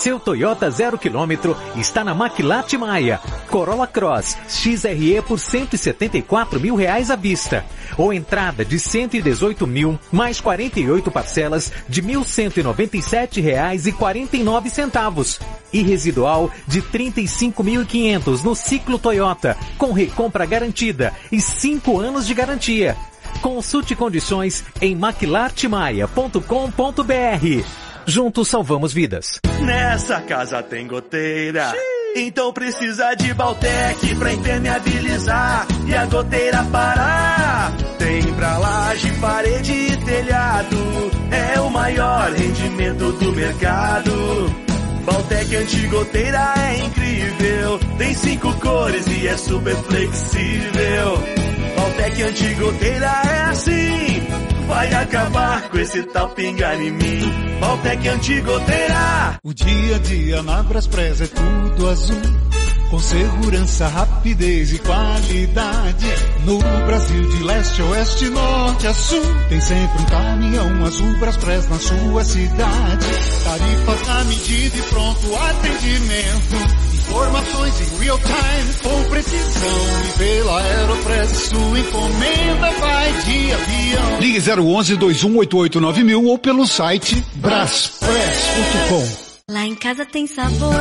Seu 0.00 0.18
Toyota 0.18 0.68
zero 0.70 0.96
quilômetro 0.96 1.54
está 1.76 2.02
na 2.02 2.14
Maquilate 2.14 2.78
Maia. 2.78 3.20
Corolla 3.50 3.86
Cross 3.86 4.34
XRE 4.48 5.20
por 5.28 5.38
174 5.38 6.58
mil 6.58 6.74
reais 6.74 7.10
à 7.10 7.16
vista. 7.16 7.66
Ou 7.98 8.10
entrada 8.10 8.64
de 8.64 8.80
118 8.80 9.66
mil, 9.66 10.00
mais 10.10 10.40
48 10.40 11.10
parcelas 11.10 11.70
de 11.86 12.02
1.197 12.02 13.42
reais 13.42 13.86
e 13.86 13.92
49 13.92 14.70
centavos. 14.70 15.38
E 15.70 15.82
residual 15.82 16.50
de 16.66 16.80
35.500 16.80 18.42
no 18.42 18.54
ciclo 18.54 18.98
Toyota, 18.98 19.54
com 19.76 19.92
recompra 19.92 20.46
garantida 20.46 21.12
e 21.30 21.42
5 21.42 22.00
anos 22.00 22.26
de 22.26 22.32
garantia. 22.32 22.96
Consulte 23.42 23.94
condições 23.94 24.64
em 24.80 24.96
maquilartemaia.com.br. 24.96 27.89
Juntos 28.10 28.48
salvamos 28.48 28.92
vidas. 28.92 29.40
Nessa 29.62 30.20
casa 30.20 30.60
tem 30.64 30.84
goteira. 30.84 31.72
Então 32.16 32.52
precisa 32.52 33.14
de 33.14 33.32
Baltec 33.32 34.16
pra 34.16 34.32
impermeabilizar 34.32 35.64
e 35.86 35.94
a 35.94 36.06
goteira 36.06 36.64
parar. 36.64 37.72
Tem 37.98 38.20
pra 38.34 38.58
laje, 38.58 39.12
parede 39.20 39.72
e 39.72 39.96
telhado. 39.96 40.76
É 41.30 41.60
o 41.60 41.70
maior 41.70 42.32
rendimento 42.32 43.12
do 43.12 43.32
mercado. 43.32 44.10
Baltec 45.04 45.56
antigoteira 45.56 46.54
é 46.58 46.78
incrível. 46.78 47.78
Tem 47.96 48.12
cinco 48.14 48.52
cores 48.54 49.06
e 49.06 49.28
é 49.28 49.36
super 49.36 49.76
flexível. 49.76 51.22
Baltec 51.76 52.22
antigoteira 52.24 53.06
é 53.06 53.42
assim. 53.50 53.89
Vai 54.70 54.94
acabar 54.94 55.68
com 55.68 55.78
esse 55.78 56.00
tal 56.04 56.28
pingar 56.28 56.80
em 56.80 56.92
mim. 56.92 57.58
Baltec 57.58 58.08
antigoteira. 58.08 59.36
O 59.42 59.52
dia 59.52 59.96
a 59.96 59.98
dia 59.98 60.42
na 60.44 60.62
Braspress 60.62 61.20
é 61.20 61.26
tudo 61.26 61.88
azul. 61.88 62.22
Com 62.88 63.00
segurança, 63.00 63.88
rapidez 63.88 64.72
e 64.72 64.78
qualidade. 64.78 66.06
No 66.44 66.58
Brasil 66.86 67.28
de 67.30 67.42
leste 67.42 67.82
a 67.82 67.84
oeste, 67.86 68.28
norte 68.30 68.86
a 68.86 68.94
sul. 68.94 69.22
Tem 69.48 69.60
sempre 69.60 70.02
um 70.02 70.06
caminhão 70.06 70.84
azul 70.84 71.18
Braspress 71.18 71.68
na 71.68 71.78
sua 71.80 72.22
cidade. 72.22 73.06
Tarifas 73.42 74.06
na 74.06 74.24
medida 74.24 74.76
e 74.76 74.82
pronto 74.82 75.34
atendimento. 75.34 76.89
Informações 77.10 77.80
em 77.80 77.98
real 78.02 78.18
time 78.18 78.72
com 78.82 79.04
precisão. 79.10 79.78
E 80.04 80.18
pela 80.18 80.60
Aeropress 80.62 81.30
sua 81.48 81.78
encomenda 81.80 82.70
vai 82.80 83.12
de 83.24 83.52
avião. 83.52 84.20
Ligue 84.20 84.40
011 84.60 84.96
2188 84.96 86.04
mil 86.04 86.24
ou 86.24 86.38
pelo 86.38 86.66
site 86.66 87.22
braspress.com. 87.34 89.30
Lá 89.52 89.66
em 89.66 89.74
casa 89.74 90.06
tem 90.06 90.26
sabor. 90.28 90.72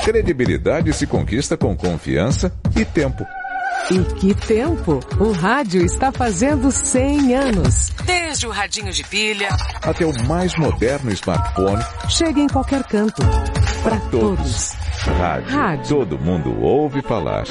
Credibilidade 0.07 0.93
se 0.93 1.05
conquista 1.05 1.57
com 1.57 1.77
confiança 1.77 2.57
e 2.77 2.85
tempo. 2.85 3.27
E 3.91 3.99
que 4.15 4.37
tempo! 4.37 5.01
O 5.19 5.33
rádio 5.33 5.85
está 5.85 6.13
fazendo 6.13 6.71
100 6.71 7.35
anos. 7.35 7.91
Desde 8.05 8.47
o 8.47 8.51
radinho 8.51 8.93
de 8.93 9.03
pilha 9.03 9.49
até 9.83 10.07
o 10.07 10.13
mais 10.29 10.55
moderno 10.57 11.11
smartphone. 11.11 11.83
Chega 12.09 12.39
em 12.39 12.47
qualquer 12.47 12.85
canto. 12.85 13.21
Para 13.83 13.99
todos. 14.09 14.75
Rádio. 15.19 15.51
Rádio. 15.51 15.89
Todo 15.89 16.19
mundo 16.21 16.57
ouve 16.63 17.03
falar. 17.03 17.45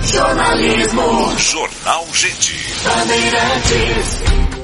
Jornalismo. 0.00 1.36
Jornal 1.36 2.06
Gente. 2.12 2.54
Bandeirantes. 2.84 4.59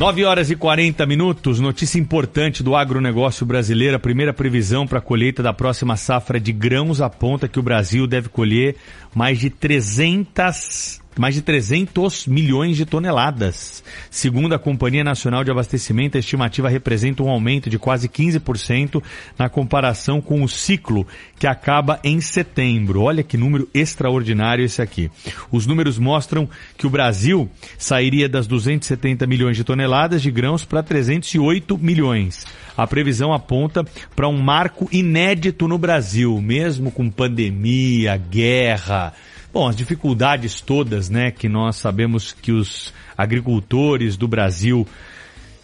9 0.00 0.24
horas 0.24 0.50
e 0.50 0.56
40 0.56 1.04
minutos, 1.04 1.60
notícia 1.60 1.98
importante 1.98 2.62
do 2.62 2.74
agronegócio 2.74 3.44
brasileiro. 3.44 3.96
A 3.96 4.00
primeira 4.00 4.32
previsão 4.32 4.86
para 4.86 4.96
a 4.96 5.02
colheita 5.02 5.42
da 5.42 5.52
próxima 5.52 5.94
safra 5.94 6.40
de 6.40 6.52
grãos 6.52 7.02
aponta 7.02 7.46
que 7.46 7.58
o 7.58 7.62
Brasil 7.62 8.06
deve 8.06 8.30
colher 8.30 8.76
mais 9.14 9.38
de 9.38 9.50
300 9.50 11.02
mais 11.20 11.34
de 11.34 11.42
300 11.42 12.26
milhões 12.26 12.78
de 12.78 12.86
toneladas. 12.86 13.84
Segundo 14.10 14.54
a 14.54 14.58
Companhia 14.58 15.04
Nacional 15.04 15.44
de 15.44 15.50
Abastecimento, 15.50 16.16
a 16.16 16.18
estimativa 16.18 16.66
representa 16.66 17.22
um 17.22 17.28
aumento 17.28 17.68
de 17.68 17.78
quase 17.78 18.08
15% 18.08 19.02
na 19.38 19.46
comparação 19.46 20.22
com 20.22 20.42
o 20.42 20.48
ciclo 20.48 21.06
que 21.38 21.46
acaba 21.46 22.00
em 22.02 22.22
setembro. 22.22 23.02
Olha 23.02 23.22
que 23.22 23.36
número 23.36 23.68
extraordinário 23.74 24.64
esse 24.64 24.80
aqui. 24.80 25.10
Os 25.52 25.66
números 25.66 25.98
mostram 25.98 26.48
que 26.78 26.86
o 26.86 26.90
Brasil 26.90 27.50
sairia 27.76 28.26
das 28.26 28.46
270 28.46 29.26
milhões 29.26 29.58
de 29.58 29.64
toneladas 29.64 30.22
de 30.22 30.30
grãos 30.30 30.64
para 30.64 30.82
308 30.82 31.76
milhões. 31.76 32.46
A 32.74 32.86
previsão 32.86 33.34
aponta 33.34 33.84
para 34.16 34.26
um 34.26 34.40
marco 34.40 34.88
inédito 34.90 35.68
no 35.68 35.76
Brasil, 35.76 36.40
mesmo 36.40 36.90
com 36.90 37.10
pandemia, 37.10 38.16
guerra, 38.16 39.12
Bom, 39.52 39.66
as 39.66 39.74
dificuldades 39.74 40.60
todas, 40.60 41.10
né, 41.10 41.32
que 41.32 41.48
nós 41.48 41.74
sabemos 41.74 42.32
que 42.32 42.52
os 42.52 42.94
agricultores 43.18 44.16
do 44.16 44.28
Brasil 44.28 44.86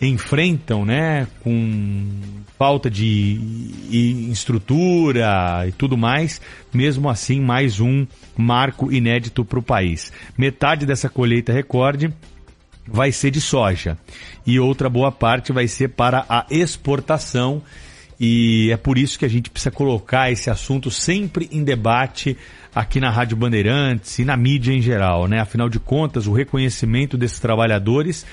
enfrentam, 0.00 0.84
né, 0.84 1.28
com 1.40 2.04
falta 2.58 2.90
de 2.90 3.70
estrutura 4.32 5.64
e 5.68 5.72
tudo 5.72 5.96
mais, 5.96 6.40
mesmo 6.74 7.08
assim, 7.08 7.40
mais 7.40 7.78
um 7.78 8.04
marco 8.36 8.92
inédito 8.92 9.44
para 9.44 9.60
o 9.60 9.62
país. 9.62 10.12
Metade 10.36 10.84
dessa 10.84 11.08
colheita 11.08 11.52
recorde 11.52 12.12
vai 12.88 13.12
ser 13.12 13.30
de 13.30 13.40
soja 13.40 13.96
e 14.44 14.58
outra 14.58 14.88
boa 14.88 15.12
parte 15.12 15.52
vai 15.52 15.68
ser 15.68 15.90
para 15.90 16.26
a 16.28 16.44
exportação 16.50 17.62
e 18.18 18.70
é 18.72 18.76
por 18.76 18.96
isso 18.98 19.18
que 19.18 19.24
a 19.24 19.28
gente 19.28 19.50
precisa 19.50 19.70
colocar 19.70 20.30
esse 20.30 20.48
assunto 20.48 20.90
sempre 20.90 21.48
em 21.52 21.62
debate 21.62 22.36
aqui 22.74 23.00
na 23.00 23.10
Rádio 23.10 23.36
Bandeirantes 23.36 24.18
e 24.18 24.24
na 24.24 24.36
mídia 24.36 24.72
em 24.72 24.80
geral, 24.80 25.26
né? 25.26 25.40
Afinal 25.40 25.68
de 25.68 25.78
contas, 25.78 26.26
o 26.26 26.32
reconhecimento 26.32 27.16
desses 27.16 27.38
trabalhadores 27.38 28.26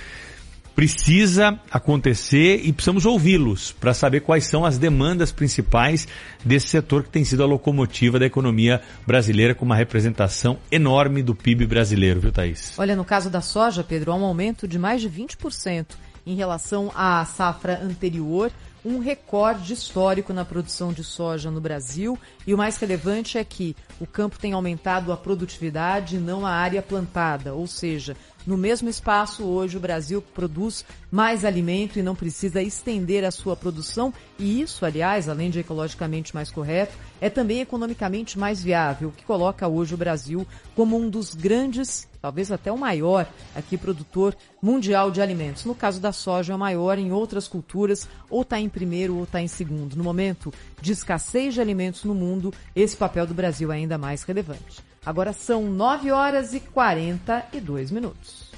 precisa 0.76 1.60
acontecer 1.70 2.62
e 2.64 2.74
precisamos 2.74 3.06
ouvi-los 3.06 3.72
para 3.72 3.94
saber 3.94 4.22
quais 4.22 4.46
são 4.46 4.66
as 4.66 4.78
demandas 4.78 5.32
principais 5.32 6.08
desse 6.44 6.68
setor 6.68 7.04
que 7.04 7.10
tem 7.10 7.24
sido 7.24 7.44
a 7.44 7.46
locomotiva 7.46 8.18
da 8.18 8.26
economia 8.26 8.82
brasileira 9.06 9.54
com 9.54 9.66
uma 9.66 9.76
representação 9.76 10.58
enorme 10.72 11.22
do 11.22 11.36
PIB 11.36 11.68
brasileiro, 11.68 12.20
viu, 12.20 12.32
Thaís? 12.32 12.74
Olha, 12.78 12.96
no 12.96 13.06
caso 13.06 13.30
da 13.30 13.42
soja, 13.42 13.84
Pedro, 13.84 14.12
há 14.12 14.16
um 14.16 14.26
aumento 14.26 14.68
de 14.68 14.80
mais 14.80 15.02
de 15.02 15.10
20% 15.10 15.86
em 16.26 16.36
relação 16.36 16.92
à 16.96 17.24
safra 17.26 17.80
anterior 17.84 18.52
um 18.86 19.00
recorde 19.00 19.74
histórico 19.74 20.34
na 20.34 20.44
produção 20.44 20.92
de 20.92 21.04
soja 21.04 21.50
no 21.50 21.62
Brasil. 21.62 22.18
E 22.46 22.54
o 22.54 22.58
mais 22.58 22.78
relevante 22.78 23.38
é 23.38 23.44
que 23.44 23.76
o 24.00 24.06
campo 24.06 24.38
tem 24.38 24.54
aumentado 24.54 25.12
a 25.12 25.18
produtividade 25.18 26.18
não 26.18 26.46
a 26.46 26.52
área 26.52 26.82
plantada, 26.82 27.54
ou 27.54 27.68
seja, 27.68 28.16
no 28.46 28.58
mesmo 28.58 28.90
espaço, 28.90 29.44
hoje 29.44 29.78
o 29.78 29.80
Brasil 29.80 30.22
produz 30.22 30.86
mais 31.10 31.46
alimento 31.46 31.98
e 31.98 32.04
não 32.04 32.16
precisa 32.16 32.62
estender 32.62 33.24
a 33.24 33.32
sua 33.32 33.56
produção, 33.56 34.14
e 34.38 34.62
isso, 34.62 34.86
aliás, 34.86 35.30
além 35.30 35.50
de 35.50 35.60
ecologicamente 35.60 36.34
mais 36.36 36.52
correto, 36.52 36.98
é 37.22 37.30
também 37.30 37.62
economicamente 37.62 38.38
mais 38.38 38.62
viável, 38.62 39.10
o 39.10 39.12
que 39.12 39.24
coloca 39.24 39.68
hoje 39.68 39.94
o 39.94 39.98
Brasil 39.98 40.46
como 40.76 40.98
um 40.98 41.10
dos 41.10 41.34
grandes, 41.34 42.08
talvez 42.22 42.52
até 42.52 42.72
o 42.72 42.78
maior, 42.78 43.28
aqui 43.56 43.78
produtor 43.78 44.36
mundial 44.62 45.10
de 45.10 45.22
alimentos. 45.22 45.66
No 45.66 45.76
caso 45.76 46.02
da 46.02 46.12
soja, 46.12 46.52
é 46.52 46.56
o 46.56 46.60
maior, 46.60 46.98
em 46.98 47.12
outras 47.12 47.48
culturas, 47.48 48.10
ou 48.30 48.42
está 48.42 48.60
em 48.60 48.68
primeiro 48.68 49.16
ou 49.16 49.24
está 49.24 49.42
em 49.42 49.48
segundo. 49.48 49.96
No 49.96 50.04
momento 50.04 50.54
de 50.82 50.92
escassez 50.92 51.54
de 51.54 51.62
alimentos 51.62 52.04
no 52.04 52.14
mundo, 52.14 52.54
esse 52.76 52.98
papel 52.98 53.26
do 53.26 53.34
Brasil 53.34 53.72
é 53.72 53.76
ainda 53.76 53.98
mais 53.98 54.24
relevante. 54.24 54.93
Agora 55.06 55.34
são 55.34 55.64
9 55.64 56.12
horas 56.12 56.54
e 56.54 56.60
42 56.60 57.92
minutos. 57.92 58.52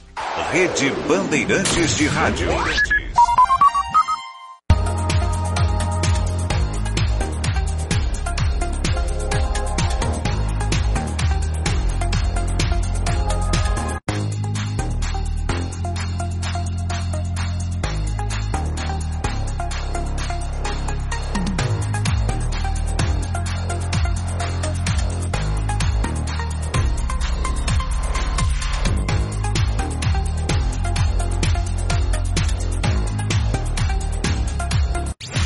Rede 0.52 0.92
Bandeirantes 1.08 1.98
de 1.98 2.08
Rádio. 2.08 2.48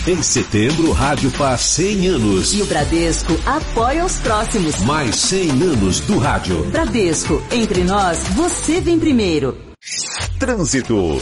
Em 0.10 0.22
setembro, 0.24 0.90
o 0.90 0.92
rádio 0.92 1.30
faz 1.30 1.62
100 1.62 2.08
anos. 2.08 2.54
E 2.56 2.64
o 2.64 2.66
Bradesco 2.66 3.32
apoia 3.46 4.04
os 4.04 4.18
próximos. 4.18 4.82
Mais 4.82 5.16
100 5.16 5.52
anos 5.62 6.00
do 6.00 6.18
rádio. 6.18 6.64
Bradesco, 6.72 7.40
entre 7.52 7.84
nós, 7.84 8.18
você 8.30 8.82
vem 8.82 8.98
primeiro. 8.98 9.56
Trânsito. 10.40 11.20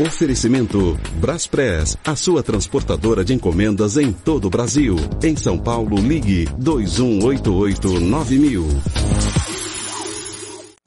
Oferecimento 0.00 0.98
Braspress, 1.16 1.98
a 2.06 2.16
sua 2.16 2.42
transportadora 2.42 3.22
de 3.22 3.34
encomendas 3.34 3.98
em 3.98 4.10
todo 4.10 4.46
o 4.46 4.50
Brasil. 4.50 4.96
Em 5.22 5.36
São 5.36 5.58
Paulo, 5.58 5.98
ligue 5.98 6.48
2188-9000. 6.58 9.27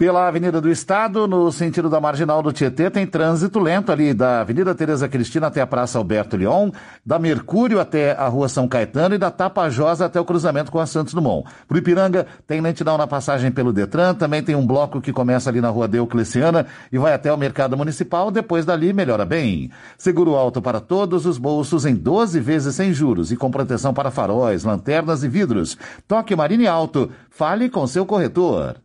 Pela 0.01 0.27
Avenida 0.27 0.59
do 0.59 0.71
Estado, 0.71 1.27
no 1.27 1.51
sentido 1.51 1.87
da 1.87 2.01
Marginal 2.01 2.41
do 2.41 2.51
Tietê, 2.51 2.89
tem 2.89 3.05
trânsito 3.05 3.59
lento 3.59 3.91
ali 3.91 4.15
da 4.15 4.41
Avenida 4.41 4.73
Tereza 4.73 5.07
Cristina 5.07 5.45
até 5.45 5.61
a 5.61 5.67
Praça 5.67 5.99
Alberto 5.99 6.35
Leon, 6.35 6.71
da 7.05 7.19
Mercúrio 7.19 7.79
até 7.79 8.13
a 8.13 8.27
Rua 8.27 8.49
São 8.49 8.67
Caetano 8.67 9.13
e 9.13 9.19
da 9.19 9.29
Tapajós 9.29 10.01
até 10.01 10.19
o 10.19 10.25
cruzamento 10.25 10.71
com 10.71 10.79
a 10.79 10.87
Santos 10.87 11.13
Dumont. 11.13 11.47
Pro 11.67 11.77
Ipiranga, 11.77 12.25
tem 12.47 12.61
lentidão 12.61 12.97
na 12.97 13.05
passagem 13.05 13.51
pelo 13.51 13.71
Detran, 13.71 14.15
também 14.15 14.41
tem 14.41 14.55
um 14.55 14.65
bloco 14.65 14.99
que 14.99 15.13
começa 15.13 15.51
ali 15.51 15.61
na 15.61 15.69
Rua 15.69 15.87
Deucleciana 15.87 16.65
e 16.91 16.97
vai 16.97 17.13
até 17.13 17.31
o 17.31 17.37
Mercado 17.37 17.77
Municipal, 17.77 18.31
depois 18.31 18.65
dali 18.65 18.93
melhora 18.93 19.23
bem. 19.23 19.69
Seguro 19.99 20.33
alto 20.33 20.63
para 20.63 20.79
todos 20.79 21.27
os 21.27 21.37
bolsos 21.37 21.85
em 21.85 21.93
12 21.93 22.39
vezes 22.39 22.73
sem 22.73 22.91
juros 22.91 23.31
e 23.31 23.37
com 23.37 23.51
proteção 23.51 23.93
para 23.93 24.09
faróis, 24.09 24.63
lanternas 24.63 25.23
e 25.23 25.27
vidros. 25.27 25.77
Toque 26.07 26.35
Marine 26.35 26.65
Alto, 26.65 27.11
fale 27.29 27.69
com 27.69 27.85
seu 27.85 28.03
corretor. 28.03 28.77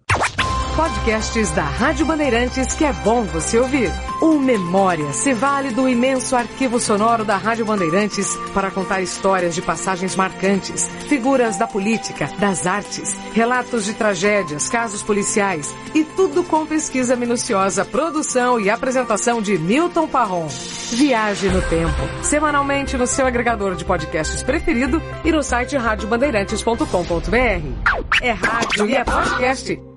Podcasts 0.77 1.51
da 1.53 1.65
Rádio 1.65 2.05
Bandeirantes 2.05 2.75
que 2.75 2.85
é 2.85 2.93
bom 2.93 3.25
você 3.25 3.59
ouvir. 3.59 3.91
O 4.21 4.39
Memória 4.39 5.11
se 5.15 5.33
vale 5.33 5.71
do 5.71 5.89
imenso 5.89 6.37
arquivo 6.37 6.79
sonoro 6.79 7.25
da 7.25 7.39
Rádio 7.39 7.65
Bandeirantes 7.65 8.37
para 8.53 8.71
contar 8.71 9.01
histórias 9.01 9.55
de 9.55 9.63
passagens 9.63 10.15
marcantes, 10.15 10.87
figuras 11.09 11.57
da 11.57 11.67
política, 11.67 12.29
das 12.39 12.67
artes, 12.67 13.17
relatos 13.33 13.87
de 13.87 13.95
tragédias, 13.95 14.69
casos 14.69 15.03
policiais 15.03 15.75
e 15.95 16.05
tudo 16.05 16.45
com 16.45 16.67
pesquisa 16.67 17.17
minuciosa, 17.17 17.83
produção 17.83 18.61
e 18.61 18.69
apresentação 18.69 19.41
de 19.41 19.57
Milton 19.57 20.07
Parron. 20.07 20.47
Viaje 20.93 21.49
no 21.49 21.63
tempo, 21.63 22.03
semanalmente 22.23 22.99
no 22.99 23.07
seu 23.07 23.27
agregador 23.27 23.77
de 23.77 23.85
podcasts 23.87 24.43
preferido 24.43 25.03
e 25.25 25.33
no 25.33 25.43
site 25.43 25.75
radiobandeirantes.com.br. 25.75 28.21
É 28.21 28.33
rádio 28.33 28.87
e 28.87 28.95
é 28.95 29.05
podcast. 29.05 29.96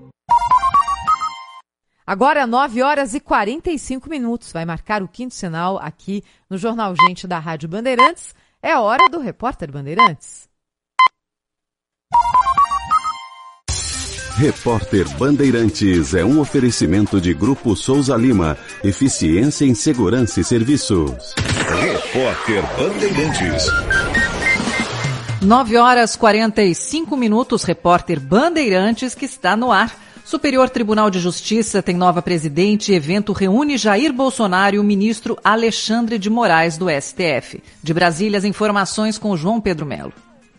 Agora, 2.09 2.47
9 2.47 2.81
horas 2.81 3.13
e 3.13 3.19
45 3.19 4.09
minutos. 4.09 4.51
Vai 4.51 4.65
marcar 4.65 5.03
o 5.03 5.07
quinto 5.07 5.35
sinal 5.35 5.77
aqui 5.77 6.23
no 6.49 6.57
Jornal 6.57 6.95
Gente 7.05 7.27
da 7.27 7.37
Rádio 7.37 7.69
Bandeirantes. 7.69 8.33
É 8.63 8.71
a 8.71 8.81
hora 8.81 9.07
do 9.11 9.19
Repórter 9.19 9.71
Bandeirantes. 9.71 10.49
Repórter 14.37 15.07
Bandeirantes 15.19 16.15
é 16.15 16.25
um 16.25 16.39
oferecimento 16.39 17.21
de 17.21 17.31
Grupo 17.31 17.75
Souza 17.75 18.17
Lima. 18.17 18.57
Eficiência 18.83 19.65
em 19.65 19.75
Segurança 19.75 20.41
e 20.41 20.43
Serviços. 20.43 21.35
Repórter 21.79 22.63
Bandeirantes. 22.75 23.67
9 25.43 25.77
horas 25.77 26.15
45 26.15 27.15
minutos. 27.15 27.63
Repórter 27.63 28.19
Bandeirantes 28.19 29.13
que 29.13 29.25
está 29.25 29.55
no 29.55 29.71
ar. 29.71 30.08
Superior 30.29 30.69
Tribunal 30.69 31.09
de 31.09 31.19
Justiça 31.19 31.81
tem 31.81 31.95
nova 31.95 32.21
presidente 32.21 32.91
e 32.91 32.95
evento 32.95 33.33
reúne 33.33 33.79
Jair 33.79 34.13
Bolsonaro 34.13 34.75
e 34.75 34.79
o 34.79 34.83
ministro 34.83 35.35
Alexandre 35.43 36.19
de 36.19 36.29
Moraes 36.29 36.77
do 36.77 36.85
STF. 36.87 37.63
De 37.81 37.95
Brasília, 37.95 38.37
as 38.37 38.43
informações 38.43 39.17
com 39.17 39.35
João 39.35 39.59
Pedro 39.59 39.87
Melo. 39.87 40.13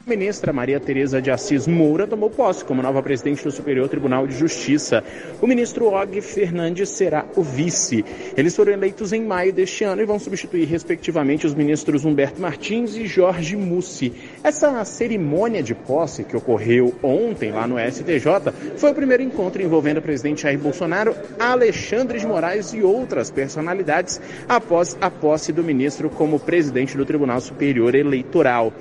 Ministra 0.06 0.50
Maria 0.50 0.80
Tereza 0.80 1.20
de 1.20 1.30
Assis 1.30 1.66
Moura 1.66 2.06
tomou 2.06 2.30
posse 2.30 2.64
como 2.64 2.82
nova 2.82 3.02
presidente 3.02 3.44
do 3.44 3.50
Superior 3.50 3.86
Tribunal 3.86 4.26
de 4.26 4.34
Justiça. 4.34 5.04
O 5.42 5.46
ministro 5.46 5.88
Og 5.88 6.22
Fernandes 6.22 6.88
será 6.88 7.26
o 7.36 7.42
vice. 7.42 8.02
Eles 8.34 8.56
foram 8.56 8.72
eleitos 8.72 9.12
em 9.12 9.22
maio 9.22 9.52
deste 9.52 9.84
ano 9.84 10.00
e 10.00 10.06
vão 10.06 10.18
substituir, 10.18 10.64
respectivamente, 10.64 11.46
os 11.46 11.54
ministros 11.54 12.06
Humberto 12.06 12.40
Martins 12.40 12.96
e 12.96 13.06
Jorge 13.06 13.56
Mussi. 13.56 14.14
Essa 14.42 14.82
cerimônia 14.86 15.62
de 15.62 15.74
posse 15.74 16.24
que 16.24 16.36
ocorreu 16.36 16.94
ontem 17.02 17.52
lá 17.52 17.66
no 17.66 17.76
STJ 17.78 18.52
foi 18.78 18.92
o 18.92 18.94
primeiro 18.94 19.22
encontro 19.22 19.62
envolvendo 19.62 19.98
o 19.98 20.02
presidente 20.02 20.44
Jair 20.44 20.58
Bolsonaro, 20.58 21.14
Alexandre 21.38 22.18
de 22.18 22.26
Moraes 22.26 22.72
e 22.72 22.82
outras 22.82 23.30
personalidades 23.30 24.18
após 24.48 24.96
a 24.98 25.10
posse 25.10 25.52
do 25.52 25.62
ministro 25.62 26.08
como 26.08 26.40
presidente 26.40 26.96
do 26.96 27.04
Tribunal 27.04 27.42
Superior 27.42 27.94
Eleitoral. 27.94 28.72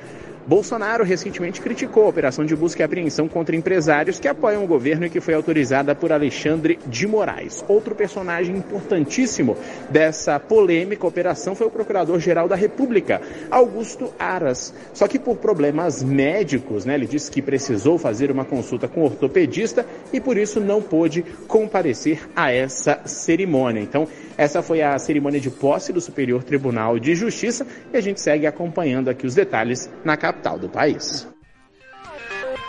Bolsonaro 0.49 1.03
recentemente 1.03 1.61
criticou 1.61 2.05
a 2.05 2.09
operação 2.09 2.43
de 2.43 2.55
busca 2.55 2.81
e 2.81 2.83
apreensão 2.83 3.27
contra 3.27 3.55
empresários 3.55 4.19
que 4.19 4.27
apoiam 4.27 4.63
o 4.63 4.67
governo 4.67 5.05
e 5.05 5.09
que 5.11 5.21
foi 5.21 5.35
autorizada 5.35 5.93
por 5.93 6.11
Alexandre 6.11 6.79
de 6.87 7.05
Moraes. 7.05 7.63
Outro 7.67 7.93
personagem 7.93 8.57
importantíssimo 8.57 9.55
dessa 9.91 10.39
polêmica 10.39 11.05
operação 11.05 11.53
foi 11.53 11.67
o 11.67 11.69
Procurador-Geral 11.69 12.47
da 12.47 12.55
República, 12.55 13.21
Augusto 13.51 14.11
Aras. 14.17 14.73
Só 14.91 15.07
que 15.07 15.19
por 15.19 15.37
problemas 15.37 16.01
médicos, 16.01 16.83
né, 16.83 16.95
ele 16.95 17.05
disse 17.05 17.29
que 17.29 17.43
precisou 17.43 17.99
fazer 17.99 18.31
uma 18.31 18.43
consulta 18.43 18.87
com 18.87 19.01
o 19.01 19.05
ortopedista 19.05 19.85
e 20.11 20.19
por 20.19 20.35
isso 20.35 20.59
não 20.59 20.81
pôde 20.81 21.23
comparecer 21.47 22.27
a 22.35 22.51
essa 22.51 23.01
cerimônia. 23.05 23.81
Então, 23.81 24.07
essa 24.35 24.63
foi 24.63 24.81
a 24.81 24.97
cerimônia 24.97 25.39
de 25.39 25.51
posse 25.51 25.93
do 25.93 26.01
Superior 26.01 26.43
Tribunal 26.43 26.97
de 26.97 27.13
Justiça 27.13 27.67
e 27.93 27.97
a 27.97 28.01
gente 28.01 28.19
segue 28.19 28.47
acompanhando 28.47 29.09
aqui 29.09 29.27
os 29.27 29.35
detalhes 29.35 29.87
na 30.03 30.17
capital 30.39 30.57
do 30.57 30.69
país. 30.69 31.27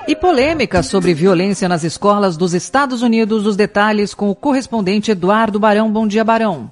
E 0.09 0.17
polêmica 0.17 0.83
sobre 0.83 1.15
violência 1.15 1.69
nas 1.69 1.85
escolas 1.85 2.37
dos 2.37 2.53
Estados 2.53 3.01
Unidos, 3.01 3.47
os 3.47 3.55
detalhes 3.55 4.13
com 4.13 4.29
o 4.29 4.35
correspondente 4.35 5.11
Eduardo 5.11 5.61
Barão. 5.61 5.91
Bom 5.91 6.07
dia, 6.07 6.25
Barão. 6.25 6.71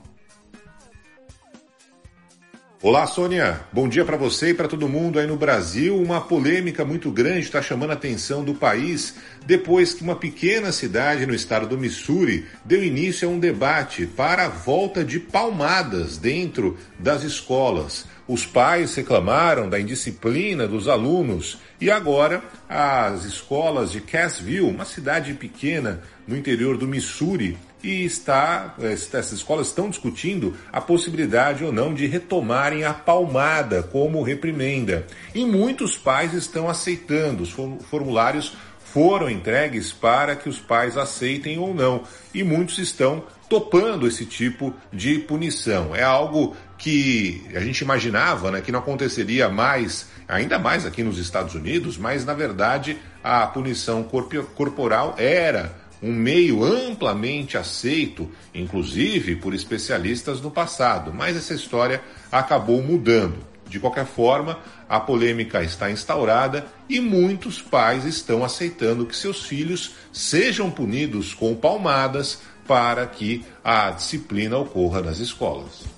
Olá, 2.81 3.07
Sônia. 3.09 3.61
Bom 3.73 3.89
dia 3.89 4.05
para 4.05 4.17
você 4.17 4.51
e 4.51 4.55
para 4.55 4.69
todo 4.69 4.89
mundo 4.89 5.19
aí 5.19 5.27
no 5.27 5.37
Brasil. 5.37 6.01
Uma 6.01 6.21
polêmica 6.21 6.85
muito 6.85 7.11
grande 7.11 7.41
está 7.41 7.61
chamando 7.61 7.91
a 7.91 7.95
atenção 7.95 8.45
do 8.45 8.55
país 8.55 9.17
depois 9.45 9.93
que 9.93 10.03
uma 10.03 10.15
pequena 10.15 10.71
cidade 10.71 11.27
no 11.27 11.35
estado 11.35 11.67
do 11.67 11.77
Missouri 11.77 12.47
deu 12.65 12.83
início 12.83 13.29
a 13.29 13.33
um 13.33 13.39
debate 13.39 14.07
para 14.07 14.47
a 14.47 14.49
volta 14.49 15.05
de 15.05 15.19
palmadas 15.19 16.19
dentro 16.19 16.79
das 16.99 17.25
escolas. 17.25 18.07
Os 18.29 18.45
pais 18.45 18.95
reclamaram 18.95 19.71
da 19.71 19.81
indisciplina 19.81 20.69
dos 20.69 20.87
alunos 20.87 21.59
e 21.81 21.91
agora 21.91 22.45
as 22.69 23.25
escolas 23.25 23.91
de 23.91 24.03
Cassville, 24.03 24.61
uma 24.61 24.85
cidade 24.85 25.33
pequena 25.33 26.03
no 26.27 26.37
interior 26.37 26.77
do 26.77 26.87
Missouri, 26.87 27.57
e 27.83 28.05
está, 28.05 28.75
essas 28.83 29.33
escolas 29.33 29.69
estão 29.69 29.89
discutindo 29.89 30.55
a 30.71 30.79
possibilidade 30.79 31.65
ou 31.65 31.73
não 31.73 31.95
de 31.95 32.07
retomarem 32.07 32.85
a 32.85 32.93
palmada 32.93 33.83
como 33.83 34.23
reprimenda. 34.23 35.07
E 35.35 35.47
muitos 35.47 35.97
pais 35.97 36.35
estão 36.35 36.69
aceitando, 36.69 37.45
os 37.45 37.51
formulários 37.51 38.55
foram 38.93 39.31
entregues 39.31 39.93
para 39.93 40.35
que 40.35 40.49
os 40.49 40.59
pais 40.59 40.97
aceitem 40.97 41.59
ou 41.59 41.73
não, 41.73 42.03
e 42.35 42.43
muitos 42.43 42.79
estão 42.79 43.25
topando 43.49 44.07
esse 44.07 44.27
tipo 44.27 44.75
de 44.93 45.19
punição. 45.21 45.95
É 45.95 46.03
algo 46.03 46.55
que 46.79 47.45
a 47.55 47.61
gente 47.61 47.81
imaginava 47.81 48.53
né, 48.53 48.61
que 48.61 48.71
não 48.71 48.79
aconteceria 48.79 49.49
mais, 49.49 50.07
ainda 50.29 50.59
mais 50.59 50.87
aqui 50.87 51.03
nos 51.03 51.19
Estados 51.19 51.55
Unidos, 51.55 51.99
mas 51.99 52.25
na 52.25 52.33
verdade 52.33 52.97
a 53.23 53.47
punição 53.47 54.05
corporal 54.05 55.17
era 55.19 55.77
um 56.01 56.13
meio 56.13 56.63
amplamente 56.63 57.59
aceito, 57.59 58.31
inclusive 58.55 59.35
por 59.37 59.53
especialistas 59.53 60.41
no 60.41 60.51
passado, 60.51 61.13
mas 61.13 61.37
essa 61.37 61.53
história 61.53 62.01
acabou 62.31 62.81
mudando. 62.81 63.49
De 63.69 63.79
qualquer 63.79 64.07
forma, 64.07 64.59
a 64.89 64.99
polêmica 64.99 65.63
está 65.63 65.91
instaurada 65.91 66.67
e 66.89 67.01
muitos 67.01 67.61
pais 67.61 68.05
estão 68.07 68.43
aceitando 68.43 69.05
que 69.05 69.15
seus 69.15 69.45
filhos 69.45 69.95
sejam 70.11 70.71
punidos 70.71 71.35
com 71.35 71.55
palmadas 71.55 72.41
para 72.67 73.07
que 73.07 73.45
a 73.63 73.91
disciplina 73.91 74.57
ocorra 74.57 75.03
nas 75.03 75.19
escolas. 75.19 75.98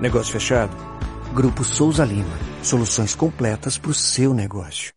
Negócio 0.00 0.32
fechado? 0.32 0.76
Grupo 1.34 1.64
Souza 1.64 2.04
Lima. 2.04 2.38
Soluções 2.62 3.16
completas 3.16 3.76
para 3.76 3.90
o 3.90 3.94
seu 3.94 4.32
negócio. 4.32 4.92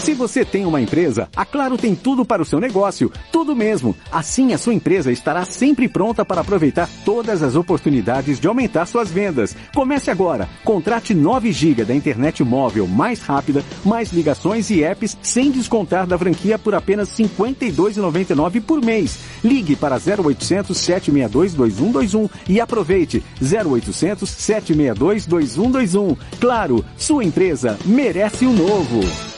Se 0.00 0.14
você 0.14 0.44
tem 0.44 0.64
uma 0.64 0.80
empresa, 0.80 1.28
a 1.36 1.44
Claro 1.44 1.76
tem 1.76 1.94
tudo 1.94 2.24
para 2.24 2.40
o 2.40 2.44
seu 2.44 2.60
negócio, 2.60 3.10
tudo 3.32 3.54
mesmo. 3.54 3.94
Assim, 4.12 4.52
a 4.52 4.58
sua 4.58 4.72
empresa 4.72 5.10
estará 5.10 5.44
sempre 5.44 5.88
pronta 5.88 6.24
para 6.24 6.40
aproveitar 6.40 6.88
todas 7.04 7.42
as 7.42 7.56
oportunidades 7.56 8.38
de 8.38 8.46
aumentar 8.46 8.86
suas 8.86 9.10
vendas. 9.10 9.56
Comece 9.74 10.10
agora. 10.10 10.48
Contrate 10.64 11.14
9 11.14 11.52
GB 11.52 11.84
da 11.84 11.94
internet 11.94 12.42
móvel 12.44 12.86
mais 12.86 13.20
rápida, 13.20 13.64
mais 13.84 14.12
ligações 14.12 14.70
e 14.70 14.82
apps 14.82 15.16
sem 15.20 15.50
descontar 15.50 16.06
da 16.06 16.16
franquia 16.16 16.58
por 16.58 16.74
apenas 16.74 17.16
R$ 17.18 17.24
52,99 17.24 18.62
por 18.62 18.80
mês. 18.82 19.18
Ligue 19.44 19.76
para 19.76 19.96
0800 19.96 20.76
762 20.76 21.54
2121 21.54 22.28
e 22.48 22.60
aproveite 22.60 23.22
0800 23.42 24.28
762 24.28 25.26
2121. 25.26 26.16
Claro, 26.40 26.84
sua 26.96 27.24
empresa 27.24 27.78
merece 27.84 28.46
o 28.46 28.50
um 28.50 28.54
novo. 28.54 29.37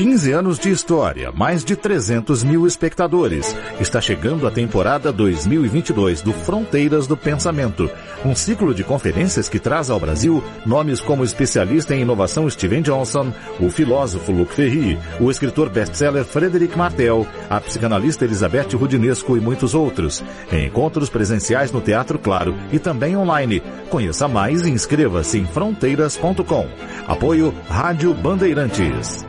15 0.00 0.32
anos 0.32 0.58
de 0.58 0.70
história, 0.70 1.30
mais 1.30 1.62
de 1.62 1.76
300 1.76 2.42
mil 2.42 2.66
espectadores. 2.66 3.54
Está 3.78 4.00
chegando 4.00 4.46
a 4.46 4.50
temporada 4.50 5.12
2022 5.12 6.22
do 6.22 6.32
Fronteiras 6.32 7.06
do 7.06 7.18
Pensamento, 7.18 7.90
um 8.24 8.34
ciclo 8.34 8.72
de 8.72 8.82
conferências 8.82 9.46
que 9.46 9.58
traz 9.58 9.90
ao 9.90 10.00
Brasil 10.00 10.42
nomes 10.64 11.02
como 11.02 11.22
especialista 11.22 11.94
em 11.94 12.00
inovação 12.00 12.48
Steven 12.48 12.80
Johnson, 12.80 13.30
o 13.60 13.68
filósofo 13.68 14.32
Luc 14.32 14.54
Ferry, 14.54 14.98
o 15.20 15.30
escritor 15.30 15.68
best-seller 15.68 16.24
Frederic 16.24 16.78
Martel, 16.78 17.26
a 17.50 17.60
psicanalista 17.60 18.24
Elizabeth 18.24 18.74
Rudinesco 18.74 19.36
e 19.36 19.40
muitos 19.40 19.74
outros. 19.74 20.24
Encontros 20.50 21.10
presenciais 21.10 21.72
no 21.72 21.80
Teatro 21.82 22.18
Claro 22.18 22.54
e 22.72 22.78
também 22.78 23.18
online. 23.18 23.62
Conheça 23.90 24.26
mais 24.26 24.64
e 24.64 24.70
inscreva-se 24.70 25.36
em 25.36 25.44
fronteiras.com. 25.44 26.66
Apoio 27.06 27.54
Rádio 27.68 28.14
Bandeirantes. 28.14 29.28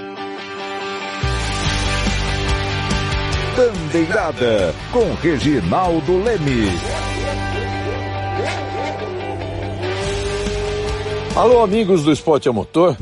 Bandeirada 3.55 4.73
com 4.93 5.13
Reginaldo 5.15 6.23
Leme. 6.23 6.69
Alô, 11.35 11.61
amigos 11.61 12.03
do 12.03 12.13
Esporte 12.13 12.47
a 12.47 12.53
Motor. 12.53 12.95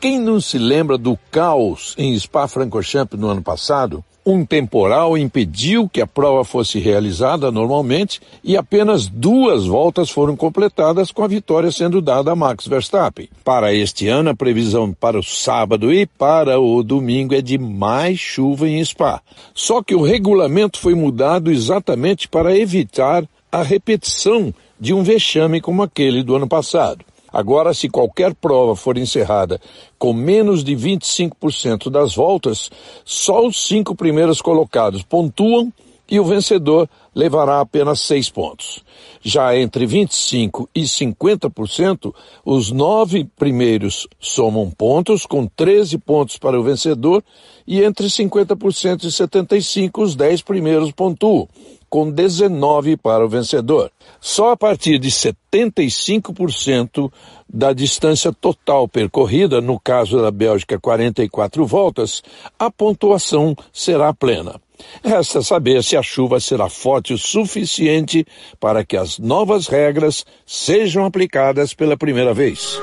Quem 0.00 0.20
não 0.20 0.40
se 0.40 0.58
lembra 0.58 0.96
do 0.96 1.18
caos 1.30 1.94
em 1.98 2.16
Spa-Francorchamps 2.16 3.18
no 3.18 3.28
ano 3.28 3.42
passado? 3.42 4.04
Um 4.32 4.44
temporal 4.44 5.18
impediu 5.18 5.88
que 5.88 6.00
a 6.00 6.06
prova 6.06 6.44
fosse 6.44 6.78
realizada 6.78 7.50
normalmente 7.50 8.20
e 8.44 8.56
apenas 8.56 9.08
duas 9.08 9.66
voltas 9.66 10.08
foram 10.08 10.36
completadas 10.36 11.10
com 11.10 11.24
a 11.24 11.26
vitória 11.26 11.72
sendo 11.72 12.00
dada 12.00 12.30
a 12.30 12.36
Max 12.36 12.68
Verstappen. 12.68 13.28
Para 13.42 13.74
este 13.74 14.06
ano, 14.06 14.30
a 14.30 14.34
previsão 14.36 14.92
para 14.92 15.18
o 15.18 15.22
sábado 15.22 15.92
e 15.92 16.06
para 16.06 16.60
o 16.60 16.80
domingo 16.84 17.34
é 17.34 17.42
de 17.42 17.58
mais 17.58 18.20
chuva 18.20 18.68
em 18.68 18.84
Spa. 18.84 19.20
Só 19.52 19.82
que 19.82 19.96
o 19.96 20.02
regulamento 20.02 20.78
foi 20.78 20.94
mudado 20.94 21.50
exatamente 21.50 22.28
para 22.28 22.56
evitar 22.56 23.24
a 23.50 23.64
repetição 23.64 24.54
de 24.78 24.94
um 24.94 25.02
vexame 25.02 25.60
como 25.60 25.82
aquele 25.82 26.22
do 26.22 26.36
ano 26.36 26.46
passado. 26.46 27.04
Agora, 27.32 27.72
se 27.72 27.88
qualquer 27.88 28.34
prova 28.34 28.74
for 28.74 28.96
encerrada 28.98 29.60
com 29.98 30.12
menos 30.12 30.64
de 30.64 30.74
25% 30.74 31.90
das 31.90 32.14
voltas, 32.14 32.70
só 33.04 33.46
os 33.46 33.66
cinco 33.66 33.94
primeiros 33.94 34.40
colocados 34.40 35.02
pontuam 35.02 35.72
e 36.10 36.18
o 36.18 36.24
vencedor 36.24 36.88
levará 37.14 37.60
apenas 37.60 38.00
seis 38.00 38.28
pontos. 38.28 38.82
Já 39.22 39.56
entre 39.56 39.86
25% 39.86 40.68
e 40.74 40.82
50%, 40.82 42.12
os 42.44 42.72
nove 42.72 43.24
primeiros 43.36 44.08
somam 44.18 44.70
pontos, 44.70 45.24
com 45.24 45.46
13 45.46 45.98
pontos 45.98 46.36
para 46.36 46.58
o 46.58 46.64
vencedor, 46.64 47.22
e 47.66 47.84
entre 47.84 48.08
50% 48.08 49.04
e 49.04 49.08
75%, 49.08 50.02
os 50.02 50.16
dez 50.16 50.42
primeiros 50.42 50.90
pontuam 50.90 51.48
com 51.90 52.10
19 52.10 52.96
para 52.96 53.24
o 53.24 53.28
vencedor. 53.28 53.90
Só 54.20 54.52
a 54.52 54.56
partir 54.56 54.98
de 54.98 55.10
75% 55.10 57.12
da 57.52 57.72
distância 57.72 58.32
total 58.32 58.86
percorrida, 58.86 59.60
no 59.60 59.78
caso 59.78 60.22
da 60.22 60.30
Bélgica 60.30 60.78
44 60.78 61.66
voltas, 61.66 62.22
a 62.56 62.70
pontuação 62.70 63.56
será 63.72 64.14
plena. 64.14 64.60
Resta 65.04 65.42
saber 65.42 65.82
se 65.82 65.96
a 65.96 66.02
chuva 66.02 66.40
será 66.40 66.68
forte 66.68 67.12
o 67.12 67.18
suficiente 67.18 68.26
para 68.58 68.84
que 68.84 68.96
as 68.96 69.18
novas 69.18 69.66
regras 69.66 70.24
sejam 70.46 71.04
aplicadas 71.04 71.74
pela 71.74 71.96
primeira 71.96 72.32
vez. 72.32 72.80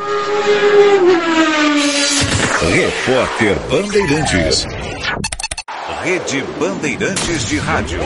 Repórter 2.59 3.57
Bandeirantes. 3.69 4.65
Rede 6.03 6.43
Bandeirantes 6.59 7.47
de 7.47 7.57
Rádio. 7.57 7.99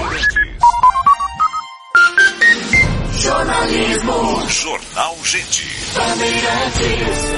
Jornalismo. 3.32 4.50
Jornal 4.50 5.16
Gente. 5.24 5.66
Bandeirantes. 5.96 7.32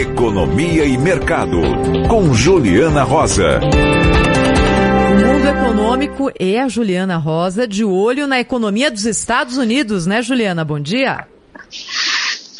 Economia 0.00 0.84
e 0.86 0.98
Mercado, 0.98 1.60
com 2.08 2.34
Juliana 2.34 3.04
Rosa. 3.04 3.60
O 5.08 5.14
mundo 5.14 5.46
econômico 5.46 6.32
é 6.36 6.58
a 6.60 6.66
Juliana 6.66 7.16
Rosa, 7.16 7.64
de 7.64 7.84
olho 7.84 8.26
na 8.26 8.40
economia 8.40 8.90
dos 8.90 9.06
Estados 9.06 9.56
Unidos, 9.56 10.04
né, 10.04 10.20
Juliana? 10.20 10.64
Bom 10.64 10.80
dia. 10.80 11.28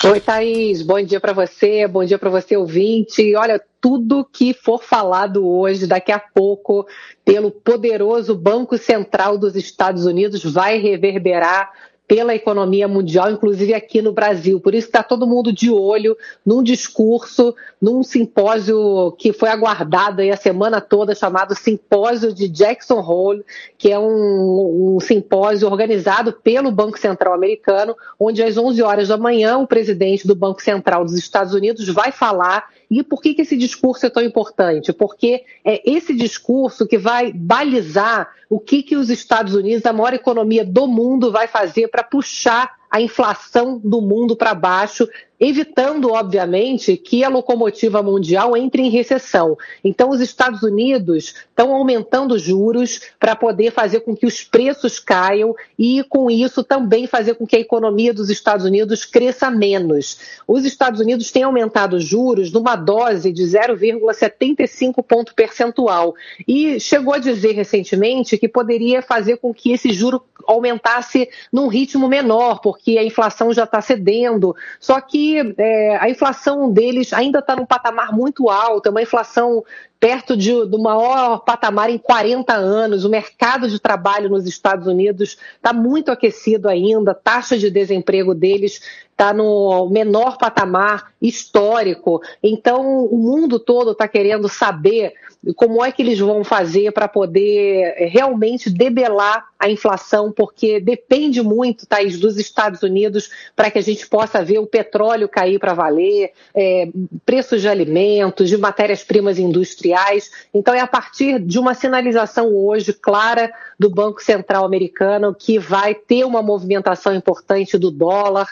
Oi, 0.04 0.20
Thaís. 0.20 0.82
Bom 0.82 1.02
dia 1.02 1.18
para 1.18 1.32
você, 1.32 1.88
bom 1.88 2.04
dia 2.04 2.20
para 2.20 2.30
você, 2.30 2.56
ouvinte. 2.56 3.34
Olha, 3.34 3.60
tudo 3.80 4.24
que 4.24 4.54
for 4.54 4.80
falado 4.80 5.44
hoje, 5.44 5.88
daqui 5.88 6.12
a 6.12 6.20
pouco, 6.20 6.86
pelo 7.24 7.50
poderoso 7.50 8.36
Banco 8.36 8.78
Central 8.78 9.36
dos 9.36 9.56
Estados 9.56 10.06
Unidos, 10.06 10.44
vai 10.44 10.78
reverberar 10.78 11.68
pela 12.08 12.34
economia 12.34 12.88
mundial, 12.88 13.30
inclusive 13.30 13.74
aqui 13.74 14.00
no 14.00 14.12
Brasil. 14.12 14.58
Por 14.58 14.74
isso 14.74 14.86
está 14.86 15.02
todo 15.02 15.26
mundo 15.26 15.52
de 15.52 15.70
olho 15.70 16.16
num 16.44 16.62
discurso, 16.62 17.54
num 17.78 18.02
simpósio 18.02 19.12
que 19.18 19.30
foi 19.30 19.50
aguardado 19.50 20.22
a 20.22 20.36
semana 20.36 20.80
toda, 20.80 21.14
chamado 21.14 21.54
Simpósio 21.54 22.32
de 22.32 22.48
Jackson 22.48 23.00
Hole, 23.00 23.44
que 23.76 23.92
é 23.92 23.98
um, 23.98 24.96
um 24.96 25.00
simpósio 25.00 25.68
organizado 25.68 26.32
pelo 26.32 26.72
Banco 26.72 26.98
Central 26.98 27.34
americano, 27.34 27.94
onde 28.18 28.42
às 28.42 28.56
11 28.56 28.82
horas 28.82 29.08
da 29.08 29.18
manhã 29.18 29.58
o 29.58 29.66
presidente 29.66 30.26
do 30.26 30.34
Banco 30.34 30.62
Central 30.62 31.04
dos 31.04 31.14
Estados 31.14 31.52
Unidos 31.52 31.86
vai 31.88 32.10
falar 32.10 32.70
e 32.90 33.02
por 33.02 33.20
que, 33.20 33.34
que 33.34 33.42
esse 33.42 33.56
discurso 33.56 34.06
é 34.06 34.10
tão 34.10 34.22
importante? 34.22 34.92
Porque 34.92 35.44
é 35.64 35.82
esse 35.88 36.14
discurso 36.14 36.86
que 36.86 36.96
vai 36.96 37.32
balizar 37.32 38.30
o 38.48 38.58
que, 38.58 38.82
que 38.82 38.96
os 38.96 39.10
Estados 39.10 39.54
Unidos, 39.54 39.84
a 39.84 39.92
maior 39.92 40.14
economia 40.14 40.64
do 40.64 40.86
mundo, 40.86 41.30
vai 41.30 41.46
fazer 41.46 41.88
para 41.88 42.02
puxar 42.02 42.78
a 42.90 43.00
inflação 43.00 43.78
do 43.78 44.00
mundo 44.00 44.34
para 44.34 44.54
baixo, 44.54 45.06
evitando, 45.40 46.10
obviamente, 46.10 46.96
que 46.96 47.22
a 47.22 47.28
locomotiva 47.28 48.02
mundial 48.02 48.56
entre 48.56 48.82
em 48.82 48.90
recessão. 48.90 49.56
Então, 49.84 50.10
os 50.10 50.20
Estados 50.20 50.62
Unidos 50.62 51.34
estão 51.48 51.72
aumentando 51.74 52.38
juros 52.38 53.00
para 53.20 53.36
poder 53.36 53.70
fazer 53.70 54.00
com 54.00 54.16
que 54.16 54.26
os 54.26 54.42
preços 54.42 54.98
caiam 54.98 55.54
e, 55.78 56.04
com 56.08 56.30
isso, 56.30 56.64
também 56.64 57.06
fazer 57.06 57.34
com 57.34 57.46
que 57.46 57.56
a 57.56 57.60
economia 57.60 58.12
dos 58.12 58.30
Estados 58.30 58.64
Unidos 58.64 59.04
cresça 59.04 59.50
menos. 59.50 60.18
Os 60.46 60.64
Estados 60.64 61.00
Unidos 61.00 61.30
têm 61.30 61.44
aumentado 61.44 62.00
juros 62.00 62.50
numa 62.50 62.74
dose 62.74 63.32
de 63.32 63.42
0,75 63.42 65.02
ponto 65.02 65.34
percentual 65.34 66.14
e 66.46 66.80
chegou 66.80 67.14
a 67.14 67.18
dizer 67.18 67.52
recentemente 67.52 68.38
que 68.38 68.48
poderia 68.48 69.02
fazer 69.02 69.36
com 69.36 69.54
que 69.54 69.72
esse 69.72 69.92
juro 69.92 70.22
aumentasse 70.46 71.28
num 71.52 71.68
ritmo 71.68 72.08
menor, 72.08 72.60
porque 72.60 72.96
a 72.96 73.04
inflação 73.04 73.52
já 73.52 73.64
está 73.64 73.80
cedendo. 73.82 74.56
Só 74.80 75.00
que 75.00 75.27
é, 75.36 75.96
a 75.96 76.08
inflação 76.08 76.70
deles 76.70 77.12
ainda 77.12 77.40
está 77.40 77.54
num 77.54 77.66
patamar 77.66 78.12
muito 78.12 78.48
alto, 78.48 78.86
é 78.86 78.90
uma 78.90 79.02
inflação 79.02 79.64
perto 80.00 80.36
de, 80.36 80.64
do 80.66 80.78
maior 80.78 81.40
patamar 81.40 81.90
em 81.90 81.98
40 81.98 82.54
anos. 82.54 83.04
O 83.04 83.10
mercado 83.10 83.68
de 83.68 83.80
trabalho 83.80 84.28
nos 84.28 84.46
Estados 84.46 84.86
Unidos 84.86 85.36
está 85.56 85.72
muito 85.72 86.10
aquecido 86.10 86.68
ainda, 86.68 87.10
a 87.10 87.14
taxa 87.14 87.58
de 87.58 87.70
desemprego 87.70 88.34
deles 88.34 88.80
está 89.18 89.34
no 89.34 89.90
menor 89.90 90.38
patamar 90.38 91.12
histórico. 91.20 92.22
Então, 92.40 93.04
o 93.04 93.18
mundo 93.18 93.58
todo 93.58 93.90
está 93.90 94.06
querendo 94.06 94.48
saber 94.48 95.12
como 95.56 95.84
é 95.84 95.90
que 95.90 96.02
eles 96.02 96.18
vão 96.18 96.44
fazer 96.44 96.92
para 96.92 97.08
poder 97.08 97.94
eh, 97.96 98.06
realmente 98.06 98.70
debelar 98.70 99.46
a 99.58 99.68
inflação, 99.68 100.30
porque 100.30 100.78
depende 100.78 101.42
muito, 101.42 101.86
Thaís, 101.86 102.18
dos 102.18 102.38
Estados 102.38 102.82
Unidos 102.82 103.28
para 103.56 103.70
que 103.70 103.78
a 103.78 103.82
gente 103.82 104.06
possa 104.06 104.44
ver 104.44 104.58
o 104.58 104.66
petróleo 104.66 105.28
cair 105.28 105.58
para 105.58 105.74
valer, 105.74 106.32
é, 106.54 106.88
preços 107.26 107.60
de 107.60 107.68
alimentos, 107.68 108.48
de 108.48 108.56
matérias-primas 108.56 109.38
industriais. 109.38 110.30
Então, 110.54 110.72
é 110.74 110.80
a 110.80 110.86
partir 110.86 111.40
de 111.40 111.58
uma 111.58 111.74
sinalização 111.74 112.54
hoje 112.54 112.92
clara 112.92 113.52
do 113.78 113.90
Banco 113.90 114.22
Central 114.22 114.64
americano 114.64 115.34
que 115.34 115.58
vai 115.58 115.94
ter 115.94 116.24
uma 116.24 116.42
movimentação 116.42 117.14
importante 117.14 117.76
do 117.76 117.90
dólar, 117.90 118.48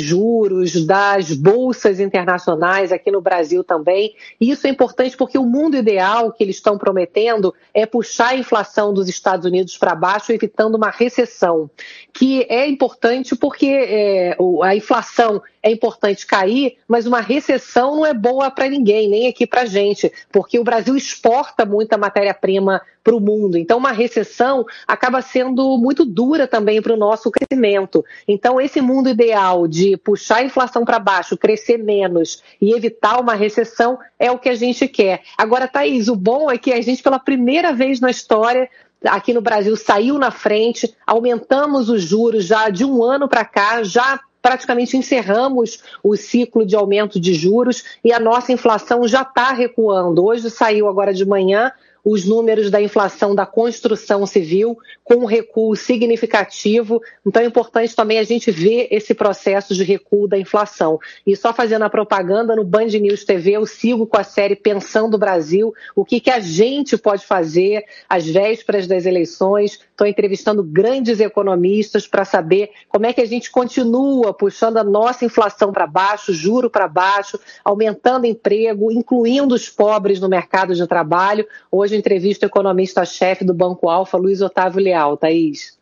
dos 0.00 0.02
juros, 0.02 0.86
das 0.86 1.32
bolsas 1.32 2.00
internacionais 2.00 2.90
aqui 2.90 3.10
no 3.10 3.20
Brasil 3.20 3.62
também. 3.62 4.14
E 4.40 4.50
isso 4.50 4.66
é 4.66 4.70
importante 4.70 5.16
porque 5.16 5.38
o 5.38 5.44
mundo 5.44 5.76
ideal 5.76 6.32
que 6.32 6.42
eles 6.42 6.56
estão 6.56 6.78
prometendo 6.78 7.54
é 7.74 7.84
puxar 7.84 8.30
a 8.30 8.36
inflação 8.36 8.92
dos 8.92 9.08
Estados 9.08 9.44
Unidos 9.46 9.76
para 9.76 9.94
baixo, 9.94 10.32
evitando 10.32 10.74
uma 10.74 10.90
recessão, 10.90 11.70
que 12.12 12.46
é 12.48 12.66
importante 12.66 13.36
porque 13.36 13.66
é, 13.66 14.36
a 14.62 14.74
inflação 14.74 15.42
é 15.62 15.70
importante 15.70 16.26
cair, 16.26 16.76
mas 16.88 17.06
uma 17.06 17.20
recessão 17.20 17.96
não 17.96 18.06
é 18.06 18.14
boa 18.14 18.50
para 18.50 18.68
ninguém, 18.68 19.08
nem 19.08 19.28
aqui 19.28 19.46
para 19.46 19.66
gente, 19.66 20.10
porque 20.32 20.58
o 20.58 20.64
Brasil 20.64 20.96
exporta 20.96 21.66
muita 21.66 21.98
matéria-prima 21.98 22.80
para 23.04 23.14
o 23.14 23.20
mundo. 23.20 23.56
Então, 23.58 23.78
uma 23.78 23.92
recessão 23.92 24.64
acaba 24.86 25.20
sendo 25.20 25.76
muito 25.78 26.04
dura 26.04 26.46
também 26.46 26.80
para 26.80 26.92
o 26.92 26.96
nosso 26.96 27.30
crescimento. 27.30 28.04
Então, 28.26 28.60
esse 28.60 28.80
mundo 28.80 29.08
ideal 29.08 29.66
de 29.66 29.89
puxar 29.96 30.36
a 30.36 30.44
inflação 30.44 30.84
para 30.84 30.98
baixo, 30.98 31.36
crescer 31.36 31.78
menos 31.78 32.42
e 32.60 32.72
evitar 32.72 33.20
uma 33.20 33.34
recessão 33.34 33.98
é 34.18 34.30
o 34.30 34.38
que 34.38 34.48
a 34.48 34.54
gente 34.54 34.86
quer. 34.88 35.22
Agora, 35.36 35.68
Thaís, 35.68 36.08
o 36.08 36.16
bom 36.16 36.50
é 36.50 36.58
que 36.58 36.72
a 36.72 36.80
gente, 36.80 37.02
pela 37.02 37.18
primeira 37.18 37.72
vez 37.72 38.00
na 38.00 38.10
história, 38.10 38.68
aqui 39.04 39.32
no 39.32 39.40
Brasil 39.40 39.76
saiu 39.76 40.18
na 40.18 40.30
frente, 40.30 40.94
aumentamos 41.06 41.88
os 41.88 42.02
juros 42.02 42.44
já 42.44 42.68
de 42.68 42.84
um 42.84 43.02
ano 43.02 43.28
para 43.28 43.44
cá, 43.44 43.82
já 43.82 44.20
praticamente 44.42 44.96
encerramos 44.96 45.82
o 46.02 46.16
ciclo 46.16 46.64
de 46.64 46.74
aumento 46.74 47.20
de 47.20 47.34
juros 47.34 47.84
e 48.02 48.12
a 48.12 48.18
nossa 48.18 48.52
inflação 48.52 49.06
já 49.06 49.22
está 49.22 49.52
recuando. 49.52 50.24
Hoje 50.24 50.50
saiu 50.50 50.88
agora 50.88 51.12
de 51.12 51.26
manhã 51.26 51.70
os 52.04 52.24
números 52.24 52.70
da 52.70 52.80
inflação 52.80 53.34
da 53.34 53.46
construção 53.46 54.26
civil 54.26 54.78
com 55.04 55.16
um 55.16 55.24
recuo 55.24 55.74
significativo. 55.76 57.00
Então 57.26 57.42
é 57.42 57.46
importante 57.46 57.94
também 57.94 58.18
a 58.18 58.22
gente 58.22 58.50
ver 58.50 58.88
esse 58.90 59.14
processo 59.14 59.74
de 59.74 59.84
recuo 59.84 60.28
da 60.28 60.38
inflação. 60.38 60.98
E 61.26 61.36
só 61.36 61.52
fazendo 61.52 61.82
a 61.82 61.90
propaganda, 61.90 62.56
no 62.56 62.64
Band 62.64 62.86
News 62.86 63.24
TV 63.24 63.52
eu 63.52 63.66
sigo 63.66 64.06
com 64.06 64.18
a 64.18 64.24
série 64.24 64.56
Pensando 64.56 65.18
Brasil, 65.18 65.74
o 65.94 66.04
que, 66.04 66.20
que 66.20 66.30
a 66.30 66.40
gente 66.40 66.96
pode 66.96 67.26
fazer 67.26 67.84
às 68.08 68.26
vésperas 68.26 68.86
das 68.86 69.06
eleições. 69.06 69.80
Estou 70.00 70.08
entrevistando 70.08 70.62
grandes 70.62 71.20
economistas 71.20 72.06
para 72.06 72.24
saber 72.24 72.70
como 72.88 73.04
é 73.04 73.12
que 73.12 73.20
a 73.20 73.26
gente 73.26 73.50
continua 73.50 74.32
puxando 74.32 74.78
a 74.78 74.82
nossa 74.82 75.26
inflação 75.26 75.74
para 75.74 75.86
baixo, 75.86 76.32
juro 76.32 76.70
para 76.70 76.88
baixo, 76.88 77.38
aumentando 77.62 78.24
emprego, 78.24 78.90
incluindo 78.90 79.54
os 79.54 79.68
pobres 79.68 80.18
no 80.18 80.26
mercado 80.26 80.74
de 80.74 80.86
trabalho. 80.86 81.46
Hoje 81.70 81.98
entrevista 81.98 82.46
o 82.46 82.48
economista-chefe 82.48 83.44
do 83.44 83.52
Banco 83.52 83.90
Alfa, 83.90 84.16
Luiz 84.16 84.40
Otávio 84.40 84.80
Leal. 84.80 85.18
Thaís. 85.18 85.78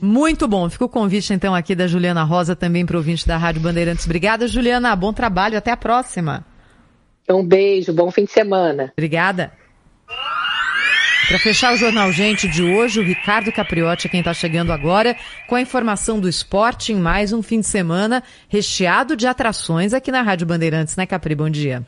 Muito 0.00 0.48
bom. 0.48 0.70
Fica 0.70 0.86
o 0.86 0.88
convite, 0.88 1.34
então, 1.34 1.54
aqui 1.54 1.74
da 1.74 1.86
Juliana 1.86 2.24
Rosa, 2.24 2.56
também 2.56 2.86
para 2.86 2.96
ouvinte 2.96 3.28
da 3.28 3.36
Rádio 3.36 3.60
Bandeirantes. 3.60 4.06
Obrigada, 4.06 4.48
Juliana. 4.48 4.96
Bom 4.96 5.12
trabalho. 5.12 5.58
Até 5.58 5.70
a 5.70 5.76
próxima. 5.76 6.46
Um 7.28 7.44
beijo. 7.44 7.92
Bom 7.92 8.10
fim 8.10 8.24
de 8.24 8.32
semana. 8.32 8.90
Obrigada. 8.96 9.59
Para 11.30 11.38
fechar 11.38 11.72
o 11.72 11.76
Jornal 11.76 12.10
Gente 12.10 12.48
de 12.48 12.60
hoje, 12.60 12.98
o 12.98 13.04
Ricardo 13.04 13.52
Capriotti 13.52 14.08
é 14.08 14.10
quem 14.10 14.18
está 14.18 14.34
chegando 14.34 14.72
agora 14.72 15.16
com 15.46 15.54
a 15.54 15.60
informação 15.60 16.18
do 16.18 16.28
esporte 16.28 16.92
em 16.92 16.96
mais 16.96 17.32
um 17.32 17.40
fim 17.40 17.60
de 17.60 17.68
semana 17.68 18.20
recheado 18.48 19.14
de 19.14 19.28
atrações 19.28 19.94
aqui 19.94 20.10
na 20.10 20.22
Rádio 20.22 20.44
Bandeirantes, 20.44 20.96
né, 20.96 21.06
Capri? 21.06 21.36
Bom 21.36 21.48
dia. 21.48 21.86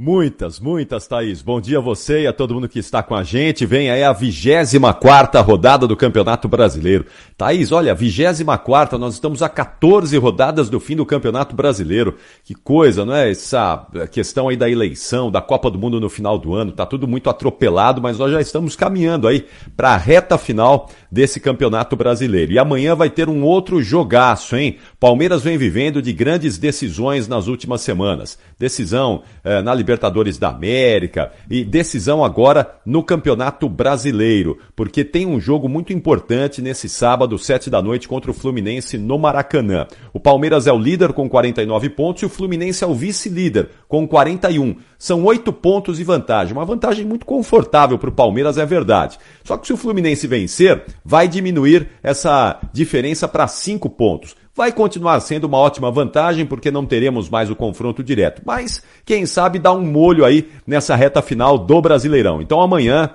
Muitas, 0.00 0.60
muitas, 0.60 1.08
Thaís. 1.08 1.42
Bom 1.42 1.60
dia 1.60 1.78
a 1.78 1.80
você 1.80 2.22
e 2.22 2.26
a 2.28 2.32
todo 2.32 2.54
mundo 2.54 2.68
que 2.68 2.78
está 2.78 3.02
com 3.02 3.16
a 3.16 3.24
gente. 3.24 3.66
Vem 3.66 3.90
aí 3.90 4.04
a 4.04 4.12
24 4.12 5.42
rodada 5.42 5.88
do 5.88 5.96
Campeonato 5.96 6.46
Brasileiro. 6.46 7.04
Thaís, 7.36 7.72
olha, 7.72 7.92
24, 7.96 8.96
nós 8.96 9.14
estamos 9.14 9.42
a 9.42 9.48
14 9.48 10.16
rodadas 10.16 10.70
do 10.70 10.78
fim 10.78 10.94
do 10.94 11.04
Campeonato 11.04 11.56
Brasileiro. 11.56 12.14
Que 12.44 12.54
coisa, 12.54 13.04
não 13.04 13.12
é? 13.12 13.28
Essa 13.28 13.88
questão 14.12 14.48
aí 14.48 14.56
da 14.56 14.70
eleição, 14.70 15.32
da 15.32 15.40
Copa 15.40 15.68
do 15.68 15.80
Mundo 15.80 15.98
no 15.98 16.08
final 16.08 16.38
do 16.38 16.54
ano, 16.54 16.70
tá 16.70 16.86
tudo 16.86 17.08
muito 17.08 17.28
atropelado, 17.28 18.00
mas 18.00 18.20
nós 18.20 18.30
já 18.30 18.40
estamos 18.40 18.76
caminhando 18.76 19.26
aí 19.26 19.46
para 19.76 19.94
a 19.94 19.96
reta 19.96 20.38
final 20.38 20.88
desse 21.10 21.40
Campeonato 21.40 21.96
Brasileiro. 21.96 22.52
E 22.52 22.58
amanhã 22.60 22.94
vai 22.94 23.10
ter 23.10 23.28
um 23.28 23.42
outro 23.42 23.82
jogaço, 23.82 24.54
hein? 24.54 24.76
Palmeiras 25.00 25.42
vem 25.42 25.58
vivendo 25.58 26.00
de 26.00 26.12
grandes 26.12 26.56
decisões 26.56 27.26
nas 27.26 27.48
últimas 27.48 27.80
semanas. 27.80 28.38
Decisão 28.56 29.24
eh, 29.42 29.60
na 29.60 29.74
Libertadores 29.88 30.36
da 30.36 30.50
América 30.50 31.32
e 31.50 31.64
decisão 31.64 32.22
agora 32.22 32.78
no 32.84 33.02
Campeonato 33.02 33.66
Brasileiro, 33.70 34.58
porque 34.76 35.02
tem 35.02 35.24
um 35.24 35.40
jogo 35.40 35.66
muito 35.66 35.94
importante 35.94 36.60
nesse 36.60 36.90
sábado, 36.90 37.38
sete 37.38 37.70
da 37.70 37.80
noite, 37.80 38.06
contra 38.06 38.30
o 38.30 38.34
Fluminense 38.34 38.98
no 38.98 39.18
Maracanã. 39.18 39.86
O 40.12 40.20
Palmeiras 40.20 40.66
é 40.66 40.72
o 40.72 40.78
líder 40.78 41.14
com 41.14 41.26
49 41.26 41.88
pontos 41.88 42.22
e 42.22 42.26
o 42.26 42.28
Fluminense 42.28 42.84
é 42.84 42.86
o 42.86 42.94
vice-líder 42.94 43.70
com 43.88 44.06
41. 44.06 44.76
São 44.98 45.24
oito 45.24 45.54
pontos 45.54 45.96
de 45.96 46.04
vantagem, 46.04 46.52
uma 46.52 46.66
vantagem 46.66 47.06
muito 47.06 47.24
confortável 47.24 47.98
para 47.98 48.10
o 48.10 48.12
Palmeiras, 48.12 48.58
é 48.58 48.66
verdade. 48.66 49.18
Só 49.42 49.56
que 49.56 49.66
se 49.66 49.72
o 49.72 49.76
Fluminense 49.78 50.26
vencer, 50.26 50.84
vai 51.02 51.26
diminuir 51.26 51.88
essa 52.02 52.60
diferença 52.74 53.26
para 53.26 53.48
cinco 53.48 53.88
pontos 53.88 54.36
vai 54.58 54.72
continuar 54.72 55.20
sendo 55.20 55.44
uma 55.44 55.56
ótima 55.56 55.88
vantagem 55.88 56.44
porque 56.44 56.68
não 56.68 56.84
teremos 56.84 57.30
mais 57.30 57.48
o 57.48 57.54
confronto 57.54 58.02
direto. 58.02 58.42
Mas 58.44 58.82
quem 59.06 59.24
sabe 59.24 59.60
dá 59.60 59.72
um 59.72 59.86
molho 59.86 60.24
aí 60.24 60.50
nessa 60.66 60.96
reta 60.96 61.22
final 61.22 61.56
do 61.56 61.80
Brasileirão. 61.80 62.42
Então 62.42 62.60
amanhã 62.60 63.08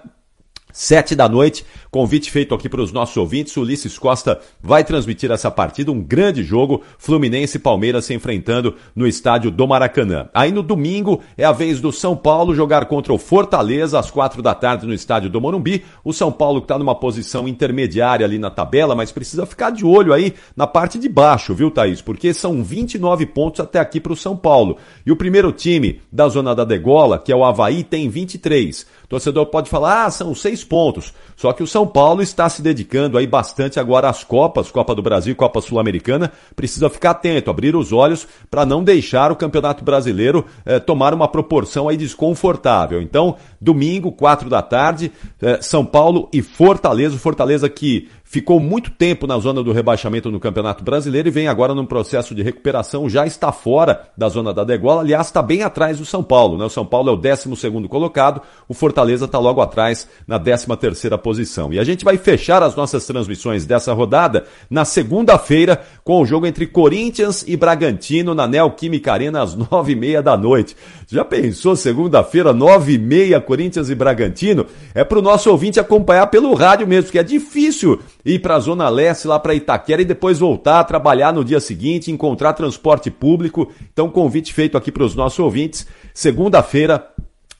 Sete 0.75 1.15
da 1.15 1.29
noite, 1.29 1.63
convite 1.91 2.31
feito 2.31 2.55
aqui 2.55 2.67
para 2.67 2.81
os 2.81 2.91
nossos 2.91 3.15
ouvintes. 3.15 3.55
Ulisses 3.55 3.99
Costa 3.99 4.39
vai 4.59 4.83
transmitir 4.83 5.29
essa 5.29 5.51
partida, 5.51 5.91
um 5.91 6.01
grande 6.01 6.41
jogo, 6.41 6.81
Fluminense 6.97 7.57
e 7.57 7.59
Palmeiras 7.59 8.05
se 8.05 8.13
enfrentando 8.15 8.73
no 8.95 9.05
estádio 9.05 9.51
do 9.51 9.67
Maracanã. 9.67 10.29
Aí 10.33 10.51
no 10.51 10.63
domingo 10.63 11.21
é 11.37 11.45
a 11.45 11.51
vez 11.51 11.79
do 11.79 11.91
São 11.91 12.15
Paulo 12.15 12.55
jogar 12.55 12.85
contra 12.85 13.13
o 13.13 13.19
Fortaleza 13.19 13.99
às 13.99 14.09
quatro 14.09 14.41
da 14.41 14.55
tarde 14.55 14.87
no 14.87 14.95
estádio 14.95 15.29
do 15.29 15.39
Morumbi. 15.39 15.85
O 16.03 16.11
São 16.11 16.31
Paulo 16.31 16.59
que 16.59 16.65
está 16.65 16.79
numa 16.79 16.95
posição 16.95 17.47
intermediária 17.47 18.25
ali 18.25 18.39
na 18.39 18.49
tabela, 18.49 18.95
mas 18.95 19.11
precisa 19.11 19.45
ficar 19.45 19.69
de 19.69 19.85
olho 19.85 20.11
aí 20.11 20.33
na 20.55 20.65
parte 20.65 20.97
de 20.97 21.07
baixo, 21.07 21.53
viu, 21.53 21.69
Thaís? 21.69 22.01
Porque 22.01 22.33
são 22.33 22.63
29 22.63 23.27
pontos 23.27 23.59
até 23.59 23.77
aqui 23.77 23.99
para 23.99 24.13
o 24.13 24.17
São 24.17 24.35
Paulo. 24.35 24.77
E 25.05 25.11
o 25.11 25.15
primeiro 25.15 25.51
time 25.51 26.01
da 26.11 26.27
zona 26.27 26.55
da 26.55 26.65
degola, 26.65 27.19
que 27.19 27.31
é 27.31 27.35
o 27.35 27.45
Havaí, 27.45 27.83
tem 27.83 28.09
23 28.09 29.02
torcedor 29.07 29.45
pode 29.47 29.69
falar, 29.69 30.05
ah, 30.05 30.11
são 30.11 30.33
seis 30.33 30.63
pontos. 30.63 31.13
Só 31.35 31.51
que 31.53 31.63
o 31.63 31.67
São 31.67 31.85
Paulo 31.85 32.21
está 32.21 32.47
se 32.49 32.61
dedicando 32.61 33.17
aí 33.17 33.27
bastante 33.27 33.79
agora 33.79 34.09
às 34.09 34.23
Copas, 34.23 34.71
Copa 34.71 34.95
do 34.95 35.01
Brasil 35.01 35.35
Copa 35.35 35.61
Sul-Americana. 35.61 36.31
Precisa 36.55 36.89
ficar 36.89 37.11
atento, 37.11 37.49
abrir 37.49 37.75
os 37.75 37.91
olhos 37.91 38.27
para 38.49 38.65
não 38.65 38.83
deixar 38.83 39.31
o 39.31 39.35
Campeonato 39.35 39.83
Brasileiro 39.83 40.45
eh, 40.65 40.79
tomar 40.79 41.13
uma 41.13 41.27
proporção 41.27 41.89
aí 41.89 41.97
desconfortável. 41.97 43.01
Então, 43.01 43.35
domingo, 43.59 44.11
quatro 44.11 44.49
da 44.49 44.61
tarde, 44.61 45.11
eh, 45.41 45.59
São 45.61 45.85
Paulo 45.85 46.29
e 46.31 46.41
Fortaleza. 46.41 47.17
Fortaleza 47.17 47.69
que 47.69 48.09
ficou 48.33 48.59
muito 48.59 48.89
tempo 48.89 49.27
na 49.27 49.37
zona 49.37 49.61
do 49.61 49.71
rebaixamento 49.71 50.31
no 50.31 50.39
Campeonato 50.39 50.83
Brasileiro 50.83 51.27
e 51.27 51.31
vem 51.31 51.47
agora 51.47 51.75
num 51.75 51.85
processo 51.85 52.33
de 52.33 52.41
recuperação, 52.41 53.07
já 53.07 53.27
está 53.27 53.51
fora 53.51 54.09
da 54.17 54.27
zona 54.27 54.51
da 54.51 54.63
degola, 54.63 55.01
aliás, 55.01 55.27
está 55.27 55.39
bem 55.39 55.61
atrás 55.61 55.99
do 55.99 56.05
São 56.05 56.23
Paulo, 56.23 56.57
né? 56.57 56.65
O 56.65 56.69
São 56.69 56.83
Paulo 56.83 57.11
é 57.11 57.13
o 57.13 57.15
12 57.15 57.55
segundo 57.55 57.87
colocado, 57.87 58.41
o 58.67 58.73
Fortaleza 58.73 59.25
está 59.25 59.37
logo 59.37 59.61
atrás 59.61 60.09
na 60.27 60.39
13 60.39 60.65
terceira 60.77 61.15
posição. 61.15 61.71
E 61.71 61.77
a 61.77 61.83
gente 61.83 62.03
vai 62.03 62.17
fechar 62.17 62.63
as 62.63 62.75
nossas 62.75 63.05
transmissões 63.05 63.67
dessa 63.67 63.93
rodada 63.93 64.45
na 64.67 64.83
segunda-feira 64.83 65.83
com 66.03 66.19
o 66.19 66.25
jogo 66.25 66.47
entre 66.47 66.65
Corinthians 66.65 67.45
e 67.47 67.55
Bragantino 67.55 68.33
na 68.33 68.47
Neoquímica 68.47 69.13
Arena 69.13 69.43
às 69.43 69.53
nove 69.53 69.91
e 69.91 69.95
meia 69.95 70.23
da 70.23 70.35
noite. 70.35 70.75
Já 71.07 71.23
pensou 71.23 71.75
segunda-feira, 71.75 72.51
nove 72.51 72.93
e 72.93 72.97
meia, 72.97 73.39
Corinthians 73.39 73.91
e 73.91 73.95
Bragantino? 73.95 74.65
É 74.95 75.03
para 75.03 75.19
o 75.19 75.21
nosso 75.21 75.51
ouvinte 75.51 75.79
acompanhar 75.79 76.25
pelo 76.27 76.55
rádio 76.55 76.87
mesmo, 76.87 77.11
que 77.11 77.19
é 77.19 77.23
difícil 77.23 77.99
ir 78.25 78.39
para 78.39 78.55
a 78.55 78.59
Zona 78.59 78.89
Leste, 78.89 79.27
lá 79.27 79.39
para 79.39 79.55
Itaquera 79.55 80.01
e 80.01 80.05
depois 80.05 80.39
voltar 80.39 80.79
a 80.79 80.83
trabalhar 80.83 81.33
no 81.33 81.43
dia 81.43 81.59
seguinte, 81.59 82.11
encontrar 82.11 82.53
transporte 82.53 83.11
público. 83.11 83.71
Então, 83.91 84.09
convite 84.09 84.53
feito 84.53 84.77
aqui 84.77 84.91
para 84.91 85.03
os 85.03 85.15
nossos 85.15 85.39
ouvintes. 85.39 85.85
Segunda-feira, 86.13 87.07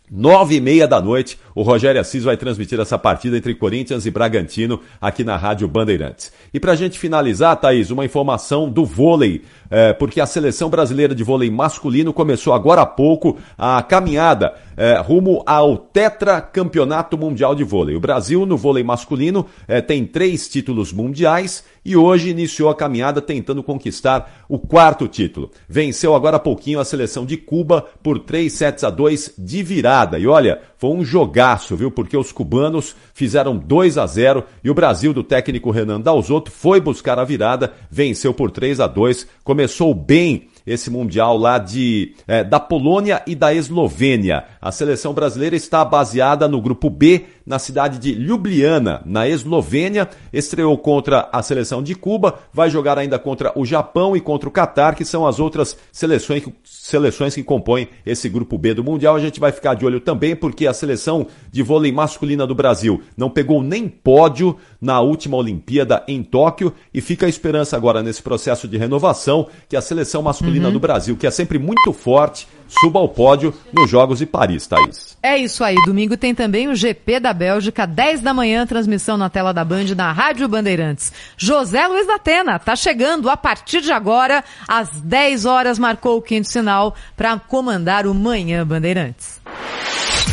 nove 0.10 0.56
e 0.56 0.61
meia 0.61 0.88
da 0.88 1.02
noite, 1.02 1.40
o 1.56 1.64
Rogério 1.64 1.99
Assis 1.99 2.23
vai 2.23 2.38
transmitir 2.38 2.80
essa 2.80 2.99
partida 2.99 3.38
entre 3.38 3.56
Corinthians 3.56 4.06
e 4.06 4.11
Bragantino 4.11 4.80
aqui 5.02 5.23
na 5.23 5.35
Rádio 5.35 5.68
Bandeirantes. 5.68 6.31
E 6.53 6.60
para 6.60 6.73
a 6.73 6.76
gente 6.76 6.99
finalizar, 6.99 7.56
Thaís, 7.56 7.90
uma 7.90 8.06
informação 8.06 8.69
do 8.69 8.85
vôlei, 8.85 9.41
é, 9.73 9.91
porque 9.91 10.21
a 10.21 10.27
seleção 10.27 10.69
brasileira 10.69 11.15
de 11.15 11.23
vôlei 11.23 11.49
masculino 11.49 12.13
começou 12.13 12.53
agora 12.53 12.83
há 12.83 12.85
pouco 12.85 13.39
a 13.57 13.81
caminhada 13.81 14.53
é, 14.77 14.99
rumo 14.99 15.41
ao 15.47 15.77
tetracampeonato 15.77 17.17
mundial 17.17 17.55
de 17.55 17.63
vôlei. 17.63 17.95
O 17.95 17.99
Brasil, 17.99 18.45
no 18.45 18.55
vôlei 18.55 18.83
masculino, 18.83 19.47
é, 19.67 19.81
tem 19.81 20.05
três 20.05 20.47
títulos 20.47 20.93
mundiais 20.93 21.63
e 21.85 21.97
hoje 21.97 22.29
iniciou 22.29 22.69
a 22.69 22.75
caminhada 22.75 23.21
tentando 23.21 23.61
conquistar 23.61 24.45
o 24.47 24.57
quarto 24.57 25.07
título. 25.07 25.51
Venceu 25.67 26.15
agora 26.15 26.37
há 26.37 26.39
pouquinho 26.39 26.79
a 26.79 26.85
seleção 26.85 27.25
de 27.25 27.35
Cuba 27.35 27.85
por 28.01 28.19
3 28.19 28.51
sets 28.51 28.83
a 28.83 28.89
2 28.89 29.33
de 29.37 29.63
virada. 29.63 30.17
E 30.17 30.25
olha, 30.25 30.61
foi 30.77 30.91
um 30.91 31.03
jogaço, 31.03 31.75
viu? 31.75 31.91
Porque 31.91 32.15
os 32.15 32.31
cubanos 32.31 32.95
fizeram 33.13 33.57
2 33.57 33.97
a 33.97 34.05
0 34.05 34.43
e 34.63 34.69
o 34.69 34.73
Brasil 34.73 35.13
do 35.13 35.23
técnico 35.23 35.71
Renan 35.71 35.99
Dalzotto 35.99 36.51
foi 36.51 36.79
buscar 36.79 37.19
a 37.19 37.25
virada, 37.25 37.73
venceu 37.89 38.33
por 38.33 38.49
3 38.49 38.79
a 38.79 38.87
2, 38.87 39.27
começou 39.43 39.62
bem 39.94 40.48
esse 40.65 40.90
Mundial 40.90 41.38
lá 41.38 41.57
de, 41.57 42.15
é, 42.27 42.44
da 42.44 42.60
Polônia 42.60 43.22
e 43.27 43.35
da 43.35 43.53
Eslovênia. 43.53 44.45
A 44.61 44.72
seleção 44.72 45.14
brasileira 45.14 45.56
está 45.56 45.84
baseada 45.84 46.48
no 46.48 46.61
grupo 46.61 46.90
B 46.90 47.26
na 47.45 47.60
cidade 47.60 47.99
de 47.99 48.14
Ljubljana, 48.14 49.02
na 49.06 49.28
Eslovênia. 49.28 50.10
Estreou 50.32 50.78
contra 50.78 51.30
a 51.32 51.41
seleção 51.41 51.82
de 51.84 51.95
Cuba, 51.95 52.40
vai 52.53 52.70
jogar 52.70 52.98
ainda 52.98 53.20
contra 53.20 53.52
o 53.57 53.65
Japão 53.65 54.15
e 54.15 54.22
contra 54.22 54.48
o 54.48 54.52
Catar, 54.52 54.95
que 54.95 55.06
são 55.06 55.26
as 55.28 55.40
outras 55.40 55.78
seleções, 55.91 56.44
seleções 56.64 57.36
que 57.36 57.44
compõem 57.44 57.88
esse 58.06 58.30
grupo 58.30 58.57
B 58.57 58.74
do 58.74 58.84
Mundial. 58.84 59.15
A 59.15 59.20
gente 59.20 59.40
vai 59.40 59.52
ficar 59.52 59.74
de 59.74 59.86
olho 59.86 59.99
também, 59.99 60.36
porque 60.36 60.68
a 60.68 60.74
seleção 60.74 61.28
de 61.52 61.61
vôlei 61.61 61.91
masculina 61.91 62.48
do 62.48 62.56
Brasil 62.56 63.02
não 63.18 63.30
pegou 63.30 63.61
nem 63.61 63.88
pódio 63.88 64.57
na 64.82 64.99
última 65.02 65.38
Olimpíada 65.38 66.03
em 66.07 66.24
Tóquio 66.24 66.74
e 66.94 67.02
fica 67.02 67.26
a 67.26 67.30
esperança 67.30 67.76
agora 67.76 68.02
nesse 68.03 68.22
processo 68.22 68.68
de 68.68 68.78
renovação 68.78 69.48
que 69.68 69.76
a 69.76 69.82
seleção 69.82 70.22
masculina 70.22 70.68
Uhum. 70.68 70.74
do 70.74 70.80
Brasil, 70.80 71.18
que 71.18 71.28
é 71.28 71.32
sempre 71.32 71.57
muito 71.57 71.91
forte, 71.91 72.48
suba 72.68 72.99
ao 72.99 73.10
pódio 73.10 73.53
nos 73.72 73.90
Jogos 73.90 74.19
de 74.19 74.26
Paris, 74.26 74.68
Thaís. 74.68 75.18
É 75.22 75.38
isso 75.38 75.64
aí. 75.64 75.76
Domingo 75.85 76.18
tem 76.18 76.35
também 76.35 76.68
o 76.68 76.76
GP 76.76 77.19
da 77.19 77.34
Bélgica, 77.34 77.85
10 77.85 78.22
da 78.22 78.34
manhã, 78.34 78.65
transmissão 78.65 79.18
na 79.18 79.30
tela 79.30 79.53
da 79.53 79.64
Band 79.64 79.95
na 79.95 80.11
Rádio 80.11 80.48
Bandeirantes. 80.48 81.14
José 81.38 81.88
Luiz 81.88 82.07
da 82.07 82.15
Atena 82.15 82.60
tá 82.60 82.76
chegando 82.76 83.30
a 83.30 83.38
partir 83.38 83.81
de 83.81 83.91
agora, 83.91 84.44
às 84.68 84.90
10 84.90 85.45
horas, 85.45 85.80
marcou 85.80 86.18
o 86.18 86.22
quinto 86.22 86.48
sinal 86.48 86.95
para 87.15 87.38
comandar 87.40 88.06
o 88.06 88.14
Manhã 88.14 88.65
Bandeirantes. 88.65 89.41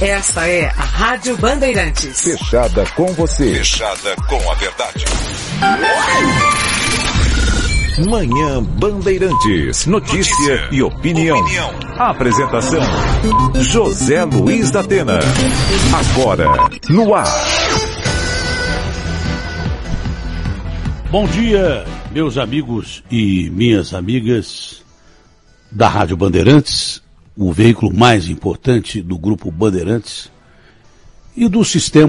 Esta 0.01 0.48
é 0.48 0.66
a 0.66 0.82
Rádio 0.82 1.36
Bandeirantes. 1.36 2.23
Fechada 2.23 2.86
com 2.97 3.07
você. 3.09 3.55
Fechada 3.57 4.16
com 4.28 4.51
a 4.51 4.55
verdade. 4.55 5.05
Manhã 7.98 8.62
Bandeirantes. 8.62 9.84
Notícia, 9.86 10.32
Notícia. 10.34 10.68
e 10.70 10.80
opinião. 10.82 11.38
Opinião. 11.38 11.70
Apresentação: 11.98 12.80
José 13.62 14.24
Luiz 14.24 14.70
da 14.70 14.80
Atena. 14.80 15.18
Agora, 15.92 16.46
no 16.88 17.14
ar. 17.14 17.26
Bom 21.10 21.26
dia, 21.26 21.84
meus 22.12 22.38
amigos 22.38 23.02
e 23.10 23.50
minhas 23.50 23.92
amigas 23.92 24.82
da 25.70 25.88
Rádio 25.88 26.16
Bandeirantes, 26.16 27.02
o 27.36 27.52
veículo 27.52 27.92
mais 27.92 28.28
importante 28.28 29.02
do 29.02 29.18
grupo 29.18 29.50
Bandeirantes 29.50 30.30
e 31.36 31.48
do 31.48 31.64
sistema 31.64 32.08